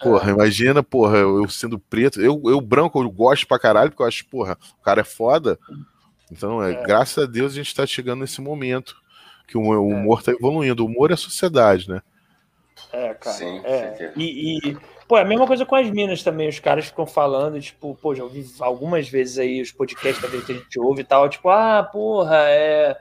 Porra, 0.00 0.30
é. 0.30 0.32
imagina, 0.32 0.82
porra, 0.82 1.18
eu 1.18 1.46
sendo 1.48 1.78
preto. 1.78 2.22
Eu, 2.22 2.40
eu 2.46 2.60
branco, 2.60 3.02
eu 3.02 3.10
gosto 3.10 3.46
pra 3.46 3.58
caralho, 3.58 3.90
porque 3.90 4.02
eu 4.02 4.06
acho, 4.06 4.24
porra, 4.26 4.56
o 4.80 4.82
cara 4.82 5.02
é 5.02 5.04
foda. 5.04 5.58
Então, 6.32 6.62
é, 6.62 6.72
é. 6.72 6.82
graças 6.84 7.22
a 7.22 7.26
Deus 7.26 7.52
a 7.52 7.56
gente 7.56 7.74
tá 7.74 7.84
chegando 7.84 8.20
nesse 8.20 8.40
momento 8.40 8.96
que 9.46 9.58
o, 9.58 9.60
o 9.60 9.88
humor 9.88 10.20
está 10.20 10.32
evoluindo. 10.32 10.82
O 10.82 10.86
humor 10.86 11.10
é 11.10 11.16
sociedade, 11.16 11.86
né? 11.88 12.00
É, 12.92 13.12
cara. 13.12 13.36
Sim, 13.36 13.60
é. 13.64 14.12
E, 14.16 14.58
e, 14.70 14.78
pô, 15.08 15.16
é 15.16 15.22
a 15.22 15.24
mesma 15.24 15.46
coisa 15.46 15.64
com 15.64 15.74
as 15.74 15.90
minas 15.90 16.22
também. 16.22 16.48
Os 16.48 16.60
caras 16.60 16.86
ficam 16.86 17.06
falando, 17.06 17.60
tipo, 17.60 17.98
pô, 18.00 18.14
já 18.14 18.22
ouvi 18.22 18.44
algumas 18.60 19.08
vezes 19.08 19.38
aí 19.38 19.60
os 19.60 19.72
podcasts 19.72 20.22
também 20.22 20.40
que 20.42 20.52
a 20.52 20.54
gente 20.54 20.78
ouve 20.78 21.00
e 21.00 21.04
tal, 21.04 21.28
tipo, 21.28 21.48
ah, 21.48 21.82
porra, 21.82 22.36
é 22.48 22.96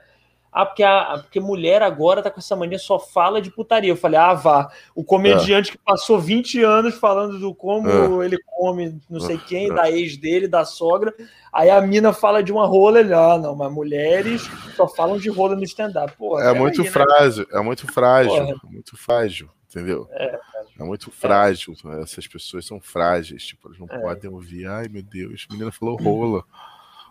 ah, 0.58 0.66
porque, 0.66 0.82
a, 0.82 1.20
porque 1.22 1.40
mulher 1.40 1.84
agora 1.84 2.24
tá 2.24 2.32
com 2.32 2.40
essa 2.40 2.56
mania, 2.56 2.80
só 2.80 2.98
fala 2.98 3.40
de 3.40 3.52
putaria. 3.52 3.92
Eu 3.92 3.96
falei, 3.96 4.20
ah, 4.20 4.34
vá. 4.34 4.72
O 4.96 5.04
comediante 5.04 5.70
é. 5.70 5.72
que 5.74 5.78
passou 5.78 6.20
20 6.20 6.64
anos 6.64 6.96
falando 6.96 7.38
do 7.38 7.54
como 7.54 8.24
é. 8.24 8.26
ele 8.26 8.40
come 8.48 9.00
não 9.08 9.20
sei 9.20 9.38
quem, 9.38 9.70
é. 9.70 9.74
da 9.74 9.92
ex 9.92 10.18
dele, 10.18 10.48
da 10.48 10.66
sogra. 10.66 11.14
Aí 11.54 11.70
a 11.70 11.80
mina 11.80 12.12
fala 12.12 12.42
de 12.42 12.52
uma 12.52 12.66
rola, 12.66 13.00
ele, 13.00 13.14
ah, 13.14 13.38
não, 13.38 13.56
mas 13.56 13.72
mulheres 13.72 14.50
só 14.76 14.88
falam 14.88 15.20
de 15.20 15.30
rola 15.30 15.56
no 15.56 15.64
stand-up. 15.64 16.14
É 16.40 16.52
muito 16.54 16.82
aí, 16.82 16.88
frágil, 16.88 17.46
né? 17.52 17.60
é 17.60 17.62
muito 17.62 17.94
frágil, 17.94 18.34
é 18.34 18.72
muito 18.72 18.98
frágil, 18.98 19.50
entendeu? 19.70 20.08
É, 20.12 20.40
é 20.80 20.84
muito 20.84 21.12
frágil. 21.12 21.76
Essas 22.02 22.28
pessoas 22.28 22.66
são 22.66 22.80
frágeis, 22.80 23.46
tipo, 23.46 23.68
elas 23.68 23.80
não 23.80 23.88
é. 23.90 24.00
podem 24.00 24.30
ouvir, 24.30 24.68
ai 24.68 24.88
meu 24.88 25.02
Deus, 25.02 25.48
a 25.50 25.54
menina 25.54 25.72
falou 25.72 25.98
rola. 25.98 26.44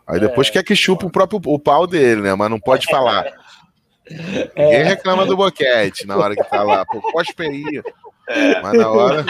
Aí 0.07 0.21
depois 0.21 0.49
é, 0.49 0.53
quer 0.53 0.63
que 0.63 0.77
chupa 0.77 1.07
o 1.07 1.11
próprio 1.11 1.41
o 1.45 1.59
pau 1.59 1.87
dele, 1.87 2.23
né? 2.23 2.35
Mas 2.35 2.51
não 2.51 2.61
pode 2.61 2.87
falar. 2.87 3.27
É. 4.09 4.65
Ninguém 4.65 4.85
reclama 4.85 5.27
do 5.27 5.37
boquete 5.37 6.07
na 6.07 6.17
hora 6.17 6.37
que 6.37 6.45
tá 6.45 6.63
lá. 6.63 6.87
Pô, 6.87 7.01
cospe 7.11 7.43
aí. 7.43 7.83
É. 8.29 8.63
Mas 8.63 8.79
na 8.79 8.89
hora. 8.89 9.27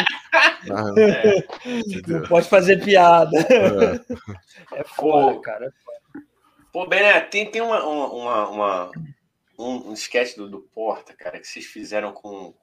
É. 0.99 1.45
Não 2.07 2.23
pode 2.29 2.47
fazer 2.47 2.85
piada. 2.85 3.39
É, 3.39 4.81
é 4.81 4.85
foda, 4.85 5.33
Pô, 5.35 5.41
cara. 5.41 5.73
Pô, 6.71 6.87
Bené, 6.87 7.21
tem, 7.21 7.51
tem 7.51 7.63
uma, 7.63 7.83
uma, 7.83 8.49
uma, 8.51 8.91
um, 9.59 9.91
um 9.91 9.93
sketch 9.95 10.37
do, 10.37 10.47
do 10.47 10.61
Porta, 10.61 11.15
cara, 11.15 11.41
que 11.41 11.47
vocês 11.47 11.65
fizeram 11.65 12.13
com, 12.13 12.55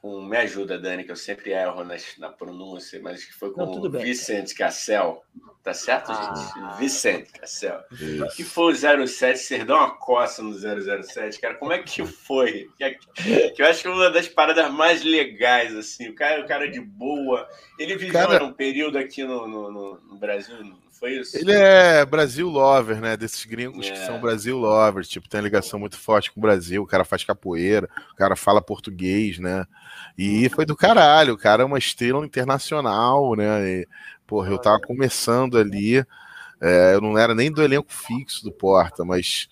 com. 0.00 0.22
Me 0.22 0.36
ajuda, 0.36 0.78
Dani, 0.78 1.04
que 1.04 1.10
eu 1.10 1.16
sempre 1.16 1.50
erro 1.50 1.84
na, 1.84 1.96
na 2.18 2.28
pronúncia, 2.30 3.00
mas 3.02 3.24
que 3.24 3.32
foi 3.34 3.52
com 3.52 3.64
Não, 3.64 3.90
bem. 3.90 4.02
Vicente 4.04 4.54
Cassel. 4.54 5.22
Tá 5.62 5.74
certo, 5.74 6.10
Ah. 6.10 6.34
gente? 6.34 6.78
Vicente 6.78 7.32
Cassel. 7.32 7.80
Isso. 7.92 8.36
Que 8.36 8.44
foi 8.44 8.72
o 8.72 9.06
07, 9.06 9.38
vocês 9.38 9.64
dão 9.66 9.76
uma 9.76 9.90
coça 9.96 10.42
no 10.42 10.52
007, 10.54 11.38
cara. 11.40 11.54
Como 11.56 11.72
é 11.72 11.82
que 11.82 12.04
foi? 12.06 12.68
Que, 12.78 12.98
que 13.54 13.62
eu 13.62 13.66
acho 13.66 13.82
que 13.82 13.88
é 13.88 13.90
uma 13.90 14.10
das 14.10 14.26
paradas 14.26 14.70
mais 14.72 15.02
legais, 15.04 15.76
assim. 15.76 16.08
O 16.08 16.14
cara, 16.14 16.42
o 16.42 16.46
cara 16.48 16.70
de 16.70 16.80
boa. 16.80 17.46
Ele 17.78 17.96
viveu 17.96 18.12
Cara- 18.26 18.44
um 18.44 18.52
período 18.52 18.96
aqui 18.98 19.22
no, 19.24 19.46
no, 19.46 19.70
no- 19.70 20.00
no 20.00 20.16
Brasil, 20.18 20.56
foi 21.00 21.14
isso? 21.18 21.36
Ele 21.36 21.52
é 21.52 22.04
Brasil 22.04 22.48
lover, 22.48 23.00
né? 23.00 23.16
Desses 23.16 23.44
gringos 23.44 23.90
que 23.90 23.96
É. 23.96 24.06
são 24.06 24.20
Brasil 24.20 24.56
lovers, 24.56 25.08
tipo, 25.08 25.28
tem 25.28 25.40
uma 25.40 25.44
ligação 25.46 25.80
muito 25.80 25.98
forte 25.98 26.30
com 26.30 26.38
o 26.38 26.42
Brasil. 26.42 26.82
O 26.82 26.86
cara 26.86 27.04
faz 27.04 27.24
capoeira, 27.24 27.88
o 28.12 28.16
cara 28.16 28.36
fala 28.36 28.60
português, 28.62 29.38
né? 29.38 29.64
E 30.16 30.48
foi 30.50 30.64
do 30.66 30.76
caralho. 30.76 31.34
O 31.34 31.38
cara 31.38 31.62
é 31.62 31.66
uma 31.66 31.78
estrela 31.78 32.24
internacional, 32.24 33.34
né? 33.34 33.66
E, 33.66 33.88
porra, 34.26 34.50
eu 34.50 34.58
tava 34.58 34.78
começando 34.80 35.58
ali. 35.58 36.04
é, 36.60 36.94
eu 36.94 37.00
não 37.00 37.16
era 37.18 37.34
nem 37.34 37.50
do 37.50 37.62
elenco 37.62 37.90
fixo 37.92 38.44
do 38.44 38.52
Porta, 38.52 39.02
mas 39.04 39.48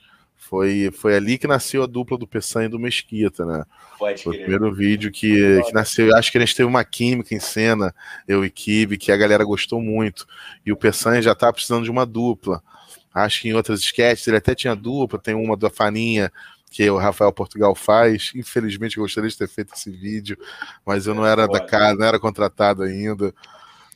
foi, 0.49 0.91
foi 0.93 1.15
ali 1.15 1.37
que 1.37 1.47
nasceu 1.47 1.83
a 1.83 1.87
dupla 1.87 2.17
do 2.17 2.27
Peçanha 2.27 2.67
e 2.67 2.71
do 2.71 2.79
Mesquita, 2.79 3.45
né? 3.45 3.65
Pode 3.99 4.23
Foi 4.23 4.35
o 4.35 4.39
primeiro 4.39 4.75
vídeo 4.75 5.13
que, 5.13 5.61
que 5.63 5.75
nasceu. 5.75 6.15
Acho 6.17 6.33
que 6.33 6.39
a 6.39 6.41
gente 6.41 6.57
teve 6.57 6.67
uma 6.67 6.83
química 6.85 7.35
em 7.35 7.41
cena, 7.41 7.95
eu 8.27 8.43
e 8.43 8.49
Kibe, 8.49 8.97
que 8.97 9.13
a 9.13 9.17
galera 9.17 9.45
gostou 9.45 9.83
muito. 9.83 10.27
E 10.65 10.73
o 10.73 10.77
Peçanha 10.77 11.21
já 11.21 11.35
tá 11.35 11.53
precisando 11.53 11.85
de 11.85 11.91
uma 11.91 12.07
dupla. 12.07 12.63
Acho 13.13 13.43
que 13.43 13.51
em 13.51 13.53
outras 13.53 13.81
sketches 13.81 14.27
ele 14.27 14.39
até 14.39 14.55
tinha 14.55 14.75
dupla, 14.75 15.19
tem 15.19 15.35
uma 15.35 15.55
da 15.55 15.69
Faninha, 15.69 16.33
que 16.71 16.89
o 16.89 16.97
Rafael 16.97 17.33
Portugal 17.33 17.75
faz. 17.75 18.33
Infelizmente 18.35 18.97
eu 18.97 19.03
gostaria 19.03 19.29
de 19.29 19.37
ter 19.37 19.49
feito 19.49 19.75
esse 19.75 19.91
vídeo, 19.91 20.39
mas 20.87 21.07
eu 21.07 21.15
não 21.15 21.27
era 21.27 21.47
da 21.47 21.61
casa, 21.61 21.99
não 21.99 22.07
era 22.07 22.19
contratado 22.19 22.83
ainda. 22.83 23.35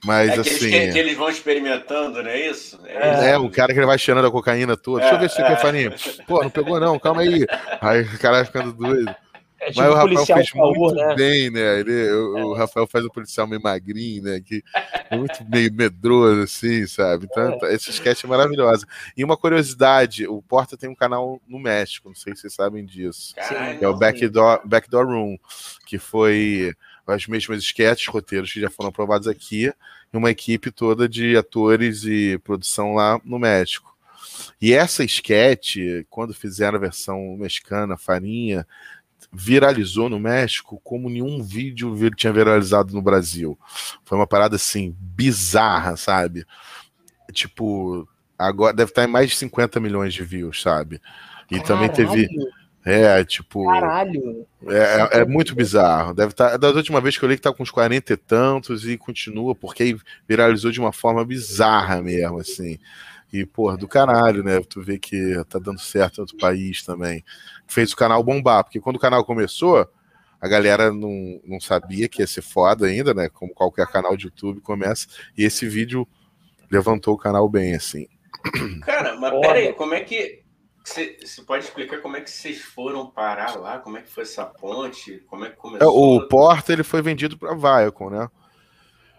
Mas 0.04 0.30
É 0.30 0.32
aqueles 0.32 0.56
assim. 0.56 0.70
que, 0.70 0.92
que 0.92 0.98
eles 0.98 1.16
vão 1.16 1.28
experimentando, 1.30 2.22
não 2.22 2.30
é 2.30 2.48
isso? 2.48 2.78
É, 2.86 3.38
o 3.38 3.48
cara 3.48 3.72
que 3.72 3.78
ele 3.78 3.86
vai 3.86 3.98
cheirando 3.98 4.26
a 4.26 4.30
cocaína 4.30 4.76
toda. 4.76 5.00
Deixa 5.00 5.14
eu 5.14 5.20
ver 5.20 5.30
se 5.30 5.36
você 5.36 5.42
É, 5.42 5.46
quer 5.46 5.52
é. 5.52 5.56
farinha. 5.56 5.94
Pô, 6.26 6.42
não 6.42 6.50
pegou 6.50 6.80
não, 6.80 6.98
calma 6.98 7.22
aí. 7.22 7.46
Aí 7.80 8.02
o 8.02 8.18
cara 8.18 8.36
vai 8.36 8.44
ficando 8.44 8.72
doido. 8.72 9.14
É 9.60 9.66
tipo 9.66 9.80
Mas 9.80 9.90
o 9.90 9.94
Rafael 9.94 10.26
fez 10.26 10.50
caô, 10.50 10.74
muito 10.74 10.94
né? 10.96 11.14
bem, 11.14 11.48
né? 11.50 11.78
Ele, 11.78 12.10
o, 12.10 12.46
o 12.48 12.54
Rafael 12.54 12.84
faz 12.84 13.04
um 13.04 13.08
policial 13.08 13.46
meio 13.46 13.62
magrinho, 13.62 14.24
né? 14.24 14.40
Que 14.44 14.60
é 15.08 15.16
muito 15.16 15.38
meio 15.48 15.72
medroso, 15.72 16.42
assim, 16.42 16.84
sabe? 16.88 17.28
Então, 17.30 17.56
esse 17.68 17.90
sketch 17.90 18.24
é 18.24 18.26
maravilhoso. 18.26 18.84
E 19.16 19.22
uma 19.22 19.36
curiosidade: 19.36 20.26
o 20.26 20.42
Porta 20.42 20.76
tem 20.76 20.90
um 20.90 20.96
canal 20.96 21.40
no 21.46 21.60
México, 21.60 22.08
não 22.08 22.16
sei 22.16 22.34
se 22.34 22.40
vocês 22.40 22.54
sabem 22.54 22.84
disso. 22.84 23.34
É 23.80 23.86
o. 23.86 23.96
Backdoor, 23.96 24.62
Backdoor 24.66 25.06
Room, 25.06 25.38
que 25.86 25.96
foi 25.96 26.74
as 27.06 27.26
mesmas 27.26 27.62
sketches, 27.62 28.06
roteiros 28.06 28.52
que 28.52 28.60
já 28.60 28.70
foram 28.70 28.90
aprovados 28.90 29.26
aqui, 29.28 29.72
e 30.12 30.16
uma 30.16 30.30
equipe 30.30 30.70
toda 30.70 31.08
de 31.08 31.36
atores 31.36 32.04
e 32.04 32.38
produção 32.38 32.94
lá 32.94 33.20
no 33.24 33.38
México. 33.38 33.96
E 34.60 34.72
essa 34.72 35.04
sketch, 35.04 35.76
quando 36.08 36.32
fizeram 36.32 36.76
a 36.76 36.80
versão 36.80 37.36
mexicana, 37.36 37.96
Farinha, 37.96 38.66
viralizou 39.32 40.08
no 40.08 40.20
México 40.20 40.80
como 40.84 41.08
nenhum 41.08 41.42
vídeo 41.42 41.94
tinha 42.14 42.32
viralizado 42.32 42.92
no 42.92 43.00
Brasil. 43.00 43.58
Foi 44.04 44.18
uma 44.18 44.26
parada 44.26 44.56
assim, 44.56 44.94
bizarra, 44.98 45.96
sabe? 45.96 46.46
Tipo, 47.32 48.06
agora 48.38 48.74
deve 48.74 48.90
estar 48.90 49.04
em 49.04 49.10
mais 49.10 49.30
de 49.30 49.36
50 49.36 49.80
milhões 49.80 50.12
de 50.12 50.22
views, 50.22 50.60
sabe? 50.60 51.00
E 51.50 51.60
também 51.60 51.88
teve. 51.90 52.28
É, 52.84 53.24
tipo. 53.24 53.64
Caralho. 53.66 54.46
É, 54.66 55.20
é 55.20 55.24
muito 55.24 55.54
bizarro. 55.54 56.12
Deve 56.12 56.32
estar. 56.32 56.56
Da 56.56 56.68
última 56.68 57.00
vez 57.00 57.16
que 57.16 57.24
eu 57.24 57.28
li 57.28 57.36
que 57.36 57.42
tá 57.42 57.52
com 57.52 57.62
uns 57.62 57.70
40 57.70 58.12
e 58.12 58.16
tantos 58.16 58.86
e 58.86 58.98
continua, 58.98 59.54
porque 59.54 59.82
aí 59.84 59.96
viralizou 60.28 60.70
de 60.70 60.80
uma 60.80 60.92
forma 60.92 61.24
bizarra 61.24 62.02
mesmo, 62.02 62.38
assim. 62.38 62.78
E, 63.32 63.46
porra, 63.46 63.76
do 63.76 63.88
caralho, 63.88 64.42
né? 64.42 64.60
Tu 64.68 64.82
vê 64.82 64.98
que 64.98 65.42
tá 65.48 65.58
dando 65.58 65.80
certo 65.80 66.18
em 66.18 66.20
outro 66.20 66.36
país 66.36 66.82
também. 66.82 67.24
Fez 67.66 67.92
o 67.92 67.96
canal 67.96 68.22
bombar, 68.22 68.64
porque 68.64 68.80
quando 68.80 68.96
o 68.96 69.00
canal 69.00 69.24
começou, 69.24 69.88
a 70.40 70.48
galera 70.48 70.92
não, 70.92 71.40
não 71.44 71.60
sabia 71.60 72.08
que 72.08 72.20
ia 72.20 72.26
ser 72.26 72.42
foda 72.42 72.86
ainda, 72.86 73.14
né? 73.14 73.28
Como 73.28 73.54
qualquer 73.54 73.86
canal 73.86 74.16
de 74.16 74.26
YouTube 74.26 74.60
começa. 74.60 75.06
E 75.38 75.44
esse 75.44 75.66
vídeo 75.68 76.06
levantou 76.70 77.14
o 77.14 77.18
canal 77.18 77.48
bem, 77.48 77.74
assim. 77.74 78.06
Cara, 78.82 79.18
mas 79.18 79.40
pera 79.40 79.54
aí, 79.54 79.72
como 79.72 79.94
é 79.94 80.00
que. 80.00 80.41
Você 80.84 81.16
você 81.20 81.42
pode 81.42 81.64
explicar 81.64 82.00
como 82.00 82.16
é 82.16 82.20
que 82.20 82.30
vocês 82.30 82.60
foram 82.60 83.08
parar 83.08 83.56
lá? 83.56 83.78
Como 83.78 83.96
é 83.96 84.02
que 84.02 84.10
foi 84.10 84.24
essa 84.24 84.44
ponte? 84.44 85.22
Como 85.28 85.44
é 85.44 85.48
que 85.48 85.54
É, 85.54 85.56
começou? 85.56 86.16
O 86.16 86.28
Porta 86.28 86.72
ele 86.72 86.82
foi 86.82 87.00
vendido 87.00 87.38
pra 87.38 87.54
Viacom, 87.54 88.10
né? 88.10 88.28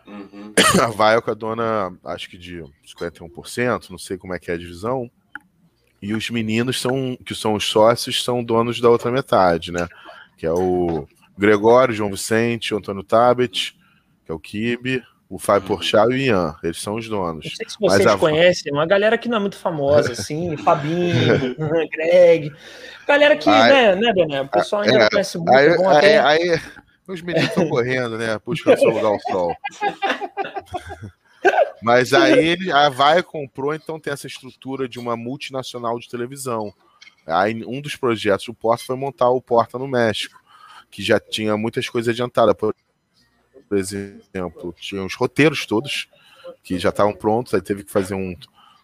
Uhum. 0.06 0.53
A 0.81 0.88
Viacom 0.88 1.31
é 1.31 1.35
dona, 1.35 1.98
acho 2.03 2.30
que 2.30 2.38
de 2.38 2.64
51%, 2.85 3.90
não 3.90 3.98
sei 3.98 4.18
como 4.18 4.34
é 4.34 4.40
que 4.40 4.52
é 4.52 4.56
a 4.56 4.57
divisão. 4.57 5.10
E 6.02 6.14
os 6.14 6.30
meninos 6.30 6.81
são, 6.81 7.18
que 7.26 7.34
são 7.34 7.53
os 7.53 7.65
sócios, 7.65 8.22
são 8.23 8.44
donos 8.44 8.81
da 8.81 8.90
outra 8.90 9.10
metade, 9.10 9.72
né? 9.72 9.88
Que 10.38 10.45
é 10.45 10.52
o 10.52 11.07
Gregório, 11.38 11.95
João 11.95 12.11
Vicente, 12.11 12.73
o 12.73 12.77
Antônio 12.77 13.03
Tabet, 13.03 13.73
que 14.26 14.31
é 14.31 14.35
o 14.35 14.40
Kibe, 14.40 15.02
o 15.36 15.40
Fábio 15.40 15.70
Uhum. 15.70 15.76
Porchat 15.78 16.06
e 16.12 16.14
o 16.14 16.18
Ian. 16.18 16.56
Eles 16.64 16.82
são 16.82 16.96
os 16.96 17.10
Não 17.10 17.18
donos. 17.18 17.54
sei 17.56 17.68
se 17.68 17.76
vocês 17.80 18.06
a- 18.06 18.18
conhecem, 18.18 18.72
uma 18.72 18.86
galera 18.86 19.18
que 19.18 19.28
não 19.28 19.38
é 19.38 19.40
muito 19.40 19.58
famosa, 19.58 20.12
assim, 20.14 20.56
Fabinho, 20.58 21.56
Greg. 21.90 22.54
Galera 23.08 23.36
que, 23.36 23.50
Aí- 23.50 23.70
né, 23.72 23.96
né, 23.96 24.14
Bené? 24.14 24.42
O 24.42 24.48
pessoal 24.48 24.82
ainda 24.84 24.96
É, 24.98 25.00
não 25.02 25.10
conhece 25.10 25.38
muito, 25.38 25.52
Aí, 25.54 25.70
até. 25.98 26.20
aí 26.20 26.62
os 27.08 27.22
meninos 27.22 27.50
estão 27.50 27.68
correndo, 27.68 28.18
né? 28.18 28.40
Buscando 28.46 28.78
seu 28.80 28.90
lugar 28.90 29.06
ao 29.06 29.20
sol. 29.22 29.56
Mas 31.82 32.14
aí 32.14 32.48
ele- 32.50 32.72
a 32.72 32.88
Vai 32.90 33.22
comprou, 33.22 33.74
então 33.74 34.00
tem 34.00 34.14
essa 34.14 34.28
estrutura 34.28 34.88
de 34.88 35.00
uma 35.00 35.18
multinacional 35.18 36.00
de 36.00 36.08
televisão. 36.08 36.74
Aí 37.28 37.64
um 37.66 37.82
dos 37.82 37.96
projetos 37.96 38.46
do 38.46 38.54
Porta 38.54 38.84
foi 38.86 38.96
montar 38.96 39.30
o 39.30 39.42
Porta 39.42 39.78
no 39.78 39.88
México, 39.88 40.40
que 40.90 41.02
já 41.04 41.20
tinha 41.20 41.58
muitas 41.58 41.90
coisas 41.90 42.14
adiantadas. 42.14 42.56
Por 42.56 42.74
por 43.68 43.77
exemplo, 43.77 44.73
tinha 44.77 45.03
os 45.03 45.15
roteiros 45.15 45.65
todos 45.65 46.07
que 46.64 46.77
já 46.80 46.90
estavam 46.90 47.14
prontos, 47.14 47.53
aí 47.53 47.61
teve 47.61 47.84
que 47.84 47.91
fazer 47.91 48.15
um, 48.15 48.35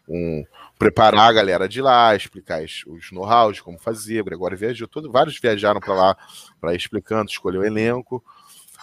um 0.08 0.46
preparar 0.78 1.30
a 1.30 1.34
galera 1.34 1.68
de 1.68 1.82
lá, 1.82 2.16
explicar 2.16 2.64
os, 2.64 2.84
os 2.88 3.12
know-hows, 3.12 3.60
como 3.60 3.78
fazia. 3.78 4.22
O 4.22 4.26
Gregório 4.26 4.58
viajou, 4.58 4.88
todo, 4.88 5.12
vários 5.12 5.38
viajaram 5.38 5.80
para 5.80 5.94
lá 5.94 6.18
para 6.60 6.74
explicando, 6.74 7.30
escolher 7.30 7.58
o 7.58 7.66
elenco 7.66 8.24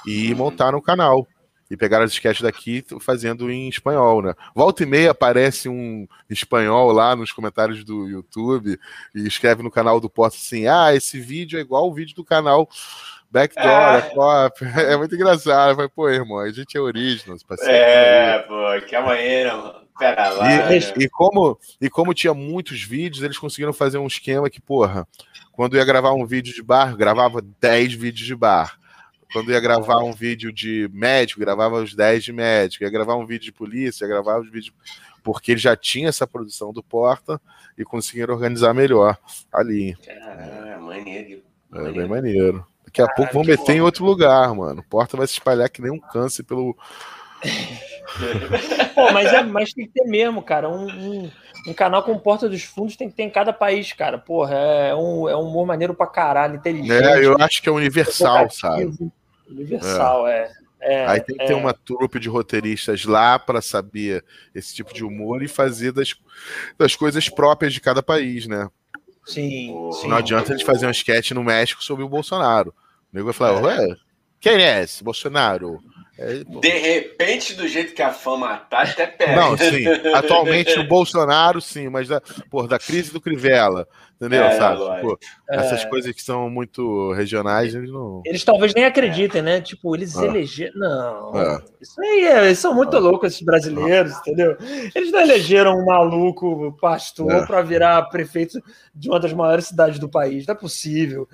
e 0.06 0.34
montaram 0.34 0.78
o 0.78 0.82
canal. 0.82 1.26
E 1.68 1.76
pegaram 1.76 2.04
as 2.04 2.12
sketches 2.12 2.42
daqui 2.42 2.84
fazendo 3.00 3.50
em 3.50 3.68
espanhol, 3.68 4.22
né? 4.22 4.34
Volta 4.54 4.84
e 4.84 4.86
meia 4.86 5.10
aparece 5.10 5.68
um 5.68 6.06
espanhol 6.30 6.92
lá 6.92 7.16
nos 7.16 7.32
comentários 7.32 7.82
do 7.82 8.08
YouTube 8.08 8.78
e 9.12 9.26
escreve 9.26 9.64
no 9.64 9.70
canal 9.70 9.98
do 9.98 10.08
Porta 10.08 10.36
assim: 10.36 10.68
ah, 10.68 10.94
esse 10.94 11.18
vídeo 11.18 11.58
é 11.58 11.62
igual 11.62 11.88
o 11.88 11.92
vídeo 11.92 12.14
do 12.14 12.24
canal 12.24 12.68
Backdoor, 13.30 13.66
Ah. 13.66 13.96
é 13.98 14.00
top. 14.14 14.60
É 14.92 14.96
muito 14.96 15.14
engraçado. 15.14 15.74
Falei, 15.74 15.90
pô, 15.94 16.08
irmão, 16.08 16.38
a 16.38 16.50
gente 16.50 16.76
é 16.76 16.80
original, 16.80 17.36
parceiro. 17.46 17.72
É, 17.72 18.38
pô, 18.40 18.54
calma 18.90 19.12
aí, 19.12 19.44
né, 19.44 19.52
mano? 19.52 19.86
Pera 19.98 20.28
lá. 20.30 20.52
E, 20.52 20.80
né? 20.80 20.92
e 20.98 21.08
como, 21.08 21.58
e 21.80 21.88
como 21.88 22.12
tinha 22.12 22.34
muitos 22.34 22.82
vídeos, 22.82 23.22
eles 23.22 23.38
conseguiram 23.38 23.72
fazer 23.72 23.98
um 23.98 24.06
esquema 24.06 24.50
que, 24.50 24.60
porra, 24.60 25.08
quando 25.52 25.76
ia 25.76 25.84
gravar 25.84 26.12
um 26.12 26.26
vídeo 26.26 26.54
de 26.54 26.62
bar, 26.62 26.94
gravava 26.96 27.42
10 27.60 27.94
vídeos 27.94 28.26
de 28.26 28.36
bar. 28.36 28.78
Quando 29.32 29.50
ia 29.50 29.58
gravar 29.60 29.98
um 29.98 30.12
vídeo 30.12 30.52
de 30.52 30.88
médico, 30.92 31.40
gravava 31.40 31.82
os 31.82 31.94
10 31.94 32.24
de 32.24 32.32
médico. 32.32 32.84
Ia 32.84 32.90
gravar 32.90 33.16
um 33.16 33.26
vídeo 33.26 33.46
de 33.46 33.52
polícia, 33.52 34.06
gravava 34.06 34.40
os 34.40 34.50
vídeos. 34.50 34.72
Porque 35.22 35.52
ele 35.52 35.60
já 35.60 35.74
tinha 35.74 36.08
essa 36.08 36.26
produção 36.26 36.72
do 36.72 36.82
Porta 36.82 37.40
e 37.76 37.82
conseguiram 37.84 38.34
organizar 38.34 38.72
melhor 38.72 39.18
ali. 39.52 39.96
Caralho, 40.04 40.82
maneiro. 40.82 41.42
É 41.74 41.92
bem 41.92 42.06
maneiro. 42.06 42.66
Daqui 42.96 43.02
a 43.02 43.14
pouco 43.14 43.32
vão 43.34 43.44
meter 43.44 43.76
em 43.76 43.80
outro 43.82 44.04
lugar, 44.04 44.54
mano. 44.54 44.82
Porta 44.88 45.16
vai 45.16 45.26
se 45.26 45.34
espalhar 45.34 45.68
que 45.68 45.82
nem 45.82 45.90
um 45.90 46.00
câncer 46.00 46.42
pelo. 46.44 46.74
Pô, 48.94 49.12
mas, 49.12 49.32
é, 49.32 49.42
mas 49.42 49.72
tem 49.74 49.86
que 49.86 49.92
ter 49.92 50.08
mesmo, 50.08 50.42
cara. 50.42 50.70
Um, 50.70 50.86
um, 50.86 51.30
um 51.68 51.74
canal 51.74 52.02
com 52.02 52.18
Porta 52.18 52.48
dos 52.48 52.64
Fundos 52.64 52.96
tem 52.96 53.10
que 53.10 53.16
ter 53.16 53.24
em 53.24 53.30
cada 53.30 53.52
país, 53.52 53.92
cara. 53.92 54.16
Porra, 54.16 54.54
é 54.54 54.94
um, 54.94 55.28
é 55.28 55.36
um 55.36 55.42
humor 55.42 55.66
maneiro 55.66 55.94
pra 55.94 56.06
caralho, 56.06 56.56
inteligente. 56.56 56.92
É, 56.92 57.24
eu 57.24 57.36
acho 57.38 57.62
que 57.62 57.68
é 57.68 57.72
universal, 57.72 58.48
sabe? 58.50 58.90
Universal, 59.48 60.26
é. 60.26 60.50
É, 60.80 61.06
Aí 61.06 61.20
tem 61.20 61.36
que 61.36 61.46
ter 61.46 61.52
é. 61.52 61.56
uma 61.56 61.74
trupe 61.74 62.20
de 62.20 62.28
roteiristas 62.28 63.04
lá 63.04 63.38
para 63.38 63.60
saber 63.60 64.24
esse 64.54 64.74
tipo 64.74 64.94
de 64.94 65.04
humor 65.04 65.42
e 65.42 65.48
fazer 65.48 65.90
das, 65.90 66.14
das 66.78 66.94
coisas 66.94 67.28
próprias 67.28 67.72
de 67.72 67.80
cada 67.80 68.02
país, 68.02 68.46
né? 68.46 68.68
Sim, 69.24 69.90
sim. 69.92 70.08
Não 70.08 70.16
adianta 70.16 70.52
eles 70.52 70.62
fazerem 70.62 70.88
um 70.88 70.92
sketch 70.92 71.32
no 71.32 71.42
México 71.42 71.82
sobre 71.82 72.04
o 72.04 72.08
Bolsonaro. 72.08 72.72
Nego 73.16 73.32
vai 73.32 73.32
falar, 73.32 73.62
ué, 73.62 73.96
quem 74.38 74.62
é 74.62 74.82
esse? 74.82 75.02
Bolsonaro? 75.02 75.82
É, 76.18 76.42
de 76.44 76.68
repente, 76.68 77.54
do 77.54 77.68
jeito 77.68 77.92
que 77.92 78.00
a 78.00 78.10
fama 78.10 78.56
tá, 78.56 78.82
até 78.82 79.06
pega. 79.06 79.36
Não, 79.36 79.56
sim. 79.56 79.84
Atualmente 80.16 80.78
o 80.78 80.88
Bolsonaro, 80.88 81.60
sim, 81.60 81.90
mas 81.90 82.08
da, 82.08 82.22
por, 82.50 82.66
da 82.66 82.78
crise 82.78 83.12
do 83.12 83.20
Crivella, 83.20 83.86
entendeu? 84.14 84.44
É, 84.44 84.56
sabe? 84.56 84.80
Pô, 85.02 85.18
essas 85.46 85.82
é. 85.82 85.86
coisas 85.86 86.14
que 86.14 86.22
são 86.22 86.48
muito 86.48 87.12
regionais, 87.12 87.74
eles 87.74 87.90
não. 87.90 88.22
Eles 88.24 88.42
talvez 88.44 88.72
nem 88.72 88.86
acreditem, 88.86 89.42
né? 89.42 89.60
Tipo, 89.60 89.94
eles 89.94 90.16
ah. 90.16 90.24
elegeram. 90.24 90.72
Não. 90.76 91.38
É. 91.38 91.62
Isso 91.82 92.00
aí, 92.00 92.24
é, 92.24 92.46
eles 92.46 92.58
são 92.58 92.74
muito 92.74 92.96
ah. 92.96 93.00
loucos, 93.00 93.34
esses 93.34 93.44
brasileiros, 93.44 94.14
ah. 94.14 94.20
entendeu? 94.20 94.56
Eles 94.94 95.12
não 95.12 95.20
elegeram 95.20 95.78
um 95.78 95.84
maluco 95.84 96.74
pastor 96.80 97.30
é. 97.30 97.46
para 97.46 97.60
virar 97.60 98.00
prefeito 98.04 98.58
de 98.94 99.10
uma 99.10 99.20
das 99.20 99.34
maiores 99.34 99.66
cidades 99.66 99.98
do 99.98 100.08
país. 100.08 100.46
Não 100.46 100.54
é 100.54 100.58
possível. 100.58 101.28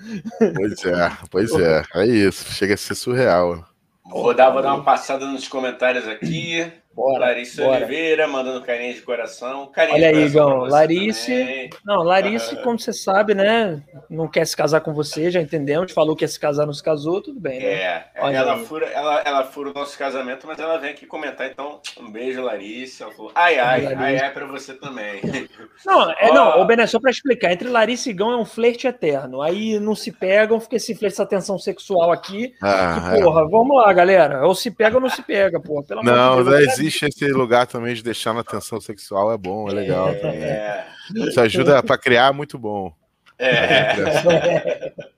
Pois 0.53 0.85
é, 0.85 1.11
pois 1.31 1.51
é. 1.55 1.83
É 1.95 2.05
isso. 2.05 2.53
Chega 2.53 2.73
a 2.73 2.77
ser 2.77 2.95
surreal. 2.95 3.63
Vou 4.05 4.33
dar, 4.33 4.49
vou 4.49 4.61
dar 4.61 4.73
uma 4.73 4.83
passada 4.83 5.25
nos 5.25 5.47
comentários 5.47 6.07
aqui. 6.07 6.71
Bora, 6.95 7.19
Larissa 7.25 7.63
bora. 7.63 7.77
Oliveira 7.77 8.27
mandando 8.27 8.61
carinha 8.61 8.93
de 8.93 9.01
coração. 9.01 9.65
Carinha 9.67 9.95
Olha 9.95 10.09
aí, 10.09 10.25
Igão. 10.25 10.59
Larice. 10.59 11.69
Não, 11.83 12.03
Larice, 12.03 12.55
como 12.61 12.77
você 12.77 12.93
sabe, 12.93 13.33
né? 13.33 13.81
Não 14.09 14.27
quer 14.27 14.45
se 14.45 14.55
casar 14.55 14.81
com 14.81 14.93
você, 14.93 15.31
já 15.31 15.41
entendemos. 15.41 15.91
Falou 15.91 16.15
que 16.15 16.23
ia 16.23 16.27
se 16.27 16.39
casar, 16.39 16.67
não 16.67 16.73
se 16.73 16.83
casou, 16.83 17.19
tudo 17.19 17.39
bem, 17.39 17.59
né? 17.59 17.73
É, 17.73 18.05
Olha 18.19 18.37
ela 18.37 18.57
fura, 18.59 18.85
ela, 18.87 19.21
ela 19.25 19.43
fura 19.43 19.71
o 19.71 19.73
nosso 19.73 19.97
casamento, 19.97 20.45
mas 20.45 20.59
ela 20.59 20.77
vem 20.77 20.91
aqui 20.91 21.07
comentar. 21.07 21.49
Então, 21.49 21.81
um 21.99 22.11
beijo, 22.11 22.43
Larice. 22.43 23.01
Ela 23.01 23.11
falou: 23.11 23.31
ai, 23.33 23.57
ai, 23.57 23.81
Larice. 23.81 24.03
ai, 24.03 24.19
ai 24.19 24.31
pra 24.31 24.45
você 24.45 24.73
também. 24.75 25.21
Não, 25.85 26.11
é, 26.11 26.29
oh. 26.29 26.33
não, 26.33 26.61
o 26.61 26.65
Bené, 26.65 26.85
só 26.85 26.99
pra 26.99 27.11
explicar: 27.11 27.51
entre 27.51 27.67
Larice 27.67 28.09
e 28.09 28.11
Igão 28.11 28.31
é 28.31 28.37
um 28.37 28.45
flerte 28.45 28.87
eterno. 28.87 29.41
Aí 29.41 29.79
não 29.79 29.95
se 29.95 30.11
pegam, 30.11 30.59
fica 30.59 30.75
esse 30.75 30.93
flerte, 30.95 31.15
essa 31.15 31.25
tensão 31.25 31.57
sexual 31.57 32.11
aqui. 32.11 32.53
Ah, 32.61 33.11
que, 33.15 33.21
porra, 33.21 33.41
é. 33.41 33.47
vamos 33.49 33.75
lá, 33.75 33.91
galera. 33.91 34.45
Ou 34.45 34.53
se 34.55 34.71
pega 34.71 34.95
ou 34.95 35.01
não 35.01 35.09
se 35.09 35.21
pega, 35.21 35.59
porra. 35.59 35.83
Pelo 35.83 36.03
não, 36.03 36.33
amor 36.33 36.43
de 36.43 36.49
Deus, 36.49 36.77
não 36.77 36.82
existe 36.87 37.05
esse 37.05 37.27
lugar 37.27 37.67
também 37.67 37.93
de 37.93 38.03
deixar 38.03 38.33
na 38.33 38.43
tensão 38.43 38.79
sexual, 38.79 39.31
é 39.31 39.37
bom, 39.37 39.69
é 39.69 39.73
legal. 39.73 40.09
É. 40.09 40.85
Isso 41.15 41.39
ajuda 41.39 41.81
para 41.81 41.97
criar, 41.97 42.33
muito 42.33 42.57
bom. 42.57 42.93
É. 43.37 44.93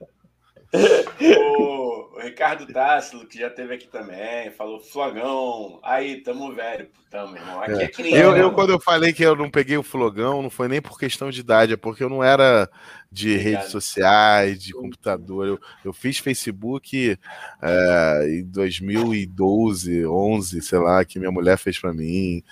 o 1.60 2.20
Ricardo 2.22 2.66
Tássilo, 2.66 3.26
que 3.26 3.40
já 3.40 3.50
teve 3.50 3.76
aqui 3.76 3.88
também, 3.88 4.52
falou 4.52 4.80
flogão. 4.80 5.80
Aí, 5.84 6.22
tamo 6.22 6.54
velho, 6.54 6.88
tamo, 7.10 7.36
irmão. 7.36 7.62
Aqui 7.62 7.72
é, 7.72 7.84
é 7.84 7.88
criança. 7.88 8.18
Eu, 8.18 8.36
eu, 8.36 8.52
quando 8.52 8.72
eu 8.72 8.80
falei 8.80 9.14
que 9.14 9.24
eu 9.24 9.36
não 9.36 9.50
peguei 9.50 9.78
o 9.78 9.84
flogão, 9.84 10.42
não 10.42 10.50
foi 10.50 10.68
nem 10.68 10.82
por 10.82 11.00
questão 11.00 11.30
de 11.30 11.40
idade, 11.40 11.74
é 11.74 11.78
porque 11.78 12.04
eu 12.04 12.10
não 12.10 12.24
era 12.24 12.70
de 13.12 13.32
Obrigado. 13.32 13.54
redes 13.54 13.72
sociais, 13.72 14.62
de 14.62 14.74
computador. 14.74 15.48
Eu, 15.48 15.60
eu 15.86 15.94
fiz 15.94 16.18
Facebook 16.18 17.18
é, 17.62 18.28
em 18.30 18.44
2012, 18.44 20.06
11, 20.06 20.62
sei 20.62 20.80
lá, 20.80 21.06
que 21.06 21.20
minha 21.20 21.32
mulher 21.32 21.58
fez 21.58 21.80
para 21.80 21.94
mim. 21.94 22.44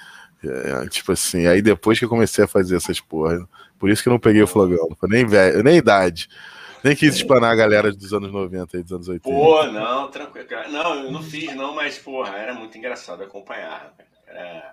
É, 0.44 0.88
tipo 0.90 1.12
assim, 1.12 1.48
aí 1.48 1.62
depois 1.62 1.98
que 1.98 2.06
eu 2.06 2.10
comecei 2.10 2.44
a 2.44 2.48
fazer 2.48 2.76
essas 2.76 3.00
porras, 3.00 3.42
por 3.80 3.90
isso 3.90 4.04
que 4.04 4.10
eu 4.10 4.12
não 4.12 4.20
peguei 4.20 4.42
o 4.42 4.48
flogão, 4.48 4.90
nem 5.10 5.26
velho, 5.26 5.64
nem 5.64 5.78
idade. 5.78 6.28
Nem 6.84 6.96
quis 6.96 7.16
espanar 7.16 7.52
a 7.52 7.56
galera 7.56 7.92
dos 7.92 8.14
anos 8.14 8.32
90 8.32 8.78
e 8.78 8.84
dos 8.84 8.92
anos 8.92 9.08
80. 9.08 9.30
Pô, 9.30 9.64
não, 9.68 10.10
tranquilo. 10.10 10.48
Não, 10.70 11.06
eu 11.06 11.12
não 11.12 11.24
fiz, 11.24 11.56
não, 11.56 11.74
mas, 11.74 11.98
porra, 11.98 12.38
era 12.38 12.54
muito 12.54 12.78
engraçado 12.78 13.24
acompanhar. 13.24 13.94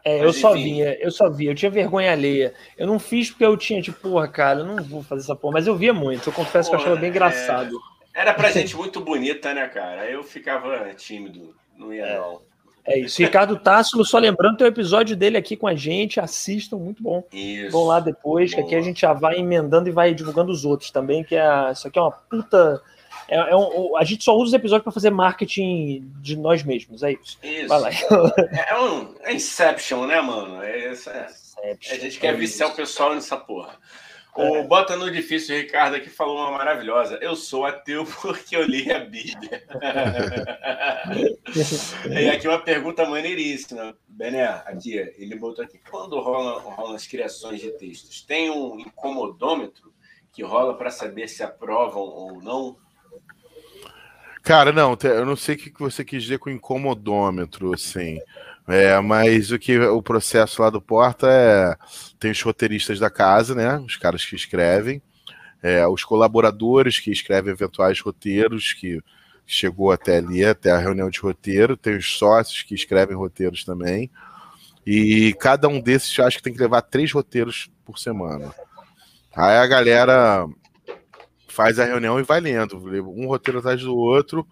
é, 0.04 0.24
eu 0.24 0.32
só 0.32 0.54
via, 0.54 0.98
eu 1.00 1.10
só 1.10 1.30
via, 1.30 1.50
eu 1.50 1.54
tinha 1.54 1.70
vergonha 1.70 2.10
alheia. 2.10 2.52
Eu 2.76 2.86
não 2.86 2.98
fiz 2.98 3.30
porque 3.30 3.44
eu 3.44 3.56
tinha, 3.56 3.80
tipo, 3.80 4.00
porra, 4.00 4.26
cara, 4.26 4.60
eu 4.60 4.66
não 4.66 4.82
vou 4.82 5.02
fazer 5.02 5.22
essa 5.22 5.36
porra, 5.36 5.54
mas 5.54 5.66
eu 5.66 5.76
via 5.76 5.92
muito. 5.92 6.28
Eu 6.28 6.32
confesso 6.32 6.70
porra, 6.70 6.82
que 6.82 6.88
eu 6.88 6.92
achava 6.92 7.00
bem 7.00 7.10
engraçado. 7.10 7.76
É... 8.14 8.22
Era 8.22 8.34
pra 8.34 8.50
gente 8.52 8.76
muito 8.76 9.00
bonita, 9.00 9.54
né, 9.54 9.68
cara? 9.68 10.10
Eu 10.10 10.24
ficava 10.24 10.92
tímido, 10.94 11.54
não 11.76 11.92
ia, 11.94 12.06
é. 12.06 12.18
não. 12.18 12.49
É 12.84 12.98
isso. 12.98 13.22
Ricardo 13.22 13.56
Tássilo, 13.56 14.04
só 14.04 14.18
lembrando, 14.18 14.56
tem 14.56 14.66
o 14.66 14.70
um 14.70 14.72
episódio 14.72 15.16
dele 15.16 15.36
aqui 15.36 15.56
com 15.56 15.66
a 15.66 15.74
gente. 15.74 16.20
Assistam, 16.20 16.76
muito 16.76 17.02
bom. 17.02 17.22
Isso. 17.32 17.70
Vão 17.70 17.84
lá 17.84 18.00
depois, 18.00 18.50
Boa. 18.50 18.62
que 18.62 18.66
aqui 18.66 18.74
a 18.74 18.82
gente 18.82 19.00
já 19.00 19.12
vai 19.12 19.38
emendando 19.38 19.88
e 19.88 19.92
vai 19.92 20.14
divulgando 20.14 20.50
os 20.50 20.64
outros 20.64 20.90
também, 20.90 21.22
que 21.22 21.36
é, 21.36 21.72
isso 21.72 21.86
aqui 21.86 21.98
é 21.98 22.02
uma 22.02 22.12
puta. 22.12 22.82
É, 23.28 23.36
é 23.36 23.56
um, 23.56 23.96
a 23.96 24.04
gente 24.04 24.24
só 24.24 24.34
usa 24.34 24.48
os 24.48 24.52
episódios 24.54 24.82
para 24.82 24.92
fazer 24.92 25.10
marketing 25.10 26.10
de 26.20 26.36
nós 26.36 26.62
mesmos, 26.62 27.02
é 27.02 27.12
isso. 27.12 27.38
Isso. 27.42 27.68
Vai 27.68 27.80
lá. 27.80 27.90
É, 27.90 28.74
é 28.74 28.80
um 28.80 29.14
é 29.22 29.32
Inception, 29.34 30.06
né, 30.06 30.20
mano? 30.20 30.62
É, 30.62 30.86
é, 30.86 30.92
Inception, 30.92 31.94
a 31.94 31.98
gente 31.98 32.18
quer 32.18 32.34
é 32.34 32.36
viciar 32.36 32.70
o 32.70 32.74
pessoal 32.74 33.14
nessa 33.14 33.36
porra. 33.36 33.78
O. 34.36 34.62
Bota 34.64 34.96
no 34.96 35.10
Difícil 35.10 35.56
Ricardo 35.56 35.96
aqui 35.96 36.08
falou 36.08 36.38
uma 36.38 36.52
maravilhosa. 36.52 37.18
Eu 37.20 37.34
sou 37.34 37.64
ateu 37.64 38.04
porque 38.22 38.56
eu 38.56 38.62
li 38.64 38.90
a 38.92 39.00
Bíblia. 39.00 39.62
e 42.10 42.28
aqui 42.28 42.46
uma 42.46 42.60
pergunta 42.60 43.04
maneiríssima. 43.06 43.96
Bené, 44.08 44.44
aqui, 44.44 44.96
ele 44.96 45.36
botou 45.36 45.64
aqui. 45.64 45.80
Quando 45.90 46.20
rolam, 46.20 46.60
rolam 46.60 46.94
as 46.94 47.06
criações 47.06 47.60
de 47.60 47.70
textos, 47.72 48.22
tem 48.22 48.50
um 48.50 48.78
incomodômetro 48.78 49.92
que 50.32 50.42
rola 50.42 50.76
para 50.76 50.90
saber 50.90 51.28
se 51.28 51.42
aprovam 51.42 52.02
ou 52.02 52.40
não? 52.40 52.76
Cara, 54.42 54.72
não, 54.72 54.96
eu 55.02 55.26
não 55.26 55.36
sei 55.36 55.54
o 55.54 55.58
que 55.58 55.72
você 55.78 56.04
quis 56.04 56.22
dizer 56.22 56.38
com 56.38 56.48
incomodômetro, 56.48 57.74
assim. 57.74 58.18
É, 58.70 59.00
mas 59.00 59.50
o 59.50 59.58
que 59.58 59.76
o 59.78 60.00
processo 60.00 60.62
lá 60.62 60.70
do 60.70 60.80
Porta 60.80 61.26
é 61.28 61.76
tem 62.20 62.30
os 62.30 62.40
roteiristas 62.40 63.00
da 63.00 63.10
casa, 63.10 63.52
né? 63.52 63.78
Os 63.78 63.96
caras 63.96 64.24
que 64.24 64.36
escrevem, 64.36 65.02
é, 65.60 65.84
os 65.88 66.04
colaboradores 66.04 67.00
que 67.00 67.10
escrevem 67.10 67.52
eventuais 67.52 67.98
roteiros 68.00 68.72
que 68.72 69.02
chegou 69.44 69.90
até 69.90 70.18
ali, 70.18 70.44
até 70.44 70.70
a 70.70 70.78
reunião 70.78 71.10
de 71.10 71.18
roteiro, 71.18 71.76
tem 71.76 71.96
os 71.96 72.16
sócios 72.16 72.62
que 72.62 72.74
escrevem 72.74 73.16
roteiros 73.16 73.64
também. 73.64 74.08
E 74.86 75.34
cada 75.40 75.66
um 75.66 75.80
desses 75.80 76.16
eu 76.16 76.24
acho 76.24 76.36
que 76.36 76.42
tem 76.44 76.54
que 76.54 76.60
levar 76.60 76.82
três 76.82 77.10
roteiros 77.10 77.68
por 77.84 77.98
semana. 77.98 78.54
Aí 79.34 79.56
a 79.56 79.66
galera 79.66 80.46
faz 81.48 81.80
a 81.80 81.84
reunião 81.84 82.20
e 82.20 82.22
vai 82.22 82.40
lendo, 82.40 82.76
um 83.08 83.26
roteiro 83.26 83.58
atrás 83.58 83.80
do 83.82 83.96
outro 83.96 84.46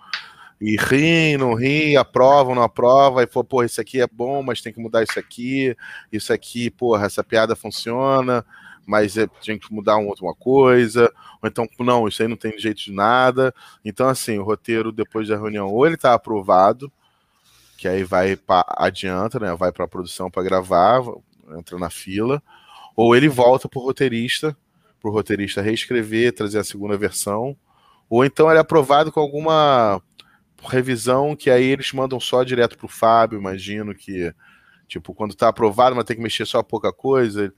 e 0.60 0.76
ri, 0.76 1.36
não 1.36 1.54
ri, 1.54 1.96
aprova, 1.96 2.54
não 2.54 2.62
aprova, 2.62 3.22
e 3.22 3.26
pô, 3.26 3.62
isso 3.62 3.80
aqui 3.80 4.00
é 4.00 4.06
bom, 4.06 4.42
mas 4.42 4.60
tem 4.60 4.72
que 4.72 4.80
mudar 4.80 5.02
isso 5.04 5.18
aqui, 5.18 5.76
isso 6.12 6.32
aqui, 6.32 6.70
porra, 6.70 7.06
essa 7.06 7.22
piada 7.22 7.54
funciona, 7.54 8.44
mas 8.84 9.16
é, 9.16 9.26
tem 9.44 9.58
que 9.58 9.72
mudar 9.72 9.96
uma 9.96 10.08
outra 10.08 10.32
coisa, 10.34 11.12
ou 11.40 11.48
então, 11.48 11.68
não, 11.78 12.08
isso 12.08 12.22
aí 12.22 12.28
não 12.28 12.36
tem 12.36 12.58
jeito 12.58 12.80
de 12.80 12.92
nada. 12.92 13.54
Então, 13.84 14.08
assim, 14.08 14.38
o 14.38 14.42
roteiro 14.42 14.90
depois 14.90 15.28
da 15.28 15.36
reunião, 15.36 15.68
ou 15.68 15.86
ele 15.86 15.96
tá 15.96 16.14
aprovado, 16.14 16.90
que 17.76 17.86
aí 17.86 18.02
vai 18.02 18.34
pra, 18.34 18.64
adianta, 18.76 19.38
né, 19.38 19.54
vai 19.54 19.70
para 19.70 19.84
a 19.84 19.88
produção 19.88 20.30
para 20.30 20.42
gravar, 20.42 21.02
entra 21.56 21.78
na 21.78 21.90
fila, 21.90 22.42
ou 22.96 23.14
ele 23.14 23.28
volta 23.28 23.68
pro 23.68 23.80
roteirista, 23.80 24.56
pro 25.00 25.12
roteirista 25.12 25.62
reescrever, 25.62 26.32
trazer 26.32 26.58
a 26.58 26.64
segunda 26.64 26.96
versão, 26.96 27.56
ou 28.10 28.24
então 28.24 28.48
ele 28.48 28.58
é 28.58 28.60
aprovado 28.60 29.12
com 29.12 29.20
alguma 29.20 30.02
revisão 30.66 31.36
que 31.36 31.50
aí 31.50 31.64
eles 31.64 31.92
mandam 31.92 32.18
só 32.18 32.42
direto 32.42 32.76
pro 32.76 32.88
Fábio, 32.88 33.38
imagino 33.38 33.94
que, 33.94 34.32
tipo, 34.86 35.14
quando 35.14 35.34
tá 35.34 35.48
aprovado, 35.48 35.94
mas 35.94 36.04
tem 36.04 36.16
que 36.16 36.22
mexer 36.22 36.46
só 36.46 36.62
pouca 36.62 36.92
coisa, 36.92 37.52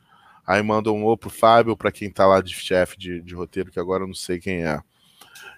aí 0.47 0.63
mandam 0.63 0.97
um 0.97 1.05
ou 1.05 1.17
pro 1.17 1.31
Fábio, 1.31 1.77
para 1.77 1.93
quem 1.93 2.11
tá 2.11 2.27
lá 2.27 2.41
de 2.41 2.55
chefe 2.55 2.99
de, 2.99 3.21
de, 3.21 3.35
roteiro, 3.35 3.71
que 3.71 3.81
agora 3.81 4.05
eu 4.05 4.09
não 4.09 4.15
sei 4.15 4.39
quem 4.39 4.65
é. 4.65 4.81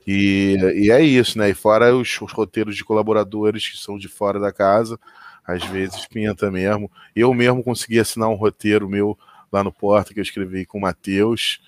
E, 0.06 0.56
e 0.74 0.90
é 0.90 1.00
isso, 1.02 1.38
né? 1.38 1.50
E 1.50 1.54
fora 1.54 1.94
os, 1.94 2.20
os, 2.20 2.32
roteiros 2.32 2.76
de 2.76 2.84
colaboradores 2.84 3.68
que 3.68 3.78
são 3.78 3.96
de 3.98 4.08
fora 4.08 4.40
da 4.40 4.52
casa, 4.52 4.98
às 5.46 5.64
vezes 5.64 6.06
pinta 6.06 6.50
mesmo. 6.50 6.90
Eu 7.14 7.32
mesmo 7.32 7.62
consegui 7.62 8.00
assinar 8.00 8.28
um 8.28 8.34
roteiro 8.34 8.88
meu 8.88 9.16
lá 9.52 9.62
no 9.62 9.72
Porta 9.72 10.12
que 10.12 10.20
eu 10.20 10.22
escrevi 10.22 10.66
com 10.66 10.78
o 10.78 10.80
Matheus. 10.80 11.60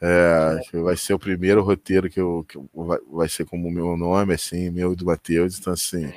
É, 0.00 0.60
vai 0.74 0.96
ser 0.96 1.14
o 1.14 1.18
primeiro 1.18 1.62
roteiro 1.62 2.10
que, 2.10 2.20
eu, 2.20 2.44
que 2.46 2.58
vai, 2.74 2.98
vai 3.10 3.28
ser 3.28 3.46
como 3.46 3.68
o 3.68 3.70
meu 3.70 3.96
nome, 3.96 4.34
assim, 4.34 4.70
meu 4.70 4.92
e 4.92 4.96
do 4.96 5.06
Matheus. 5.06 5.58
Então, 5.58 5.72
assim, 5.72 6.12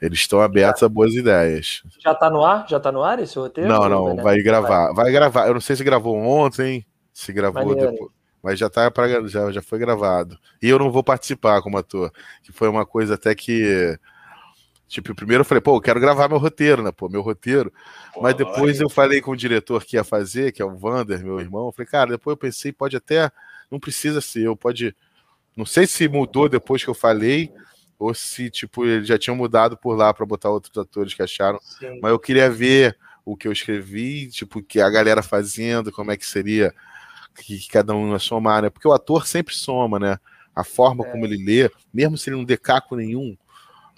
eles 0.00 0.18
estão 0.18 0.40
abertos 0.40 0.82
a 0.82 0.88
boas 0.88 1.14
ideias. 1.14 1.82
Já 1.98 2.14
tá 2.14 2.28
no 2.28 2.44
ar? 2.44 2.66
Já 2.68 2.78
tá 2.78 2.92
no 2.92 3.02
ar 3.02 3.18
esse 3.18 3.38
roteiro? 3.38 3.70
Não, 3.70 3.88
não, 3.88 4.16
vai 4.16 4.42
gravar. 4.42 4.92
Vai 4.92 5.10
gravar. 5.10 5.46
Eu 5.46 5.54
não 5.54 5.60
sei 5.60 5.76
se 5.76 5.84
gravou 5.84 6.16
ontem, 6.16 6.86
se 7.12 7.32
gravou 7.32 7.64
Maneiro. 7.64 7.92
depois. 7.92 8.10
Mas 8.42 8.58
já, 8.58 8.70
tá 8.70 8.90
pra, 8.90 9.26
já, 9.26 9.50
já 9.50 9.62
foi 9.62 9.78
gravado. 9.78 10.38
E 10.62 10.68
eu 10.68 10.78
não 10.78 10.92
vou 10.92 11.02
participar 11.02 11.60
como 11.62 11.78
ator. 11.78 12.12
Que 12.44 12.52
foi 12.52 12.68
uma 12.68 12.86
coisa 12.86 13.14
até 13.14 13.34
que 13.34 13.98
Tipo, 14.88 15.14
primeiro 15.14 15.40
eu 15.40 15.44
falei, 15.44 15.60
pô, 15.60 15.76
eu 15.76 15.80
quero 15.80 15.98
gravar 15.98 16.28
meu 16.28 16.38
roteiro, 16.38 16.82
né? 16.82 16.92
Pô, 16.92 17.08
meu 17.08 17.20
roteiro. 17.20 17.72
Pô, 18.14 18.22
Mas 18.22 18.36
depois 18.36 18.80
eu 18.80 18.88
falei 18.88 19.20
com 19.20 19.32
o 19.32 19.36
diretor 19.36 19.84
que 19.84 19.96
ia 19.96 20.04
fazer, 20.04 20.52
que 20.52 20.62
é 20.62 20.64
o 20.64 20.76
Vander, 20.76 21.24
meu 21.24 21.40
irmão. 21.40 21.66
Eu 21.66 21.72
falei, 21.72 21.88
cara, 21.88 22.10
depois 22.10 22.32
eu 22.32 22.36
pensei, 22.36 22.72
pode 22.72 22.96
até. 22.96 23.30
Não 23.70 23.80
precisa 23.80 24.20
ser 24.20 24.42
eu, 24.42 24.56
pode. 24.56 24.94
Não 25.56 25.66
sei 25.66 25.86
se 25.86 26.06
mudou 26.06 26.48
depois 26.48 26.84
que 26.84 26.90
eu 26.90 26.94
falei, 26.94 27.52
ou 27.98 28.14
se, 28.14 28.48
tipo, 28.48 28.84
eles 28.84 29.08
já 29.08 29.18
tinham 29.18 29.34
mudado 29.34 29.76
por 29.76 29.96
lá 29.96 30.14
para 30.14 30.24
botar 30.24 30.50
outros 30.50 30.76
atores 30.76 31.14
que 31.14 31.22
acharam. 31.22 31.58
Sim. 31.60 31.98
Mas 32.00 32.12
eu 32.12 32.18
queria 32.18 32.48
ver 32.48 32.96
o 33.24 33.36
que 33.36 33.48
eu 33.48 33.52
escrevi, 33.52 34.28
tipo, 34.28 34.62
que 34.62 34.80
a 34.80 34.88
galera 34.88 35.22
fazendo, 35.22 35.90
como 35.90 36.12
é 36.12 36.16
que 36.16 36.26
seria 36.26 36.72
que, 37.34 37.66
cada 37.68 37.92
um 37.92 38.12
ia 38.12 38.18
somar, 38.20 38.62
né? 38.62 38.70
Porque 38.70 38.86
o 38.86 38.92
ator 38.92 39.26
sempre 39.26 39.54
soma, 39.54 39.98
né? 39.98 40.18
A 40.54 40.62
forma 40.62 41.04
é. 41.04 41.10
como 41.10 41.24
ele 41.26 41.44
lê, 41.44 41.70
mesmo 41.92 42.16
se 42.16 42.30
ele 42.30 42.36
não 42.36 42.44
dê 42.44 42.56
caco 42.56 42.94
nenhum, 42.94 43.36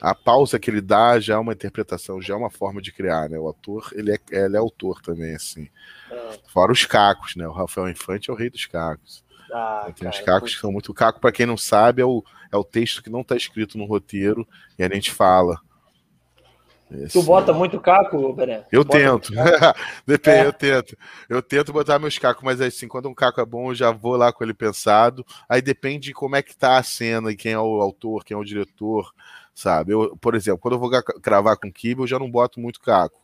a 0.01 0.15
pausa 0.15 0.59
que 0.59 0.71
ele 0.71 0.81
dá 0.81 1.19
já 1.19 1.35
é 1.35 1.39
uma 1.39 1.53
interpretação, 1.53 2.23
já 2.23 2.35
é 2.35 2.37
uma 2.37 2.51
forma 2.51 2.81
de 2.81 2.93
criar, 2.93 3.29
né? 3.29 3.39
O 3.39 3.49
ator, 3.49 3.91
ele 3.93 4.13
é, 4.13 4.19
ele 4.31 4.57
é 4.57 4.59
autor 4.59 5.01
também, 5.03 5.35
assim. 5.35 5.69
É. 6.11 6.39
Fora 6.49 6.71
os 6.71 6.85
cacos, 6.85 7.35
né? 7.37 7.47
O 7.47 7.53
Rafael 7.53 7.89
Infante 7.89 8.31
é 8.31 8.33
o 8.33 8.37
rei 8.37 8.49
dos 8.49 8.67
cacos. 8.67 9.25
Ah, 9.53 9.85
tem 9.87 10.05
cara, 10.05 10.11
os 10.11 10.21
cacos 10.21 10.55
que 10.55 10.61
são 10.61 10.71
muito. 10.71 10.95
Caco, 10.95 11.21
para 11.21 11.33
quem 11.33 11.47
não 11.47 11.57
sabe, 11.57 12.03
é 12.03 12.05
o, 12.05 12.23
é 12.53 12.57
o 12.57 12.65
texto 12.65 13.03
que 13.03 13.11
não 13.11 13.23
está 13.23 13.35
escrito 13.35 13.79
no 13.79 13.87
roteiro 13.87 14.47
e 14.79 14.85
a 14.85 14.89
gente 14.89 15.11
fala. 15.11 15.59
Esse... 16.91 17.13
Tu 17.19 17.23
bota 17.23 17.53
muito 17.53 17.79
caco, 17.81 18.33
Bené? 18.33 18.65
Eu 18.73 18.83
tento. 18.85 19.31
Depende, 20.07 20.39
é. 20.39 20.47
eu 20.47 20.53
tento. 20.53 20.99
Eu 21.29 21.43
tento 21.43 21.73
botar 21.73 21.99
meus 21.99 22.19
cacos, 22.19 22.43
mas 22.43 22.61
assim, 22.61 22.89
quando 22.89 23.09
um 23.09 23.15
caco 23.15 23.41
é 23.41 23.45
bom, 23.45 23.71
eu 23.71 23.75
já 23.75 23.91
vou 23.91 24.17
lá 24.17 24.33
com 24.33 24.43
ele 24.43 24.55
pensado. 24.55 25.25
Aí 25.49 25.61
depende 25.61 26.09
de 26.09 26.15
como 26.15 26.37
é 26.37 26.43
que 26.43 26.57
tá 26.57 26.79
a 26.79 26.83
cena 26.83 27.31
e 27.31 27.37
quem 27.37 27.53
é 27.53 27.59
o 27.59 27.81
autor, 27.83 28.25
quem 28.25 28.35
é 28.35 28.39
o 28.39 28.45
diretor, 28.45 29.13
sabe? 29.59 29.93
Eu, 29.93 30.17
por 30.21 30.37
exemplo, 30.37 30.61
quando 30.61 30.75
eu 30.75 30.79
vou 30.79 30.91
gravar 31.21 31.57
com 31.57 31.67
o 31.67 31.73
Kibe, 31.73 32.03
eu 32.03 32.07
já 32.07 32.19
não 32.19 32.31
boto 32.31 32.61
muito 32.61 32.81
caco. 32.81 33.21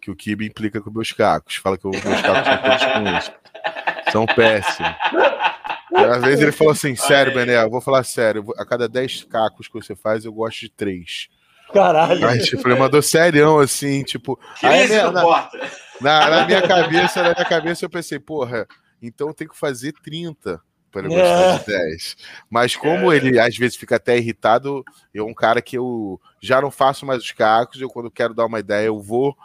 Que 0.00 0.10
o 0.10 0.16
Kibe 0.16 0.46
implica 0.46 0.80
com 0.80 0.90
meus 0.90 1.12
cacos. 1.12 1.56
Fala 1.56 1.78
que 1.78 1.88
os 1.88 2.04
meus 2.04 2.20
cacos 2.20 2.46
são 2.46 2.62
todos 2.62 2.84
com 2.92 3.18
isso. 3.18 3.32
São 4.12 4.26
péssimos. 4.26 4.92
E 5.90 5.96
às 5.96 6.22
vezes 6.22 6.42
ele 6.42 6.52
falou 6.52 6.72
assim: 6.72 6.94
sério, 6.94 7.32
Bené, 7.32 7.62
eu 7.62 7.70
vou 7.70 7.80
falar 7.80 8.04
sério. 8.04 8.44
A 8.58 8.66
cada 8.66 8.88
10 8.88 9.24
cacos 9.24 9.66
que 9.66 9.74
você 9.74 9.96
faz, 9.96 10.24
eu 10.24 10.32
gosto 10.32 10.60
de 10.60 10.68
3. 10.70 11.28
Caralho. 11.72 12.28
Aí, 12.28 12.38
tipo, 12.38 12.68
ele 12.68 12.78
mandou 12.78 13.02
serião, 13.02 13.58
assim, 13.58 14.02
tipo. 14.02 14.38
Aí, 14.62 14.86
minha, 14.86 15.10
na, 15.10 15.50
na, 16.00 16.30
na, 16.30 16.46
minha 16.46 16.62
cabeça, 16.66 17.22
na 17.22 17.32
minha 17.34 17.44
cabeça, 17.44 17.84
eu 17.84 17.90
pensei, 17.90 18.18
porra, 18.18 18.66
então 19.02 19.32
tem 19.32 19.48
que 19.48 19.56
fazer 19.56 19.92
30 20.02 20.60
para 21.02 21.12
ele 21.12 21.20
gostar 21.20 21.54
é. 21.54 21.58
de 21.58 21.66
10. 21.90 22.16
Mas 22.50 22.76
como 22.76 23.12
é. 23.12 23.16
ele 23.16 23.38
às 23.38 23.56
vezes 23.56 23.76
fica 23.76 23.96
até 23.96 24.16
irritado, 24.18 24.84
eu 25.12 25.26
um 25.26 25.34
cara 25.34 25.62
que 25.62 25.76
eu 25.76 26.20
já 26.40 26.60
não 26.60 26.70
faço 26.70 27.06
mais 27.06 27.22
os 27.22 27.32
cacos, 27.32 27.80
eu 27.80 27.88
quando 27.88 28.10
quero 28.10 28.34
dar 28.34 28.46
uma 28.46 28.60
ideia, 28.60 28.86
eu 28.86 29.00
vou, 29.00 29.36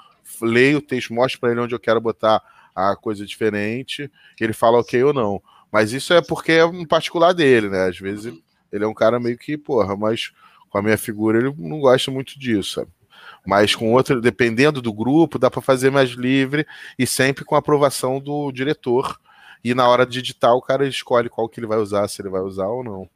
leio 0.41 0.77
o 0.77 0.81
texto, 0.81 1.13
mostro 1.13 1.39
para 1.39 1.51
ele 1.51 1.61
onde 1.61 1.75
eu 1.75 1.79
quero 1.79 2.01
botar 2.01 2.41
a 2.75 2.95
coisa 2.95 3.25
diferente, 3.25 4.11
ele 4.39 4.53
fala 4.53 4.79
ok 4.79 5.03
ou 5.03 5.13
não. 5.13 5.41
Mas 5.71 5.91
isso 5.91 6.13
é 6.13 6.21
porque 6.21 6.51
é 6.51 6.65
um 6.65 6.85
particular 6.85 7.33
dele, 7.33 7.69
né? 7.69 7.87
Às 7.87 7.97
vezes 7.97 8.33
ele 8.71 8.83
é 8.83 8.87
um 8.87 8.93
cara 8.93 9.19
meio 9.19 9.37
que, 9.37 9.57
porra, 9.57 9.95
mas 9.95 10.31
com 10.69 10.77
a 10.77 10.81
minha 10.81 10.97
figura, 10.97 11.37
ele 11.37 11.53
não 11.57 11.79
gosta 11.79 12.09
muito 12.09 12.37
disso, 12.39 12.75
sabe? 12.75 12.91
Mas 13.45 13.75
com 13.75 13.91
outro, 13.91 14.21
dependendo 14.21 14.81
do 14.81 14.93
grupo, 14.93 15.37
dá 15.37 15.51
para 15.51 15.61
fazer 15.61 15.91
mais 15.91 16.11
livre 16.11 16.65
e 16.97 17.05
sempre 17.05 17.43
com 17.43 17.55
a 17.55 17.59
aprovação 17.59 18.19
do 18.19 18.51
diretor. 18.51 19.19
E 19.63 19.73
na 19.73 19.87
hora 19.87 20.05
de 20.05 20.19
editar, 20.19 20.53
o 20.53 20.61
cara 20.61 20.87
escolhe 20.87 21.29
qual 21.29 21.47
que 21.47 21.59
ele 21.59 21.67
vai 21.67 21.77
usar, 21.77 22.07
se 22.07 22.21
ele 22.21 22.29
vai 22.29 22.41
usar 22.41 22.67
ou 22.67 22.83
não. 22.83 23.09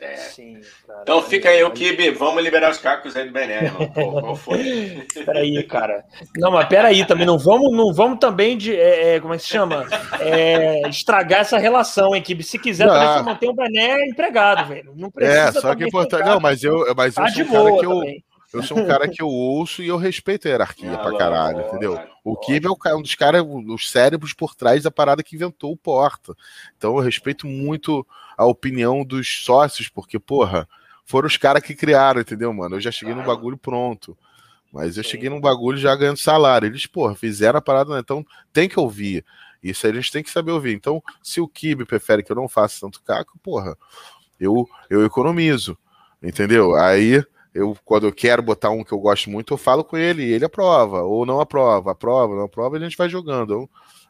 É. 0.00 0.16
Sim, 0.16 0.58
cara, 0.86 1.00
então 1.02 1.22
fica 1.22 1.50
aí 1.50 1.62
o 1.62 1.70
Kibe, 1.70 2.10
vamos 2.12 2.42
liberar 2.42 2.70
os 2.70 2.78
cacos 2.78 3.14
aí 3.14 3.26
do 3.26 3.32
Bené, 3.32 3.64
irmão. 3.64 3.86
qual 3.88 4.34
foi? 4.34 5.06
Peraí, 5.26 5.62
cara. 5.64 6.02
Não, 6.36 6.50
mas 6.50 6.66
peraí 6.68 7.04
também, 7.06 7.26
não 7.26 7.38
vamos, 7.38 7.70
não 7.70 7.92
vamos 7.92 8.18
também 8.18 8.56
de. 8.56 8.74
É, 8.74 9.16
é 9.16 9.20
como 9.20 9.34
é 9.34 9.36
que 9.36 9.42
se 9.42 9.50
chama? 9.50 9.86
É, 10.18 10.88
estragar 10.88 11.40
essa 11.40 11.58
relação, 11.58 12.16
hein, 12.16 12.22
Kibe? 12.22 12.42
Se 12.42 12.58
quiser, 12.58 12.86
não. 12.86 12.94
também 12.94 13.08
você 13.08 13.22
manter 13.22 13.48
o 13.50 13.52
Bené 13.52 14.06
empregado, 14.06 14.68
velho. 14.68 14.94
Não 14.96 15.10
precisa. 15.10 15.38
É, 15.38 15.52
só 15.52 15.74
que 15.74 15.84
é 15.84 15.86
importante. 15.86 16.24
Não, 16.24 16.40
mas 16.40 16.64
eu, 16.64 16.94
mas 16.96 17.14
eu 17.14 17.22
tá 17.22 17.30
sou 17.30 17.44
um 17.44 17.48
cara 17.50 17.78
que 17.78 17.84
eu. 17.84 17.90
Também. 17.90 18.24
Eu 18.52 18.62
sou 18.64 18.78
um 18.78 18.86
cara 18.86 19.08
que 19.08 19.22
eu 19.22 19.28
ouço 19.28 19.82
e 19.82 19.88
eu 19.88 19.96
respeito 19.96 20.46
a 20.46 20.50
hierarquia 20.50 20.98
pra 20.98 21.16
caralho, 21.16 21.60
entendeu? 21.60 21.98
O 22.24 22.36
Kibe 22.36 22.66
é 22.66 22.94
um 22.94 23.02
dos 23.02 23.14
caras, 23.14 23.44
os 23.44 23.90
cérebros 23.90 24.32
por 24.32 24.54
trás 24.54 24.82
da 24.82 24.90
parada 24.90 25.22
que 25.22 25.36
inventou 25.36 25.72
o 25.72 25.76
Porta. 25.76 26.34
Então 26.76 26.96
eu 26.96 27.02
respeito 27.02 27.46
muito 27.46 28.06
a 28.36 28.44
opinião 28.44 29.04
dos 29.04 29.44
sócios, 29.44 29.88
porque, 29.88 30.18
porra, 30.18 30.68
foram 31.04 31.28
os 31.28 31.36
caras 31.36 31.62
que 31.62 31.74
criaram, 31.74 32.20
entendeu, 32.20 32.52
mano? 32.52 32.76
Eu 32.76 32.80
já 32.80 32.90
cheguei 32.90 33.14
no 33.14 33.22
bagulho 33.22 33.56
pronto. 33.56 34.16
Mas 34.72 34.96
eu 34.96 35.02
cheguei 35.02 35.28
num 35.28 35.40
bagulho 35.40 35.78
já 35.78 35.94
ganhando 35.94 36.16
salário. 36.16 36.66
Eles, 36.66 36.86
porra, 36.86 37.14
fizeram 37.14 37.58
a 37.58 37.62
parada, 37.62 37.94
né? 37.94 38.00
então 38.00 38.24
tem 38.52 38.68
que 38.68 38.78
ouvir. 38.78 39.24
Isso 39.62 39.86
aí 39.86 39.92
a 39.92 39.96
gente 39.96 40.12
tem 40.12 40.22
que 40.22 40.30
saber 40.30 40.52
ouvir. 40.52 40.74
Então, 40.74 41.02
se 41.22 41.40
o 41.40 41.48
Kibe 41.48 41.84
prefere 41.84 42.22
que 42.22 42.32
eu 42.32 42.36
não 42.36 42.48
faça 42.48 42.80
tanto 42.80 43.02
caco, 43.02 43.38
porra, 43.42 43.76
eu, 44.38 44.68
eu 44.88 45.04
economizo, 45.04 45.76
entendeu? 46.22 46.74
Aí 46.76 47.22
eu, 47.54 47.76
quando 47.84 48.06
eu 48.06 48.12
quero 48.12 48.42
botar 48.42 48.70
um 48.70 48.84
que 48.84 48.92
eu 48.92 48.98
gosto 48.98 49.28
muito, 49.28 49.54
eu 49.54 49.58
falo 49.58 49.84
com 49.84 49.96
ele 49.96 50.24
e 50.24 50.32
ele 50.32 50.44
aprova, 50.44 51.02
ou 51.02 51.26
não 51.26 51.40
aprova, 51.40 51.92
aprova, 51.92 52.34
não 52.34 52.44
aprova, 52.44 52.76
e 52.76 52.80
a 52.80 52.84
gente 52.84 52.96
vai 52.96 53.08
jogando. 53.08 53.52
É 53.52 53.56
um, 53.56 53.68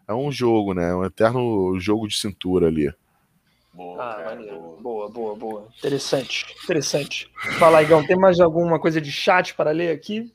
é 0.09 0.15
um 0.15 0.31
jogo, 0.31 0.75
né? 0.75 0.91
É 0.91 0.95
um 0.95 1.05
eterno 1.05 1.79
jogo 1.79 2.07
de 2.07 2.17
cintura 2.17 2.67
ali. 2.67 2.93
Boa, 3.73 4.03
ah, 4.03 4.23
cara, 4.23 4.37
boa. 4.37 4.81
boa, 4.81 5.09
boa, 5.09 5.37
boa. 5.37 5.69
Interessante, 5.79 6.55
interessante. 6.65 7.31
Fala, 7.59 7.83
Igão, 7.83 8.05
tem 8.07 8.17
mais 8.17 8.41
alguma 8.41 8.79
coisa 8.79 9.01
de 9.01 9.12
chat 9.12 9.55
para 9.55 9.71
ler 9.71 9.91
aqui? 9.95 10.31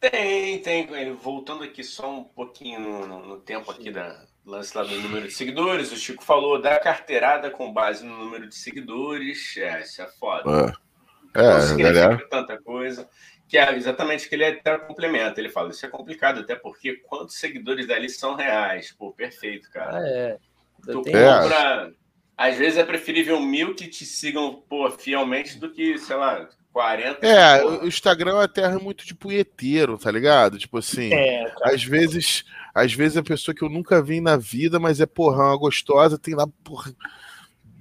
Tem, 0.00 0.58
tem. 0.60 1.14
Voltando 1.14 1.62
aqui 1.62 1.84
só 1.84 2.10
um 2.10 2.24
pouquinho 2.24 2.80
no, 2.80 3.06
no, 3.06 3.26
no 3.26 3.36
tempo 3.38 3.70
aqui 3.70 3.90
da 3.90 4.26
lance 4.44 4.76
lá 4.76 4.82
do 4.82 4.98
número 5.00 5.28
de 5.28 5.34
seguidores, 5.34 5.92
o 5.92 5.96
Chico 5.96 6.24
falou 6.24 6.60
da 6.60 6.80
carteirada 6.80 7.50
com 7.50 7.72
base 7.72 8.04
no 8.04 8.16
número 8.16 8.48
de 8.48 8.54
seguidores. 8.54 9.56
É, 9.56 9.82
isso 9.82 10.02
é 10.02 10.06
foda. 10.06 10.50
É. 10.50 10.89
É, 11.34 11.42
não 11.42 11.60
significa 11.60 11.92
galera. 11.92 12.28
tanta 12.28 12.58
coisa. 12.60 13.08
Que 13.48 13.58
é 13.58 13.74
exatamente 13.74 14.28
que 14.28 14.34
ele 14.34 14.44
até 14.44 14.78
complementa. 14.78 15.40
Ele 15.40 15.48
fala: 15.48 15.70
Isso 15.70 15.84
é 15.84 15.88
complicado, 15.88 16.40
até 16.40 16.54
porque 16.54 16.94
quantos 17.08 17.36
seguidores 17.36 17.86
dali 17.86 18.08
são 18.08 18.34
reais? 18.34 18.94
Pô, 18.96 19.12
perfeito, 19.12 19.70
cara. 19.70 19.98
Ah, 19.98 20.08
é. 20.08 20.38
Tu 20.84 21.02
compra. 21.02 21.92
Às 22.36 22.56
vezes 22.56 22.78
é 22.78 22.84
preferível 22.84 23.38
mil 23.38 23.74
que 23.74 23.86
te 23.86 24.06
sigam 24.06 24.62
pô, 24.66 24.90
fielmente 24.90 25.58
do 25.58 25.70
que, 25.70 25.98
sei 25.98 26.16
lá, 26.16 26.48
40. 26.72 27.26
É, 27.26 27.62
o 27.64 27.86
Instagram 27.86 28.30
é 28.30 28.34
uma 28.34 28.48
terra 28.48 28.78
muito 28.78 29.04
de 29.04 29.14
punheteiro, 29.14 29.98
tá 29.98 30.10
ligado? 30.10 30.58
Tipo 30.58 30.78
assim, 30.78 31.12
é, 31.12 31.52
às 31.62 31.84
vezes, 31.84 32.44
às 32.74 32.92
vezes 32.92 33.16
a 33.16 33.22
pessoa 33.22 33.54
que 33.54 33.62
eu 33.62 33.68
nunca 33.68 34.02
vi 34.02 34.20
na 34.20 34.36
vida, 34.36 34.78
mas 34.78 35.00
é 35.00 35.06
porra, 35.06 35.44
uma 35.44 35.56
gostosa, 35.56 36.18
tem 36.18 36.34
lá, 36.34 36.46
porra, 36.64 36.94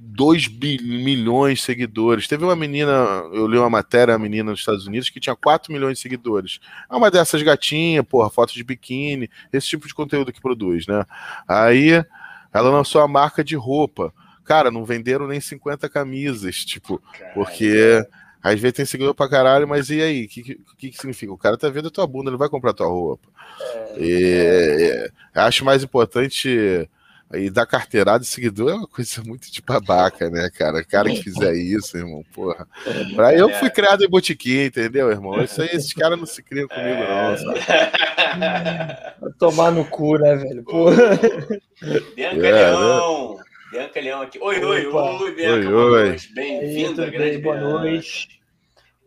2 0.02 0.48
milhões 0.48 1.60
de 1.60 1.66
seguidores. 1.66 2.28
Teve 2.28 2.46
uma 2.46 2.56
menina, 2.56 2.92
eu 3.34 3.46
li 3.48 3.58
uma 3.58 3.70
matéria, 3.70 4.14
uma 4.14 4.20
menina 4.20 4.52
nos 4.52 4.62
Estados 4.62 4.88
Unidos, 4.88 5.10
que 5.10 5.20
tinha 5.20 5.36
4 5.36 5.74
milhões 5.74 5.98
de 5.98 6.02
seguidores. 6.02 6.60
É 6.90 6.96
uma 6.96 7.12
dessas 7.12 7.44
gatinhas, 7.44 8.06
porra, 8.06 8.30
fotos 8.30 8.56
de 8.56 8.64
biquíni, 8.64 9.30
esse 9.52 9.68
tipo 9.68 9.88
de 9.88 9.94
conteúdo 9.94 10.32
que 10.32 10.42
produz, 10.42 10.88
né? 10.88 11.06
Aí 11.46 12.04
ela 12.54 12.70
lançou 12.70 13.02
a 13.02 13.08
marca 13.08 13.44
de 13.44 13.58
roupa. 13.58 14.14
Cara, 14.46 14.72
não 14.72 14.86
venderam 14.86 15.28
nem 15.28 15.42
50 15.42 15.90
camisas, 15.90 16.64
tipo, 16.64 17.02
porque 17.34 18.02
às 18.42 18.60
vezes 18.60 18.78
tem 18.78 18.86
seguidor 18.86 19.14
pra 19.14 19.30
caralho, 19.30 19.68
mas 19.68 19.90
e 19.90 20.02
aí? 20.02 20.26
O 20.26 20.28
que, 20.30 20.42
que, 20.78 20.90
que, 20.92 20.98
significa? 20.98 21.34
O 21.34 21.38
cara 21.38 21.58
tá 21.58 21.70
vendo 21.70 21.90
a 21.90 21.92
tua 21.92 22.08
bunda, 22.08 22.30
ele 22.30 22.38
vai 22.38 22.48
comprar 22.48 22.74
tua 22.74 22.88
roupa. 22.88 23.28
É, 23.96 24.02
e, 24.02 25.10
é. 25.36 25.42
acho 25.42 25.66
mais 25.66 25.84
importante 25.84 26.90
e 27.34 27.50
dar 27.50 27.68
carteirada 27.68 28.20
de 28.20 28.26
seguidor 28.26 28.72
é 28.72 28.74
uma 28.74 28.88
coisa 28.88 29.22
muito 29.24 29.52
de 29.52 29.62
babaca, 29.62 30.30
né, 30.32 30.50
cara? 30.50 30.80
O 30.80 30.88
cara 30.88 31.10
que 31.10 31.22
fizer 31.24 31.54
isso, 31.54 31.96
irmão, 31.96 32.24
porra. 32.34 32.68
Pra, 33.16 33.36
eu 33.36 33.50
fui 33.50 33.70
criado 33.70 34.04
em 34.04 34.10
botiquim, 34.10 34.64
entendeu, 34.64 35.12
irmão? 35.12 35.40
Isso 35.44 35.62
aí, 35.62 35.70
esses 35.72 35.94
caras 35.94 36.18
não 36.18 36.26
se 36.26 36.42
criam 36.42 36.68
comigo, 36.68 37.04
não, 37.04 37.38
sabe? 37.38 37.60
Vai 39.22 39.32
tomar 39.38 39.72
no 39.72 39.86
cu, 39.86 40.18
né, 40.18 40.36
velho? 40.36 40.64
Porra. 40.64 41.20
Bianca 42.16 42.48
é, 42.48 42.52
Leão. 42.52 43.36
Né? 43.36 43.44
Bianca 43.72 44.02
Leão 44.02 44.22
aqui. 44.22 44.40
Oi, 44.40 44.64
oi, 44.64 44.88
oi, 44.88 45.36
Bianca. 45.36 45.70
Oi, 45.70 46.10
oi. 46.10 46.18
Bem-vinda, 46.34 47.10
grande 47.12 47.38
Boa 47.38 47.60
noite. 47.60 48.40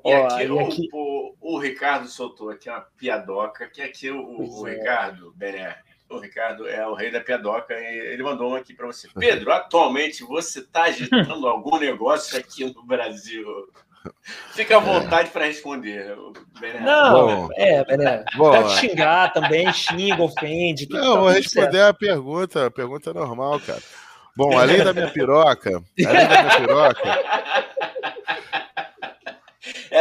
E 0.04 0.12
aqui, 0.12 0.48
oh, 0.48 0.60
aqui... 0.60 0.88
O, 0.92 1.34
o, 1.40 1.56
o, 1.56 1.58
Ricardo 1.58 2.08
soltou 2.08 2.50
aqui 2.50 2.68
uma 2.68 2.80
piadoca, 2.80 3.68
que 3.68 3.82
aqui 3.82 4.10
o, 4.10 4.60
o 4.60 4.66
é. 4.66 4.74
Ricardo 4.74 5.32
Bené 5.36 5.76
o 6.16 6.20
Ricardo 6.20 6.68
é 6.68 6.86
o 6.86 6.94
rei 6.94 7.10
da 7.10 7.20
piadoca 7.20 7.74
e 7.74 8.12
ele 8.12 8.22
mandou 8.22 8.48
uma 8.48 8.58
aqui 8.58 8.74
para 8.74 8.86
você. 8.86 9.08
Pedro, 9.18 9.52
atualmente 9.52 10.24
você 10.24 10.60
está 10.60 10.84
agitando 10.84 11.46
algum 11.46 11.78
negócio 11.78 12.38
aqui 12.38 12.64
no 12.64 12.84
Brasil? 12.84 13.46
Fica 14.52 14.76
à 14.76 14.80
vontade 14.80 15.30
para 15.30 15.46
responder. 15.46 16.16
Não, 16.80 17.12
Bom, 17.12 17.48
é, 17.54 17.84
Bené. 17.84 18.24
Pode 18.36 18.80
xingar 18.80 19.32
também, 19.32 19.72
xinga, 19.72 20.22
ofende. 20.22 20.88
Não, 20.90 21.14
tá 21.14 21.20
vou 21.20 21.28
responder 21.28 21.78
certo. 21.78 21.88
a 21.88 21.94
pergunta, 21.94 22.66
a 22.66 22.70
pergunta 22.70 23.10
é 23.10 23.14
normal, 23.14 23.60
cara. 23.60 23.80
Bom, 24.36 24.58
além 24.58 24.78
da 24.84 24.92
minha 24.92 25.08
piroca, 25.08 25.82
além 26.06 26.28
da 26.28 26.42
minha 26.42 26.56
piroca, 26.56 27.41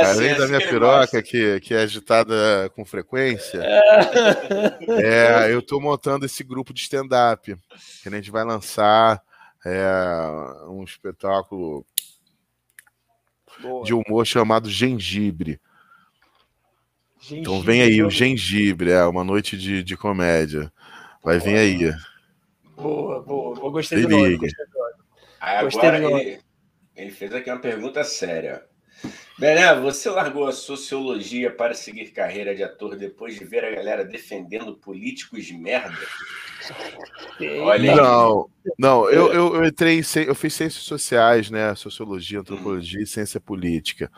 é 0.02 0.12
assim, 0.12 0.20
Além 0.20 0.30
é 0.32 0.36
da 0.36 0.44
assim 0.44 0.54
minha 0.54 0.68
piroca, 0.68 1.24
que, 1.24 1.60
que 1.60 1.74
é 1.74 1.82
agitada 1.82 2.70
com 2.76 2.84
frequência, 2.86 3.62
é, 4.88 5.52
eu 5.52 5.60
estou 5.60 5.82
montando 5.82 6.26
esse 6.26 6.44
grupo 6.44 6.74
de 6.74 6.82
stand-up, 6.82 7.56
que 8.02 8.10
a 8.10 8.12
gente 8.12 8.32
vai 8.32 8.44
lançar 8.44 9.22
é, 9.66 10.68
um 10.68 10.84
espetáculo 10.84 11.86
Boa. 13.62 13.84
de 13.84 13.94
humor 13.94 14.26
chamado 14.26 14.70
Gengibre. 14.70 15.60
Gengibre. 17.20 17.42
Então 17.42 17.62
vem 17.62 17.82
aí 17.82 18.04
o 18.04 18.10
Gengibre, 18.10 18.92
é 18.92 19.06
uma 19.06 19.24
noite 19.24 19.58
de, 19.58 19.84
de 19.84 19.96
comédia. 19.96 20.72
Vai 21.24 21.40
vir 21.40 21.58
aí. 21.58 21.94
Boa, 22.76 23.22
boa. 23.22 23.58
Eu 23.60 23.72
gostei 23.72 24.02
do 24.02 24.10
nome. 24.10 24.38
Gostei 24.38 24.66
do 24.66 24.80
nome. 24.80 24.94
Agora, 25.40 25.98
ele, 25.98 26.40
ele 26.96 27.12
fez 27.12 27.34
aqui 27.34 27.50
uma 27.50 27.60
pergunta 27.60 28.04
séria. 28.04 28.64
Bené, 29.42 29.74
você 29.74 30.08
largou 30.08 30.46
a 30.46 30.52
sociologia 30.52 31.50
para 31.50 31.74
seguir 31.74 32.12
carreira 32.12 32.54
de 32.54 32.62
ator 32.62 32.96
depois 32.96 33.34
de 33.34 33.44
ver 33.44 33.66
a 33.66 33.72
galera 33.72 34.06
defendendo 34.06 34.76
políticos 34.76 35.46
de 35.46 35.56
merda? 35.56 35.98
Olha 37.64 37.96
não, 37.96 38.50
não, 38.78 39.10
eu, 39.10 39.34
eu, 39.34 39.56
eu 39.56 39.66
entrei 39.66 40.00
em, 40.00 40.04
eu 40.28 40.36
fiz 40.36 40.54
ciências 40.54 40.84
sociais, 40.84 41.50
né? 41.50 41.74
Sociologia, 41.74 42.42
antropologia 42.42 43.02
e 43.02 43.08
ciência 43.08 43.40
política. 43.40 44.12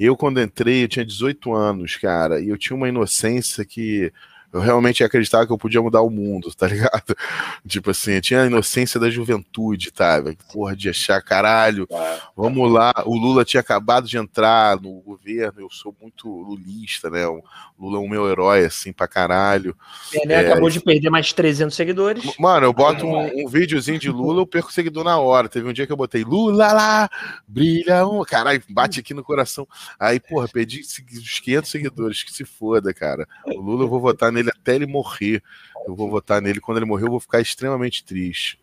Eu, 0.00 0.16
quando 0.16 0.40
entrei, 0.40 0.82
eu 0.82 0.88
tinha 0.88 1.04
18 1.04 1.52
anos, 1.52 1.96
cara, 1.96 2.40
e 2.40 2.48
eu 2.48 2.56
tinha 2.56 2.74
uma 2.74 2.88
inocência 2.88 3.66
que 3.66 4.10
eu 4.54 4.60
realmente 4.60 5.02
acreditava 5.02 5.44
que 5.44 5.52
eu 5.52 5.58
podia 5.58 5.82
mudar 5.82 6.00
o 6.02 6.08
mundo, 6.08 6.54
tá 6.54 6.68
ligado? 6.68 7.16
Tipo 7.66 7.90
assim, 7.90 8.12
eu 8.12 8.20
tinha 8.20 8.42
a 8.42 8.46
inocência 8.46 9.00
da 9.00 9.10
juventude, 9.10 9.90
tá? 9.90 10.22
Porra, 10.52 10.76
de 10.76 10.88
achar, 10.88 11.20
caralho, 11.20 11.88
vamos 12.36 12.70
lá. 12.70 12.92
O 13.04 13.16
Lula 13.16 13.44
tinha 13.44 13.60
acabado 13.60 14.06
de 14.06 14.16
entrar 14.16 14.80
no 14.80 15.00
governo, 15.00 15.62
eu 15.62 15.68
sou 15.68 15.92
muito 16.00 16.28
lulista, 16.28 17.10
né? 17.10 17.26
O 17.26 17.42
Lula 17.76 17.98
é 17.98 18.00
o 18.00 18.08
meu 18.08 18.30
herói, 18.30 18.64
assim, 18.64 18.92
pra 18.92 19.08
caralho. 19.08 19.76
É, 20.14 20.24
né? 20.24 20.36
Acabou 20.38 20.68
é, 20.68 20.70
de 20.72 20.80
perder 20.80 21.10
mais 21.10 21.32
300 21.32 21.74
seguidores. 21.74 22.24
Mano, 22.38 22.64
eu 22.64 22.72
boto 22.72 23.04
um, 23.04 23.44
um 23.44 23.48
videozinho 23.48 23.98
de 23.98 24.08
Lula, 24.08 24.40
eu 24.40 24.46
perco 24.46 24.72
seguidor 24.72 25.02
na 25.02 25.18
hora. 25.18 25.48
Teve 25.48 25.68
um 25.68 25.72
dia 25.72 25.84
que 25.84 25.92
eu 25.92 25.96
botei 25.96 26.22
Lula 26.22 26.72
lá, 26.72 27.10
brilha 27.48 28.06
um. 28.06 28.22
Caralho, 28.22 28.62
bate 28.70 29.00
aqui 29.00 29.12
no 29.12 29.24
coração. 29.24 29.66
Aí, 29.98 30.20
porra, 30.20 30.46
perdi 30.46 30.80
os 30.80 31.40
500 31.40 31.68
seguidores, 31.68 32.22
que 32.22 32.32
se 32.32 32.44
foda, 32.44 32.94
cara. 32.94 33.26
O 33.46 33.60
Lula 33.60 33.82
eu 33.82 33.88
vou 33.88 33.98
votar 33.98 34.30
nele 34.30 34.43
até 34.50 34.74
ele 34.74 34.86
morrer. 34.86 35.42
Eu 35.86 35.94
vou 35.94 36.10
votar 36.10 36.40
nele. 36.40 36.60
Quando 36.60 36.78
ele 36.78 36.86
morrer, 36.86 37.04
eu 37.04 37.10
vou 37.10 37.20
ficar 37.20 37.40
extremamente 37.40 38.04
triste. 38.04 38.58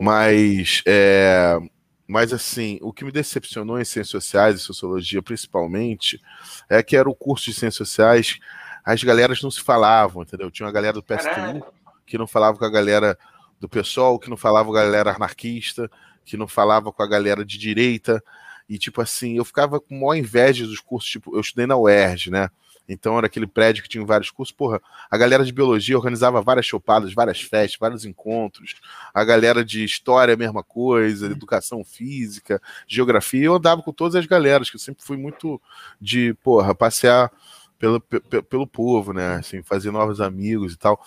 Mas, 0.00 0.82
é, 0.86 1.58
mas 2.06 2.32
assim, 2.32 2.78
o 2.82 2.92
que 2.92 3.04
me 3.04 3.12
decepcionou 3.12 3.80
em 3.80 3.84
ciências 3.84 4.10
sociais 4.10 4.56
e 4.56 4.58
sociologia, 4.58 5.22
principalmente, 5.22 6.20
é 6.68 6.82
que 6.82 6.96
era 6.96 7.08
o 7.08 7.14
curso 7.14 7.46
de 7.46 7.54
ciências 7.54 7.88
sociais, 7.88 8.38
as 8.84 9.02
galeras 9.02 9.42
não 9.42 9.50
se 9.50 9.60
falavam, 9.60 10.22
entendeu? 10.22 10.50
Tinha 10.50 10.66
uma 10.66 10.72
galera 10.72 10.94
do 10.94 11.02
PSTU 11.02 11.64
que 12.06 12.16
não 12.16 12.26
falava 12.26 12.56
com 12.56 12.64
a 12.64 12.70
galera 12.70 13.18
do 13.58 13.68
pessoal, 13.68 14.18
que 14.18 14.30
não 14.30 14.36
falava 14.36 14.68
com 14.68 14.76
a 14.76 14.82
galera 14.82 15.14
anarquista, 15.14 15.90
que 16.24 16.36
não 16.36 16.46
falava 16.46 16.92
com 16.92 17.02
a 17.02 17.06
galera 17.06 17.44
de 17.44 17.58
direita. 17.58 18.22
E, 18.68 18.78
tipo 18.78 19.00
assim, 19.00 19.36
eu 19.36 19.44
ficava 19.44 19.80
com 19.80 19.94
maior 19.94 20.14
inveja 20.14 20.66
dos 20.66 20.80
cursos, 20.80 21.10
tipo, 21.10 21.34
eu 21.36 21.40
estudei 21.40 21.66
na 21.66 21.76
UERJ, 21.76 22.30
né? 22.30 22.48
Então 22.88 23.16
era 23.18 23.26
aquele 23.26 23.46
prédio 23.46 23.82
que 23.82 23.88
tinha 23.88 24.04
vários 24.04 24.30
cursos. 24.30 24.54
Porra, 24.54 24.80
a 25.10 25.16
galera 25.16 25.44
de 25.44 25.52
biologia 25.52 25.96
organizava 25.96 26.40
várias 26.40 26.66
chopadas, 26.66 27.12
várias 27.12 27.40
festas, 27.40 27.78
vários 27.78 28.04
encontros. 28.04 28.76
A 29.12 29.24
galera 29.24 29.64
de 29.64 29.84
história, 29.84 30.34
a 30.34 30.36
mesma 30.36 30.62
coisa, 30.62 31.26
educação 31.26 31.84
física, 31.84 32.60
geografia. 32.86 33.44
Eu 33.44 33.54
andava 33.54 33.82
com 33.82 33.92
todas 33.92 34.14
as 34.14 34.26
galeras, 34.26 34.70
que 34.70 34.76
eu 34.76 34.80
sempre 34.80 35.04
fui 35.04 35.16
muito 35.16 35.60
de, 36.00 36.34
porra, 36.42 36.74
passear 36.74 37.30
pelo, 37.78 38.00
pelo, 38.00 38.42
pelo 38.42 38.66
povo, 38.66 39.12
né? 39.12 39.36
Assim, 39.36 39.62
fazer 39.62 39.90
novos 39.90 40.20
amigos 40.20 40.74
e 40.74 40.76
tal. 40.76 41.02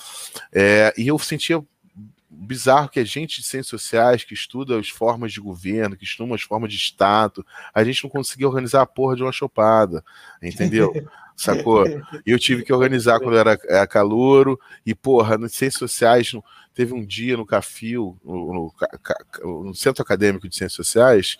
É, 0.53 0.93
e 0.97 1.07
eu 1.07 1.18
sentia 1.18 1.64
bizarro 2.30 2.89
que 2.89 2.99
a 2.99 3.03
gente 3.03 3.41
de 3.41 3.47
ciências 3.47 3.81
sociais, 3.81 4.23
que 4.23 4.34
estuda 4.34 4.77
as 4.80 4.89
formas 4.89 5.34
de 5.34 5.41
governo, 5.41 5.97
que 5.97 6.03
estuda 6.03 6.35
as 6.35 6.41
formas 6.41 6.72
de 6.72 6.77
Estado, 6.77 7.45
a 7.73 7.84
gente 7.84 8.03
não 8.03 8.10
conseguia 8.10 8.47
organizar 8.47 8.81
a 8.81 8.85
porra 8.85 9.15
de 9.15 9.23
uma 9.23 9.31
chopada, 9.31 10.03
entendeu? 10.41 10.93
sacou? 11.35 11.88
E 12.26 12.31
eu 12.31 12.38
tive 12.38 12.64
que 12.64 12.73
organizar 12.73 13.19
quando 13.19 13.38
era, 13.38 13.88
calouro, 13.88 14.60
e 14.85 14.93
porra, 14.93 15.38
nas 15.38 15.53
ciências 15.53 15.80
sociais, 15.80 16.31
teve 16.73 16.93
um 16.93 17.03
dia 17.03 17.38
no 17.38 17.45
CAFIL, 17.45 18.18
no, 18.23 18.72
no, 19.41 19.64
no, 19.64 19.76
Centro 19.76 20.03
Acadêmico 20.03 20.47
de 20.47 20.56
Ciências 20.56 20.76
Sociais, 20.76 21.38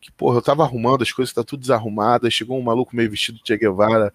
que 0.00 0.12
porra, 0.12 0.36
eu 0.36 0.42
tava 0.42 0.62
arrumando 0.62 1.02
as 1.02 1.12
coisas, 1.12 1.32
tá 1.32 1.42
tudo 1.42 1.60
desarrumado, 1.60 2.30
chegou 2.30 2.58
um 2.58 2.62
maluco 2.62 2.94
meio 2.94 3.10
vestido 3.10 3.38
de 3.38 3.46
Che 3.46 3.56
Guevara, 3.56 4.12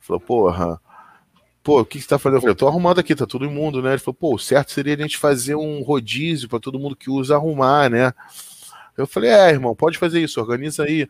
falou, 0.00 0.20
porra, 0.20 0.80
pô, 1.64 1.80
o 1.80 1.84
que, 1.84 2.00
você 2.00 2.06
tá 2.06 2.18
fazendo? 2.18 2.36
Eu 2.36 2.40
falei, 2.42 2.52
eu 2.52 2.56
tô 2.56 2.68
arrumando 2.68 2.98
aqui, 3.00 3.14
tá 3.14 3.26
tudo 3.26 3.46
imundo, 3.46 3.82
né? 3.82 3.92
Ele 3.92 3.98
falou, 3.98 4.14
pô, 4.14 4.34
o 4.34 4.38
certo 4.38 4.70
seria 4.70 4.94
a 4.94 4.98
gente 4.98 5.16
fazer 5.16 5.56
um 5.56 5.82
rodízio 5.82 6.48
para 6.48 6.60
todo 6.60 6.78
mundo 6.78 6.94
que 6.94 7.10
usa 7.10 7.34
arrumar, 7.34 7.90
né? 7.90 8.12
Eu 8.96 9.06
falei, 9.06 9.30
é, 9.30 9.50
irmão, 9.50 9.74
pode 9.74 9.98
fazer 9.98 10.20
isso, 10.22 10.38
organiza 10.40 10.84
aí. 10.84 11.08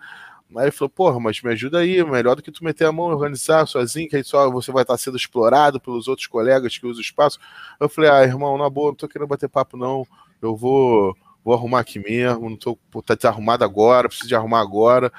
Aí 0.57 0.65
ele 0.65 0.71
falou, 0.71 0.89
porra, 0.89 1.19
mas 1.19 1.43
me 1.43 1.51
ajuda 1.51 1.81
aí, 1.81 2.03
melhor 2.05 2.37
do 2.37 2.43
que 2.43 2.53
tu 2.53 2.63
meter 2.63 2.87
a 2.87 2.93
mão 2.93 3.11
e 3.11 3.15
organizar 3.15 3.67
sozinho, 3.67 4.09
que 4.09 4.17
aí 4.17 4.23
só 4.23 4.49
você 4.49 4.71
vai 4.71 4.83
estar 4.83 4.97
sendo 4.97 5.17
explorado 5.17 5.81
pelos 5.81 6.07
outros 6.07 6.29
colegas 6.29 6.79
que 6.79 6.87
usam 6.87 7.01
o 7.01 7.03
espaço. 7.05 7.41
Eu 7.81 7.89
falei, 7.89 8.11
ah, 8.11 8.23
irmão, 8.23 8.57
na 8.57 8.71
boa, 8.71 8.89
não 8.89 8.95
tô 8.95 9.09
querendo 9.09 9.29
bater 9.29 9.49
papo, 9.49 9.77
não. 9.77 10.07
Eu 10.41 10.55
vou, 10.55 11.17
vou 11.45 11.55
arrumar 11.55 11.81
aqui 11.81 11.99
mesmo, 11.99 12.49
não 12.49 12.57
tô 12.57 12.79
tá 13.05 13.17
desarrumado 13.17 13.65
agora, 13.65 14.09
preciso 14.09 14.29
de 14.29 14.37
arrumar 14.37 14.61
agora. 14.61 15.13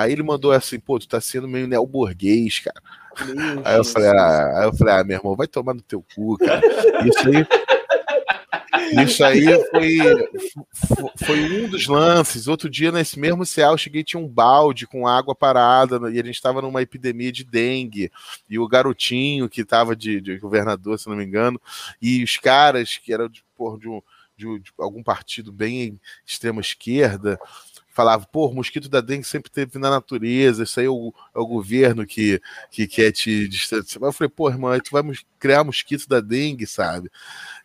Aí 0.00 0.12
ele 0.12 0.22
mandou 0.22 0.52
assim, 0.52 0.80
pô, 0.80 0.98
tu 0.98 1.06
tá 1.06 1.20
sendo 1.20 1.46
meio 1.46 1.66
neoburguês, 1.66 2.60
cara. 2.60 2.80
aí 3.64 3.76
eu 3.76 3.84
falei, 3.84 4.08
ah, 4.08 4.58
aí 4.58 4.64
eu 4.66 4.74
falei, 4.74 4.94
ah, 4.94 5.04
meu 5.04 5.18
irmão, 5.18 5.36
vai 5.36 5.46
tomar 5.46 5.74
no 5.74 5.82
teu 5.82 6.02
cu, 6.14 6.38
cara. 6.38 6.62
Isso 7.06 7.28
aí. 7.28 7.46
Isso 9.04 9.24
aí 9.24 9.44
foi, 9.70 9.98
foi 11.16 11.64
um 11.64 11.68
dos 11.68 11.86
lances. 11.86 12.48
Outro 12.48 12.68
dia, 12.68 12.90
nesse 12.90 13.18
mesmo 13.18 13.44
céu, 13.46 13.76
cheguei 13.76 14.02
tinha 14.02 14.20
um 14.20 14.26
balde 14.26 14.86
com 14.86 15.06
água 15.06 15.34
parada 15.34 16.10
e 16.10 16.18
a 16.18 16.24
gente 16.24 16.30
estava 16.30 16.60
numa 16.60 16.82
epidemia 16.82 17.30
de 17.30 17.44
dengue. 17.44 18.10
E 18.48 18.58
o 18.58 18.66
garotinho 18.66 19.48
que 19.48 19.60
estava 19.60 19.94
de, 19.94 20.20
de, 20.20 20.38
governador, 20.38 20.98
se 20.98 21.08
não 21.08 21.16
me 21.16 21.24
engano, 21.24 21.60
e 22.00 22.24
os 22.24 22.36
caras 22.36 22.96
que 22.96 23.12
eram 23.12 23.28
de, 23.28 23.44
porra, 23.54 23.78
de, 23.78 23.88
um, 23.88 24.02
de, 24.36 24.58
de 24.60 24.72
algum 24.78 25.02
partido 25.02 25.52
bem 25.52 26.00
extrema 26.26 26.60
esquerda 26.60 27.38
falava, 28.00 28.26
pô, 28.26 28.46
o 28.46 28.54
mosquito 28.54 28.88
da 28.88 29.02
dengue 29.02 29.24
sempre 29.24 29.50
teve 29.50 29.78
na 29.78 29.90
natureza, 29.90 30.62
isso 30.62 30.80
aí 30.80 30.86
é 30.86 30.88
o, 30.88 31.12
é 31.34 31.38
o 31.38 31.46
governo 31.46 32.06
que, 32.06 32.40
que 32.70 32.86
quer 32.86 33.12
te 33.12 33.46
distanciar. 33.46 34.02
Eu 34.02 34.12
falei, 34.12 34.30
pô, 34.34 34.48
irmão, 34.48 34.70
aí 34.70 34.80
tu 34.80 34.90
vai 34.90 35.02
criar 35.38 35.64
mosquito 35.64 36.08
da 36.08 36.18
dengue, 36.18 36.66
sabe? 36.66 37.10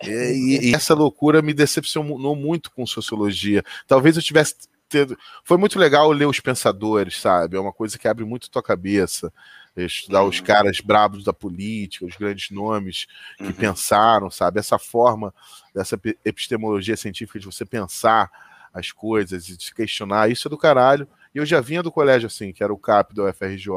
E, 0.03 0.60
e, 0.62 0.76
essa 0.76 0.94
loucura 0.94 1.41
me 1.41 1.53
decepcionou 1.53 2.36
muito 2.36 2.70
com 2.72 2.86
sociologia. 2.86 3.64
Talvez 3.88 4.18
eu 4.18 4.22
tivesse 4.22 4.56
tido. 4.90 5.18
Foi 5.45 5.57
muito 5.57 5.80
legal 5.80 6.12
ler 6.12 6.26
os 6.26 6.41
pensadores, 6.41 7.22
sabe? 7.22 7.56
É 7.56 7.60
uma 7.60 7.72
coisa 7.72 7.98
que 7.98 8.07
abre 8.07 8.26
muito 8.26 8.49
tua 8.49 8.62
cabeça. 8.62 9.32
Estudar 9.78 10.24
os 10.24 10.40
uhum. 10.40 10.45
caras 10.45 10.82
brabos 10.82 11.24
da 11.24 11.32
política, 11.32 12.06
os 12.06 12.18
grandes 12.18 12.52
nomes 12.52 13.07
que 13.38 13.44
uhum. 13.44 13.53
pensaram, 13.53 14.30
sabe? 14.30 14.60
Essa 14.60 14.78
forma 14.78 15.34
dessa 15.74 15.98
epistemologia 16.26 16.98
científica 16.98 17.40
de 17.40 17.45
você 17.45 17.66
pensar 17.66 18.30
as 18.76 18.92
coisas 18.92 19.48
e 19.48 19.56
se 19.58 19.74
questionar, 19.74 20.30
isso 20.30 20.48
é 20.48 20.50
do 20.50 20.58
caralho. 20.58 21.08
E 21.34 21.38
eu 21.38 21.46
já 21.46 21.62
vinha 21.62 21.82
do 21.82 21.92
colégio 21.92 22.28
assim, 22.28 22.52
que 22.52 22.62
era 22.62 22.74
o 22.74 22.78
CAP 22.78 23.14
do 23.14 23.26
UFRJ. 23.26 23.70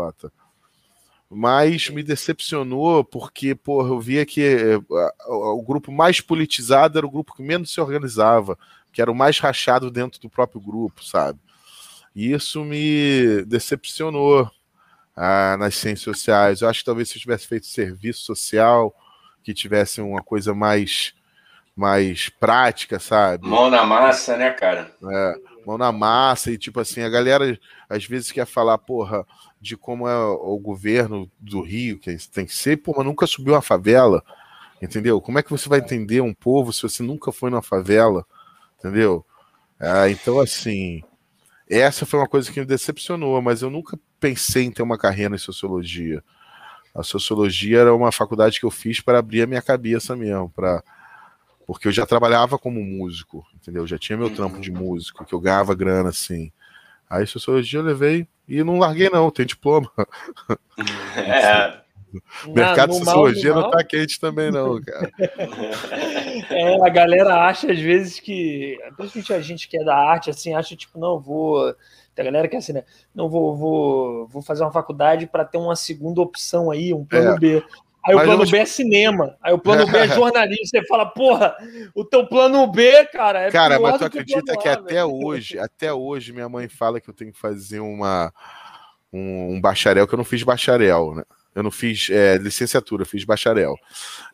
Mas 1.30 1.88
me 1.88 2.02
decepcionou 2.02 3.04
porque, 3.04 3.54
porra, 3.54 3.90
eu 3.90 4.00
via 4.00 4.26
que 4.26 4.42
eh, 4.42 4.80
o 5.26 5.62
grupo 5.62 5.92
mais 5.92 6.20
politizado 6.20 6.98
era 6.98 7.06
o 7.06 7.10
grupo 7.10 7.34
que 7.34 7.42
menos 7.42 7.72
se 7.72 7.80
organizava, 7.80 8.58
que 8.92 9.00
era 9.00 9.12
o 9.12 9.14
mais 9.14 9.38
rachado 9.38 9.90
dentro 9.90 10.20
do 10.20 10.28
próprio 10.28 10.60
grupo, 10.60 11.04
sabe? 11.04 11.38
E 12.14 12.32
isso 12.32 12.64
me 12.64 13.44
decepcionou 13.44 14.50
ah, 15.14 15.56
nas 15.58 15.76
ciências 15.76 16.02
sociais. 16.16 16.60
Eu 16.60 16.68
acho 16.68 16.80
que 16.80 16.86
talvez 16.86 17.08
se 17.08 17.18
eu 17.18 17.20
tivesse 17.20 17.46
feito 17.46 17.66
serviço 17.66 18.22
social, 18.22 18.92
que 19.44 19.54
tivesse 19.54 20.00
uma 20.00 20.22
coisa 20.22 20.54
mais 20.54 21.14
mais 21.78 22.28
prática, 22.28 22.98
sabe? 22.98 23.46
Mão 23.46 23.70
na 23.70 23.86
massa, 23.86 24.36
né, 24.36 24.50
cara? 24.50 24.92
É, 25.00 25.34
mão 25.64 25.78
na 25.78 25.92
massa 25.92 26.50
e 26.50 26.58
tipo 26.58 26.80
assim, 26.80 27.02
a 27.02 27.08
galera 27.08 27.56
às 27.88 28.04
vezes 28.04 28.32
quer 28.32 28.46
falar, 28.46 28.76
porra, 28.78 29.24
de 29.60 29.76
como 29.76 30.08
é 30.08 30.16
o 30.16 30.58
governo 30.58 31.30
do 31.38 31.62
Rio, 31.62 32.00
que 32.00 32.16
tem 32.32 32.44
que 32.44 32.54
ser, 32.54 32.78
pô, 32.78 32.92
mas 32.96 33.06
nunca 33.06 33.28
subiu 33.28 33.54
uma 33.54 33.62
favela, 33.62 34.24
entendeu? 34.82 35.20
Como 35.20 35.38
é 35.38 35.42
que 35.42 35.52
você 35.52 35.68
vai 35.68 35.78
entender 35.78 36.20
um 36.20 36.34
povo 36.34 36.72
se 36.72 36.82
você 36.82 37.00
nunca 37.00 37.30
foi 37.30 37.48
numa 37.48 37.62
favela, 37.62 38.26
entendeu? 38.76 39.24
É, 39.78 40.10
então, 40.10 40.40
assim, 40.40 41.04
essa 41.70 42.04
foi 42.04 42.18
uma 42.18 42.28
coisa 42.28 42.50
que 42.50 42.58
me 42.58 42.66
decepcionou, 42.66 43.40
mas 43.40 43.62
eu 43.62 43.70
nunca 43.70 43.96
pensei 44.18 44.64
em 44.64 44.72
ter 44.72 44.82
uma 44.82 44.98
carreira 44.98 45.36
em 45.36 45.38
sociologia. 45.38 46.24
A 46.92 47.04
sociologia 47.04 47.78
era 47.78 47.94
uma 47.94 48.10
faculdade 48.10 48.58
que 48.58 48.66
eu 48.66 48.70
fiz 48.72 49.00
para 49.00 49.20
abrir 49.20 49.42
a 49.42 49.46
minha 49.46 49.62
cabeça 49.62 50.16
mesmo, 50.16 50.50
para 50.50 50.82
porque 51.68 51.86
eu 51.86 51.92
já 51.92 52.06
trabalhava 52.06 52.58
como 52.58 52.82
músico, 52.82 53.46
entendeu? 53.54 53.82
Eu 53.82 53.86
já 53.86 53.98
tinha 53.98 54.16
meu 54.16 54.34
trampo 54.34 54.58
de 54.58 54.70
uhum. 54.70 54.78
músico, 54.78 55.22
que 55.26 55.34
eu 55.34 55.38
ganhava 55.38 55.74
grana 55.74 56.08
assim. 56.08 56.50
Aí 57.10 57.26
sociologia 57.26 57.80
eu 57.80 57.84
levei 57.84 58.26
e 58.48 58.64
não 58.64 58.78
larguei 58.78 59.10
não, 59.10 59.30
tem 59.30 59.44
diploma. 59.44 59.92
É. 61.14 61.82
Mercado 62.46 62.92
de 62.92 62.98
sociologia 63.00 63.52
mal, 63.52 63.64
não 63.64 63.70
tá 63.70 63.84
quente 63.84 64.18
também, 64.18 64.50
não, 64.50 64.80
cara. 64.80 65.12
É, 66.50 66.82
a 66.82 66.88
galera 66.88 67.46
acha 67.46 67.70
às 67.70 67.78
vezes 67.78 68.18
que, 68.18 68.78
principalmente 68.96 69.32
a 69.34 69.40
gente 69.42 69.68
que 69.68 69.78
é 69.78 69.84
da 69.84 69.94
arte, 69.94 70.30
assim, 70.30 70.54
acha 70.54 70.74
tipo, 70.74 70.98
não, 70.98 71.20
vou. 71.20 71.74
Tem 72.14 72.22
a 72.22 72.30
galera 72.30 72.48
que 72.48 72.56
é 72.56 72.58
assim, 72.58 72.72
né? 72.72 72.84
Não 73.14 73.28
vou, 73.28 73.54
vou, 73.54 74.26
vou 74.28 74.40
fazer 74.40 74.62
uma 74.62 74.72
faculdade 74.72 75.26
para 75.26 75.44
ter 75.44 75.58
uma 75.58 75.76
segunda 75.76 76.22
opção 76.22 76.70
aí, 76.70 76.94
um 76.94 77.04
plano 77.04 77.32
é. 77.32 77.38
B. 77.38 77.64
Aí 78.04 78.14
Mas 78.14 78.24
o 78.24 78.26
plano 78.26 78.50
B 78.50 78.56
é 78.58 78.64
cinema. 78.64 79.36
Aí 79.42 79.52
o 79.52 79.58
plano 79.58 79.86
B 79.86 79.98
é 79.98 80.08
jornalismo. 80.08 80.66
Você 80.66 80.86
fala, 80.86 81.06
porra, 81.06 81.56
o 81.94 82.04
teu 82.04 82.26
plano 82.26 82.66
B, 82.66 83.04
cara, 83.06 83.42
é 83.42 83.50
Cara, 83.50 83.78
mas 83.78 83.98
tu 83.98 84.04
acredita 84.04 84.56
que, 84.56 84.62
que 84.62 84.68
até 84.68 85.04
hoje, 85.04 85.58
até 85.58 85.92
hoje, 85.92 86.32
minha 86.32 86.48
mãe 86.48 86.68
fala 86.68 87.00
que 87.00 87.10
eu 87.10 87.14
tenho 87.14 87.32
que 87.32 87.38
fazer 87.38 87.80
uma 87.80 88.32
um, 89.12 89.54
um 89.54 89.60
bacharel 89.60 90.06
que 90.06 90.14
eu 90.14 90.18
não 90.18 90.24
fiz 90.24 90.42
bacharel, 90.42 91.14
né? 91.14 91.24
Eu 91.54 91.62
não 91.62 91.70
fiz 91.70 92.08
é, 92.10 92.36
licenciatura, 92.36 93.04
fiz 93.04 93.24
bacharel. 93.24 93.74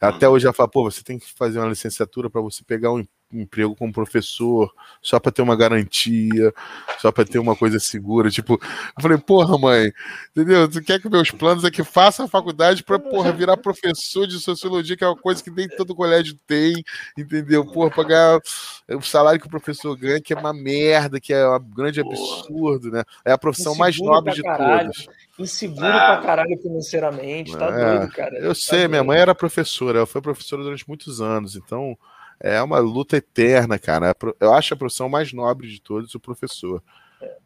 Até 0.01 0.29
hoje 0.29 0.45
ela 0.45 0.53
fala, 0.53 0.69
pô, 0.69 0.83
você 0.85 1.03
tem 1.03 1.19
que 1.19 1.33
fazer 1.33 1.59
uma 1.59 1.69
licenciatura 1.69 2.29
para 2.29 2.41
você 2.41 2.63
pegar 2.65 2.93
um 2.93 3.05
emprego 3.41 3.75
como 3.75 3.93
professor, 3.93 4.73
só 5.03 5.19
para 5.19 5.33
ter 5.33 5.43
uma 5.43 5.57
garantia, 5.57 6.53
só 6.99 7.11
para 7.13 7.25
ter 7.25 7.39
uma 7.39 7.57
coisa 7.57 7.79
segura. 7.79 8.31
Tipo, 8.31 8.55
eu 8.55 9.03
falei, 9.03 9.19
porra, 9.19 9.59
mãe, 9.59 9.93
entendeu? 10.31 10.69
Tu 10.69 10.83
quer 10.83 11.01
que 11.01 11.09
meus 11.09 11.31
planos 11.31 11.65
é 11.65 11.71
que 11.71 11.85
faça 11.85 12.25
a 12.25 12.29
faculdade 12.29 12.83
para 12.83 12.99
porra 12.99 13.33
virar 13.33 13.57
professor 13.57 14.27
de 14.27 14.39
sociologia, 14.39 14.97
que 14.97 15.05
é 15.05 15.09
uma 15.09 15.17
coisa 15.17 15.43
que 15.43 15.51
nem 15.51 15.69
todo 15.69 15.95
colégio 15.95 16.39
tem, 16.47 16.83
entendeu? 17.17 17.65
Porra, 17.65 17.91
pagar 17.91 18.41
o 18.89 19.03
salário 19.03 19.41
que 19.41 19.47
o 19.47 19.51
professor 19.51 19.97
ganha, 19.97 20.21
que 20.21 20.33
é 20.33 20.37
uma 20.37 20.53
merda, 20.53 21.21
que 21.21 21.33
é 21.33 21.47
um 21.49 21.61
grande 21.61 22.01
absurdo, 22.01 22.91
né? 22.91 23.03
É 23.25 23.33
a 23.33 23.39
profissão 23.39 23.75
mais 23.75 23.99
nobre 23.99 24.35
de 24.35 24.43
caralho. 24.43 24.93
todas. 24.93 25.07
Inseguro 25.39 25.87
ah, 25.87 26.17
pra 26.17 26.23
caralho 26.23 26.57
financeiramente, 26.63 27.57
tá 27.57 27.67
é, 27.67 27.99
doido, 27.99 28.13
cara. 28.13 28.39
Eu 28.39 28.49
tá 28.49 28.55
sei, 28.55 28.79
doido. 28.79 28.91
minha 28.91 29.05
mãe 29.05 29.19
era 29.19 29.35
professora, 29.35 29.99
ela 29.99 30.07
foi 30.07 30.23
professora 30.23 30.63
durante 30.63 30.87
muitos 30.87 31.21
anos, 31.21 31.57
então 31.57 31.99
é 32.41 32.61
uma 32.63 32.79
luta 32.79 33.17
eterna, 33.17 33.79
cara. 33.79 34.15
Eu 34.41 34.53
acho 34.53 34.75
a 34.75 34.77
profissão 34.77 35.09
mais 35.09 35.33
nobre 35.33 35.69
de 35.69 35.81
todos 35.81 36.15
o 36.15 36.21
professor. 36.21 36.83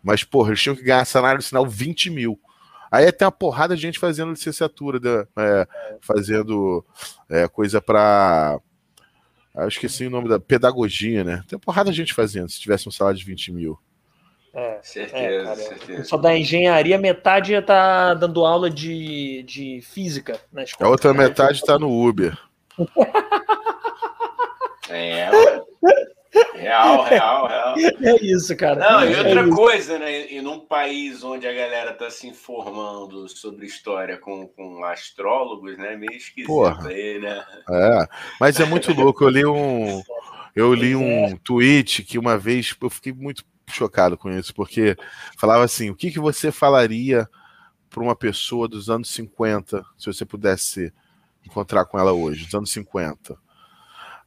Mas, 0.03 0.25
porra, 0.25 0.51
eles 0.51 0.61
tinham 0.61 0.77
que 0.77 0.83
ganhar 0.83 1.05
salário 1.05 1.43
sinal 1.43 1.67
20 1.67 2.11
mil. 2.11 2.41
Aí 2.91 3.11
tem 3.13 3.27
uma 3.27 3.33
porrada 3.33 3.77
de 3.77 3.83
gente 3.83 3.99
fazendo 3.99 4.31
licenciatura, 4.31 4.99
de, 4.99 5.27
é, 5.37 5.69
fazendo 6.01 6.85
é, 7.29 7.47
coisa 7.47 7.81
para. 7.81 8.59
Eu 9.55 9.69
esqueci 9.69 10.07
o 10.07 10.11
nome 10.11 10.29
da 10.29 10.39
pedagogia, 10.39 11.25
né? 11.25 11.43
Tem 11.47 11.57
uma 11.57 11.61
porrada 11.61 11.91
de 11.91 11.97
gente 11.97 12.15
fazendo, 12.15 12.49
se 12.49 12.61
tivesse 12.61 12.89
um 12.89 12.93
salário 12.93 13.19
de 13.19 13.25
20 13.25 13.53
mil. 13.53 13.79
É, 14.55 14.79
certeza, 14.83 15.51
é, 15.51 15.55
certeza. 15.57 16.05
Só 16.05 16.17
da 16.17 16.37
engenharia, 16.37 16.97
metade 16.97 17.53
ia 17.53 17.59
estar 17.59 18.09
tá 18.09 18.15
dando 18.15 18.45
aula 18.45 18.71
de, 18.71 19.43
de 19.43 19.81
física 19.83 20.41
na 20.53 20.63
escola. 20.63 20.89
A 20.89 20.91
outra 20.91 21.13
metade 21.13 21.59
está 21.59 21.79
no 21.79 21.91
Uber. 21.91 22.37
É, 24.91 25.31
real, 26.55 27.05
real, 27.05 27.47
real. 27.47 27.75
É 27.79 28.25
isso, 28.25 28.57
cara. 28.57 28.77
Não, 28.77 29.05
e 29.05 29.15
é 29.15 29.19
outra 29.19 29.47
é 29.47 29.51
coisa, 29.51 29.99
né? 29.99 30.33
E 30.33 30.41
num 30.41 30.61
país 30.61 31.23
onde 31.23 31.47
a 31.47 31.53
galera 31.53 31.93
tá 31.93 32.11
se 32.11 32.27
informando 32.27 33.29
sobre 33.29 33.67
história 33.67 34.19
com, 34.19 34.47
com 34.49 34.85
astrólogos, 34.85 35.77
né? 35.79 35.97
Meio 35.97 36.13
esquisito 36.13 36.47
Porra. 36.47 36.89
aí, 36.89 37.19
né? 37.19 37.45
É, 37.71 38.09
mas 38.41 38.59
é 38.61 38.65
muito 38.65 38.93
louco. 38.93 39.25
Eu 39.25 39.31
li 39.31 39.47
um. 39.47 40.03
Eu 40.55 40.75
li 40.75 40.97
um 40.97 41.37
tweet 41.37 42.03
que 42.03 42.19
uma 42.19 42.37
vez 42.37 42.75
eu 42.81 42.91
fiquei 42.91 43.13
muito 43.13 43.45
chocado 43.69 44.17
com 44.17 44.31
isso, 44.31 44.55
porque 44.55 44.97
falava 45.39 45.65
assim: 45.65 45.91
o 45.91 45.95
que, 45.95 46.11
que 46.11 46.19
você 46.19 46.51
falaria 46.51 47.29
para 47.89 48.03
uma 48.03 48.17
pessoa 48.17 48.69
dos 48.69 48.91
anos 48.91 49.11
50, 49.11 49.85
se 49.97 50.07
você 50.07 50.25
pudesse 50.25 50.93
encontrar 51.47 51.85
com 51.85 51.99
ela 51.99 52.13
hoje, 52.13 52.45
dos 52.45 52.55
anos 52.55 52.71
50? 52.73 53.48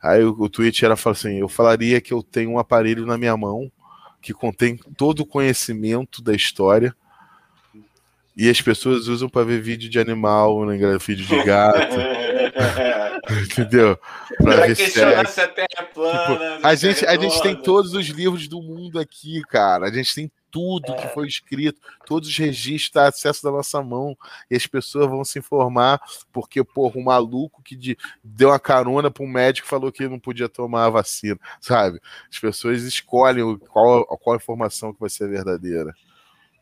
Aí 0.02 0.24
o, 0.24 0.36
o 0.40 0.50
tweet 0.50 0.84
era 0.84 0.94
assim: 0.94 1.40
eu 1.40 1.50
falaria 1.50 2.02
que 2.02 2.14
eu 2.14 2.24
tenho 2.24 2.52
um 2.52 2.60
aparelho 2.60 3.06
na 3.06 3.18
minha 3.18 3.36
mão 3.36 3.72
que 4.22 4.34
contém 4.34 4.78
todo 4.98 5.22
o 5.22 5.26
conhecimento 5.26 6.22
da 6.22 6.34
história. 6.34 6.96
E 8.38 8.50
as 8.50 8.62
pessoas 8.62 9.08
usam 9.08 9.28
para 9.28 9.46
ver 9.46 9.62
vídeo 9.62 9.90
de 9.90 10.00
animal, 10.00 10.66
né, 10.66 10.78
vídeo 10.98 11.26
de 11.26 11.44
gato. 11.44 11.98
Entendeu? 13.44 13.98
Pra, 14.38 14.56
pra 14.56 14.68
ver 14.68 14.76
questionar 14.76 15.28
se 15.28 15.42
a 15.42 15.48
Terra 15.48 15.68
é 15.78 15.84
plana. 15.84 16.56
Tipo, 16.56 16.68
a, 16.68 16.76
gente, 16.76 17.06
a 17.06 17.16
gente 17.16 17.42
tem 17.42 17.56
todos 17.56 17.94
os 17.94 18.08
livros 18.08 18.48
do 18.48 18.62
mundo 18.62 19.00
aqui, 19.00 19.42
cara. 19.50 19.88
A 19.88 19.92
gente 19.92 20.14
tem 20.14 20.32
tudo 20.52 20.92
é. 20.92 20.96
que 20.96 21.08
foi 21.14 21.28
escrito, 21.28 21.80
todos 22.06 22.28
os 22.30 22.38
registros 22.38 22.92
tá 22.92 23.08
acesso 23.08 23.44
da 23.44 23.52
nossa 23.52 23.82
mão 23.82 24.18
e 24.50 24.56
as 24.56 24.68
pessoas 24.68 25.08
vão 25.08 25.24
se 25.24 25.40
informar 25.40 26.02
porque, 26.32 26.64
porra, 26.64 27.00
um 27.00 27.04
maluco 27.04 27.62
que 27.64 27.76
de, 27.76 27.98
deu 28.24 28.50
uma 28.50 28.60
carona 28.60 29.10
para 29.10 29.24
um 29.24 29.28
médico 29.28 29.68
falou 29.68 29.92
que 29.92 30.08
não 30.08 30.20
podia 30.20 30.50
tomar 30.50 30.86
a 30.86 30.90
vacina, 30.90 31.40
sabe? 31.60 32.00
As 32.30 32.40
pessoas 32.40 32.84
escolhem 32.84 33.58
qual, 33.58 34.06
qual 34.18 34.36
informação 34.36 34.94
que 34.94 35.00
vai 35.00 35.10
ser 35.10 35.30
verdadeira. 35.30 35.96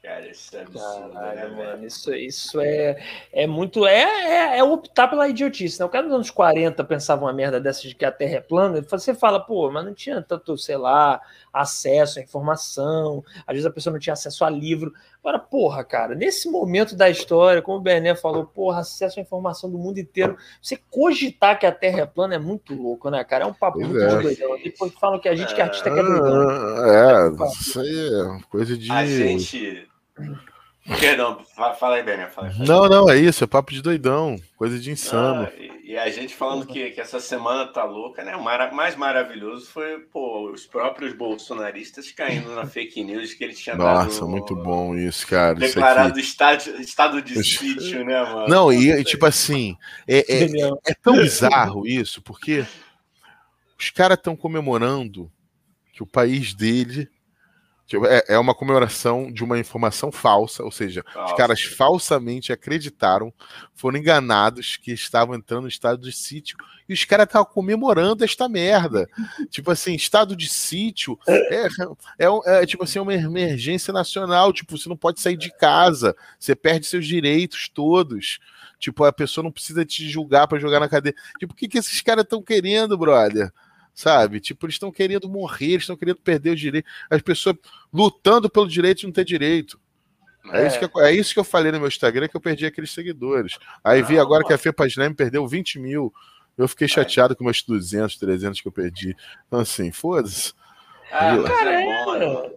Cara, 0.01 0.31
isso 0.31 0.55
é 0.55 0.61
absurdo, 0.61 1.11
Caralho, 1.11 1.55
né, 1.55 1.65
mano, 1.65 1.85
isso, 1.85 2.13
isso 2.13 2.61
é, 2.61 3.03
é 3.33 3.45
muito. 3.45 3.85
É, 3.85 4.03
é, 4.03 4.57
é, 4.57 4.63
optar 4.63 5.09
pela 5.09 5.27
idiotice, 5.27 5.77
né? 5.77 5.85
O 5.85 5.89
cara 5.89 6.05
dos 6.05 6.15
anos 6.15 6.31
40 6.31 6.81
pensava 6.85 7.25
uma 7.25 7.33
merda 7.33 7.59
dessa 7.59 7.85
de 7.85 7.93
que 7.93 8.05
a 8.05 8.11
Terra 8.11 8.35
é 8.35 8.41
plana. 8.41 8.81
Você 8.81 9.13
fala, 9.13 9.41
pô, 9.41 9.69
mas 9.69 9.83
não 9.83 9.93
tinha 9.93 10.21
tanto, 10.21 10.57
sei 10.57 10.77
lá, 10.77 11.19
acesso 11.51 12.17
à 12.17 12.21
informação. 12.21 13.25
Às 13.45 13.55
vezes 13.55 13.65
a 13.65 13.71
pessoa 13.71 13.91
não 13.91 13.99
tinha 13.99 14.13
acesso 14.13 14.45
a 14.45 14.49
livro. 14.49 14.93
Agora, 15.21 15.37
porra, 15.37 15.83
cara, 15.83 16.15
nesse 16.15 16.49
momento 16.49 16.95
da 16.95 17.09
história, 17.09 17.61
como 17.61 17.77
o 17.77 17.81
Bené 17.81 18.15
falou, 18.15 18.45
porra, 18.45 18.79
acesso 18.79 19.19
à 19.19 19.21
informação 19.21 19.69
do 19.69 19.77
mundo 19.77 19.99
inteiro. 19.99 20.37
Você 20.61 20.77
cogitar 20.89 21.59
que 21.59 21.65
a 21.65 21.71
Terra 21.71 22.01
é 22.01 22.05
plana 22.05 22.35
é 22.35 22.39
muito 22.39 22.73
louco, 22.73 23.09
né, 23.09 23.21
cara? 23.25 23.43
É 23.43 23.47
um 23.47 23.53
papo 23.53 23.79
muito 23.79 23.97
é. 23.97 24.21
doidão. 24.21 24.57
Depois 24.63 24.93
falam 24.93 25.19
que 25.19 25.27
a 25.27 25.35
gente 25.35 25.53
que 25.53 25.59
é 25.59 25.65
artista 25.65 25.91
que 25.91 25.99
é 25.99 26.03
doidão. 26.03 26.85
É, 26.85 27.27
é 27.27 27.47
isso 27.47 27.81
aí 27.81 28.09
é 28.09 28.49
coisa 28.49 28.77
de. 28.77 28.91
A 28.91 29.05
gente 29.05 29.89
Perdão, 30.97 31.39
fala 31.79 31.97
aí, 31.97 32.03
Bené. 32.03 32.29
Não, 32.65 32.87
não, 32.87 33.09
é 33.09 33.17
isso, 33.17 33.43
é 33.43 33.47
papo 33.47 33.71
de 33.71 33.81
doidão, 33.81 34.37
coisa 34.57 34.79
de 34.79 34.91
insano. 34.91 35.43
Ah, 35.43 35.51
e, 35.57 35.91
e, 35.91 35.97
a 35.97 36.09
gente 36.09 36.33
falando 36.33 36.65
que, 36.65 36.89
que 36.91 36.99
essa 36.99 37.19
semana 37.19 37.67
tá 37.67 37.83
louca, 37.83 38.23
né? 38.23 38.35
O 38.35 38.43
mara, 38.43 38.71
mais 38.71 38.95
maravilhoso 38.95 39.67
foi 39.67 39.99
pô, 39.99 40.51
os 40.51 40.65
próprios 40.65 41.13
bolsonaristas 41.13 42.11
caindo 42.11 42.55
na 42.55 42.65
fake 42.65 43.03
news 43.03 43.33
que 43.33 43.43
ele 43.43 43.53
tinha 43.53 43.75
Nossa, 43.75 44.21
dado, 44.21 44.29
muito 44.29 44.55
bom 44.55 44.95
isso, 44.95 45.27
cara. 45.27 45.55
Declarado 45.55 46.19
isso 46.19 46.29
estado, 46.29 46.81
estado 46.81 47.21
de 47.21 47.43
sítio, 47.43 48.03
né, 48.03 48.23
mano? 48.23 48.47
Não, 48.47 48.73
e, 48.73 48.89
e 48.91 49.03
tipo 49.03 49.25
assim, 49.25 49.77
é, 50.07 50.19
é, 50.19 50.45
é 50.87 50.93
tão 50.93 51.13
bizarro 51.13 51.85
isso, 51.85 52.21
porque 52.21 52.65
os 53.77 53.89
caras 53.91 54.17
estão 54.17 54.35
comemorando 54.35 55.31
que 55.93 56.01
o 56.01 56.07
país 56.07 56.53
dele 56.53 57.09
é, 58.05 58.35
é 58.35 58.39
uma 58.39 58.53
comemoração 58.53 59.31
de 59.31 59.43
uma 59.43 59.57
informação 59.57 60.11
falsa, 60.11 60.63
ou 60.63 60.71
seja, 60.71 61.03
os 61.25 61.33
caras 61.33 61.63
falsamente 61.63 62.53
acreditaram, 62.53 63.33
foram 63.73 63.97
enganados 63.97 64.77
que 64.77 64.91
estavam 64.91 65.35
entrando 65.35 65.63
no 65.63 65.67
estado 65.67 66.01
de 66.01 66.11
sítio 66.11 66.57
e 66.87 66.93
os 66.93 67.05
caras 67.05 67.25
estavam 67.25 67.51
comemorando 67.51 68.23
esta 68.23 68.49
merda. 68.49 69.07
tipo 69.49 69.71
assim, 69.71 69.93
estado 69.95 70.35
de 70.35 70.49
sítio 70.49 71.17
é, 71.27 71.67
é, 72.19 72.27
é, 72.45 72.65
tipo 72.65 72.83
assim, 72.83 72.99
uma 72.99 73.13
emergência 73.13 73.93
nacional. 73.93 74.51
Tipo, 74.51 74.77
você 74.77 74.89
não 74.89 74.97
pode 74.97 75.21
sair 75.21 75.37
de 75.37 75.51
casa, 75.55 76.15
você 76.37 76.55
perde 76.55 76.85
seus 76.87 77.05
direitos 77.05 77.69
todos. 77.69 78.39
Tipo, 78.79 79.03
a 79.03 79.11
pessoa 79.11 79.43
não 79.43 79.51
precisa 79.51 79.85
te 79.85 80.09
julgar 80.09 80.47
para 80.47 80.59
jogar 80.59 80.79
na 80.79 80.89
cadeia. 80.89 81.15
Tipo, 81.37 81.53
o 81.53 81.55
que, 81.55 81.67
que 81.67 81.77
esses 81.77 82.01
caras 82.01 82.23
estão 82.23 82.41
querendo, 82.41 82.97
brother? 82.97 83.51
Sabe? 83.93 84.39
Tipo, 84.39 84.65
eles 84.65 84.75
estão 84.75 84.91
querendo 84.91 85.29
morrer, 85.29 85.71
eles 85.71 85.83
estão 85.83 85.97
querendo 85.97 86.21
perder 86.21 86.51
o 86.51 86.55
direito. 86.55 86.87
As 87.09 87.21
pessoas 87.21 87.55
lutando 87.93 88.49
pelo 88.49 88.67
direito 88.67 88.99
de 88.99 89.05
não 89.05 89.13
ter 89.13 89.25
direito. 89.25 89.79
É. 90.51 90.63
é. 90.63 90.67
isso 90.67 90.79
que, 90.79 90.99
é 90.99 91.11
isso 91.11 91.33
que 91.33 91.39
eu 91.39 91.43
falei 91.43 91.71
no 91.71 91.79
meu 91.79 91.87
Instagram, 91.87 92.27
que 92.27 92.35
eu 92.35 92.41
perdi 92.41 92.65
aqueles 92.65 92.91
seguidores. 92.91 93.57
Aí 93.83 94.01
não, 94.01 94.07
vi 94.07 94.19
agora 94.19 94.43
que 94.43 94.53
a 94.53 94.57
FEPA 94.57 94.87
Slam 94.87 95.13
perdeu 95.13 95.47
20 95.47 95.79
mil. 95.79 96.13
Eu 96.57 96.67
fiquei 96.67 96.85
é. 96.85 96.89
chateado 96.89 97.35
com 97.35 97.43
meus 97.43 97.63
200, 97.63 98.17
300 98.17 98.61
que 98.61 98.67
eu 98.67 98.71
perdi. 98.71 99.15
Então, 99.47 99.59
assim, 99.59 99.91
foda-se. 99.91 100.53
Ah, 101.11 101.37
cara, 101.45 101.81
é 101.81 102.05
bom, 102.05 102.17
né? 102.17 102.51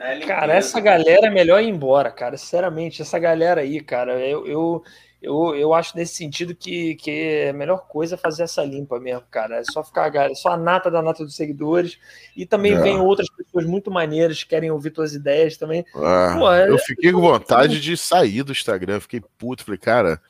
é 0.00 0.20
cara, 0.20 0.52
essa 0.54 0.78
galera 0.80 1.26
é 1.26 1.30
melhor 1.30 1.60
ir 1.62 1.68
embora, 1.68 2.10
cara. 2.10 2.36
Sinceramente, 2.36 3.02
essa 3.02 3.18
galera 3.18 3.62
aí, 3.62 3.80
cara, 3.80 4.20
eu, 4.20 4.46
eu, 4.46 4.84
eu, 5.20 5.54
eu 5.56 5.74
acho 5.74 5.96
nesse 5.96 6.14
sentido 6.14 6.54
que, 6.54 6.94
que 6.94 7.10
é 7.10 7.50
a 7.50 7.52
melhor 7.52 7.88
coisa 7.88 8.14
é 8.14 8.18
fazer 8.18 8.44
essa 8.44 8.64
limpa 8.64 9.00
mesmo, 9.00 9.24
cara. 9.28 9.56
É 9.56 9.64
só 9.64 9.82
ficar 9.82 10.14
é 10.14 10.34
só 10.34 10.50
a 10.50 10.56
nata 10.56 10.90
da 10.90 11.02
nata 11.02 11.24
dos 11.24 11.34
seguidores. 11.34 11.98
E 12.36 12.46
também 12.46 12.74
é. 12.74 12.80
vem 12.80 13.00
outras 13.00 13.28
pessoas 13.28 13.66
muito 13.66 13.90
maneiras 13.90 14.42
que 14.42 14.50
querem 14.50 14.70
ouvir 14.70 14.90
tuas 14.90 15.14
ideias 15.14 15.56
também. 15.56 15.80
É. 15.80 16.38
Pô, 16.38 16.52
eu 16.52 16.76
é 16.76 16.78
fiquei 16.78 17.12
com 17.12 17.20
vontade 17.20 17.80
de 17.80 17.96
sair 17.96 18.44
do 18.44 18.52
Instagram. 18.52 19.00
Fiquei 19.00 19.20
puto. 19.36 19.64
Falei, 19.64 19.78
cara, 19.78 20.20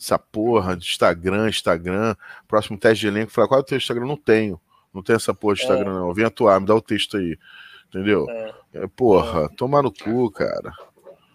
essa 0.00 0.18
porra 0.18 0.74
de 0.74 0.86
Instagram, 0.86 1.48
Instagram. 1.48 2.14
Próximo 2.46 2.78
teste 2.78 3.02
de 3.02 3.08
elenco. 3.08 3.30
Falei, 3.30 3.48
qual 3.48 3.60
é 3.60 3.62
o 3.62 3.66
teu 3.66 3.76
Instagram? 3.76 4.06
Não 4.06 4.16
tenho. 4.16 4.58
Não 4.94 5.02
tenho 5.02 5.16
essa 5.16 5.34
porra 5.34 5.56
de 5.56 5.62
Instagram, 5.62 5.92
não. 5.92 6.14
Vem 6.14 6.24
atuar, 6.24 6.58
me 6.58 6.66
dá 6.66 6.74
o 6.74 6.80
texto 6.80 7.18
aí. 7.18 7.38
Entendeu? 7.88 8.26
É. 8.74 8.86
porra, 8.96 9.48
tomar 9.56 9.82
no 9.82 9.92
cu, 9.92 10.30
cara. 10.30 10.72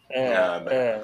É, 0.10 0.34
é. 0.68 1.04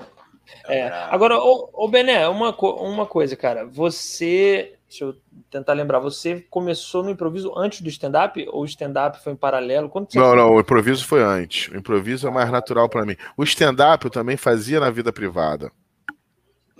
É. 0.67 0.87
Agora, 1.09 1.37
ô, 1.37 1.69
ô 1.73 1.87
Bené, 1.87 2.27
uma, 2.27 2.55
uma 2.55 3.05
coisa, 3.05 3.35
cara. 3.35 3.65
Você. 3.65 4.75
Deixa 4.87 5.05
eu 5.05 5.15
tentar 5.51 5.73
lembrar. 5.73 5.99
Você 5.99 6.45
começou 6.49 7.03
no 7.03 7.11
improviso 7.11 7.53
antes 7.55 7.81
do 7.81 7.89
stand-up? 7.89 8.43
Ou 8.49 8.63
o 8.63 8.65
stand-up 8.65 9.21
foi 9.23 9.33
em 9.33 9.35
paralelo? 9.35 9.87
Quando 9.87 10.07
não, 10.15 10.35
não, 10.35 10.53
o 10.55 10.59
improviso 10.59 11.05
foi 11.05 11.21
antes. 11.21 11.71
O 11.71 11.77
improviso 11.77 12.27
é 12.27 12.31
mais 12.31 12.49
natural 12.51 12.89
para 12.89 13.05
mim. 13.05 13.15
O 13.37 13.43
stand-up 13.43 14.03
eu 14.03 14.11
também 14.11 14.35
fazia 14.35 14.79
na 14.79 14.89
vida 14.89 15.13
privada. 15.13 15.71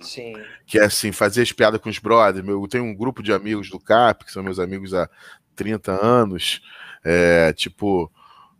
Sim. 0.00 0.32
Que 0.66 0.78
é 0.78 0.84
assim, 0.84 1.12
fazer 1.12 1.42
as 1.42 1.52
piadas 1.52 1.80
com 1.80 1.88
os 1.88 1.98
brothers. 1.98 2.46
Eu 2.46 2.66
tenho 2.66 2.84
um 2.84 2.94
grupo 2.94 3.22
de 3.22 3.32
amigos 3.32 3.70
do 3.70 3.78
CAP, 3.78 4.24
que 4.24 4.32
são 4.32 4.42
meus 4.42 4.58
amigos 4.58 4.94
há 4.94 5.08
30 5.54 5.92
anos. 5.92 6.62
É, 7.04 7.52
tipo, 7.52 8.10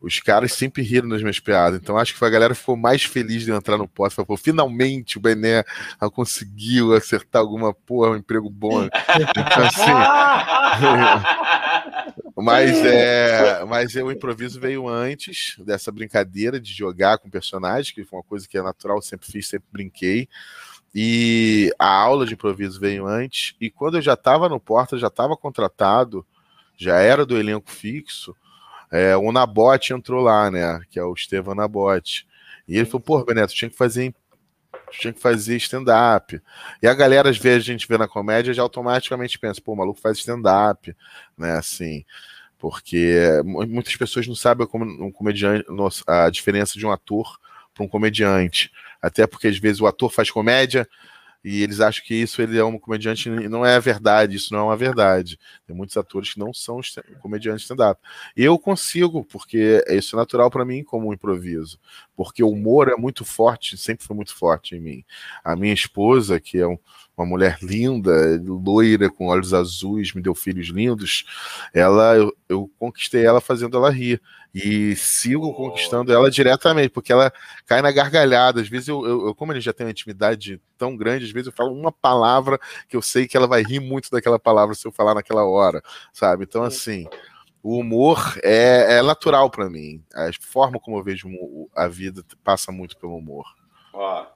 os 0.01 0.19
caras 0.19 0.53
sempre 0.53 0.83
riram 0.83 1.09
nas 1.09 1.21
minhas 1.21 1.39
piadas. 1.39 1.79
Então 1.81 1.99
acho 1.99 2.17
que 2.17 2.25
a 2.25 2.31
galera 2.31 2.55
ficou 2.55 2.77
mais 2.77 3.05
feliz 3.05 3.43
de 3.43 3.53
entrar 3.53 3.77
no 3.77 3.87
posto. 3.87 4.25
Falou, 4.25 4.39
finalmente 4.39 5.19
o 5.19 5.21
Bené 5.21 5.63
conseguiu 6.13 6.95
acertar 6.95 7.43
alguma 7.43 7.75
porra, 7.75 8.13
um 8.13 8.17
emprego 8.17 8.49
bom. 8.49 8.85
Então, 8.85 9.65
assim, 9.65 9.91
mas 12.37 12.85
é, 12.85 13.65
mas 13.67 13.95
o 13.95 14.11
improviso 14.11 14.59
veio 14.59 14.89
antes 14.89 15.57
dessa 15.59 15.93
brincadeira 15.93 16.59
de 16.59 16.73
jogar 16.73 17.19
com 17.19 17.29
personagens, 17.29 17.91
que 17.91 18.05
foi 18.05 18.19
uma 18.19 18.25
coisa 18.25 18.49
que 18.49 18.57
é 18.57 18.63
natural, 18.63 19.03
sempre 19.03 19.31
fiz, 19.31 19.49
sempre 19.49 19.69
brinquei. 19.71 20.29
E 20.95 21.73
a 21.79 21.87
aula 21.87 22.27
de 22.27 22.35
improviso 22.35 22.81
veio 22.81 23.07
antes. 23.07 23.55
E 23.61 23.71
quando 23.71 23.99
eu 23.99 24.03
já 24.03 24.15
estava 24.15 24.49
no 24.49 24.59
Porta, 24.59 24.99
já 24.99 25.07
estava 25.07 25.37
contratado, 25.37 26.27
já 26.77 26.97
era 26.99 27.27
do 27.27 27.39
elenco 27.39 27.71
fixo 27.71 28.35
é, 28.91 29.17
o 29.17 29.31
Nabote 29.33 29.93
entrou 29.93 30.23
lá, 30.23 30.51
né? 30.51 30.81
Que 30.91 30.99
é 30.99 31.05
o 31.05 31.15
Estevam 31.15 31.55
Nabote. 31.55 32.27
E 32.67 32.77
ele 32.77 32.87
falou, 32.87 33.01
pô, 33.01 33.25
Beneto, 33.25 33.55
tinha 33.55 33.71
que 33.71 33.77
fazer 33.77 34.15
tinha 34.91 35.13
que 35.13 35.21
fazer 35.21 35.57
stand-up. 35.57 36.41
E 36.83 36.87
a 36.89 36.95
galera, 36.95 37.31
às 37.31 37.39
vezes, 37.39 37.63
a 37.63 37.73
gente 37.73 37.87
vê 37.87 37.97
na 37.97 38.09
comédia, 38.09 38.53
já 38.53 38.63
automaticamente 38.63 39.39
pensa, 39.39 39.61
pô, 39.61 39.73
o 39.73 39.77
maluco 39.77 40.01
faz 40.01 40.19
stand-up, 40.19 40.95
né? 41.39 41.53
Assim, 41.53 42.05
porque 42.59 43.41
muitas 43.45 43.97
pessoas 43.97 44.27
não 44.27 44.35
sabem 44.35 44.67
como 44.67 44.85
um 44.85 45.11
comediante, 45.13 45.65
a 46.07 46.29
diferença 46.29 46.79
de 46.79 46.85
um 46.85 46.91
ator 46.91 47.39
para 47.73 47.85
um 47.85 47.89
comediante. 47.89 48.71
Até 49.01 49.27
porque, 49.27 49.47
às 49.47 49.59
vezes, 49.59 49.81
o 49.81 49.87
ator 49.87 50.11
faz 50.11 50.31
comédia, 50.31 50.89
e 51.43 51.63
eles 51.63 51.81
acham 51.81 52.05
que 52.05 52.15
isso 52.15 52.43
ele 52.43 52.59
é 52.59 52.65
um 52.65 52.79
comediante 52.79 53.29
e 53.29 53.49
não 53.49 53.65
é 53.65 53.79
verdade, 53.81 54.37
isso 54.37 54.53
não 54.53 54.61
é 54.61 54.65
uma 54.65 54.77
verdade. 54.77 55.39
Tem 55.67 55.75
muitos 55.75 55.97
atores 55.97 56.35
que 56.35 56.39
não 56.39 56.53
são 56.53 56.81
comediantes 57.21 57.63
stand-up. 57.63 58.01
Eu 58.37 58.59
consigo, 58.59 59.25
porque 59.25 59.83
isso 59.89 60.17
é 60.17 60.19
natural 60.19 60.51
para 60.51 60.65
mim 60.65 60.85
como 60.85 61.09
um 61.09 61.13
improviso, 61.13 61.79
porque 62.21 62.45
o 62.45 62.51
humor 62.51 62.91
é 62.91 62.97
muito 62.97 63.25
forte, 63.25 63.79
sempre 63.79 64.05
foi 64.05 64.15
muito 64.15 64.37
forte 64.37 64.77
em 64.77 64.79
mim. 64.79 65.05
A 65.43 65.57
minha 65.57 65.73
esposa, 65.73 66.39
que 66.39 66.59
é 66.59 66.67
um, 66.67 66.77
uma 67.17 67.25
mulher 67.25 67.57
linda, 67.63 68.39
loira, 68.45 69.09
com 69.09 69.29
olhos 69.29 69.55
azuis, 69.55 70.13
me 70.13 70.21
deu 70.21 70.35
filhos 70.35 70.69
lindos, 70.69 71.25
ela 71.73 72.15
eu, 72.19 72.37
eu 72.47 72.71
conquistei 72.79 73.25
ela 73.25 73.41
fazendo 73.41 73.75
ela 73.75 73.89
rir 73.89 74.21
e 74.55 74.95
sigo 74.97 75.55
conquistando 75.55 76.13
ela 76.13 76.31
diretamente, 76.31 76.91
porque 76.91 77.11
ela 77.11 77.33
cai 77.65 77.81
na 77.81 77.91
gargalhada. 77.91 78.61
Às 78.61 78.69
vezes, 78.69 78.89
eu, 78.89 79.03
eu, 79.07 79.29
eu, 79.29 79.35
como 79.35 79.55
ele 79.55 79.61
já 79.63 79.73
tem 79.73 79.87
uma 79.87 79.91
intimidade 79.91 80.61
tão 80.77 80.95
grande, 80.95 81.25
às 81.25 81.31
vezes 81.31 81.47
eu 81.47 81.55
falo 81.55 81.73
uma 81.73 81.91
palavra 81.91 82.61
que 82.87 82.99
eu 82.99 83.01
sei 83.01 83.27
que 83.27 83.35
ela 83.35 83.47
vai 83.47 83.63
rir 83.63 83.81
muito 83.81 84.11
daquela 84.11 84.39
palavra 84.39 84.75
se 84.75 84.87
eu 84.87 84.93
falar 84.93 85.15
naquela 85.15 85.47
hora, 85.47 85.83
sabe? 86.13 86.45
Então, 86.45 86.63
assim, 86.63 87.09
o 87.63 87.79
humor 87.79 88.39
é, 88.43 88.99
é 88.99 89.03
natural 89.03 89.51
para 89.51 89.69
mim. 89.69 90.03
A 90.15 90.31
forma 90.41 90.81
como 90.81 90.99
eu 90.99 91.05
vejo 91.05 91.29
a 91.75 91.89
vida 91.89 92.25
passa 92.43 92.73
muito 92.73 92.97
pelo 92.97 93.17
humor. 93.17 93.45
Ó, 93.93 94.27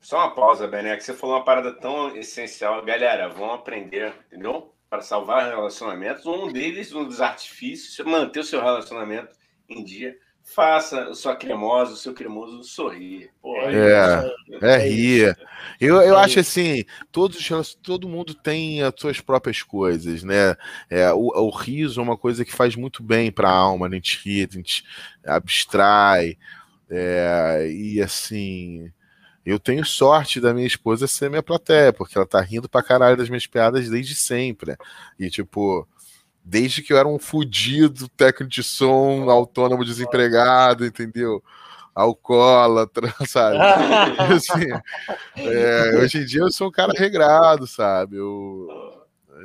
só 0.00 0.18
uma 0.18 0.34
pausa, 0.34 0.68
Bené, 0.68 0.96
que 0.96 1.04
você 1.04 1.14
falou 1.14 1.36
uma 1.36 1.44
parada 1.44 1.72
tão 1.72 2.14
essencial. 2.16 2.84
Galera, 2.84 3.28
vão 3.28 3.52
aprender, 3.52 4.12
entendeu? 4.26 4.74
Para 4.90 5.00
salvar 5.00 5.48
relacionamentos. 5.48 6.26
Um 6.26 6.52
deles, 6.52 6.92
um 6.94 7.04
dos 7.04 7.20
artifícios, 7.20 7.98
é 7.98 8.02
manter 8.02 8.40
o 8.40 8.44
seu 8.44 8.60
relacionamento 8.60 9.34
em 9.68 9.82
dia, 9.82 10.14
faça 10.44 11.08
o 11.08 11.14
sua 11.14 11.34
cremosa, 11.34 11.94
o 11.94 11.96
seu 11.96 12.12
cremoso 12.12 12.62
sorrir. 12.62 13.30
é, 13.72 14.68
é, 14.68 14.74
é 14.74 14.88
rir. 14.88 15.38
Eu, 15.80 15.96
eu 16.02 16.16
acho 16.18 16.38
assim, 16.38 16.84
todos, 17.10 17.74
todo 17.82 18.08
mundo 18.08 18.34
tem 18.34 18.82
as 18.82 18.92
suas 18.96 19.20
próprias 19.20 19.62
coisas, 19.62 20.22
né? 20.22 20.54
É, 20.90 21.12
o, 21.12 21.28
o 21.34 21.50
riso 21.50 21.98
é 21.98 22.02
uma 22.02 22.16
coisa 22.16 22.44
que 22.44 22.52
faz 22.52 22.76
muito 22.76 23.02
bem 23.02 23.32
para 23.32 23.48
a 23.48 23.56
alma, 23.56 23.88
né? 23.88 23.96
a 23.96 23.98
gente 23.98 24.20
ri, 24.22 24.46
a 24.48 24.52
gente 24.52 24.84
abstrai. 25.24 26.36
É, 26.90 27.66
e 27.72 28.00
assim, 28.02 28.92
eu 29.44 29.58
tenho 29.58 29.84
sorte 29.84 30.40
da 30.40 30.54
minha 30.54 30.66
esposa 30.66 31.06
ser 31.06 31.30
minha 31.30 31.42
plateia, 31.42 31.92
porque 31.92 32.16
ela 32.16 32.26
tá 32.26 32.40
rindo 32.40 32.68
pra 32.68 32.82
caralho 32.82 33.16
das 33.16 33.28
minhas 33.28 33.46
piadas 33.46 33.88
desde 33.88 34.14
sempre. 34.14 34.76
E 35.18 35.30
tipo, 35.30 35.88
desde 36.44 36.82
que 36.82 36.92
eu 36.92 36.98
era 36.98 37.08
um 37.08 37.18
fudido 37.18 38.08
técnico 38.08 38.50
de 38.50 38.62
som, 38.62 39.30
autônomo 39.30 39.84
desempregado, 39.84 40.84
entendeu? 40.84 41.42
Alcoólatra, 41.94 43.14
sabe? 43.26 43.56
assim, 44.34 44.68
é, 45.36 45.96
hoje 45.96 46.18
em 46.18 46.24
dia 46.24 46.42
eu 46.42 46.52
sou 46.52 46.68
um 46.68 46.72
cara 46.72 46.92
regrado, 46.94 47.66
sabe? 47.66 48.16
Eu 48.16 48.68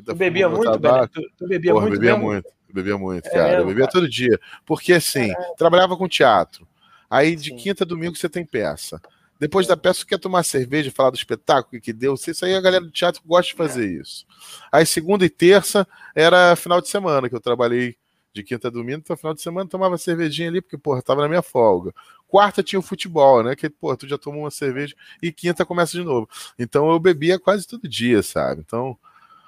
tu 0.05 0.15
bebia 0.15 0.49
muito, 0.49 0.79
tu, 1.11 1.21
tu, 1.37 1.47
bebia 1.47 1.71
Porra, 1.71 1.87
muito? 1.87 1.99
Bebia 1.99 2.13
mesmo? 2.13 2.25
muito, 2.25 2.49
bebia 2.73 2.97
muito, 2.97 3.27
é 3.27 3.31
cara. 3.31 3.53
eu 3.53 3.65
bebia 3.65 3.87
todo 3.87 4.09
dia. 4.09 4.39
Porque 4.65 4.93
assim, 4.93 5.33
trabalhava 5.57 5.95
com 5.95 6.07
teatro. 6.07 6.67
Aí 7.09 7.35
de 7.35 7.49
Sim. 7.49 7.55
quinta 7.55 7.83
a 7.83 7.87
domingo 7.87 8.15
você 8.15 8.29
tem 8.29 8.45
peça. 8.45 9.01
Depois 9.39 9.65
da 9.65 9.77
peça, 9.77 10.05
quer 10.05 10.19
tomar 10.19 10.43
cerveja, 10.43 10.91
falar 10.91 11.11
do 11.11 11.17
espetáculo 11.17 11.81
que 11.81 11.93
deu. 11.93 12.15
Isso 12.15 12.45
aí 12.45 12.53
a 12.53 12.61
galera 12.61 12.83
do 12.83 12.91
teatro 12.91 13.21
gosta 13.25 13.51
de 13.51 13.55
fazer 13.55 13.89
isso. 14.01 14.25
Aí 14.71 14.85
segunda 14.85 15.25
e 15.25 15.29
terça 15.29 15.87
era 16.13 16.55
final 16.55 16.81
de 16.81 16.89
semana, 16.89 17.29
que 17.29 17.35
eu 17.35 17.39
trabalhei 17.39 17.95
de 18.33 18.43
quinta 18.43 18.67
a 18.67 18.71
domingo, 18.71 18.99
então 18.99 19.17
final 19.17 19.33
de 19.33 19.41
semana 19.41 19.69
tomava 19.69 19.97
cervejinha 19.97 20.49
ali, 20.49 20.61
porque, 20.61 20.77
porra, 20.77 21.01
tava 21.01 21.21
na 21.21 21.27
minha 21.27 21.41
folga. 21.41 21.93
Quarta 22.27 22.61
tinha 22.61 22.79
o 22.79 22.83
futebol, 22.83 23.41
né? 23.43 23.55
Que, 23.55 23.69
porra, 23.69 23.97
tu 23.97 24.07
já 24.07 24.17
tomou 24.17 24.41
uma 24.41 24.51
cerveja 24.51 24.95
e 25.21 25.31
quinta 25.31 25.65
começa 25.65 25.93
de 25.93 26.03
novo. 26.03 26.29
Então 26.57 26.89
eu 26.91 26.99
bebia 26.99 27.39
quase 27.39 27.67
todo 27.67 27.87
dia, 27.87 28.21
sabe? 28.21 28.61
Então. 28.65 28.97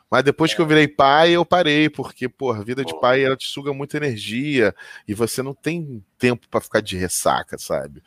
Mas 0.10 0.24
depois 0.26 0.54
que 0.54 0.60
eu 0.60 0.68
virei 0.68 0.90
pai, 0.90 1.32
eu 1.32 1.46
parei, 1.46 1.90
porque, 1.90 2.28
porra, 2.28 2.60
a 2.60 2.64
vida 2.64 2.84
de 2.84 3.00
pai 3.00 3.24
ela 3.24 3.38
te 3.38 3.48
suga 3.48 3.74
muita 3.74 3.96
energia 3.96 4.76
e 5.08 5.14
você 5.14 5.42
não 5.42 5.54
tem 5.54 6.04
tempo 6.18 6.50
para 6.50 6.60
ficar 6.60 6.82
de 6.82 6.98
ressaca, 6.98 7.58
sabe? 7.58 8.02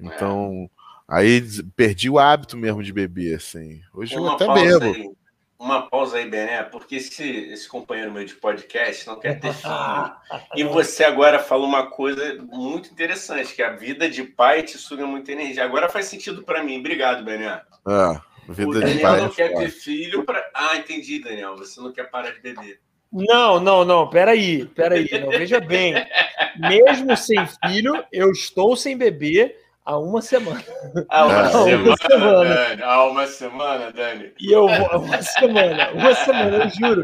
Então. 0.00 0.68
Aí 1.08 1.42
perdi 1.76 2.08
o 2.08 2.18
hábito 2.18 2.56
mesmo 2.56 2.82
de 2.82 2.92
beber, 2.92 3.36
assim. 3.36 3.80
Hoje 3.92 4.16
uma 4.16 4.28
eu 4.28 4.32
até 4.32 4.52
bebo. 4.52 4.84
Aí, 4.84 5.10
uma 5.58 5.88
pausa 5.88 6.18
aí, 6.18 6.28
Bené, 6.28 6.62
porque 6.62 6.96
esse, 6.96 7.22
esse 7.24 7.68
companheiro 7.68 8.12
meu 8.12 8.24
de 8.24 8.34
podcast 8.34 9.06
não 9.06 9.18
quer 9.18 9.38
ter 9.38 9.52
filho. 9.52 10.16
e 10.56 10.64
você 10.64 11.04
agora 11.04 11.38
falou 11.38 11.66
uma 11.66 11.86
coisa 11.86 12.36
muito 12.42 12.90
interessante, 12.90 13.54
que 13.54 13.62
a 13.62 13.70
vida 13.70 14.08
de 14.08 14.24
pai 14.24 14.62
te 14.62 14.76
suga 14.76 15.06
muita 15.06 15.32
energia. 15.32 15.64
Agora 15.64 15.88
faz 15.88 16.06
sentido 16.06 16.42
para 16.42 16.62
mim. 16.62 16.80
Obrigado, 16.80 17.24
Bené. 17.24 17.62
Ah, 17.86 18.20
vida 18.48 18.68
o 18.68 18.74
Daniel 18.74 19.00
pai 19.00 19.20
não 19.20 19.26
é 19.26 19.30
quer 19.30 19.54
ter 19.54 19.70
filho 19.70 20.24
para. 20.24 20.44
Ah, 20.54 20.76
entendi, 20.76 21.18
Daniel. 21.18 21.56
Você 21.56 21.80
não 21.80 21.92
quer 21.92 22.10
parar 22.10 22.32
de 22.32 22.40
beber. 22.40 22.80
Não, 23.12 23.60
não, 23.60 23.84
não. 23.84 24.10
Peraí, 24.10 24.66
peraí. 24.66 25.08
Não, 25.20 25.30
veja 25.30 25.60
bem. 25.60 25.94
Mesmo 26.58 27.16
sem 27.16 27.38
filho, 27.46 28.04
eu 28.12 28.30
estou 28.30 28.76
sem 28.76 28.96
beber 28.96 29.63
Há 29.84 29.98
uma 29.98 30.22
semana. 30.22 30.64
Há 31.10 31.26
uma, 31.26 31.48
semana, 31.50 31.82
uma 31.82 31.96
semana. 31.98 32.54
Dani. 32.54 32.82
Há 32.82 33.04
uma 33.04 33.26
semana, 33.26 33.92
Dani. 33.92 34.32
E 34.40 34.50
eu 34.50 34.66
vou. 34.66 35.00
Uma 35.02 35.20
semana. 35.20 35.90
Uma 35.92 36.14
semana, 36.14 36.56
eu 36.56 36.70
juro. 36.70 37.02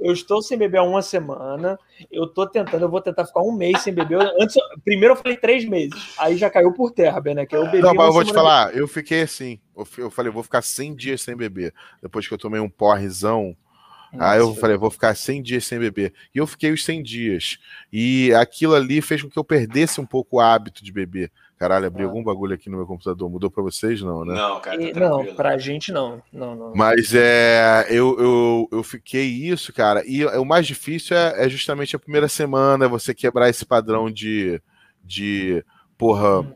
Eu 0.00 0.12
estou 0.14 0.40
sem 0.40 0.56
beber 0.56 0.78
há 0.78 0.82
uma 0.82 1.02
semana. 1.02 1.78
Eu 2.10 2.24
estou 2.24 2.46
tentando, 2.46 2.82
eu 2.86 2.88
vou 2.88 3.02
tentar 3.02 3.26
ficar 3.26 3.42
um 3.42 3.52
mês 3.52 3.82
sem 3.82 3.92
beber. 3.92 4.18
Antes, 4.40 4.56
primeiro 4.82 5.12
eu 5.12 5.18
falei 5.18 5.36
três 5.36 5.66
meses. 5.66 6.14
Aí 6.16 6.38
já 6.38 6.48
caiu 6.48 6.72
por 6.72 6.90
terra, 6.90 7.20
né? 7.34 7.44
Que 7.44 7.54
eu 7.54 7.66
bebi 7.66 7.82
Não, 7.82 7.92
mas 7.92 8.06
eu 8.06 8.12
vou 8.14 8.24
te 8.24 8.32
falar, 8.32 8.74
eu 8.74 8.88
fiquei 8.88 9.20
assim. 9.20 9.60
Eu 9.98 10.10
falei, 10.10 10.32
vou 10.32 10.42
ficar 10.42 10.62
100 10.62 10.94
dias 10.94 11.20
sem 11.20 11.36
beber. 11.36 11.74
Depois 12.02 12.26
que 12.26 12.32
eu 12.32 12.38
tomei 12.38 12.60
um 12.60 12.70
porrezão. 12.70 13.54
Nossa, 14.10 14.32
aí 14.32 14.38
eu 14.38 14.54
falei, 14.54 14.78
vou 14.78 14.90
ficar 14.90 15.14
100 15.14 15.42
dias 15.42 15.66
sem 15.66 15.78
beber. 15.78 16.14
E 16.34 16.38
eu 16.38 16.46
fiquei 16.46 16.72
os 16.72 16.82
100 16.82 17.02
dias. 17.02 17.58
E 17.92 18.32
aquilo 18.32 18.74
ali 18.74 19.02
fez 19.02 19.20
com 19.20 19.28
que 19.28 19.38
eu 19.38 19.44
perdesse 19.44 20.00
um 20.00 20.06
pouco 20.06 20.36
o 20.36 20.40
hábito 20.40 20.82
de 20.82 20.90
beber. 20.90 21.30
Caralho, 21.58 21.86
abri 21.86 22.02
ah. 22.02 22.06
algum 22.06 22.22
bagulho 22.22 22.54
aqui 22.54 22.68
no 22.68 22.76
meu 22.76 22.86
computador. 22.86 23.30
Mudou 23.30 23.50
para 23.50 23.62
vocês, 23.62 24.02
não, 24.02 24.24
né? 24.24 24.34
Não, 24.34 24.60
cara. 24.60 24.92
Tá 24.92 25.00
não, 25.00 25.24
pra 25.34 25.56
gente 25.56 25.90
não. 25.90 26.22
não, 26.30 26.54
não. 26.54 26.72
Mas 26.74 27.14
é, 27.14 27.86
eu, 27.88 28.18
eu, 28.18 28.68
eu 28.70 28.82
fiquei 28.82 29.26
isso, 29.26 29.72
cara. 29.72 30.02
E 30.06 30.24
o 30.24 30.44
mais 30.44 30.66
difícil 30.66 31.16
é, 31.16 31.46
é 31.46 31.48
justamente 31.48 31.96
a 31.96 31.98
primeira 31.98 32.28
semana, 32.28 32.88
você 32.88 33.14
quebrar 33.14 33.48
esse 33.48 33.64
padrão 33.64 34.10
de, 34.10 34.60
de 35.02 35.64
porra, 35.96 36.40
hum. 36.40 36.52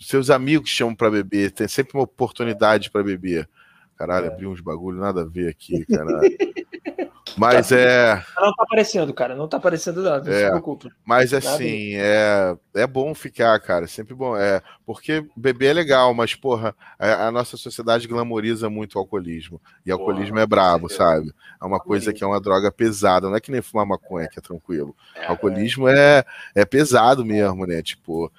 seus 0.00 0.28
amigos 0.28 0.68
chamam 0.68 0.94
para 0.94 1.10
beber, 1.10 1.50
tem 1.50 1.66
sempre 1.66 1.96
uma 1.96 2.04
oportunidade 2.04 2.90
para 2.90 3.02
beber. 3.02 3.48
Caralho, 3.96 4.26
é. 4.26 4.28
abri 4.28 4.46
uns 4.46 4.60
bagulho, 4.60 4.98
nada 4.98 5.22
a 5.22 5.24
ver 5.24 5.48
aqui, 5.48 5.86
caralho. 5.86 6.20
Mas 7.36 7.70
tá, 7.70 7.76
é. 7.76 8.22
Não 8.36 8.54
tá 8.54 8.62
aparecendo, 8.62 9.14
cara. 9.14 9.34
Não 9.34 9.48
tá 9.48 9.56
aparecendo 9.56 10.02
nada. 10.02 10.24
Não 10.24 10.32
é, 10.32 10.44
se 10.44 10.50
preocupe. 10.50 10.90
Mas 11.04 11.32
assim, 11.32 11.94
é, 11.94 12.56
é 12.74 12.86
bom 12.86 13.14
ficar, 13.14 13.58
cara. 13.60 13.86
Sempre 13.86 14.14
bom. 14.14 14.36
É, 14.36 14.62
porque 14.86 15.26
beber 15.36 15.68
é 15.68 15.72
legal, 15.72 16.14
mas, 16.14 16.34
porra, 16.34 16.76
a, 16.98 17.26
a 17.26 17.32
nossa 17.32 17.56
sociedade 17.56 18.06
glamoriza 18.06 18.68
muito 18.68 18.96
o 18.96 18.98
alcoolismo. 18.98 19.60
E 19.84 19.90
o 19.90 19.94
alcoolismo 19.94 20.38
é 20.38 20.46
brabo, 20.46 20.88
sabe? 20.88 21.32
É 21.60 21.64
uma 21.64 21.80
coisa 21.80 22.12
que 22.12 22.22
é 22.22 22.26
uma 22.26 22.40
droga 22.40 22.70
pesada. 22.70 23.28
Não 23.28 23.36
é 23.36 23.40
que 23.40 23.50
nem 23.50 23.62
fumar 23.62 23.86
maconha, 23.86 24.28
que 24.28 24.38
é 24.38 24.42
tranquilo. 24.42 24.94
É, 25.16 25.26
alcoolismo 25.26 25.88
é, 25.88 26.24
é 26.54 26.64
pesado 26.64 27.24
mesmo, 27.24 27.66
né? 27.66 27.82
Tipo, 27.82 28.30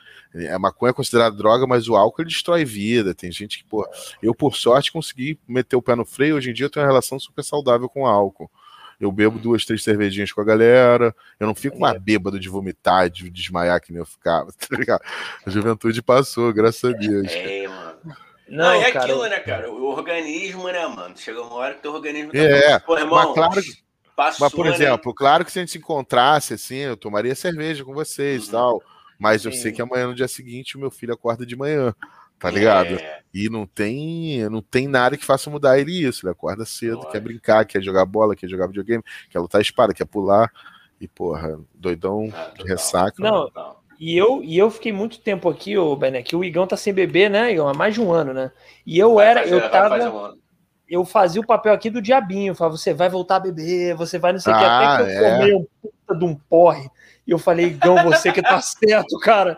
a 0.53 0.59
maconha 0.59 0.91
é 0.91 0.93
considerada 0.93 1.35
droga, 1.35 1.65
mas 1.65 1.89
o 1.89 1.95
álcool 1.95 2.23
destrói 2.23 2.63
vida. 2.63 3.13
Tem 3.13 3.31
gente 3.31 3.57
que, 3.57 3.63
pô, 3.65 3.85
eu 4.21 4.33
por 4.33 4.55
sorte 4.55 4.91
consegui 4.91 5.39
meter 5.47 5.75
o 5.75 5.81
pé 5.81 5.95
no 5.95 6.05
freio. 6.05 6.35
Hoje 6.35 6.51
em 6.51 6.53
dia 6.53 6.67
eu 6.67 6.69
tenho 6.69 6.85
uma 6.85 6.91
relação 6.91 7.19
super 7.19 7.43
saudável 7.43 7.89
com 7.89 8.03
o 8.03 8.07
álcool. 8.07 8.49
Eu 8.99 9.11
bebo 9.11 9.39
duas, 9.39 9.65
três 9.65 9.83
cervejinhas 9.83 10.31
com 10.31 10.41
a 10.41 10.45
galera. 10.45 11.15
Eu 11.39 11.47
não 11.47 11.55
fico 11.55 11.79
mais 11.79 11.99
bêbado 12.01 12.39
de 12.39 12.49
vomitar, 12.49 13.09
de 13.09 13.29
desmaiar 13.29 13.81
que 13.81 13.91
nem 13.91 13.99
eu 13.99 14.05
ficava, 14.05 14.51
tá 14.57 14.75
ligado? 14.77 15.01
A 15.45 15.49
juventude 15.49 16.01
passou, 16.01 16.53
graças 16.53 16.83
a 16.83 16.97
Deus. 16.97 17.27
É, 17.31 17.67
mano. 17.67 17.95
Não, 18.47 18.65
não 18.65 18.71
é 18.73 18.91
cara, 18.91 19.05
aquilo, 19.05 19.27
né, 19.27 19.39
cara? 19.39 19.71
O 19.71 19.85
organismo, 19.85 20.67
né, 20.67 20.85
mano? 20.87 21.17
Chega 21.17 21.41
uma 21.41 21.55
hora 21.55 21.73
que 21.73 21.81
teu 21.81 21.93
organismo 21.93 22.31
tá 22.31 22.37
É, 22.37 22.79
Pô, 22.79 22.97
irmão, 22.97 23.15
mas 23.15 23.33
claro 23.33 23.61
Passou, 24.15 24.45
mas, 24.45 24.53
por 24.53 24.65
né? 24.65 24.73
exemplo, 24.73 25.11
né? 25.11 25.15
claro 25.17 25.43
que 25.43 25.51
se 25.51 25.59
a 25.59 25.61
gente 25.61 25.73
se 25.73 25.77
encontrasse 25.77 26.53
assim, 26.53 26.77
eu 26.77 26.95
tomaria 26.95 27.35
cerveja 27.35 27.83
com 27.83 27.93
vocês 27.93 28.43
e 28.43 28.45
uhum. 28.45 28.51
tal. 28.51 28.83
Mas 29.19 29.41
Sim. 29.41 29.49
eu 29.49 29.53
sei 29.53 29.71
que 29.71 29.81
amanhã, 29.81 30.07
no 30.07 30.15
dia 30.15 30.27
seguinte, 30.27 30.77
o 30.77 30.79
meu 30.79 30.89
filho 30.89 31.13
acorda 31.13 31.45
de 31.45 31.55
manhã. 31.55 31.93
Tá 32.39 32.49
ligado? 32.49 32.95
É. 32.95 33.21
E 33.33 33.49
não 33.49 33.65
tem, 33.65 34.47
não 34.49 34.61
tem 34.61 34.87
nada 34.87 35.17
que 35.17 35.25
faça 35.25 35.49
mudar 35.49 35.77
ele 35.77 35.91
isso. 35.91 36.25
Ele 36.25 36.31
acorda 36.31 36.65
cedo, 36.65 36.97
Nossa. 36.97 37.09
quer 37.09 37.19
brincar, 37.19 37.65
quer 37.65 37.81
jogar 37.81 38.05
bola, 38.05 38.35
quer 38.35 38.47
jogar 38.47 38.67
videogame, 38.67 39.03
quer 39.29 39.39
lutar 39.39 39.61
espada, 39.61 39.93
quer 39.93 40.05
pular. 40.05 40.51
E, 40.99 41.07
porra, 41.07 41.59
doidão 41.73 42.29
ah, 42.33 42.51
de 42.57 42.63
ressaca. 42.63 43.21
Não, 43.21 43.49
não, 43.53 43.75
e 43.99 44.17
eu, 44.17 44.41
e 44.43 44.57
eu 44.57 44.69
fiquei 44.71 44.93
muito 44.93 45.19
tempo 45.19 45.49
aqui, 45.49 45.77
ô 45.77 45.95
Bené, 45.95 46.21
que 46.21 46.35
o 46.35 46.43
Igão 46.43 46.65
tá 46.65 46.77
sem 46.77 46.93
bebê, 46.93 47.27
né, 47.27 47.51
Igão? 47.51 47.67
Há 47.67 47.73
mais 47.73 47.93
de 47.93 48.01
um 48.01 48.11
ano, 48.11 48.33
né? 48.33 48.51
E 48.85 48.97
eu 48.97 49.15
vai 49.15 49.27
era, 49.27 49.45
eu 49.45 49.69
tava. 49.69 50.09
Um 50.09 50.45
eu 50.87 51.03
fazia 51.03 51.41
o 51.41 51.45
papel 51.45 51.73
aqui 51.73 51.89
do 51.89 52.01
diabinho, 52.01 52.53
falava, 52.53 52.77
você 52.77 52.93
vai 52.93 53.09
voltar 53.09 53.37
a 53.37 53.39
beber, 53.39 53.95
você 53.95 54.19
vai 54.19 54.33
não 54.33 54.39
sei 54.39 54.53
o 54.53 54.55
ah, 54.55 54.59
que, 54.59 54.65
até 54.65 54.95
que 54.95 55.01
eu 55.01 55.25
é. 55.25 55.37
tomei 55.37 55.53
um 55.55 55.67
puta 55.81 56.19
de 56.19 56.25
um 56.25 56.35
porre 56.35 56.89
e 57.27 57.31
eu 57.31 57.39
falei, 57.39 57.71
Gão, 57.71 58.03
você 58.03 58.31
que 58.31 58.41
tá 58.41 58.61
certo, 58.61 59.17
cara. 59.19 59.57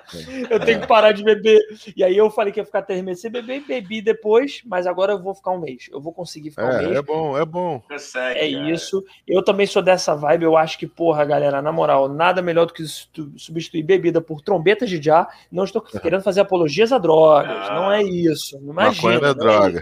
Eu 0.49 0.60
tenho 0.60 0.80
que 0.80 0.88
parar 0.88 1.11
de 1.11 1.22
beber. 1.22 1.60
E 1.95 2.03
aí 2.03 2.15
eu 2.15 2.30
falei 2.30 2.53
que 2.53 2.60
ia 2.60 2.65
ficar 2.65 2.81
três 2.81 3.03
meses 3.03 3.22
sem 3.22 3.30
beber, 3.30 3.61
bebi 3.68 4.02
depois, 4.02 4.61
mas 4.65 4.88
agora 4.88 5.11
eu 5.11 5.22
vou 5.22 5.35
ficar 5.35 5.52
um 5.52 5.60
mês. 5.60 5.89
Eu 5.91 5.99
vou 5.99 6.14
conseguir 6.14 6.52
ficar 6.52 6.64
é, 6.64 6.76
um 6.76 6.77
mês. 6.84 6.98
É 6.98 7.02
bom, 7.02 7.38
é 7.38 7.45
bom. 7.45 7.84
É 8.15 8.48
isso. 8.48 9.03
Eu 9.27 9.44
também 9.44 9.68
sou 9.68 9.81
dessa 9.81 10.15
vibe. 10.15 10.44
Eu 10.44 10.56
acho 10.56 10.80
que, 10.80 10.88
porra, 10.88 11.26
galera, 11.26 11.61
na 11.61 11.72
moral, 11.72 12.07
nada 12.07 12.41
melhor 12.41 12.68
do 12.68 12.73
que 12.73 12.85
substituir 12.85 13.84
bebida 13.84 14.22
por 14.22 14.41
trombetas 14.41 14.89
de 14.89 15.02
já. 15.02 15.27
Não 15.52 15.65
estou 15.65 15.81
querendo 15.81 16.23
fazer 16.23 16.41
apologias 16.41 16.94
a 16.94 16.98
drogas. 16.98 17.69
Não 17.69 17.91
é 17.91 18.02
isso. 18.02 18.57
Imagina. 18.57 18.95
Maconha 18.95 19.19
não 19.19 19.27
é, 19.27 19.31
é 19.31 19.34
droga. 19.34 19.81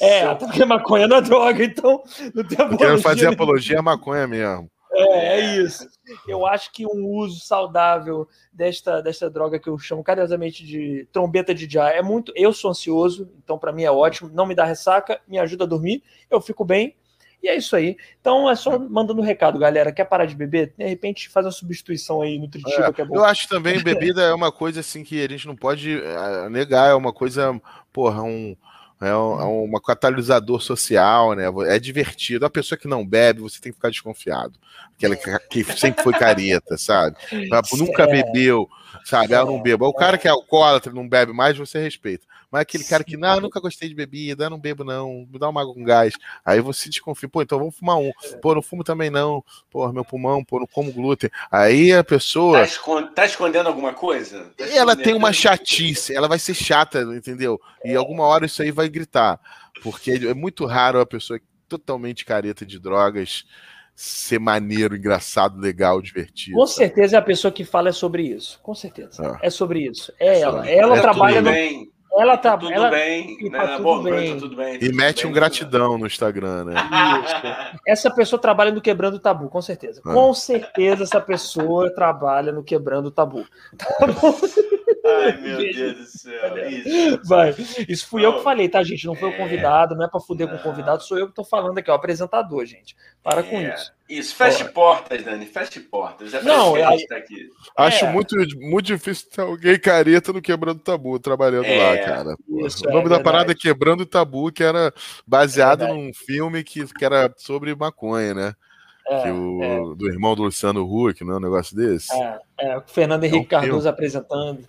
É, 0.00 0.22
até 0.22 0.46
porque 0.46 0.64
maconha 0.64 1.08
não 1.08 1.16
é 1.16 1.20
droga, 1.20 1.64
então 1.64 2.02
não 2.32 2.44
tem 2.44 2.58
apologia. 2.58 2.86
Quero 2.86 2.98
fazer 3.00 3.26
apologia 3.26 3.80
à 3.80 3.82
maconha 3.82 4.28
mesmo. 4.28 4.70
É, 4.92 5.38
é 5.38 5.56
isso. 5.56 5.86
Eu 6.26 6.46
acho 6.46 6.72
que 6.72 6.86
um 6.86 7.06
uso 7.06 7.40
saudável 7.40 8.28
desta, 8.52 9.00
desta 9.00 9.28
droga 9.30 9.58
que 9.58 9.68
eu 9.68 9.78
chamo 9.78 10.04
carinhosamente 10.04 10.64
de 10.64 11.06
trombeta 11.12 11.54
de 11.54 11.68
já 11.70 11.90
é 11.90 12.02
muito. 12.02 12.32
Eu 12.34 12.52
sou 12.52 12.70
ansioso, 12.70 13.30
então 13.42 13.58
para 13.58 13.72
mim 13.72 13.84
é 13.84 13.90
ótimo. 13.90 14.30
Não 14.32 14.46
me 14.46 14.54
dá 14.54 14.64
ressaca, 14.64 15.20
me 15.26 15.38
ajuda 15.38 15.64
a 15.64 15.66
dormir, 15.66 16.02
eu 16.30 16.40
fico 16.40 16.64
bem. 16.64 16.94
E 17.42 17.48
é 17.48 17.56
isso 17.56 17.76
aí. 17.76 17.96
Então 18.20 18.50
é 18.50 18.56
só 18.56 18.78
mandando 18.78 19.20
um 19.20 19.24
recado, 19.24 19.58
galera. 19.58 19.92
Quer 19.92 20.04
parar 20.04 20.26
de 20.26 20.34
beber? 20.34 20.74
De 20.76 20.84
repente 20.84 21.28
faz 21.28 21.46
uma 21.46 21.52
substituição 21.52 22.20
aí 22.20 22.36
nutritiva 22.38 22.86
é, 22.86 22.92
que 22.92 23.00
é 23.00 23.04
bom. 23.04 23.14
Eu 23.14 23.24
acho 23.24 23.48
também 23.48 23.80
bebida 23.80 24.22
é 24.22 24.34
uma 24.34 24.50
coisa 24.50 24.80
assim 24.80 25.04
que 25.04 25.22
a 25.24 25.28
gente 25.28 25.46
não 25.46 25.54
pode 25.54 26.00
eh, 26.02 26.48
negar, 26.50 26.90
é 26.90 26.94
uma 26.94 27.12
coisa, 27.12 27.60
porra, 27.92 28.22
um 28.22 28.56
é, 29.00 29.14
um, 29.14 29.40
é 29.40 29.44
um 29.44 29.80
catalisador 29.80 30.60
social, 30.60 31.34
né? 31.34 31.44
É 31.68 31.78
divertido. 31.78 32.44
A 32.44 32.50
pessoa 32.50 32.78
que 32.78 32.88
não 32.88 33.06
bebe, 33.06 33.40
você 33.40 33.60
tem 33.60 33.70
que 33.70 33.76
ficar 33.76 33.90
desconfiado. 33.90 34.58
Aquela 34.96 35.16
que 35.48 35.62
sempre 35.64 36.02
foi 36.02 36.12
careta, 36.12 36.76
sabe? 36.76 37.16
Nunca 37.76 38.06
bebeu, 38.06 38.68
sabe? 39.04 39.34
Ela 39.34 39.46
não 39.46 39.62
bebe. 39.62 39.84
O 39.84 39.92
cara 39.92 40.18
que 40.18 40.26
é 40.26 40.30
alcoólatra, 40.30 40.92
não 40.92 41.08
bebe 41.08 41.32
mais, 41.32 41.56
você 41.56 41.78
respeita. 41.80 42.26
Mas 42.50 42.62
aquele 42.62 42.84
cara 42.84 43.04
que, 43.04 43.16
não, 43.16 43.40
nunca 43.40 43.60
gostei 43.60 43.88
de 43.88 43.94
bebida, 43.94 44.48
não 44.48 44.58
bebo 44.58 44.82
não, 44.82 45.26
me 45.30 45.38
dá 45.38 45.48
uma 45.48 45.60
água 45.60 45.74
com 45.74 45.84
gás. 45.84 46.14
Aí 46.44 46.60
você 46.60 46.88
desconfia, 46.88 47.28
pô, 47.28 47.42
então 47.42 47.58
vamos 47.58 47.76
fumar 47.76 47.98
um. 47.98 48.10
Pô, 48.40 48.54
não 48.54 48.62
fumo 48.62 48.82
também 48.82 49.10
não. 49.10 49.44
Pô, 49.70 49.92
meu 49.92 50.04
pulmão, 50.04 50.42
pô, 50.42 50.58
não 50.58 50.66
como 50.66 50.92
glúten. 50.92 51.30
Aí 51.50 51.92
a 51.92 52.02
pessoa. 52.02 52.58
Tá, 52.58 52.64
escond... 52.64 53.14
tá 53.14 53.26
escondendo 53.26 53.68
alguma 53.68 53.92
coisa? 53.92 54.50
Tá 54.56 54.66
ela 54.66 54.96
tem 54.96 55.14
uma 55.14 55.32
chatice, 55.32 56.14
ela 56.14 56.28
vai 56.28 56.38
ser 56.38 56.54
chata, 56.54 57.02
entendeu? 57.02 57.60
E 57.84 57.94
alguma 57.94 58.24
hora 58.24 58.46
isso 58.46 58.62
aí 58.62 58.70
vai 58.70 58.88
gritar. 58.88 59.38
Porque 59.82 60.12
é 60.12 60.34
muito 60.34 60.64
raro 60.64 61.00
a 61.00 61.06
pessoa 61.06 61.38
totalmente 61.68 62.24
careta 62.24 62.64
de 62.64 62.78
drogas 62.78 63.44
ser 63.94 64.38
maneiro, 64.38 64.94
engraçado, 64.94 65.60
legal, 65.60 66.00
divertido. 66.00 66.56
Com 66.56 66.66
certeza 66.68 67.16
é 67.16 67.18
a 67.18 67.22
pessoa 67.22 67.50
que 67.50 67.64
fala 67.64 67.88
é 67.88 67.92
sobre 67.92 68.22
isso. 68.22 68.60
Com 68.62 68.72
certeza. 68.72 69.38
É, 69.42 69.48
é 69.48 69.50
sobre 69.50 69.80
isso. 69.80 70.12
É 70.20 70.40
ela. 70.40 70.68
Ela 70.70 70.98
é 70.98 71.00
trabalha 71.00 71.42
no. 71.42 71.50
Bem. 71.50 71.90
Ela 72.16 72.36
tá, 72.36 72.56
tudo 72.56 72.72
ela, 72.72 72.90
bem, 72.90 73.36
e 73.40 73.50
tá, 73.50 73.68
tudo, 73.68 73.82
bom, 73.82 74.02
bem. 74.02 74.34
Tá 74.34 74.40
tudo 74.40 74.56
bem. 74.56 74.78
E 74.80 74.92
mete 74.92 75.22
bem, 75.22 75.30
um 75.30 75.34
gratidão 75.34 75.98
no 75.98 76.06
Instagram, 76.06 76.64
né? 76.64 76.74
Isso. 76.74 77.80
Essa 77.86 78.10
pessoa 78.10 78.40
trabalha 78.40 78.72
no 78.72 78.80
Quebrando 78.80 79.16
o 79.16 79.20
Tabu, 79.20 79.48
com 79.48 79.62
certeza. 79.62 80.00
Ah. 80.04 80.14
Com 80.14 80.34
certeza 80.34 81.04
essa 81.04 81.20
pessoa 81.20 81.94
trabalha 81.94 82.50
no 82.50 82.64
Quebrando 82.64 83.06
o 83.06 83.10
Tabu. 83.10 83.46
Tá 83.76 84.06
bom? 84.06 84.34
Ai, 85.04 85.36
meu 85.40 85.58
Deus 85.58 85.96
do 85.96 86.04
céu. 86.04 86.68
Isso. 86.68 87.20
Vai. 87.24 87.54
Isso 87.88 88.06
fui 88.06 88.24
eu 88.24 88.34
que 88.34 88.42
falei, 88.42 88.68
tá, 88.68 88.82
gente? 88.82 89.06
Não 89.06 89.14
foi 89.14 89.30
o 89.30 89.34
é. 89.34 89.36
convidado, 89.36 89.94
não 89.94 90.04
é 90.04 90.08
pra 90.08 90.20
fuder 90.20 90.48
com 90.48 90.56
o 90.56 90.62
convidado, 90.62 91.02
sou 91.02 91.18
eu 91.18 91.28
que 91.28 91.34
tô 91.34 91.44
falando 91.44 91.78
aqui, 91.78 91.90
ó, 91.90 91.94
apresentador, 91.94 92.64
gente. 92.66 92.96
Para 93.22 93.40
é. 93.40 93.42
com 93.42 93.60
isso. 93.60 93.92
Isso, 94.08 94.34
feche 94.34 94.64
ó. 94.64 94.68
portas, 94.68 95.22
Dani, 95.22 95.44
feche 95.44 95.80
portas. 95.80 96.32
É 96.32 96.42
não, 96.42 96.74
é, 96.74 97.06
tá 97.06 97.16
aqui. 97.16 97.50
Acho 97.76 98.06
é. 98.06 98.12
muito, 98.12 98.34
muito 98.56 98.86
difícil 98.86 99.28
ter 99.30 99.42
alguém 99.42 99.78
careta 99.78 100.32
no 100.32 100.40
Quebrando 100.40 100.80
Tabu 100.80 101.18
trabalhando 101.18 101.66
é. 101.66 101.78
lá, 101.78 101.98
cara. 101.98 102.36
Isso, 102.64 102.88
o 102.88 102.90
nome 102.90 103.06
é 103.06 103.10
da 103.10 103.20
parada 103.20 103.52
é 103.52 103.54
Quebrando 103.54 104.06
Tabu, 104.06 104.50
que 104.50 104.64
era 104.64 104.94
baseado 105.26 105.86
num 105.86 106.10
filme 106.14 106.64
que, 106.64 106.86
que 106.86 107.04
era 107.04 107.32
sobre 107.36 107.74
maconha, 107.74 108.32
né? 108.32 108.54
É, 109.08 109.22
que 109.22 109.30
o, 109.30 109.62
é. 109.62 109.96
do 109.96 110.08
irmão 110.08 110.34
do 110.34 110.44
Luciano 110.44 110.84
Huck, 110.84 111.22
não 111.22 111.34
é 111.34 111.36
um 111.36 111.40
negócio 111.40 111.76
desse? 111.76 112.12
É, 112.14 112.38
é 112.60 112.78
o 112.78 112.82
Fernando 112.86 113.24
Henrique 113.24 113.54
é 113.54 113.58
um 113.58 113.60
Cardoso 113.60 113.82
filme. 113.82 113.88
apresentando. 113.88 114.64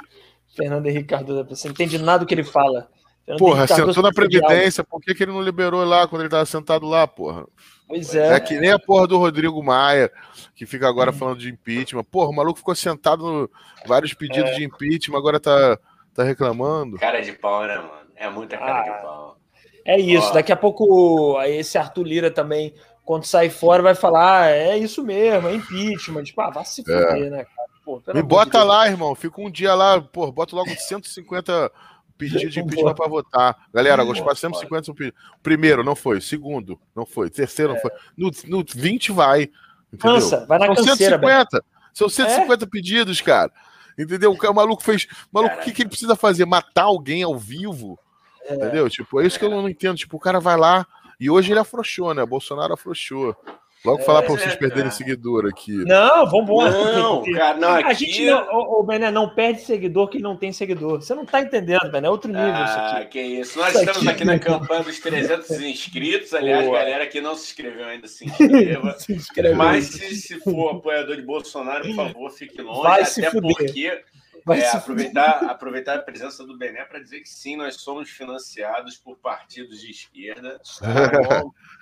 Fernando 0.56 0.86
Henrique 0.86 1.08
Cardoso, 1.08 1.48
você 1.48 1.68
não 1.70 1.74
entende 1.74 1.98
nada 1.98 2.20
do 2.20 2.26
que 2.26 2.34
ele 2.34 2.44
fala. 2.44 2.90
Fernando 3.26 3.40
porra, 3.40 3.68
sentou 3.68 4.04
na 4.04 4.12
Previdência, 4.12 4.84
por 4.84 5.00
que, 5.00 5.16
que 5.16 5.24
ele 5.24 5.32
não 5.32 5.42
liberou 5.42 5.86
lá 5.86 6.08
quando 6.08 6.24
ele 6.24 6.28
estava 6.28 6.46
sentado 6.46 6.86
lá, 6.86 7.08
porra? 7.08 7.46
Pois 7.90 8.14
é. 8.14 8.36
É 8.36 8.40
que 8.40 8.60
nem 8.60 8.70
a 8.70 8.78
porra 8.78 9.08
do 9.08 9.18
Rodrigo 9.18 9.62
Maia, 9.64 10.12
que 10.56 10.64
fica 10.68 10.88
agora 10.88 11.12
falando 11.12 11.40
de 11.40 11.50
impeachment. 11.50 12.04
Porra, 12.04 12.30
o 12.30 12.36
maluco 12.36 12.60
ficou 12.60 12.76
sentado 12.76 13.26
no 13.26 13.50
vários 13.88 14.14
pedidos 14.14 14.52
é. 14.52 14.54
de 14.54 14.64
impeachment, 14.64 15.18
agora 15.18 15.40
tá, 15.40 15.78
tá 16.14 16.24
reclamando. 16.24 17.00
Cara 17.00 17.20
de 17.20 17.34
pau, 17.34 17.64
né, 17.64 17.78
mano? 17.78 18.08
É 18.16 18.30
muita 18.30 18.58
cara 18.60 18.80
ah, 18.80 18.84
de 18.84 19.02
pau. 19.02 19.38
É 19.84 20.00
isso, 20.00 20.30
Ó. 20.30 20.34
daqui 20.34 20.52
a 20.52 20.56
pouco 20.56 21.42
esse 21.42 21.80
Arthur 21.80 22.04
Lira 22.04 22.30
também 22.30 22.76
quando 23.10 23.26
sair 23.26 23.50
fora, 23.50 23.82
vai 23.82 23.96
falar: 23.96 24.44
ah, 24.44 24.52
é 24.52 24.78
isso 24.78 25.04
mesmo, 25.04 25.48
é 25.48 25.56
impeachment. 25.56 26.26
Tipo, 26.26 26.42
ah, 26.42 26.52
vai 26.52 26.64
se 26.64 26.82
é. 26.82 26.84
fuder, 26.84 27.26
é. 27.26 27.30
né, 27.32 27.44
cara? 27.44 27.70
Pô, 27.84 28.00
Me 28.14 28.22
bota 28.22 28.60
de 28.60 28.66
lá, 28.66 28.88
irmão. 28.88 29.16
Fica 29.16 29.42
um 29.42 29.50
dia 29.50 29.74
lá, 29.74 30.00
pô, 30.00 30.32
bota 30.32 30.56
logo 30.56 30.70
150 30.70 31.72
pedidos 32.20 32.54
de 32.54 32.60
impeachment 32.60 32.94
para 32.94 33.08
votar. 33.08 33.58
Galera, 33.74 34.02
agora 34.02 34.22
450 34.22 34.94
pedidos. 34.94 35.20
Primeiro, 35.42 35.84
não 35.84 35.96
foi. 35.96 36.20
Segundo, 36.20 36.80
não 36.94 37.06
foi. 37.06 37.30
Terceiro, 37.30 37.74
não 37.74 37.80
foi. 37.80 37.92
No, 38.16 38.30
no 38.48 38.66
20 38.68 39.12
vai. 39.14 39.50
Entendeu? 39.92 40.16
Cansa, 40.16 40.46
vai 40.46 40.60
na 40.60 40.66
São 40.68 40.76
canseira, 40.76 41.18
150. 41.18 41.66
São 41.94 42.10
150 42.10 42.64
é? 42.64 42.68
pedidos, 42.68 43.22
cara. 43.22 43.52
Entendeu? 43.98 44.32
O 44.32 44.54
maluco 44.54 44.84
fez. 44.84 45.08
O 45.32 45.40
maluco, 45.40 45.56
o 45.56 45.60
que, 45.62 45.72
que 45.72 45.82
ele 45.82 45.90
precisa 45.90 46.16
fazer? 46.16 46.46
Matar 46.46 46.84
alguém 46.84 47.24
ao 47.24 47.38
vivo? 47.38 47.98
É. 48.44 48.54
Entendeu? 48.54 48.90
Tipo, 48.90 49.22
é 49.22 49.26
isso 49.26 49.40
que 49.40 49.46
eu 49.46 49.50
não 49.50 49.68
entendo. 49.68 49.98
Tipo, 49.98 50.18
o 50.18 50.20
cara 50.20 50.40
vai 50.40 50.58
lá, 50.58 50.86
e 51.20 51.30
hoje 51.30 51.52
ele 51.52 51.60
afrouxou, 51.60 52.14
né? 52.14 52.26
Bolsonaro 52.26 52.74
afrouxou. 52.74 53.36
Logo 53.86 54.02
é, 54.02 54.04
falar 54.04 54.24
para 54.24 54.34
vocês 54.34 54.54
é, 54.54 54.58
perderem 54.58 54.92
seguidor 54.92 55.46
aqui. 55.48 55.72
Não, 55.86 56.30
vambora. 56.30 56.72
Não, 56.72 57.24
cara, 57.32 57.58
não, 57.58 57.76
aqui... 57.76 57.84
A 57.86 57.94
gente 57.94 58.26
não, 58.26 58.48
o, 58.52 58.80
o 58.80 58.84
Bené, 58.84 59.10
não 59.10 59.30
perde 59.30 59.62
seguidor 59.62 60.10
que 60.10 60.20
não 60.20 60.36
tem 60.36 60.52
seguidor. 60.52 61.02
Você 61.02 61.16
não 61.16 61.26
tá 61.26 61.40
entendendo, 61.40 61.90
Bené, 61.90 62.08
é 62.08 62.12
outro 62.12 62.30
nível 62.30 62.46
ah, 62.46 62.66
isso 62.66 62.80
aqui. 62.80 63.06
que 63.08 63.22
isso. 63.22 63.58
Nós 63.58 63.70
isso 63.70 63.80
estamos 63.80 64.02
aqui... 64.02 64.10
aqui 64.10 64.26
na 64.26 64.38
campanha 64.38 64.84
dos 64.84 65.00
300 65.00 65.50
inscritos. 65.62 66.34
Aliás, 66.34 66.66
Boa. 66.66 66.78
galera 66.78 67.08
que 67.08 67.22
não 67.22 67.36
se 67.36 67.46
inscreveu 67.52 67.86
ainda, 67.86 68.08
se 68.08 68.26
inscreva. 68.26 68.96
se 69.00 69.14
inscreve. 69.14 69.56
Mas 69.56 69.86
se, 69.86 70.16
se 70.16 70.40
for 70.42 70.76
apoiador 70.76 71.16
de 71.16 71.22
Bolsonaro, 71.22 71.86
por 71.86 71.96
favor, 71.96 72.32
fique 72.32 72.62
longe. 72.62 72.82
Vai 72.82 73.04
até 73.04 73.32
porque... 73.32 74.04
É, 74.48 74.70
aproveitar, 74.72 75.44
aproveitar 75.44 75.96
a 75.98 76.02
presença 76.02 76.44
do 76.46 76.58
Bené 76.58 76.84
para 76.84 77.00
dizer 77.00 77.20
que 77.20 77.30
sim, 77.30 77.56
nós 77.56 77.76
somos 77.76 78.10
financiados 78.10 78.98
por 78.98 79.18
partidos 79.18 79.80
de 79.82 79.92
esquerda. 79.92 80.60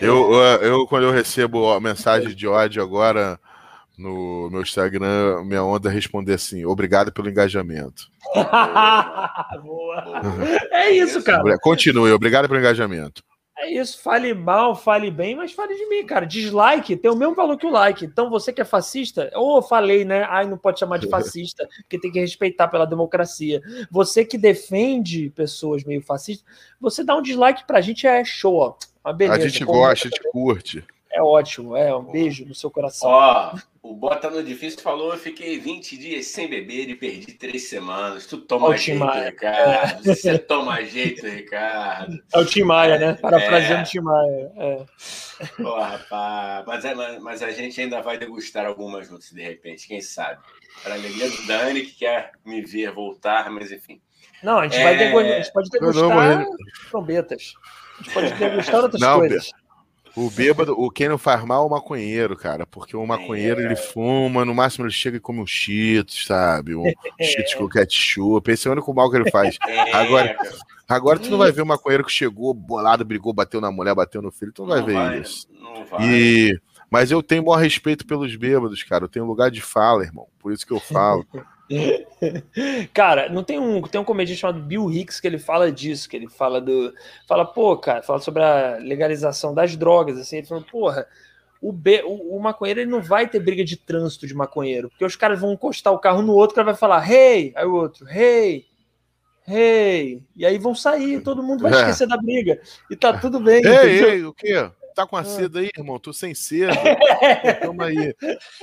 Eu, 0.00 0.34
eu, 0.60 0.86
quando 0.86 1.04
eu 1.04 1.10
recebo 1.10 1.78
mensagem 1.80 2.34
de 2.34 2.46
ódio 2.46 2.82
agora 2.82 3.38
no 3.96 4.48
meu 4.50 4.62
Instagram, 4.62 5.44
minha 5.44 5.62
onda 5.62 5.88
é 5.88 5.92
responder 5.92 6.34
assim: 6.34 6.64
obrigado 6.64 7.12
pelo 7.12 7.28
engajamento. 7.28 8.08
Boa. 9.62 10.04
É 10.70 10.90
isso, 10.90 11.22
cara. 11.22 11.58
Continue, 11.58 12.12
obrigado 12.12 12.48
pelo 12.48 12.60
engajamento. 12.60 13.22
É 13.58 13.70
isso, 13.70 14.00
fale 14.00 14.32
mal, 14.32 14.74
fale 14.74 15.10
bem, 15.10 15.36
mas 15.36 15.52
fale 15.52 15.74
de 15.74 15.86
mim, 15.86 16.04
cara. 16.06 16.26
Dislike 16.26 16.96
tem 16.96 17.10
o 17.10 17.16
mesmo 17.16 17.34
valor 17.34 17.56
que 17.56 17.66
o 17.66 17.70
like. 17.70 18.04
Então 18.04 18.30
você 18.30 18.52
que 18.52 18.60
é 18.60 18.64
fascista, 18.64 19.30
ou 19.34 19.58
oh, 19.58 19.62
falei, 19.62 20.04
né? 20.04 20.24
Ai, 20.28 20.46
não 20.46 20.56
pode 20.56 20.80
chamar 20.80 20.98
de 20.98 21.08
fascista, 21.10 21.68
porque 21.82 22.00
tem 22.00 22.10
que 22.10 22.18
respeitar 22.18 22.68
pela 22.68 22.86
democracia. 22.86 23.60
Você 23.90 24.24
que 24.24 24.38
defende 24.38 25.30
pessoas 25.30 25.84
meio 25.84 26.00
fascistas, 26.00 26.46
você 26.80 27.04
dá 27.04 27.14
um 27.14 27.22
dislike 27.22 27.66
pra 27.66 27.80
gente 27.80 28.06
é 28.06 28.24
show, 28.24 28.56
ó. 28.56 28.74
Uma 29.04 29.12
beleza. 29.12 29.44
A 29.44 29.48
gente 29.48 29.64
gosta, 29.64 30.08
a 30.08 30.10
gente 30.10 30.30
curte. 30.30 30.84
É 31.12 31.22
ótimo. 31.22 31.76
É 31.76 31.94
um 31.94 32.02
beijo 32.04 32.44
no 32.44 32.54
seu 32.54 32.70
coração. 32.70 33.10
Ó, 33.10 33.54
o 33.82 33.94
Bota 33.94 34.30
no 34.30 34.42
Difícil 34.42 34.80
falou: 34.80 35.12
eu 35.12 35.18
fiquei 35.18 35.58
20 35.58 35.96
dias 35.96 36.26
sem 36.26 36.48
beber 36.48 36.88
e 36.88 36.94
perdi 36.94 37.32
três 37.32 37.68
semanas. 37.68 38.26
Tu 38.26 38.38
toma 38.38 38.76
jeito, 38.76 38.98
Maia. 39.00 39.30
Ricardo. 39.30 40.02
Você 40.04 40.38
toma 40.38 40.82
jeito, 40.84 41.26
Ricardo. 41.26 42.22
É 42.32 42.38
o 42.38 42.44
Tim 42.44 42.62
Maia, 42.62 42.98
né? 42.98 43.14
Parafraseando 43.14 43.80
É. 43.80 43.82
o 43.82 43.86
Tim 43.86 44.00
Maia. 44.00 44.52
É. 44.56 44.84
Pô, 45.62 45.78
rapaz. 45.80 46.64
Mas, 46.66 46.84
é- 46.84 46.94
mas- 46.94 47.22
mas 47.22 47.42
a 47.42 47.50
gente 47.50 47.80
ainda 47.80 48.00
vai 48.00 48.16
degustar 48.18 48.64
algumas 48.66 49.08
juntos, 49.08 49.30
de 49.32 49.42
repente, 49.42 49.86
quem 49.88 50.00
sabe. 50.00 50.40
Para 50.82 50.94
alegria 50.94 51.28
do 51.28 51.46
Dani, 51.46 51.82
que 51.82 51.92
quer 51.98 52.32
me 52.44 52.62
ver 52.62 52.90
voltar, 52.92 53.50
mas 53.50 53.70
enfim. 53.72 54.00
Não, 54.42 54.58
a 54.58 54.64
gente, 54.64 54.76
É. 54.76 54.82
vai 54.84 54.96
degustar, 54.96 55.32
a 55.32 55.36
gente 55.42 55.52
pode 55.52 55.68
não, 55.72 55.80
degustar 55.80 56.46
trombetas. 56.90 57.54
A 57.98 58.02
gente 58.02 58.14
pode 58.14 58.34
degustar 58.34 58.82
outras 58.82 59.00
Não, 59.00 59.18
coisas. 59.18 59.50
O 60.16 60.28
bêbado, 60.30 60.74
o 60.78 60.90
quem 60.90 61.08
não 61.08 61.16
faz 61.16 61.42
mal 61.44 61.62
é 61.62 61.66
o 61.66 61.70
maconheiro, 61.70 62.36
cara. 62.36 62.66
Porque 62.66 62.96
o 62.96 63.06
maconheiro 63.06 63.60
É. 63.60 63.64
ele 63.64 63.76
fuma, 63.76 64.44
no 64.44 64.54
máximo 64.54 64.84
ele 64.84 64.92
chega 64.92 65.16
e 65.16 65.20
come 65.20 65.40
um 65.40 65.46
cheetos, 65.46 66.26
sabe? 66.26 66.74
Um 66.74 66.84
cheetos 67.20 67.54
com 67.54 67.68
ketchup. 67.68 68.50
Esse 68.50 68.66
é 68.68 68.70
o 68.70 68.72
único 68.74 68.92
mal 68.92 69.10
que 69.10 69.16
ele 69.16 69.30
faz. 69.30 69.56
É, 69.68 69.92
Agora- 69.94 70.36
Agora 70.88 71.18
tu 71.18 71.30
não 71.30 71.38
vai 71.38 71.50
ver 71.50 71.62
o 71.62 71.66
maconheiro 71.66 72.04
que 72.04 72.12
chegou 72.12 72.52
bolado, 72.52 73.02
brigou, 73.04 73.32
bateu 73.32 73.60
na 73.62 73.70
mulher, 73.70 73.94
bateu 73.94 74.20
no 74.20 74.30
filho. 74.30 74.52
Tu 74.52 74.60
não 74.62 74.68
vai 74.68 74.80
não 74.80 74.86
ver 74.86 74.92
vai, 74.94 75.20
isso. 75.20 75.48
Não 75.58 75.84
vai. 75.86 76.06
E... 76.06 76.60
Mas 76.90 77.10
eu 77.10 77.22
tenho 77.22 77.42
maior 77.42 77.56
respeito 77.56 78.04
pelos 78.06 78.36
bêbados, 78.36 78.82
cara. 78.82 79.04
Eu 79.04 79.08
tenho 79.08 79.24
lugar 79.24 79.50
de 79.50 79.62
fala, 79.62 80.02
irmão. 80.02 80.26
Por 80.38 80.52
isso 80.52 80.66
que 80.66 80.72
eu 80.74 80.80
falo. 80.80 81.26
Cara, 82.92 83.28
não 83.28 83.42
tem 83.42 83.58
um, 83.58 83.82
tem 83.82 84.00
um 84.00 84.04
comediante 84.04 84.40
chamado 84.40 84.60
Bill 84.62 84.90
Hicks 84.90 85.20
que 85.20 85.26
ele 85.26 85.38
fala 85.38 85.70
disso, 85.72 86.08
que 86.08 86.16
ele 86.16 86.28
fala 86.28 86.60
do. 86.60 86.92
Fala, 87.26 87.44
pô, 87.44 87.76
cara, 87.76 88.02
fala 88.02 88.20
sobre 88.20 88.42
a 88.42 88.76
legalização 88.80 89.54
das 89.54 89.76
drogas, 89.76 90.18
assim, 90.18 90.38
ele 90.38 90.46
fala, 90.46 90.62
porra, 90.62 91.06
o, 91.60 91.72
be, 91.72 92.02
o, 92.04 92.36
o 92.36 92.40
maconheiro 92.42 92.80
ele 92.80 92.90
não 92.90 93.00
vai 93.00 93.28
ter 93.28 93.40
briga 93.40 93.64
de 93.64 93.76
trânsito 93.76 94.26
de 94.26 94.34
maconheiro, 94.34 94.88
porque 94.90 95.04
os 95.04 95.16
caras 95.16 95.40
vão 95.40 95.52
encostar 95.52 95.92
o 95.92 95.98
carro 95.98 96.22
no 96.22 96.34
outro, 96.34 96.52
o 96.52 96.56
cara 96.56 96.66
vai 96.66 96.74
falar, 96.74 97.08
hey, 97.10 97.52
aí 97.54 97.64
o 97.66 97.74
outro, 97.74 98.06
hey, 98.08 98.66
hey, 99.46 100.22
e 100.36 100.44
aí 100.46 100.58
vão 100.58 100.74
sair, 100.74 101.22
todo 101.22 101.42
mundo 101.42 101.62
vai 101.62 101.72
É. 101.72 101.76
esquecer 101.76 102.06
da 102.06 102.16
briga, 102.16 102.60
e 102.90 102.96
tá 102.96 103.18
tudo 103.18 103.40
bem. 103.40 103.62
ei, 103.64 104.04
ei, 104.04 104.24
o 104.24 104.32
quê? 104.32 104.70
Tá 104.94 105.06
com 105.06 105.16
a 105.16 105.24
seda 105.24 105.60
aí, 105.60 105.70
irmão? 105.74 105.98
Tô 105.98 106.12
sem 106.12 106.34
seda. 106.36 106.74
Toma 107.64 107.86
aí. 107.86 108.14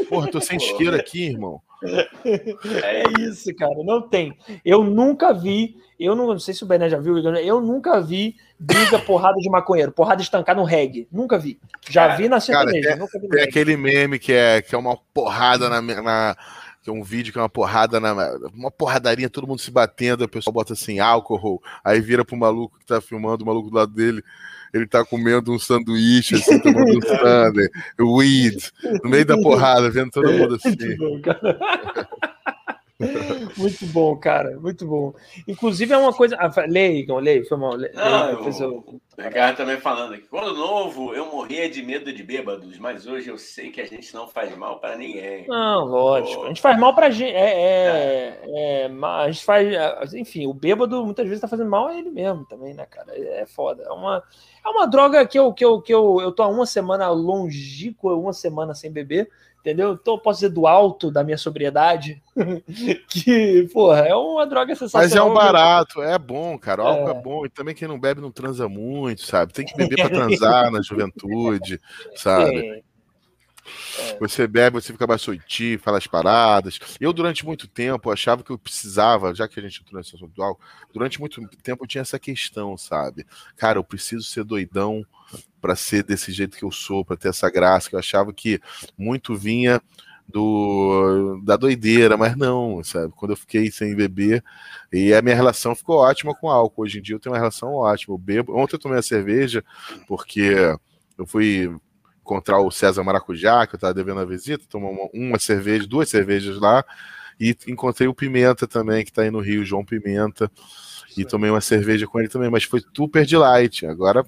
Porra, 0.07 0.29
tô 0.29 0.39
sem 0.39 0.57
isqueiro 0.57 0.95
aqui, 0.95 1.23
irmão. 1.25 1.59
É 2.83 3.03
isso, 3.21 3.53
cara, 3.55 3.75
não 3.83 4.01
tem. 4.01 4.37
Eu 4.65 4.83
nunca 4.83 5.33
vi, 5.33 5.77
eu 5.99 6.15
não, 6.15 6.27
não 6.27 6.39
sei 6.39 6.53
se 6.53 6.63
o 6.63 6.67
Bené 6.67 6.89
já 6.89 6.99
viu, 6.99 7.17
eu 7.17 7.61
nunca 7.61 8.01
vi 8.01 8.35
briga 8.59 8.99
porrada 8.99 9.37
de 9.39 9.49
maconheiro, 9.49 9.91
porrada 9.91 10.21
estancada 10.21 10.59
no 10.59 10.65
reggae. 10.65 11.07
Nunca 11.11 11.37
vi. 11.37 11.59
Já 11.89 12.07
Cara, 12.07 12.15
vi 12.17 12.27
na 12.29 12.39
sertaneja, 12.39 12.97
tem- 12.97 13.29
Tem 13.29 13.43
aquele 13.43 13.77
meme 13.77 14.19
que 14.19 14.33
é, 14.33 14.61
que 14.61 14.75
é 14.75 14.77
uma 14.77 14.97
porrada 15.13 15.69
na, 15.69 15.81
na- 15.81 16.35
que 16.81 16.89
é 16.89 16.93
um 16.93 17.03
vídeo 17.03 17.31
que 17.33 17.39
é 17.39 17.41
uma 17.41 17.49
porrada 17.49 17.99
na. 17.99 18.13
Uma 18.53 18.71
porradaria, 18.71 19.29
todo 19.29 19.47
mundo 19.47 19.59
se 19.59 19.71
batendo, 19.71 20.23
a 20.23 20.27
pessoa 20.27 20.53
bota 20.53 20.73
assim, 20.73 20.99
álcool, 20.99 21.61
aí 21.83 21.99
vira 22.01 22.23
pro 22.25 22.37
maluco 22.37 22.77
que 22.79 22.85
tá 22.85 23.01
filmando, 23.01 23.43
o 23.43 23.47
maluco 23.47 23.69
do 23.69 23.75
lado 23.75 23.93
dele. 23.93 24.23
Ele 24.73 24.85
tá 24.85 25.03
comendo 25.03 25.51
um 25.51 25.59
sanduíche, 25.59 26.35
assim, 26.35 26.59
tomando 26.59 26.97
um 26.97 27.01
sundae, 27.01 27.69
weed, 27.99 28.71
no 29.03 29.09
meio 29.09 29.25
da 29.25 29.37
porrada, 29.37 29.89
vendo 29.89 30.11
todo 30.11 30.31
mundo 30.31 30.55
assim. 30.63 30.77
Muito 33.57 33.85
bom, 33.87 34.15
cara. 34.17 34.59
muito 34.59 34.85
bom. 34.85 35.13
Inclusive 35.47 35.93
é 35.93 35.97
uma 35.97 36.11
coisa. 36.13 36.35
Ah, 36.37 36.51
leia, 36.67 36.99
Igor, 36.99 37.19
leia, 37.19 37.45
foi 37.45 37.57
mal. 37.57 37.73
leia, 37.73 37.93
Não, 37.93 38.25
leia, 38.43 38.61
eu- 38.61 38.77
O 39.17 39.21
Ricardo 39.21 39.57
também 39.57 39.77
falando 39.77 40.13
aqui. 40.13 40.25
Quando 40.29 40.53
novo, 40.55 41.13
eu 41.13 41.25
morria 41.31 41.69
de 41.69 41.81
medo 41.81 42.11
de 42.11 42.23
bêbados, 42.23 42.77
mas 42.77 43.05
hoje 43.07 43.29
eu 43.29 43.37
sei 43.37 43.69
que 43.69 43.79
a 43.81 43.85
gente 43.85 44.13
não 44.13 44.27
faz 44.27 44.55
mal 44.57 44.79
para 44.79 44.97
ninguém. 44.97 45.45
Não, 45.47 45.85
lógico. 45.85 46.43
A 46.43 46.47
gente 46.49 46.61
faz 46.61 46.77
mal 46.77 46.93
pra 46.93 47.09
gente. 47.09 47.33
É, 47.33 48.39
é, 48.43 48.83
é, 48.83 48.87
ma- 48.89 49.23
a 49.23 49.31
gente 49.31 49.45
faz. 49.45 49.67
é, 49.73 49.99
Enfim, 50.19 50.45
o 50.47 50.53
bêbado 50.53 51.03
muitas 51.05 51.25
vezes 51.25 51.41
tá 51.41 51.47
fazendo 51.47 51.69
mal 51.69 51.87
a 51.87 51.95
ele 51.97 52.09
mesmo 52.09 52.45
também, 52.45 52.73
né, 52.73 52.85
cara? 52.85 53.13
É 53.17 53.45
foda. 53.45 53.83
É 53.83 53.91
uma, 53.91 54.21
é 54.65 54.69
uma 54.69 54.85
droga 54.87 55.25
que 55.25 55.39
eu, 55.39 55.53
que 55.53 55.63
eu, 55.63 55.81
que 55.81 55.93
eu, 55.93 56.19
eu 56.21 56.31
tô 56.33 56.43
há 56.43 56.47
uma 56.47 56.65
semana 56.65 57.09
longínqua, 57.09 58.13
uma 58.15 58.33
semana 58.33 58.73
sem 58.73 58.91
beber, 58.91 59.29
entendeu? 59.59 59.93
Então, 59.93 60.15
eu 60.15 60.19
posso 60.19 60.39
dizer 60.39 60.53
do 60.53 60.67
alto 60.67 61.11
da 61.11 61.23
minha 61.23 61.37
sobriedade 61.37 62.21
que, 63.09 63.69
porra, 63.73 63.99
é 63.99 64.15
uma 64.15 64.45
droga 64.45 64.75
sensacional. 64.75 65.07
Mas 65.07 65.15
é 65.15 65.21
um 65.21 65.33
barato, 65.33 66.01
é 66.01 66.17
bom, 66.17 66.57
cara. 66.57 66.83
O 66.83 66.87
álcool 66.87 67.09
É. 67.09 67.11
é. 67.11 67.21
bom. 67.21 67.45
E 67.45 67.49
também 67.49 67.75
quem 67.75 67.87
não 67.87 67.99
bebe 67.99 68.21
não 68.21 68.31
transa 68.31 68.67
muito, 68.67 69.23
sabe? 69.23 69.53
Tem 69.53 69.65
que 69.65 69.75
beber 69.75 69.95
pra 69.97 70.09
transar 70.09 70.71
na 70.71 70.81
juventude, 70.81 71.79
sabe? 72.15 72.83
Sim. 73.69 74.17
Você 74.19 74.47
bebe, 74.47 74.81
você 74.81 74.91
fica 74.91 75.07
mais 75.07 75.21
soitivo, 75.21 75.83
fala 75.83 75.97
as 75.97 76.07
paradas. 76.07 76.79
Eu, 76.99 77.13
durante 77.13 77.45
muito 77.45 77.67
tempo, 77.67 78.11
achava 78.11 78.43
que 78.43 78.51
eu 78.51 78.57
precisava, 78.57 79.33
já 79.33 79.47
que 79.47 79.59
a 79.59 79.63
gente 79.63 79.81
entrou 79.81 79.99
nesse 79.99 80.15
assunto 80.15 80.33
do 80.33 80.43
álcool, 80.43 80.61
durante 80.93 81.19
muito 81.19 81.45
tempo 81.63 81.83
eu 81.83 81.87
tinha 81.87 82.01
essa 82.01 82.19
questão, 82.19 82.77
sabe? 82.77 83.25
Cara, 83.55 83.79
eu 83.79 83.83
preciso 83.83 84.23
ser 84.23 84.43
doidão 84.43 85.05
pra 85.61 85.75
ser 85.75 86.03
desse 86.03 86.31
jeito 86.31 86.57
que 86.57 86.63
eu 86.65 86.71
sou, 86.71 87.05
pra 87.05 87.17
ter 87.17 87.29
essa 87.29 87.49
graça, 87.49 87.89
que 87.89 87.95
eu 87.95 87.99
achava 87.99 88.33
que 88.33 88.59
muito 88.97 89.35
vinha 89.35 89.81
do 90.27 91.41
da 91.43 91.57
doideira, 91.57 92.15
mas 92.15 92.35
não, 92.37 92.83
sabe? 92.83 93.11
Quando 93.15 93.31
eu 93.31 93.37
fiquei 93.37 93.71
sem 93.71 93.95
beber, 93.95 94.43
e 94.93 95.13
a 95.13 95.21
minha 95.21 95.35
relação 95.35 95.75
ficou 95.75 95.97
ótima 95.97 96.35
com 96.35 96.49
álcool. 96.49 96.83
Hoje 96.83 96.99
em 96.99 97.01
dia 97.01 97.15
eu 97.15 97.19
tenho 97.19 97.33
uma 97.33 97.39
relação 97.39 97.73
ótima. 97.73 98.13
Eu 98.13 98.17
bebo. 98.17 98.55
Ontem 98.55 98.75
eu 98.75 98.79
tomei 98.79 98.97
uma 98.97 99.01
cerveja, 99.01 99.63
porque 100.07 100.53
eu 101.17 101.25
fui 101.25 101.75
encontrar 102.29 102.59
o 102.59 102.69
César 102.69 103.03
Maracujá, 103.03 103.65
que 103.65 103.75
eu 103.75 103.79
tava 103.79 103.93
devendo 103.93 104.19
a 104.19 104.25
visita, 104.25 104.63
tomar 104.69 104.89
uma, 104.89 105.09
uma 105.13 105.39
cerveja, 105.39 105.87
duas 105.87 106.09
cervejas 106.09 106.59
lá, 106.59 106.85
e 107.39 107.57
encontrei 107.67 108.07
o 108.07 108.13
Pimenta 108.13 108.67
também, 108.67 109.03
que 109.03 109.11
tá 109.11 109.23
aí 109.23 109.31
no 109.31 109.39
Rio, 109.39 109.65
João 109.65 109.83
Pimenta, 109.83 110.51
e 111.17 111.25
tomei 111.25 111.49
uma 111.49 111.61
cerveja 111.61 112.05
com 112.05 112.19
ele 112.19 112.29
também, 112.29 112.49
mas 112.49 112.63
foi 112.63 112.83
super 112.95 113.25
de 113.25 113.35
light. 113.35 113.85
Agora, 113.87 114.23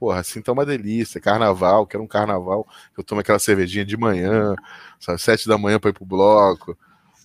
porra, 0.00 0.20
assim 0.20 0.42
tá 0.42 0.50
uma 0.50 0.66
delícia. 0.66 1.20
Carnaval, 1.20 1.86
quero 1.86 2.02
um 2.02 2.08
carnaval, 2.08 2.66
eu 2.96 3.04
tomo 3.04 3.20
aquela 3.20 3.38
cervejinha 3.38 3.84
de 3.84 3.96
manhã, 3.96 4.56
sabe, 4.98 5.20
sete 5.20 5.46
da 5.46 5.56
manhã 5.56 5.78
para 5.78 5.90
ir 5.90 5.94
pro 5.94 6.04
bloco. 6.04 6.76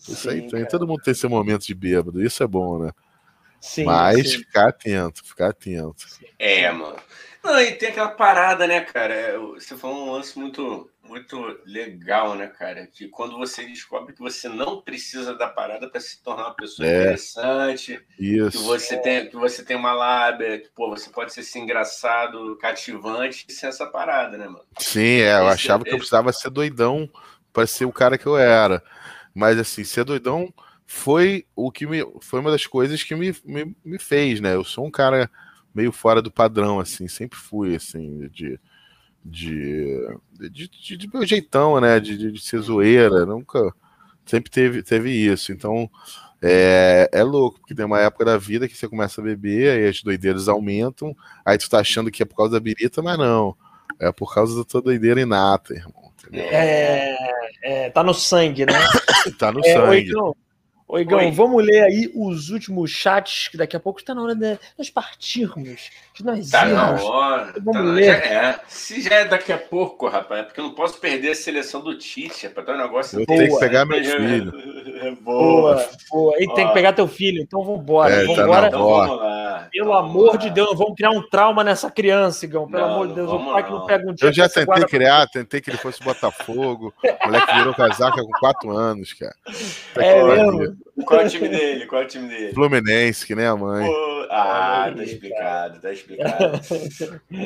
Isso 0.08 0.30
aí 0.30 0.48
Sim, 0.50 0.66
todo 0.70 0.86
mundo 0.88 1.02
tem 1.02 1.14
seu 1.14 1.30
momento 1.30 1.66
de 1.66 1.74
bêbado, 1.74 2.24
isso 2.24 2.44
é 2.44 2.48
bom, 2.48 2.84
né? 2.84 2.92
Sim, 3.60 3.86
Mas 3.86 4.30
sim. 4.30 4.38
ficar 4.40 4.68
atento, 4.68 5.26
ficar 5.26 5.50
atento. 5.50 6.06
É, 6.38 6.70
mano. 6.72 6.98
Não, 7.44 7.60
e 7.60 7.74
tem 7.76 7.90
aquela 7.90 8.12
parada, 8.12 8.66
né, 8.66 8.82
cara? 8.82 9.14
É, 9.14 9.38
Você 9.38 9.76
falou 9.78 10.08
um 10.08 10.12
lance 10.12 10.38
muito, 10.40 10.90
muito 11.04 11.38
legal, 11.66 12.36
né, 12.36 12.48
cara? 12.48 12.88
Que 12.88 13.08
quando 13.10 13.38
você 13.38 13.66
descobre 13.66 14.14
que 14.14 14.22
você 14.22 14.48
não 14.48 14.82
precisa 14.82 15.36
da 15.36 15.50
parada 15.50 15.90
para 15.90 16.00
se 16.00 16.22
tornar 16.24 16.46
uma 16.46 16.56
pessoa 16.56 16.88
É. 16.88 16.88
interessante, 16.88 18.00
que 18.50 18.58
Isso. 18.58 18.58
você 18.58 18.98
tem, 18.98 19.30
que 19.30 19.36
você 19.36 19.64
tem 19.64 19.76
uma 19.76 19.94
lábia, 19.94 20.60
que 20.60 20.70
pô, 20.70 20.90
você 20.90 21.10
pode 21.10 21.34
ser 21.34 21.42
assim, 21.42 21.62
engraçado, 21.62 22.58
cativante, 22.58 23.46
sem 23.52 23.68
essa 23.68 23.88
parada, 23.88 24.38
né, 24.38 24.46
mano? 24.48 24.66
Sim, 24.80 25.02
é, 25.22 25.40
eu 25.40 25.48
Esse- 25.48 25.54
achava 25.54 25.86
que 25.86 25.94
eu 25.94 25.98
esse- 25.98 25.98
precisava 25.98 26.34
ser 26.34 26.50
doidão 26.50 27.10
para 27.52 27.68
ser 27.68 27.86
o 27.86 27.94
cara 27.94 28.18
que 28.18 28.26
eu 28.26 28.38
era. 28.38 28.84
Mas 29.34 29.58
assim, 29.60 29.84
ser 29.84 30.04
doidão 30.04 30.54
foi 30.86 31.46
o 31.56 31.72
que 31.72 31.86
me 31.88 32.04
foi 32.22 32.40
uma 32.40 32.52
das 32.52 32.66
coisas 32.68 33.04
que 33.04 33.16
me, 33.16 33.36
me, 33.46 33.76
me 33.84 34.00
fez, 34.00 34.40
né? 34.42 34.56
Eu 34.56 34.64
sou 34.64 34.86
um 34.86 34.92
cara 34.92 35.30
meio 35.74 35.92
fora 35.92 36.22
do 36.22 36.32
padrão, 36.32 36.80
assim, 36.80 37.08
sempre 37.08 37.38
fui 37.38 37.76
assim, 37.76 38.28
de 38.30 38.60
de, 39.26 40.06
de, 40.34 40.68
de, 40.68 40.98
de 40.98 41.10
meu 41.14 41.26
jeitão, 41.26 41.80
né? 41.80 42.00
De, 42.00 42.32
de, 42.32 42.44
ser 42.44 42.60
zoeira, 42.60 43.26
nunca 43.26 43.74
sempre 44.26 44.52
teve, 44.52 44.84
teve 44.84 45.12
isso. 45.12 45.52
Então 45.52 45.90
é, 46.42 47.10
é 47.12 47.24
louco, 47.24 47.60
porque 47.60 47.74
tem 47.74 47.86
uma 47.86 48.02
época 48.02 48.26
da 48.26 48.38
vida 48.38 48.68
que 48.68 48.76
você 48.76 48.88
começa 48.88 49.22
a 49.22 49.24
beber, 49.24 49.72
aí 49.72 49.88
as 49.88 50.02
doideiras 50.02 50.50
aumentam, 50.50 51.16
aí 51.46 51.58
tu 51.58 51.70
tá 51.70 51.80
achando 51.80 52.12
que 52.12 52.22
é 52.22 52.26
por 52.26 52.36
causa 52.36 52.52
da 52.54 52.60
birita, 52.60 53.02
mas 53.02 53.18
não. 53.18 53.56
É 54.00 54.12
por 54.12 54.34
causa 54.34 54.58
da 54.58 54.66
tua 54.66 54.82
doideira 54.82 55.22
inata, 55.22 55.74
irmão. 55.74 56.12
Entendeu? 56.20 56.46
É, 56.52 57.16
é, 57.64 57.90
tá 57.90 58.04
no 58.04 58.14
sangue, 58.14 58.66
né? 58.66 58.74
Tá 59.40 59.54
no 59.54 59.62
É, 59.66 59.74
sangue. 59.74 60.12
Oigão, 60.94 61.18
Oi. 61.18 61.32
vamos 61.32 61.66
ler 61.66 61.82
aí 61.84 62.12
os 62.14 62.52
últimos 62.52 62.92
chats, 62.92 63.48
que 63.48 63.58
daqui 63.58 63.76
a 63.76 63.80
pouco 63.80 64.00
está 64.00 64.14
na 64.14 64.22
hora 64.22 64.36
de 64.36 64.60
nós 64.78 64.92
partirmos, 64.92 65.90
de 66.14 66.24
nós 66.24 66.52
Tá 66.52 66.66
na 66.66 66.88
irmos. 66.90 67.02
hora. 67.04 67.54
Vamos 67.58 67.74
tá 67.74 67.82
na- 67.82 67.92
ler. 67.94 68.04
já 68.06 68.14
é. 68.14 68.60
Se 68.68 69.02
já 69.02 69.16
é 69.16 69.26
daqui 69.26 69.52
a 69.52 69.58
pouco, 69.58 70.08
rapaz, 70.08 70.42
é 70.42 70.44
porque 70.44 70.60
eu 70.60 70.66
não 70.66 70.76
posso 70.76 71.00
perder 71.00 71.32
a 71.32 71.36
seleção 71.36 71.82
do 71.82 71.98
Tite, 71.98 72.48
para 72.50 72.62
dar 72.64 72.76
um 72.76 72.78
negócio 72.78 73.20
Eu 73.20 73.26
tenho 73.26 73.42
que 73.42 73.48
Boa. 73.50 73.60
pegar 73.60 73.86
meu 73.88 74.04
filho. 74.04 74.52
Boa. 75.22 75.76
Boa, 75.76 75.90
boa. 76.12 76.34
E 76.40 76.54
tem 76.54 76.68
que 76.68 76.74
pegar 76.74 76.94
teu 76.94 77.08
filho, 77.08 77.42
então 77.42 77.64
vambora. 77.64 78.14
É, 78.14 78.28
tá 78.28 78.34
vambora. 78.36 78.62
na 78.62 78.68
Então 78.68 78.80
vamos 78.88 79.18
lá. 79.18 79.33
Pelo 79.74 79.94
amor 79.94 80.38
de. 80.38 80.50
Deus, 80.52 80.70
não 80.70 80.78
vamos 80.78 80.94
criar 80.96 81.10
um 81.10 81.22
trauma 81.28 81.64
nessa 81.64 81.90
criança, 81.90 82.46
Igão. 82.46 82.70
Pelo 82.70 82.86
Não, 82.86 82.94
amor 82.94 83.08
de 83.08 83.14
Deus, 83.16 83.30
vamos 83.30 83.48
o 83.48 83.54
pai 83.54 83.64
que 83.64 83.72
não. 83.72 83.86
pega 83.86 84.10
um 84.10 84.14
dia. 84.14 84.28
Eu 84.30 84.34
já 84.34 84.48
tentei 84.48 84.66
guarda- 84.66 84.86
criar, 84.88 85.28
tentei 85.28 85.60
que 85.62 85.70
ele 85.72 85.78
fosse 85.78 86.04
Botafogo. 86.04 86.94
O 87.04 87.26
moleque 87.26 87.54
virou 87.56 87.74
casaca 87.74 88.22
com 88.22 88.32
4 88.40 88.72
anos, 88.72 89.14
cara. 89.14 89.36
É 89.98 90.24
mesmo? 90.24 90.78
Qual 91.06 91.22
é 91.22 91.26
o 91.26 91.30
time 91.30 91.50
dele? 91.50 91.86
Qual 91.88 92.02
é 92.02 92.06
o 92.06 92.08
time 92.08 92.28
dele? 92.28 92.54
Fluminense, 92.54 93.26
que 93.26 93.34
nem 93.36 93.46
a 93.48 93.56
mãe. 93.56 93.86
Pô, 93.86 94.28
Ah, 94.30 94.92
tá 94.96 95.04
explicado, 95.04 95.80
tá 95.82 95.92
explicado. 95.92 96.60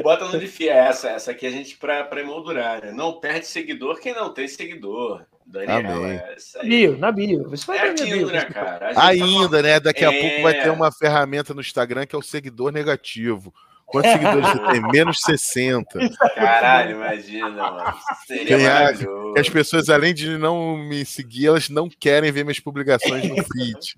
Bota 0.04 0.26
no 0.26 0.38
de 0.40 0.68
essa, 0.70 1.10
essa 1.10 1.32
aqui 1.32 1.46
a 1.48 1.52
gente 1.52 1.78
pra, 1.78 2.04
pra 2.04 2.22
emoldurar, 2.22 2.82
né? 2.84 2.92
Não 2.92 3.14
perde 3.20 3.48
seguidor 3.48 4.00
quem 4.00 4.14
não 4.14 4.34
tem 4.34 4.48
seguidor. 4.48 5.22
Daniel, 5.48 5.96
Amém. 5.96 6.22
Na 6.56 6.64
bio, 6.64 6.98
na 6.98 7.12
bio. 7.12 7.50
Você 7.50 7.66
vai 7.66 7.78
é 7.78 7.92
aquilo, 7.92 8.32
né, 8.32 8.46
cara? 8.46 8.92
Ainda, 8.98 9.58
tá 9.58 9.64
né? 9.64 9.80
Daqui 9.80 10.04
a 10.04 10.14
é... 10.14 10.22
pouco 10.22 10.42
vai 10.42 10.62
ter 10.62 10.70
uma 10.70 10.92
ferramenta 10.92 11.54
no 11.54 11.62
Instagram 11.62 12.06
que 12.06 12.16
é 12.16 12.20
o 12.20 12.22
seguidor 12.22 12.72
negativo. 12.72 13.54
Quantos 13.86 14.12
seguidores 14.12 14.50
você 14.50 14.72
tem? 14.72 14.82
Menos 14.92 15.22
60. 15.22 16.10
Caralho, 16.36 16.98
imagina, 16.98 17.50
mano. 17.50 17.98
Seria 18.28 18.58
maravilhoso. 18.58 19.34
Que 19.34 19.40
as 19.40 19.50
pessoas, 19.50 19.90
além 19.90 20.14
de 20.14 20.38
não 20.38 20.78
me 20.78 21.06
seguir, 21.06 21.48
elas 21.48 21.70
não 21.70 21.90
querem 21.90 22.30
ver 22.30 22.44
minhas 22.44 22.60
publicações 22.60 23.24
no 23.30 23.36
feed. 23.54 23.96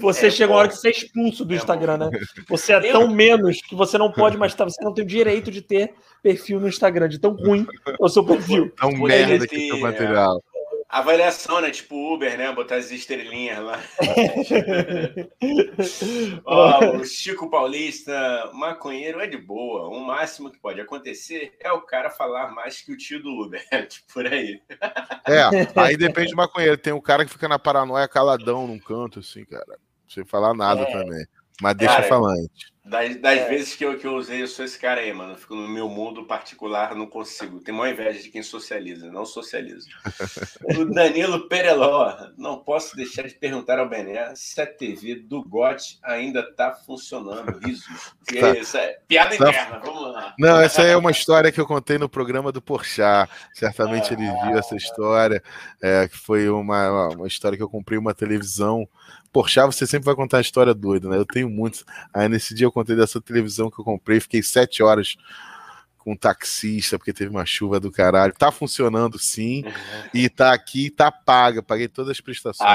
Você 0.00 0.26
é, 0.28 0.30
chega 0.30 0.52
uma 0.52 0.58
hora 0.58 0.68
que 0.68 0.76
você 0.76 0.88
é 0.88 0.90
expulso 0.90 1.44
do 1.44 1.52
é 1.52 1.56
Instagram, 1.56 1.96
né? 1.98 2.10
Você 2.48 2.72
é 2.72 2.92
tão 2.92 3.08
menos 3.08 3.60
que 3.60 3.74
você 3.74 3.98
não 3.98 4.10
pode 4.10 4.36
mais 4.36 4.52
estar, 4.52 4.64
você 4.64 4.82
não 4.82 4.94
tem 4.94 5.04
o 5.04 5.06
direito 5.06 5.50
de 5.50 5.60
ter 5.60 5.92
perfil 6.22 6.60
no 6.60 6.68
Instagram, 6.68 7.08
de 7.08 7.18
tão 7.18 7.32
ruim 7.32 7.66
é 7.86 7.94
o 7.98 8.08
seu 8.08 8.24
perfil. 8.24 8.72
Tão 8.76 8.92
merda 8.92 9.46
que 9.46 9.70
é 9.70 9.74
o 9.74 9.80
material. 9.80 10.42
Avaliação, 10.94 11.60
né? 11.60 11.72
Tipo 11.72 12.14
Uber, 12.14 12.38
né? 12.38 12.52
Botar 12.52 12.76
as 12.76 12.92
estrelinhas 12.92 13.58
lá. 13.58 13.80
Ó, 16.46 16.98
o 16.98 17.04
Chico 17.04 17.50
Paulista, 17.50 18.48
maconheiro 18.52 19.18
é 19.18 19.26
de 19.26 19.36
boa. 19.36 19.88
O 19.88 19.98
máximo 19.98 20.52
que 20.52 20.58
pode 20.60 20.80
acontecer 20.80 21.52
é 21.58 21.72
o 21.72 21.82
cara 21.82 22.10
falar 22.10 22.52
mais 22.52 22.80
que 22.80 22.92
o 22.92 22.96
tio 22.96 23.20
do 23.20 23.28
Uber. 23.28 23.60
tipo, 23.88 24.12
por 24.12 24.24
aí. 24.24 24.62
É, 25.26 25.80
aí 25.80 25.96
depende 25.96 26.30
do 26.30 26.36
maconheiro. 26.36 26.78
Tem 26.78 26.92
um 26.92 27.00
cara 27.00 27.24
que 27.24 27.32
fica 27.32 27.48
na 27.48 27.58
paranoia 27.58 28.06
caladão 28.06 28.68
num 28.68 28.78
canto, 28.78 29.18
assim, 29.18 29.44
cara. 29.44 29.76
Sem 30.08 30.24
falar 30.24 30.54
nada 30.54 30.82
é. 30.82 30.92
também. 30.92 31.26
Mas 31.60 31.76
deixa 31.76 31.96
cara, 31.96 32.08
falante. 32.08 32.72
Das, 32.84 33.16
das 33.16 33.38
é. 33.38 33.48
vezes 33.48 33.74
que 33.74 33.82
eu, 33.82 33.98
que 33.98 34.06
eu 34.06 34.14
usei, 34.14 34.42
eu 34.42 34.46
sou 34.46 34.62
esse 34.62 34.78
cara 34.78 35.00
aí, 35.00 35.10
mano. 35.10 35.32
Eu 35.32 35.38
fico 35.38 35.54
no 35.54 35.66
meu 35.66 35.88
mundo 35.88 36.26
particular, 36.26 36.94
não 36.94 37.06
consigo. 37.06 37.58
Tem 37.58 37.74
uma 37.74 37.88
inveja 37.88 38.22
de 38.22 38.28
quem 38.28 38.42
socializa, 38.42 39.10
não 39.10 39.24
socializa. 39.24 39.88
o 40.76 40.84
Danilo 40.84 41.48
Pereló, 41.48 42.14
não 42.36 42.58
posso 42.58 42.94
deixar 42.94 43.26
de 43.26 43.34
perguntar 43.34 43.78
ao 43.78 43.88
Bené 43.88 44.34
se 44.36 44.60
a 44.60 44.66
TV 44.66 45.14
do 45.14 45.42
GOT 45.42 45.98
ainda 46.02 46.42
tá 46.54 46.72
funcionando. 46.72 47.58
Risos. 47.58 47.84
Tá. 48.40 48.50
Isso 48.50 48.76
é 48.78 48.98
piada 49.06 49.36
tá. 49.36 49.48
interna, 49.48 49.78
vamos 49.84 50.12
lá. 50.12 50.34
Não, 50.38 50.58
essa 50.58 50.82
é 50.82 50.96
uma 50.96 51.10
história 51.10 51.52
que 51.52 51.60
eu 51.60 51.66
contei 51.66 51.98
no 51.98 52.08
programa 52.08 52.50
do 52.50 52.60
Porchat. 52.60 53.30
Certamente 53.52 54.12
ele 54.12 54.24
viu 54.42 54.58
essa 54.58 54.74
história, 54.74 55.42
é, 55.80 56.08
que 56.08 56.16
foi 56.16 56.48
uma, 56.48 57.10
uma 57.10 57.28
história 57.28 57.56
que 57.56 57.62
eu 57.62 57.68
comprei 57.68 57.98
uma 57.98 58.14
televisão 58.14 58.88
Porchat, 59.34 59.66
você 59.66 59.84
sempre 59.84 60.06
vai 60.06 60.14
contar 60.14 60.38
a 60.38 60.40
história 60.40 60.72
doida, 60.72 61.08
né? 61.08 61.16
Eu 61.16 61.26
tenho 61.26 61.50
muitos. 61.50 61.84
Aí 62.14 62.28
nesse 62.28 62.54
dia 62.54 62.66
eu 62.66 62.72
contei 62.72 62.94
dessa 62.94 63.20
televisão 63.20 63.68
que 63.68 63.80
eu 63.80 63.84
comprei, 63.84 64.20
fiquei 64.20 64.40
sete 64.44 64.80
horas 64.80 65.16
com 65.98 66.12
um 66.12 66.16
taxista, 66.16 66.96
porque 66.98 67.12
teve 67.12 67.30
uma 67.30 67.44
chuva 67.44 67.80
do 67.80 67.90
caralho. 67.90 68.32
Tá 68.32 68.52
funcionando 68.52 69.18
sim. 69.18 69.64
E 70.14 70.28
tá 70.28 70.52
aqui, 70.52 70.88
tá 70.88 71.10
paga. 71.10 71.60
Paguei 71.64 71.88
todas 71.88 72.12
as 72.12 72.20
prestações. 72.20 72.70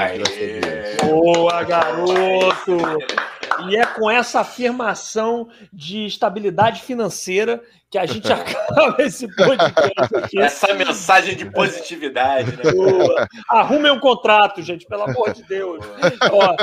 Boa, 1.02 1.62
garoto! 1.64 2.76
E 3.68 3.76
é 3.76 3.84
com 3.84 4.10
essa 4.10 4.40
afirmação 4.40 5.48
de 5.72 6.06
estabilidade 6.06 6.82
financeira 6.82 7.62
que 7.90 7.98
a 7.98 8.06
gente 8.06 8.30
acaba 8.32 9.02
esse 9.02 9.26
podcast 9.34 10.16
aqui. 10.16 10.40
Essa 10.40 10.72
mensagem 10.74 11.36
de 11.36 11.50
positividade. 11.50 12.56
Né? 12.56 12.62
Arrumem 13.48 13.90
um 13.90 13.98
contrato, 13.98 14.62
gente, 14.62 14.86
pelo 14.86 15.02
amor 15.02 15.32
de 15.32 15.42
Deus. 15.42 15.84
Ó, 16.30 16.56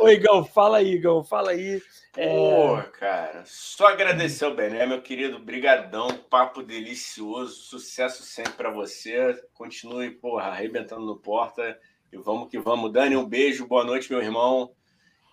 ô, 0.04 0.08
Igão, 0.08 0.44
fala 0.44 0.78
aí, 0.78 0.94
Igão, 0.94 1.24
fala 1.24 1.50
aí. 1.50 1.82
É... 2.16 2.28
Pô, 2.28 2.80
cara, 2.98 3.42
só 3.44 3.88
agradecer 3.88 4.44
ao 4.44 4.54
Bené, 4.54 4.86
meu 4.86 5.02
querido, 5.02 5.40
brigadão, 5.40 6.06
papo 6.30 6.62
delicioso, 6.62 7.54
sucesso 7.54 8.22
sempre 8.22 8.52
para 8.52 8.70
você, 8.70 9.36
continue, 9.52 10.12
porra, 10.12 10.44
arrebentando 10.50 11.04
no 11.04 11.16
porta 11.16 11.76
e 12.12 12.16
vamos 12.16 12.48
que 12.48 12.58
vamos. 12.60 12.92
Dani, 12.92 13.16
um 13.16 13.26
beijo, 13.26 13.66
boa 13.66 13.84
noite, 13.84 14.08
meu 14.12 14.22
irmão. 14.22 14.70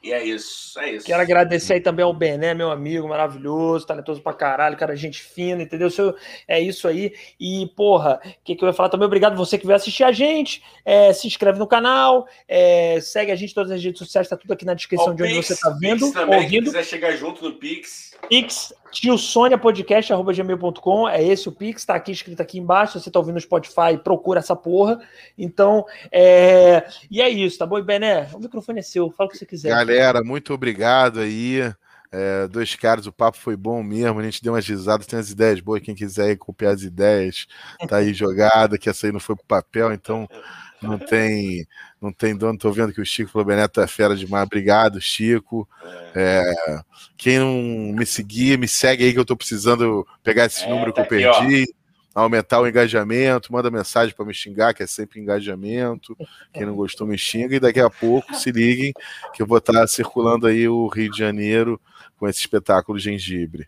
E 0.03 0.11
é 0.11 0.23
isso, 0.23 0.80
é 0.80 0.94
isso. 0.94 1.06
Quero 1.06 1.22
agradecer 1.22 1.73
aí 1.73 1.80
também 1.80 2.03
ao 2.03 2.11
Bené, 2.11 2.56
meu 2.56 2.72
amigo 2.72 3.07
maravilhoso, 3.07 3.86
talentoso 3.86 4.19
pra 4.19 4.34
caralho, 4.34 4.76
cara, 4.76 4.95
gente 4.95 5.22
fina, 5.22 5.61
entendeu? 5.61 5.91
Seu, 5.91 6.15
é 6.48 6.60
isso 6.60 6.88
aí. 6.88 7.14
E, 7.40 7.68
porra, 7.76 8.19
o 8.26 8.44
que, 8.44 8.56
que 8.56 8.64
eu 8.64 8.68
ia 8.68 8.73
falar 8.73 8.90
também? 8.90 9.06
Obrigado 9.06 9.38
você 9.38 9.60
que 9.60 9.68
veio 9.68 9.76
assistir 9.76 10.03
a 10.03 10.11
gente. 10.11 10.64
É, 10.84 11.14
se 11.14 11.28
inscreve 11.28 11.60
no 11.60 11.68
canal, 11.68 12.28
é, 12.48 12.99
segue 12.99 13.32
a 13.32 13.36
gente 13.36 13.52
em 13.52 13.53
todas 13.53 13.72
as 13.72 13.84
redes 13.84 13.99
sociais, 13.99 14.28
tá 14.28 14.36
tudo 14.36 14.53
aqui 14.53 14.65
na 14.65 14.73
descrição 14.73 15.14
de 15.14 15.22
onde 15.22 15.34
Pix, 15.36 15.48
você 15.48 15.56
tá 15.57 15.69
vendo. 15.80 15.99
Pix 15.99 16.14
também, 16.14 16.36
ouvindo. 16.40 16.52
quem 16.52 16.64
quiser 16.64 16.86
chegar 16.86 17.11
junto 17.11 17.44
no 17.44 17.53
Pix. 17.53 18.10
Pix, 18.27 18.73
tiosoniapodcast.gmail.com, 18.91 21.10
é 21.10 21.23
esse 21.23 21.49
o 21.49 21.52
Pix, 21.52 21.85
tá 21.85 21.95
aqui 21.95 22.11
escrito 22.11 22.41
aqui 22.41 22.60
embaixo, 22.60 22.99
você 22.99 23.11
tá 23.11 23.19
ouvindo 23.19 23.35
no 23.35 23.41
Spotify, 23.41 23.98
procura 24.03 24.39
essa 24.39 24.56
porra. 24.56 24.99
Então, 25.38 25.85
é... 26.11 26.85
e 27.10 27.22
é 27.22 27.30
isso, 27.30 27.57
tá 27.57 27.65
bom? 27.65 27.77
E 27.77 27.84
Bené, 27.84 28.30
o 28.34 28.39
microfone 28.39 28.80
é 28.80 28.84
seu, 28.84 29.11
fala 29.11 29.27
o 29.27 29.31
que 29.31 29.38
você 29.38 29.45
quiser. 29.45 29.69
Galera, 29.69 30.23
muito 30.23 30.53
obrigado 30.53 31.19
aí. 31.19 31.73
É, 32.14 32.45
dois 32.49 32.76
caras, 32.76 33.07
o 33.07 33.14
papo 33.14 33.38
foi 33.38 33.56
bom 33.56 33.81
mesmo, 33.81 34.19
a 34.19 34.23
gente 34.23 34.43
deu 34.43 34.52
umas 34.52 34.68
risadas, 34.68 35.07
tem 35.07 35.18
as 35.18 35.30
ideias 35.30 35.61
boas, 35.61 35.81
quem 35.81 35.95
quiser 35.95 36.35
copiar 36.35 36.73
as 36.73 36.81
ideias, 36.81 37.48
tá 37.88 37.98
aí 37.98 38.14
jogada, 38.14 38.77
que 38.77 38.89
essa 38.89 39.07
aí 39.07 39.14
não 39.14 39.19
foi 39.19 39.34
pro 39.34 39.45
papel, 39.45 39.93
então 39.93 40.27
não 40.81 40.97
tem 40.97 41.65
não 42.01 42.11
tem 42.11 42.35
dono. 42.35 42.57
Tô 42.57 42.71
vendo 42.71 42.93
que 42.93 43.01
o 43.01 43.05
Chico 43.05 43.31
Flobeneto 43.31 43.79
é 43.79 43.87
fera 43.87 44.15
demais. 44.15 44.45
Obrigado, 44.45 44.99
Chico. 44.99 45.67
É. 46.15 46.41
É, 46.41 46.81
quem 47.15 47.39
não 47.39 47.93
me 47.93 48.05
seguir, 48.05 48.57
me 48.57 48.67
segue 48.67 49.03
aí 49.05 49.13
que 49.13 49.19
eu 49.19 49.25
tô 49.25 49.37
precisando 49.37 50.05
pegar 50.23 50.45
esse 50.45 50.63
é, 50.63 50.69
número 50.69 50.91
tá 50.91 51.05
que 51.05 51.13
eu 51.13 51.19
perdi. 51.19 51.63
Aqui, 51.63 51.73
aumentar 52.13 52.59
o 52.59 52.67
engajamento, 52.67 53.53
manda 53.53 53.71
mensagem 53.71 54.13
para 54.15 54.25
me 54.25 54.33
xingar, 54.33 54.73
que 54.73 54.83
é 54.83 54.87
sempre 54.87 55.19
engajamento. 55.19 56.17
Quem 56.53 56.65
não 56.65 56.75
gostou, 56.75 57.07
me 57.07 57.17
xinga. 57.17 57.55
E 57.55 57.59
daqui 57.59 57.79
a 57.79 57.89
pouco, 57.89 58.33
se 58.33 58.51
liguem, 58.51 58.93
que 59.33 59.41
eu 59.41 59.47
vou 59.47 59.59
estar 59.59 59.87
circulando 59.87 60.47
aí 60.47 60.67
o 60.67 60.87
Rio 60.87 61.11
de 61.11 61.17
Janeiro 61.17 61.79
com 62.17 62.27
esse 62.27 62.39
espetáculo 62.39 62.99
Gengibre. 62.99 63.67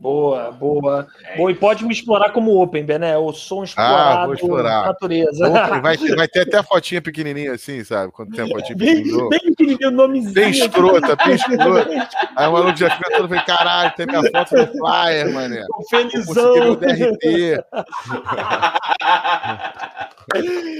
Boa, 0.00 0.50
boa. 0.50 1.06
É 1.26 1.36
boa, 1.36 1.52
e 1.52 1.54
pode 1.54 1.84
me 1.84 1.92
explorar 1.92 2.30
como 2.30 2.58
Open, 2.58 2.82
Bené. 2.82 3.14
Eu 3.16 3.30
sou 3.34 3.60
um 3.60 3.64
explorado 3.64 4.18
ah, 4.18 4.24
vou 4.24 4.34
explorar. 4.34 4.86
natureza. 4.86 5.46
Open, 5.46 5.82
vai, 5.82 5.98
ter, 5.98 6.16
vai 6.16 6.26
ter 6.26 6.40
até 6.40 6.56
a 6.56 6.62
fotinha 6.62 7.02
pequenininha 7.02 7.52
assim, 7.52 7.84
sabe? 7.84 8.10
Quando 8.10 8.34
tem 8.34 8.46
a 8.46 8.48
fotinha 8.48 8.78
pequenininha. 8.78 9.28
Bem 9.28 9.40
pequenininho, 9.40 9.90
nomezinho. 9.90 10.32
Bem 10.32 10.50
escrota, 10.52 11.16
bem 11.16 11.34
escrota. 11.34 12.08
Aí 12.34 12.48
o 12.48 12.52
maluco 12.52 12.78
já 12.78 12.88
fica 12.96 13.10
todo, 13.14 13.28
falei, 13.28 13.44
caralho, 13.44 13.92
tem 13.94 14.06
minha 14.06 14.22
foto 14.22 14.56
no 14.56 14.66
flyer, 14.68 15.34
mané. 15.34 15.66
Felizão. 15.90 16.76
DRT. 16.76 17.62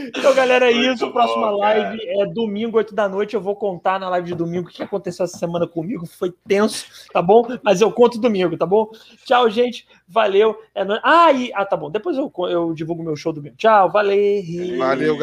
então, 0.09 0.35
galera, 0.35 0.71
é 0.71 0.75
Muito 0.75 0.95
isso. 0.95 1.07
Bom, 1.07 1.13
Próxima 1.13 1.51
live 1.51 1.99
é 2.09 2.27
domingo, 2.27 2.77
8 2.77 2.95
da 2.95 3.09
noite. 3.09 3.35
Eu 3.35 3.41
vou 3.41 3.57
contar 3.57 3.99
na 3.99 4.09
live 4.09 4.29
de 4.29 4.35
domingo 4.35 4.69
o 4.69 4.71
que 4.71 4.83
aconteceu 4.83 5.25
essa 5.25 5.39
semana 5.39 5.67
comigo. 5.67 6.07
Foi 6.07 6.33
tenso, 6.47 6.87
tá 7.13 7.23
bom? 7.23 7.47
Mas 7.63 7.81
eu 7.81 7.91
conto 7.93 8.19
domingo, 8.19 8.57
tá 8.57 8.67
bom? 8.67 8.91
Tchau, 9.25 9.49
gente. 9.51 9.87
Valeu. 10.07 10.57
É 10.75 10.85
no... 10.85 10.99
ah, 11.03 11.33
e... 11.33 11.53
ah, 11.55 11.65
tá 11.65 11.77
bom. 11.77 11.91
Depois 11.91 12.17
eu, 12.17 12.33
eu 12.49 12.75
divulgo 12.75 13.03
meu 13.03 13.17
show 13.17 13.33
do 13.33 13.43
meu. 13.43 13.55
Tchau, 13.57 13.91
valeu. 13.91 14.43
Valeu, 14.79 15.17